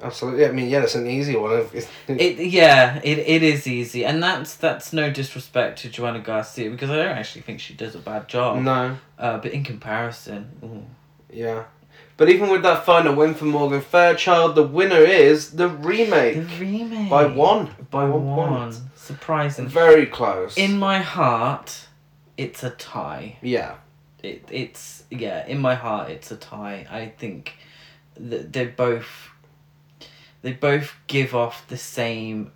Absolutely. 0.02 0.44
I 0.44 0.52
mean, 0.52 0.68
yeah, 0.68 0.82
it's 0.82 0.94
an 0.94 1.06
easy 1.06 1.36
one. 1.36 1.66
It 2.08 2.38
yeah, 2.38 3.00
it, 3.02 3.18
it 3.18 3.42
is 3.42 3.66
easy, 3.66 4.04
and 4.04 4.22
that's 4.22 4.54
that's 4.54 4.92
no 4.92 5.10
disrespect 5.10 5.78
to 5.80 5.88
Joanna 5.88 6.20
Garcia 6.20 6.70
because 6.70 6.90
I 6.90 6.96
don't 6.96 7.16
actually 7.16 7.42
think 7.42 7.60
she 7.60 7.72
does 7.74 7.94
a 7.94 7.98
bad 7.98 8.28
job. 8.28 8.62
no. 8.62 8.98
Uh, 9.18 9.38
but 9.38 9.52
in 9.52 9.64
comparison, 9.64 10.50
ooh. 10.62 10.84
Yeah. 11.34 11.64
But 12.18 12.28
even 12.30 12.50
with 12.50 12.62
that 12.62 12.84
final 12.84 13.14
win 13.14 13.34
for 13.34 13.44
Morgan 13.46 13.80
Fairchild, 13.80 14.54
the 14.54 14.62
winner 14.62 15.00
is 15.00 15.52
the 15.52 15.68
remake. 15.68 16.34
the 16.36 16.56
remake 16.58 17.10
by 17.10 17.26
one. 17.26 17.70
by 17.90 18.04
one 18.04 18.26
one, 18.26 18.48
point. 18.48 18.80
surprising. 18.94 19.68
Very 19.68 20.06
close. 20.06 20.56
In 20.58 20.78
my 20.78 20.98
heart, 20.98 21.86
it's 22.36 22.62
a 22.62 22.70
tie. 22.70 23.38
yeah. 23.40 23.76
It 24.22 24.46
it's 24.50 25.04
yeah. 25.10 25.46
In 25.46 25.58
my 25.60 25.74
heart, 25.74 26.10
it's 26.10 26.30
a 26.30 26.36
tie. 26.36 26.86
I 26.90 27.08
think 27.18 27.54
that 28.18 28.52
they're 28.52 28.68
both 28.68 29.25
they 30.42 30.52
both 30.52 30.94
give 31.06 31.34
off 31.34 31.66
the 31.68 31.76
same 31.76 32.52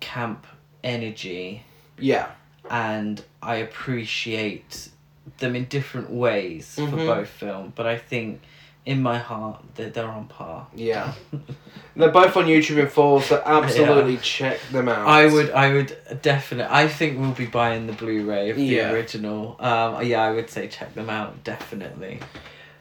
camp 0.00 0.46
energy. 0.84 1.64
Yeah. 1.98 2.30
and 2.70 3.24
I 3.42 3.56
appreciate 3.56 4.90
them 5.38 5.56
in 5.56 5.64
different 5.64 6.10
ways 6.10 6.74
for 6.74 6.82
Mhm. 6.82 7.06
both 7.06 7.28
film. 7.28 7.72
But 7.74 7.86
I 7.86 7.96
think 7.96 8.42
in 8.84 9.02
my 9.02 9.16
heart 9.18 9.62
that 9.76 9.94
they're 9.94 10.06
on 10.06 10.26
par. 10.26 10.66
Yeah. 10.74 11.12
They're 11.96 12.10
both 12.10 12.36
on 12.36 12.44
YouTube 12.44 12.78
in 12.78 12.88
full, 12.88 13.20
so 13.20 13.42
absolutely 13.44 14.18
check 14.18 14.60
them 14.70 14.88
out. 14.88 15.06
I 15.08 15.26
would, 15.26 15.50
I 15.50 15.72
would 15.72 15.96
definitely. 16.22 16.72
I 16.72 16.86
think 16.88 17.18
we'll 17.18 17.32
be 17.32 17.46
buying 17.46 17.86
the 17.88 17.92
Blu-ray 17.92 18.50
of 18.50 18.56
the 18.56 18.62
Yeah. 18.64 18.92
original. 18.92 19.56
Um, 19.58 20.04
yeah, 20.06 20.22
I 20.22 20.30
would 20.30 20.48
say 20.48 20.68
check 20.68 20.94
them 20.94 21.10
out 21.10 21.42
definitely. 21.42 22.20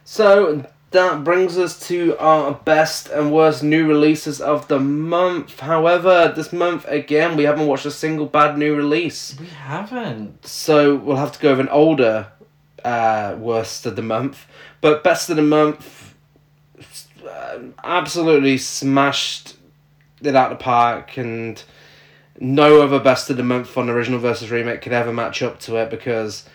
So 0.04 0.66
that 0.92 1.24
brings 1.24 1.58
us 1.58 1.80
to 1.88 2.18
our 2.18 2.54
best 2.54 3.10
and 3.10 3.32
worst 3.32 3.64
new 3.64 3.88
releases 3.88 4.40
of 4.40 4.68
the 4.68 4.80
month. 4.80 5.60
However, 5.60 6.32
this 6.36 6.54
month 6.54 6.86
again 6.88 7.36
we 7.36 7.44
haven't 7.44 7.68
watched 7.68 7.86
a 7.86 7.92
single 7.92 8.26
bad 8.26 8.58
new 8.58 8.76
release. 8.76 9.38
We 9.40 9.48
haven't. 9.48 10.46
So 10.46 10.96
we'll 10.96 11.18
have 11.18 11.34
to 11.34 11.40
go 11.40 11.52
with 11.52 11.62
an 11.62 11.70
older 11.70 12.28
uh, 12.84 13.36
worst 13.38 13.86
of 13.86 13.96
the 13.96 14.02
month. 14.02 14.46
But 14.80 15.04
best 15.04 15.30
of 15.30 15.36
the 15.36 15.42
month 15.42 16.16
uh, 17.28 17.60
absolutely 17.84 18.58
smashed 18.58 19.56
it 20.22 20.36
out 20.36 20.52
of 20.52 20.58
the 20.58 20.64
park 20.64 21.18
and 21.18 21.62
no 22.40 22.82
other 22.82 23.00
best 23.00 23.30
of 23.30 23.38
the 23.38 23.44
month 23.44 23.78
on 23.78 23.90
original 23.90 24.20
versus 24.20 24.52
remake 24.52 24.82
could 24.82 24.94
ever 24.94 25.12
match 25.12 25.42
up 25.42 25.60
to 25.60 25.76
it 25.78 25.90
because 25.90 26.48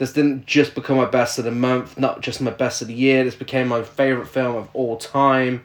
this 0.00 0.14
didn't 0.14 0.46
just 0.46 0.74
become 0.74 0.96
my 0.96 1.04
best 1.04 1.38
of 1.38 1.44
the 1.44 1.50
month, 1.50 1.98
not 1.98 2.22
just 2.22 2.40
my 2.40 2.50
best 2.50 2.80
of 2.80 2.88
the 2.88 2.94
year. 2.94 3.22
This 3.22 3.34
became 3.34 3.68
my 3.68 3.82
favorite 3.82 4.28
film 4.28 4.56
of 4.56 4.70
all 4.72 4.96
time. 4.96 5.62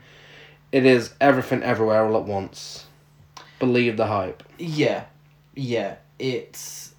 It 0.74 0.86
is 0.86 1.14
everything 1.22 1.64
everywhere 1.64 2.06
all 2.06 2.18
at 2.18 2.26
once. 2.26 2.88
Believe 3.60 3.96
the 3.96 4.08
hype. 4.08 4.44
Yeah, 4.60 5.06
yeah. 5.56 5.96
It's. 6.20 6.94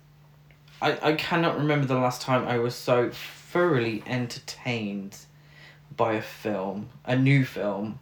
I 0.80 1.10
I 1.10 1.12
cannot 1.12 1.58
remember 1.58 1.86
the 1.86 1.96
last 1.96 2.22
time 2.22 2.48
I 2.48 2.56
was 2.56 2.74
so 2.74 3.10
thoroughly 3.12 4.02
entertained 4.06 5.18
by 5.94 6.14
a 6.14 6.22
film, 6.22 6.88
a 7.04 7.16
new 7.16 7.44
film, 7.44 7.98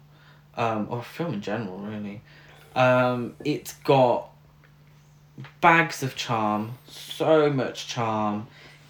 um, 0.55 0.87
or 0.89 0.99
a 0.99 1.03
film 1.03 1.33
in 1.33 1.41
general, 1.41 1.79
really. 1.79 2.21
Um, 2.73 3.35
it's 3.43 3.73
got 3.73 4.29
bags 5.59 6.03
of 6.03 6.15
charm, 6.15 6.77
so 6.87 7.49
much 7.49 7.87
charm. 7.87 8.47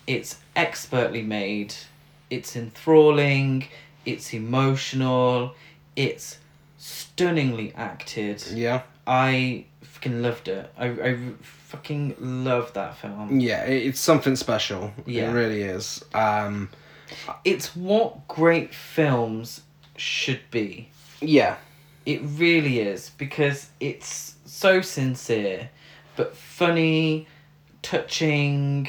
It's 0.07 0.37
expertly 0.55 1.21
made. 1.21 1.73
It's 2.29 2.55
enthralling. 2.55 3.65
It's 4.05 4.33
emotional. 4.33 5.55
It's 5.95 6.37
stunningly 6.77 7.73
acted. 7.75 8.43
Yeah. 8.51 8.83
I 9.07 9.65
fucking 9.81 10.21
loved 10.21 10.47
it. 10.47 10.71
I, 10.77 10.85
I 10.87 11.17
fucking 11.41 12.15
love 12.19 12.73
that 12.73 12.97
film. 12.97 13.39
Yeah, 13.39 13.63
it's 13.63 13.99
something 13.99 14.35
special. 14.35 14.91
Yeah. 15.05 15.29
It 15.29 15.33
really 15.33 15.61
is. 15.61 16.03
Um, 16.13 16.69
It's 17.43 17.75
what 17.75 18.27
great 18.27 18.73
films 18.73 19.61
should 19.95 20.41
be. 20.51 20.89
yeah. 21.21 21.57
It 22.05 22.21
really 22.23 22.81
is 22.81 23.09
because 23.17 23.69
it's 23.79 24.35
so 24.45 24.81
sincere, 24.81 25.71
but 26.15 26.35
funny, 26.37 27.25
touching, 27.81 28.87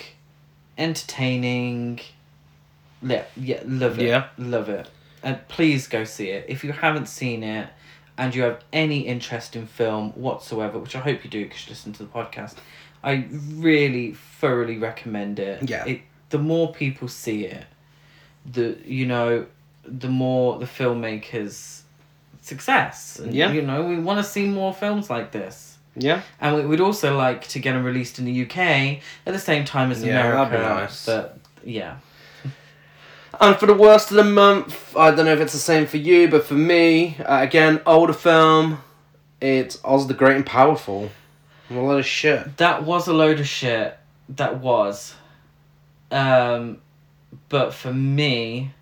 entertaining. 0.79 2.01
Yeah, 3.03 3.25
yeah, 3.37 3.63
love 3.65 3.99
it. 3.99 4.09
Yeah. 4.09 4.29
love 4.39 4.69
it. 4.69 4.89
And 5.23 5.47
please 5.49 5.89
go 5.89 6.05
see 6.05 6.29
it 6.29 6.47
if 6.49 6.63
you 6.65 6.73
haven't 6.73 7.07
seen 7.07 7.43
it, 7.43 7.69
and 8.19 8.35
you 8.35 8.43
have 8.43 8.63
any 8.73 9.01
interest 9.01 9.57
in 9.57 9.67
film 9.67 10.13
whatsoever, 10.13 10.79
which 10.79 10.97
I 10.97 11.01
hope 11.01 11.25
you 11.25 11.31
do 11.31 11.45
because 11.45 11.67
you 11.67 11.71
listen 11.71 11.93
to 11.95 12.05
the 12.05 12.09
podcast. 12.09 12.55
I 13.03 13.27
really 13.55 14.15
thoroughly 14.15 14.79
recommend 14.79 15.39
it. 15.39 15.69
Yeah. 15.69 15.85
It 15.85 16.01
the 16.31 16.39
more 16.39 16.73
people 16.73 17.09
see 17.09 17.45
it, 17.45 17.65
the 18.45 18.79
you 18.85 19.07
know, 19.07 19.47
the 19.85 20.09
more 20.09 20.59
the 20.59 20.67
filmmakers 20.67 21.83
success. 22.43 23.19
And, 23.19 23.35
Yeah. 23.35 23.53
You 23.53 23.63
know, 23.63 23.83
we 23.85 23.99
want 23.99 24.25
to 24.25 24.25
see 24.25 24.47
more 24.47 24.73
films 24.73 25.11
like 25.11 25.33
this. 25.33 25.76
Yeah. 25.97 26.23
And 26.41 26.57
we 26.57 26.67
would 26.67 26.81
also 26.81 27.17
like 27.17 27.49
to 27.49 27.59
get 27.59 27.73
them 27.73 27.83
released 27.85 28.19
in 28.19 28.25
the 28.27 28.43
UK 28.45 28.57
at 28.59 29.33
the 29.33 29.39
same 29.39 29.65
time 29.65 29.91
as 29.91 30.03
Yeah, 30.05 30.15
that'd 30.23 30.33
America. 30.33 30.57
be 30.57 30.63
nice. 30.63 31.07
But 31.07 31.39
yeah. 31.65 31.97
And 33.41 33.57
for 33.57 33.67
the 33.67 33.75
worst 33.75 34.11
of 34.11 34.17
the 34.17 34.25
month, 34.25 34.97
I 34.97 35.11
don't 35.11 35.25
know 35.27 35.33
if 35.33 35.41
it's 35.41 35.53
the 35.53 35.59
same 35.59 35.87
for 35.87 35.97
you, 35.99 36.29
but 36.29 36.45
for 36.45 36.55
me, 36.55 37.17
uh, 37.19 37.43
again, 37.43 37.81
older 37.87 38.13
film, 38.15 38.79
it's 39.41 39.79
Oz 39.85 40.07
the 40.07 40.15
Great 40.15 40.37
and 40.37 40.47
Powerful. 40.47 41.11
A 41.71 41.75
lot 41.75 41.99
of 41.99 42.07
shit. 42.07 42.57
That 42.59 42.85
was 42.85 43.09
a 43.09 43.13
load 43.13 43.41
of 43.41 43.49
shit. 43.49 43.99
That 44.29 44.59
was. 44.61 45.15
Um 46.11 46.79
but 47.49 47.75
for 47.75 47.93
me, 47.93 48.73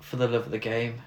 for 0.00 0.16
the 0.16 0.26
love 0.28 0.44
of 0.46 0.50
the 0.50 0.58
game, 0.58 1.00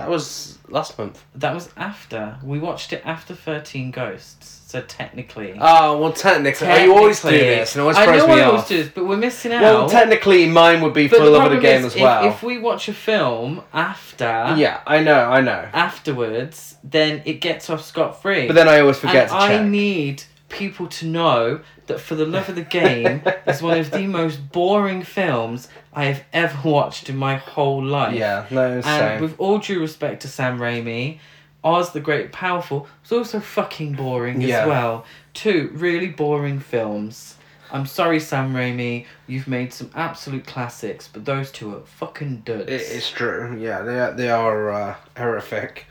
That 0.00 0.08
was 0.10 0.58
last 0.68 0.98
month. 0.98 1.22
that 1.34 1.54
was 1.54 1.70
after. 1.76 2.38
We 2.42 2.58
watched 2.58 2.92
it 2.92 3.02
after 3.04 3.34
Thirteen 3.34 3.90
Ghosts. 3.90 4.56
So 4.70 4.80
technically 4.82 5.56
Oh, 5.60 5.98
well, 5.98 6.12
technically. 6.12 6.68
oh, 6.68 6.76
you 6.76 6.94
always 6.94 7.20
do 7.20 7.30
this, 7.30 7.74
and 7.74 7.82
always 7.82 7.96
I 7.96 8.06
know 8.06 8.26
I 8.26 8.42
always 8.42 8.66
do 8.66 8.76
this, 8.80 8.92
but 8.94 9.04
we're 9.04 9.16
missing 9.16 9.52
out. 9.52 9.62
Well, 9.62 9.88
technically, 9.90 10.46
mine 10.46 10.80
would 10.82 10.94
be 10.94 11.08
But 11.08 11.18
for 11.18 11.24
the 11.24 11.30
love 11.32 11.50
of 11.50 11.56
the 11.56 11.60
game 11.60 11.84
as 11.84 11.96
well. 11.96 12.28
If, 12.28 12.44
we 12.44 12.56
watch 12.58 12.88
a 12.88 12.92
film 12.92 13.62
after, 13.72 14.54
yeah, 14.56 14.80
I 14.86 15.00
know, 15.02 15.24
I 15.28 15.40
know. 15.40 15.68
afterwards, 15.72 16.76
then 16.84 17.22
it 17.24 17.40
gets 17.40 17.68
off 17.68 17.82
scot 17.84 18.22
free. 18.22 18.46
But 18.46 18.54
then 18.54 18.68
I 18.68 18.78
always 18.78 18.98
forget 18.98 19.30
and 19.32 19.40
to 19.40 19.46
check. 19.48 19.60
I 19.60 19.64
need 19.68 20.22
people 20.50 20.86
to 20.88 21.06
know 21.06 21.60
that 21.86 22.00
For 22.00 22.14
the 22.14 22.26
Love 22.26 22.48
of 22.50 22.54
the 22.56 22.62
Game 22.62 23.22
is 23.46 23.62
one 23.62 23.78
of 23.78 23.90
the 23.90 24.06
most 24.06 24.52
boring 24.52 25.02
films 25.02 25.68
I 25.94 26.04
have 26.04 26.24
ever 26.32 26.68
watched 26.68 27.08
in 27.08 27.16
my 27.16 27.36
whole 27.36 27.82
life. 27.82 28.14
yeah, 28.14 28.46
no, 28.50 28.72
And 28.72 28.84
same. 28.84 29.20
with 29.22 29.34
all 29.38 29.58
due 29.58 29.80
respect 29.80 30.22
to 30.22 30.28
Sam 30.28 30.58
Raimi, 30.58 31.18
Oz 31.64 31.92
the 31.92 32.00
Great 32.00 32.24
and 32.26 32.32
Powerful 32.32 32.86
was 33.02 33.12
also 33.12 33.40
fucking 33.40 33.94
boring 33.94 34.40
Yeah. 34.40 34.62
as 34.62 34.68
well. 34.68 35.04
Two 35.34 35.70
really 35.74 36.08
boring 36.08 36.60
films. 36.60 37.36
I'm 37.72 37.86
sorry, 37.86 38.18
Sam 38.18 38.52
Raimi. 38.52 39.06
You've 39.28 39.46
made 39.46 39.72
some 39.72 39.90
absolute 39.94 40.44
classics, 40.46 41.08
but 41.12 41.24
those 41.24 41.52
two 41.52 41.74
are 41.76 41.80
fucking 41.80 42.42
duds. 42.44 42.68
It 42.68 42.80
is 42.80 43.08
true. 43.10 43.56
Yeah, 43.60 43.82
they 43.82 44.00
are, 44.00 44.12
they 44.12 44.28
are 44.30 44.70
uh, 44.70 44.94
horrific. 45.16 45.86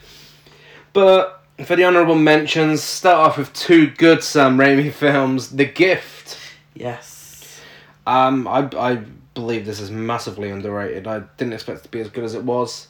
But 0.92 1.39
for 1.66 1.76
the 1.76 1.86
honourable 1.86 2.16
mentions, 2.16 2.82
start 2.84 3.18
off 3.18 3.38
with 3.38 3.54
two 3.54 3.88
good 3.92 4.24
Sam 4.24 4.58
Raimi 4.58 4.92
films. 4.94 5.50
The 5.50 5.66
Gift. 5.66 6.38
Yes. 6.74 7.62
Um, 8.08 8.48
I, 8.48 8.70
I 8.78 8.96
believe 9.34 9.66
this 9.66 9.80
is 9.80 9.92
massively 9.92 10.50
underrated. 10.50 11.08
I 11.08 11.20
didn't 11.38 11.54
expect 11.54 11.80
it 11.80 11.84
to 11.84 11.90
be 11.90 12.00
as 12.00 12.10
good 12.10 12.24
as 12.24 12.34
it 12.36 12.44
was. 12.44 12.88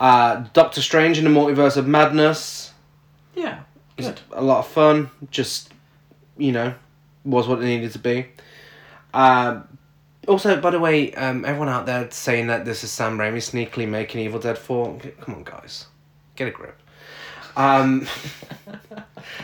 Uh, 0.00 0.44
Doctor 0.52 0.82
Strange 0.82 1.18
in 1.18 1.24
the 1.24 1.30
Multiverse 1.30 1.76
of 1.76 1.86
Madness. 1.86 2.72
Yeah. 3.34 3.60
Good. 3.96 4.20
a 4.32 4.42
lot 4.42 4.58
of 4.58 4.68
fun. 4.68 5.10
Just, 5.30 5.72
you 6.36 6.52
know, 6.52 6.74
was 7.24 7.48
what 7.48 7.60
it 7.60 7.64
needed 7.64 7.92
to 7.92 7.98
be. 7.98 8.26
Um, 9.12 9.68
also, 10.26 10.60
by 10.60 10.70
the 10.70 10.80
way, 10.80 11.14
um, 11.14 11.44
everyone 11.44 11.68
out 11.68 11.86
there 11.86 12.10
saying 12.10 12.48
that 12.48 12.64
this 12.64 12.82
is 12.82 12.90
Sam 12.90 13.18
Raimi 13.18 13.36
sneakily 13.36 13.88
making 13.88 14.20
Evil 14.20 14.40
Dead 14.40 14.58
4, 14.58 14.98
come 15.20 15.34
on, 15.36 15.44
guys. 15.44 15.86
Get 16.36 16.48
a 16.48 16.50
grip. 16.50 16.80
Um, 17.56 18.06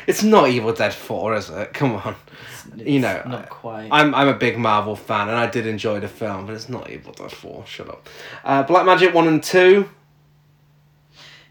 it's 0.06 0.22
not 0.22 0.48
Evil 0.48 0.72
Dead 0.72 0.92
4, 0.94 1.34
is 1.36 1.50
it? 1.50 1.72
Come 1.72 1.92
on. 1.96 2.16
It's 2.76 2.86
You 2.88 3.00
know, 3.00 3.22
not 3.26 3.48
quite. 3.48 3.88
I'm, 3.90 4.14
I'm 4.14 4.28
a 4.28 4.34
big 4.34 4.58
Marvel 4.58 4.96
fan 4.96 5.28
and 5.28 5.36
I 5.36 5.46
did 5.48 5.66
enjoy 5.66 6.00
the 6.00 6.08
film, 6.08 6.46
but 6.46 6.54
it's 6.54 6.68
not 6.68 6.90
Evil 6.90 7.12
Dead 7.12 7.30
4. 7.32 7.64
Shut 7.66 7.88
up. 7.88 8.08
Uh, 8.44 8.62
Black 8.64 8.84
Magic 8.86 9.14
1 9.14 9.28
and 9.28 9.42
2. 9.42 9.88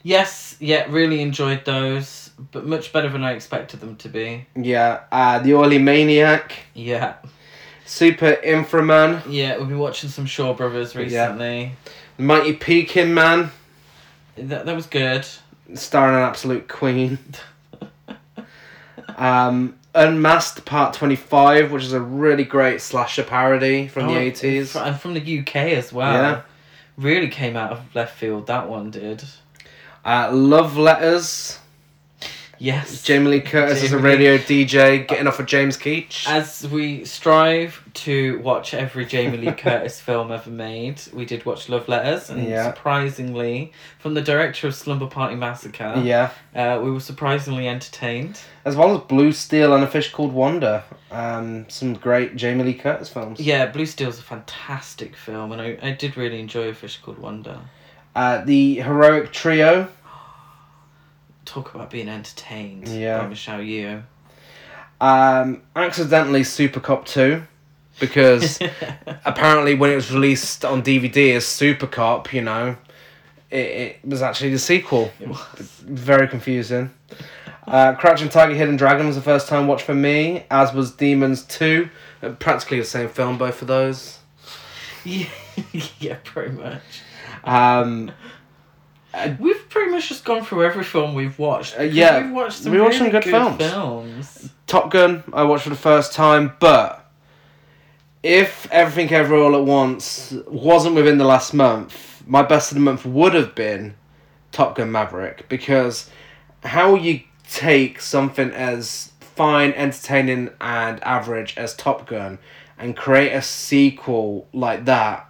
yes. 0.04 0.56
Yeah. 0.60 0.86
Really 0.90 1.22
enjoyed 1.22 1.64
those, 1.66 2.32
but 2.52 2.66
much 2.66 2.92
better 2.92 3.10
than 3.10 3.24
I 3.24 3.32
expected 3.34 3.80
them 3.80 3.96
to 3.98 4.10
be. 4.10 4.46
Yeah. 4.56 5.02
Uh, 5.12 5.40
the 5.40 5.54
Oily 5.56 5.78
Maniac. 5.80 6.54
Yeah. 6.74 7.16
Super 7.86 8.38
Inframan. 8.44 9.24
Yeah. 9.30 9.58
We've 9.58 9.70
been 9.70 9.80
watching 9.80 10.10
some 10.10 10.26
Shaw 10.26 10.54
Brothers 10.54 10.96
recently. 10.96 11.72
The 12.18 12.24
Mighty 12.24 12.54
Peking 12.54 13.14
Man. 13.14 13.52
That 14.38 14.66
that 14.66 14.76
was 14.76 14.86
good. 14.86 15.26
Starring 15.76 16.16
an 16.16 16.22
absolute 16.22 16.68
queen. 16.68 17.18
um, 19.18 19.76
Unmasked 19.96 20.66
Part 20.66 20.94
25, 20.94 21.72
which 21.72 21.84
is 21.84 21.94
a 21.94 22.00
really 22.00 22.44
great 22.44 22.82
slasher 22.82 23.24
parody 23.24 23.88
from 23.88 24.08
the 24.08 24.14
Oh, 24.14 24.32
80s. 24.32 24.80
and 24.80 25.00
from 25.00 25.14
the 25.16 25.40
UK 25.40 25.56
as 25.56 25.92
well. 25.92 26.14
Yeah. 26.14 26.42
Really 26.98 27.30
came 27.30 27.56
out 27.58 27.72
of 27.72 27.96
left 27.96 28.18
field. 28.18 28.48
That 28.48 28.70
one 28.70 28.92
did. 28.92 29.24
Uh, 30.06 30.30
Love 30.32 30.78
Letters. 30.78 31.58
Yes. 32.62 33.04
Jamie 33.04 33.28
Lee 33.30 33.40
Curtis 33.42 33.84
is 33.84 33.94
a 33.94 33.98
radio 33.98 34.38
DJ 34.38 35.08
getting 35.08 35.28
off 35.28 35.40
of 35.40 35.46
James 35.46 35.78
Keach. 35.78 36.28
As 36.28 36.68
we 36.68 37.06
strive 37.06 37.82
to 37.94 38.40
watch 38.40 38.74
every 38.74 39.06
Jamie 39.06 39.38
Lee 39.38 39.52
Curtis 39.58 40.02
film 40.02 40.30
ever 40.30 40.50
made, 40.50 41.02
we 41.14 41.24
did 41.24 41.46
watch 41.46 41.70
Love 41.70 41.88
Letters, 41.88 42.30
and 42.30 42.46
Yeah. 42.46 42.66
surprisingly, 42.74 43.72
from 43.98 44.14
the 44.14 44.22
director 44.22 44.68
of 44.68 44.76
Slumber 44.76 45.08
Party 45.08 45.36
Massacre, 45.36 46.02
yeah. 46.04 46.32
uh, 46.54 46.82
we 46.84 46.92
were 46.92 47.00
surprisingly 47.00 47.66
entertained. 47.68 48.42
As 48.66 48.76
well 48.76 48.94
as 48.94 49.02
Blue 49.04 49.32
Steel 49.32 49.74
and 49.74 49.84
A 49.84 49.88
Fish 49.88 50.12
Called 50.12 50.34
Wanda. 50.34 50.84
Um, 51.12 51.68
some 51.70 51.94
great 51.94 52.36
Jamie 52.36 52.66
Lee 52.66 52.74
Curtis 52.74 53.08
films. 53.08 53.40
Yeah, 53.40 53.68
Blue 53.68 53.86
Steel's 53.86 54.20
a 54.20 54.24
fantastic 54.24 55.16
film, 55.16 55.54
and 55.54 55.62
I, 55.62 55.78
I 55.82 55.92
did 55.92 56.18
really 56.18 56.42
enjoy 56.42 56.68
A 56.68 56.74
Fish 56.74 56.98
Called 56.98 57.20
Wanda. 57.20 57.62
Uh, 58.16 58.44
the 58.44 58.76
Heroic 58.82 59.32
Trio. 59.32 59.88
Talk 61.50 61.74
about 61.74 61.90
being 61.90 62.08
entertained 62.10 62.88
Yeah. 62.88 63.20
by 63.22 63.28
Michelle 63.28 63.60
Yeoh. 63.60 64.04
Um, 65.02 65.64
accidentally 65.76 66.44
Super 66.44 66.80
Cop 66.80 67.06
2. 67.06 67.42
Because 68.00 68.60
apparently 69.26 69.74
when 69.76 69.90
it 69.92 69.96
was 69.96 70.12
released 70.12 70.64
on 70.64 70.84
DVD 70.84 71.36
as 71.36 71.46
Super 71.48 71.88
Cop, 71.88 72.32
you 72.34 72.42
know, 72.42 72.78
it, 73.50 73.58
it 73.58 74.00
was 74.06 74.22
actually 74.22 74.52
the 74.52 74.60
sequel. 74.60 75.12
It 75.20 75.28
was. 75.28 75.40
Very 75.82 76.28
confusing. 76.28 76.92
Uh, 77.68 77.94
Crouching 77.96 78.30
Tiger, 78.30 78.54
Hidden 78.54 78.78
Dragon 78.78 79.08
was 79.08 79.16
the 79.16 79.22
first 79.22 79.48
time 79.48 79.68
watch 79.68 79.82
for 79.84 79.96
me, 79.96 80.44
as 80.52 80.72
was 80.72 80.92
Demons 80.92 81.44
2. 81.46 81.90
Uh, 82.22 82.30
practically 82.34 82.80
the 82.80 82.86
same 82.86 83.10
film, 83.10 83.38
both 83.40 83.62
of 83.64 83.68
those. 83.68 84.20
yeah, 85.04 85.26
yeah, 86.00 86.18
pretty 86.24 86.52
much. 86.56 86.82
Um, 87.44 88.12
We've 89.40 89.70
pretty 89.70 89.92
much 89.92 90.10
just 90.10 90.24
gone 90.24 90.46
through 90.46 90.66
every 90.66 90.84
film 90.84 91.14
we've 91.14 91.38
watched. 91.40 91.80
Uh, 91.80 91.84
yeah, 91.84 92.22
we've 92.22 92.32
watched 92.32 92.60
some 92.60 92.72
we 92.72 92.80
watched 92.80 93.00
really 93.00 93.12
some 93.12 93.22
good 93.22 93.24
films. 93.24 93.58
films. 93.58 94.50
Top 94.68 94.92
Gun, 94.92 95.24
I 95.34 95.44
watched 95.44 95.64
for 95.64 95.70
the 95.70 95.76
first 95.76 96.14
time, 96.14 96.54
but 96.60 97.10
if 98.22 98.72
Everything 98.72 99.12
Ever 99.12 99.36
All 99.36 99.56
at 99.56 99.66
Once 99.66 100.34
wasn't 100.48 100.96
within 100.96 101.18
the 101.18 101.26
last 101.26 101.54
month, 101.54 102.24
my 102.28 102.44
best 102.44 102.72
of 102.72 102.76
the 102.76 102.82
month 102.82 103.06
would 103.06 103.34
have 103.34 103.56
been 103.56 103.96
Top 104.52 104.76
Gun 104.76 104.92
Maverick 104.92 105.50
because 105.50 106.10
how 106.64 106.96
you 106.96 107.22
take 107.50 108.00
something 108.00 108.52
as 108.52 109.12
fine, 109.20 109.72
entertaining, 109.74 110.52
and 110.62 111.04
average 111.04 111.58
as 111.58 111.74
Top 111.76 112.08
Gun 112.08 112.38
and 112.78 112.96
create 112.96 113.32
a 113.32 113.42
sequel 113.42 114.48
like 114.54 114.86
that 114.86 115.26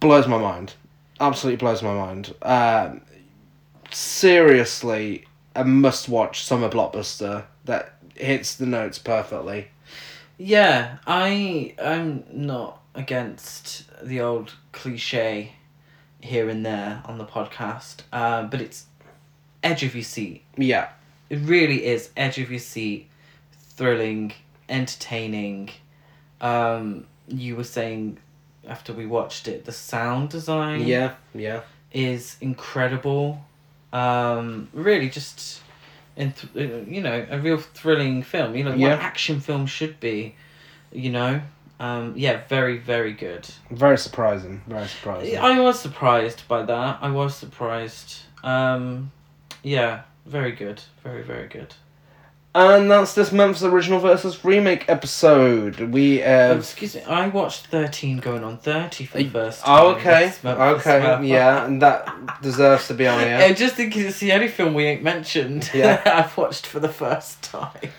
blows 0.00 0.26
my 0.26 0.38
mind. 0.38 0.74
Absolutely 1.20 1.56
blows 1.56 1.82
my 1.82 1.94
mind. 1.94 2.34
Um, 2.42 3.00
seriously, 3.90 5.26
a 5.54 5.64
must-watch 5.64 6.44
summer 6.44 6.68
blockbuster 6.68 7.44
that 7.64 7.94
hits 8.14 8.54
the 8.56 8.66
notes 8.66 8.98
perfectly. 8.98 9.68
Yeah, 10.36 10.98
I 11.06 11.74
I'm 11.82 12.24
not 12.32 12.80
against 12.94 13.84
the 14.02 14.20
old 14.20 14.54
cliche 14.72 15.52
here 16.20 16.48
and 16.48 16.64
there 16.64 17.02
on 17.04 17.18
the 17.18 17.24
podcast, 17.24 18.02
uh, 18.12 18.44
but 18.44 18.60
it's 18.60 18.86
edge 19.62 19.82
of 19.82 19.94
your 19.94 20.04
seat. 20.04 20.42
Yeah, 20.56 20.88
It 21.30 21.38
really 21.40 21.84
is 21.86 22.10
edge 22.16 22.38
of 22.38 22.50
your 22.50 22.60
seat, 22.60 23.08
thrilling, 23.76 24.32
entertaining. 24.68 25.70
Um, 26.40 27.06
you 27.26 27.56
were 27.56 27.64
saying 27.64 28.18
after 28.68 28.92
we 28.92 29.06
watched 29.06 29.48
it, 29.48 29.64
the 29.64 29.72
sound 29.72 30.30
design 30.30 30.86
yeah, 30.86 31.14
yeah, 31.34 31.62
is 31.92 32.36
incredible. 32.40 33.44
Um, 33.92 34.68
really, 34.72 35.08
just 35.08 35.60
in 36.16 36.32
th- 36.32 36.70
uh, 36.70 36.84
you 36.90 37.00
know 37.00 37.26
a 37.30 37.38
real 37.38 37.58
thrilling 37.58 38.22
film. 38.22 38.54
You 38.54 38.64
know 38.64 38.74
Yeah. 38.74 38.90
what 38.90 39.00
action 39.00 39.40
film 39.40 39.66
should 39.66 39.98
be. 40.00 40.34
You 40.92 41.10
know, 41.10 41.40
um, 41.80 42.14
yeah, 42.16 42.42
very 42.48 42.78
very 42.78 43.12
good. 43.12 43.48
very 43.70 43.98
surprising. 43.98 44.62
Very 44.66 44.86
surprising. 44.88 45.38
I 45.38 45.60
was 45.60 45.78
surprised 45.80 46.46
by 46.48 46.62
that. 46.62 46.98
I 47.00 47.10
was 47.10 47.34
surprised. 47.36 48.16
Um, 48.44 49.10
yeah, 49.62 50.02
very 50.26 50.52
good, 50.52 50.82
very 51.02 51.22
very 51.22 51.48
good. 51.48 51.74
And 52.58 52.90
that's 52.90 53.14
this 53.14 53.30
month's 53.30 53.62
original 53.62 54.00
versus 54.00 54.44
remake 54.44 54.88
episode. 54.88 55.78
We 55.78 56.24
Oh, 56.24 56.56
excuse 56.58 56.96
me, 56.96 57.02
I 57.02 57.28
watched 57.28 57.68
thirteen 57.68 58.16
going 58.16 58.42
on 58.42 58.58
thirty 58.58 59.04
for 59.04 59.18
the 59.18 59.28
first 59.28 59.64
time. 59.64 59.78
Oh, 59.78 59.90
okay. 59.90 60.26
this 60.26 60.42
month 60.42 60.58
Okay. 60.58 61.24
Yeah, 61.24 61.66
and 61.66 61.80
that 61.80 62.42
deserves 62.42 62.88
to 62.88 62.94
be 62.94 63.06
on 63.06 63.20
here. 63.20 63.54
just 63.54 63.76
think 63.76 63.96
it's 63.96 64.18
the 64.18 64.32
only 64.32 64.48
film 64.48 64.74
we 64.74 64.86
ain't 64.86 65.04
mentioned 65.04 65.70
Yeah. 65.74 66.02
I've 66.04 66.36
watched 66.36 66.66
for 66.66 66.80
the 66.80 66.88
first 66.88 67.42
time. 67.42 67.90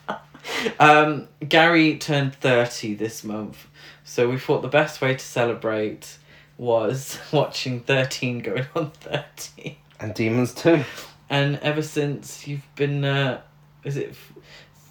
um, 0.80 1.28
Gary 1.46 1.98
turned 1.98 2.34
30 2.36 2.94
this 2.94 3.22
month, 3.22 3.66
so 4.04 4.30
we 4.30 4.38
thought 4.38 4.62
the 4.62 4.68
best 4.68 5.02
way 5.02 5.12
to 5.12 5.24
celebrate 5.24 6.16
was 6.56 7.18
watching 7.30 7.80
13 7.80 8.38
going 8.38 8.66
on 8.74 8.92
30. 8.92 9.76
And 10.00 10.14
Demons 10.14 10.54
too. 10.54 10.82
And 11.28 11.58
ever 11.58 11.82
since 11.82 12.48
you've 12.48 12.74
been, 12.74 13.04
uh, 13.04 13.42
is 13.84 13.96
it 13.96 14.10
f- 14.10 14.32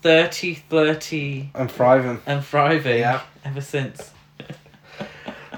30, 0.02 0.56
30 0.56 1.52
And 1.56 1.72
thriving. 1.72 2.22
and 2.26 2.44
thriving? 2.44 3.00
Yeah. 3.00 3.22
Ever 3.46 3.62
since. 3.62 4.12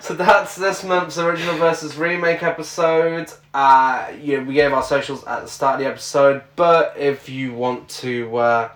So 0.01 0.13
that's 0.15 0.55
this 0.57 0.83
month's 0.83 1.17
original 1.17 1.55
versus 1.55 1.95
remake 1.95 2.43
episode. 2.43 3.31
Uh, 3.53 4.11
yeah, 4.21 4.43
we 4.43 4.53
gave 4.53 4.73
our 4.73 4.83
socials 4.83 5.23
at 5.23 5.43
the 5.43 5.47
start 5.47 5.75
of 5.75 5.79
the 5.81 5.89
episode, 5.89 6.43
but 6.57 6.93
if 6.97 7.29
you 7.29 7.53
want 7.53 7.87
to 7.87 8.35
uh, 8.35 8.69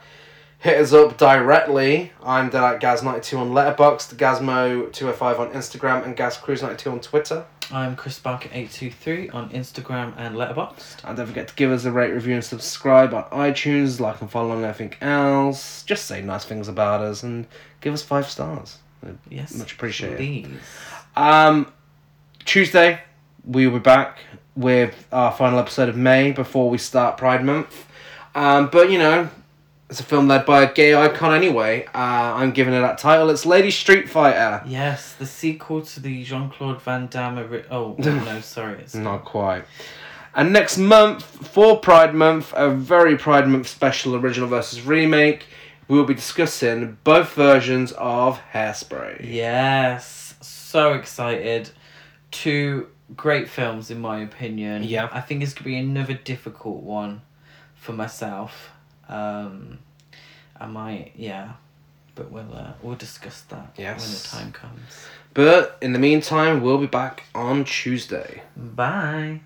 hit 0.59 0.79
us 0.79 0.93
up 0.93 1.17
directly, 1.17 2.13
I'm 2.23 2.49
dead 2.49 2.63
at 2.63 2.81
Gaz92 2.81 3.39
on 3.39 3.49
Letterboxd, 3.51 4.15
Gazmo205 4.15 5.39
on 5.39 5.51
Instagram, 5.51 6.05
and 6.05 6.15
GazCruise92 6.15 6.91
on 6.93 6.99
Twitter. 7.01 7.45
I'm 7.69 7.97
Chris 7.97 8.17
Barker 8.17 8.47
823 8.53 9.29
on 9.29 9.49
Instagram 9.49 10.13
and 10.15 10.35
Letterboxd. 10.35 11.03
And 11.03 11.17
don't 11.17 11.27
forget 11.27 11.49
to 11.49 11.55
give 11.55 11.69
us 11.69 11.83
a 11.83 11.91
rate, 11.91 12.11
review, 12.11 12.35
and 12.35 12.43
subscribe 12.43 13.13
on 13.13 13.25
iTunes, 13.25 13.99
like 13.99 14.21
and 14.21 14.31
follow 14.31 14.51
on 14.51 14.63
everything 14.63 14.95
else. 15.01 15.83
Just 15.83 16.05
say 16.05 16.21
nice 16.21 16.45
things 16.45 16.69
about 16.69 17.01
us 17.01 17.23
and 17.23 17.45
give 17.81 17.93
us 17.93 18.01
five 18.01 18.29
stars. 18.29 18.77
Yes. 19.29 19.53
Much 19.53 19.73
appreciated. 19.73 20.17
Please. 20.17 20.47
Um, 21.17 21.71
Tuesday, 22.45 23.01
we 23.45 23.67
will 23.67 23.79
be 23.79 23.83
back 23.83 24.19
with 24.55 25.05
our 25.11 25.33
final 25.33 25.59
episode 25.59 25.89
of 25.89 25.97
May 25.97 26.31
before 26.31 26.69
we 26.69 26.77
start 26.77 27.17
Pride 27.17 27.43
Month. 27.43 27.85
Um, 28.33 28.69
but 28.71 28.89
you 28.89 28.97
know, 28.97 29.29
it's 29.89 29.99
a 29.99 30.03
film 30.03 30.27
led 30.27 30.45
by 30.45 30.63
a 30.63 30.73
gay 30.73 30.93
icon 30.93 31.33
anyway. 31.33 31.85
Uh, 31.93 31.97
I'm 32.35 32.51
giving 32.51 32.73
it 32.73 32.81
that 32.81 32.97
title. 32.97 33.29
It's 33.29 33.45
Lady 33.45 33.71
Street 33.71 34.09
Fighter. 34.09 34.61
Yes, 34.67 35.13
the 35.13 35.25
sequel 35.25 35.81
to 35.81 35.99
the 35.99 36.23
Jean 36.23 36.49
Claude 36.49 36.81
Van 36.81 37.07
Damme. 37.07 37.39
ori- 37.39 37.65
Oh 37.71 37.95
no, 37.99 38.41
sorry, 38.41 38.79
it's 38.81 38.95
Not 38.95 39.23
quite. 39.25 39.63
And 40.35 40.53
next 40.53 40.77
month, 40.77 41.23
for 41.23 41.79
Pride 41.79 42.13
Month, 42.13 42.53
a 42.55 42.69
very 42.69 43.17
Pride 43.17 43.47
Month 43.47 43.67
special 43.67 44.15
original 44.15 44.47
versus 44.47 44.81
remake, 44.85 45.45
we 45.87 45.97
will 45.97 46.05
be 46.05 46.13
discussing 46.13 46.97
both 47.03 47.31
versions 47.33 47.91
of 47.93 48.39
Hairspray. 48.53 49.25
Yes, 49.33 50.35
so 50.41 50.93
excited. 50.93 51.71
Two 52.29 52.87
great 53.15 53.47
films, 53.49 53.89
in 53.89 53.99
my 53.99 54.19
opinion. 54.19 54.83
Yeah. 54.83 55.09
I 55.13 55.21
think 55.21 55.41
it's 55.41 55.53
gonna 55.53 55.63
be 55.65 55.77
another 55.77 56.13
difficult 56.13 56.83
one 56.83 57.21
for 57.75 57.93
myself. 57.93 58.71
Um, 59.09 59.79
I 60.59 60.65
might, 60.65 61.11
yeah, 61.15 61.53
but 62.15 62.31
we'll 62.31 62.53
uh, 62.53 62.73
we'll 62.81 62.95
discuss 62.95 63.41
that 63.49 63.73
Yes. 63.77 64.01
when 64.01 64.11
the 64.13 64.43
time 64.43 64.51
comes. 64.51 65.07
But 65.33 65.77
in 65.81 65.93
the 65.93 65.99
meantime, 65.99 66.61
we'll 66.61 66.79
be 66.79 66.87
back 66.87 67.23
on 67.35 67.63
Tuesday. 67.63 68.41
Bye. 68.55 69.41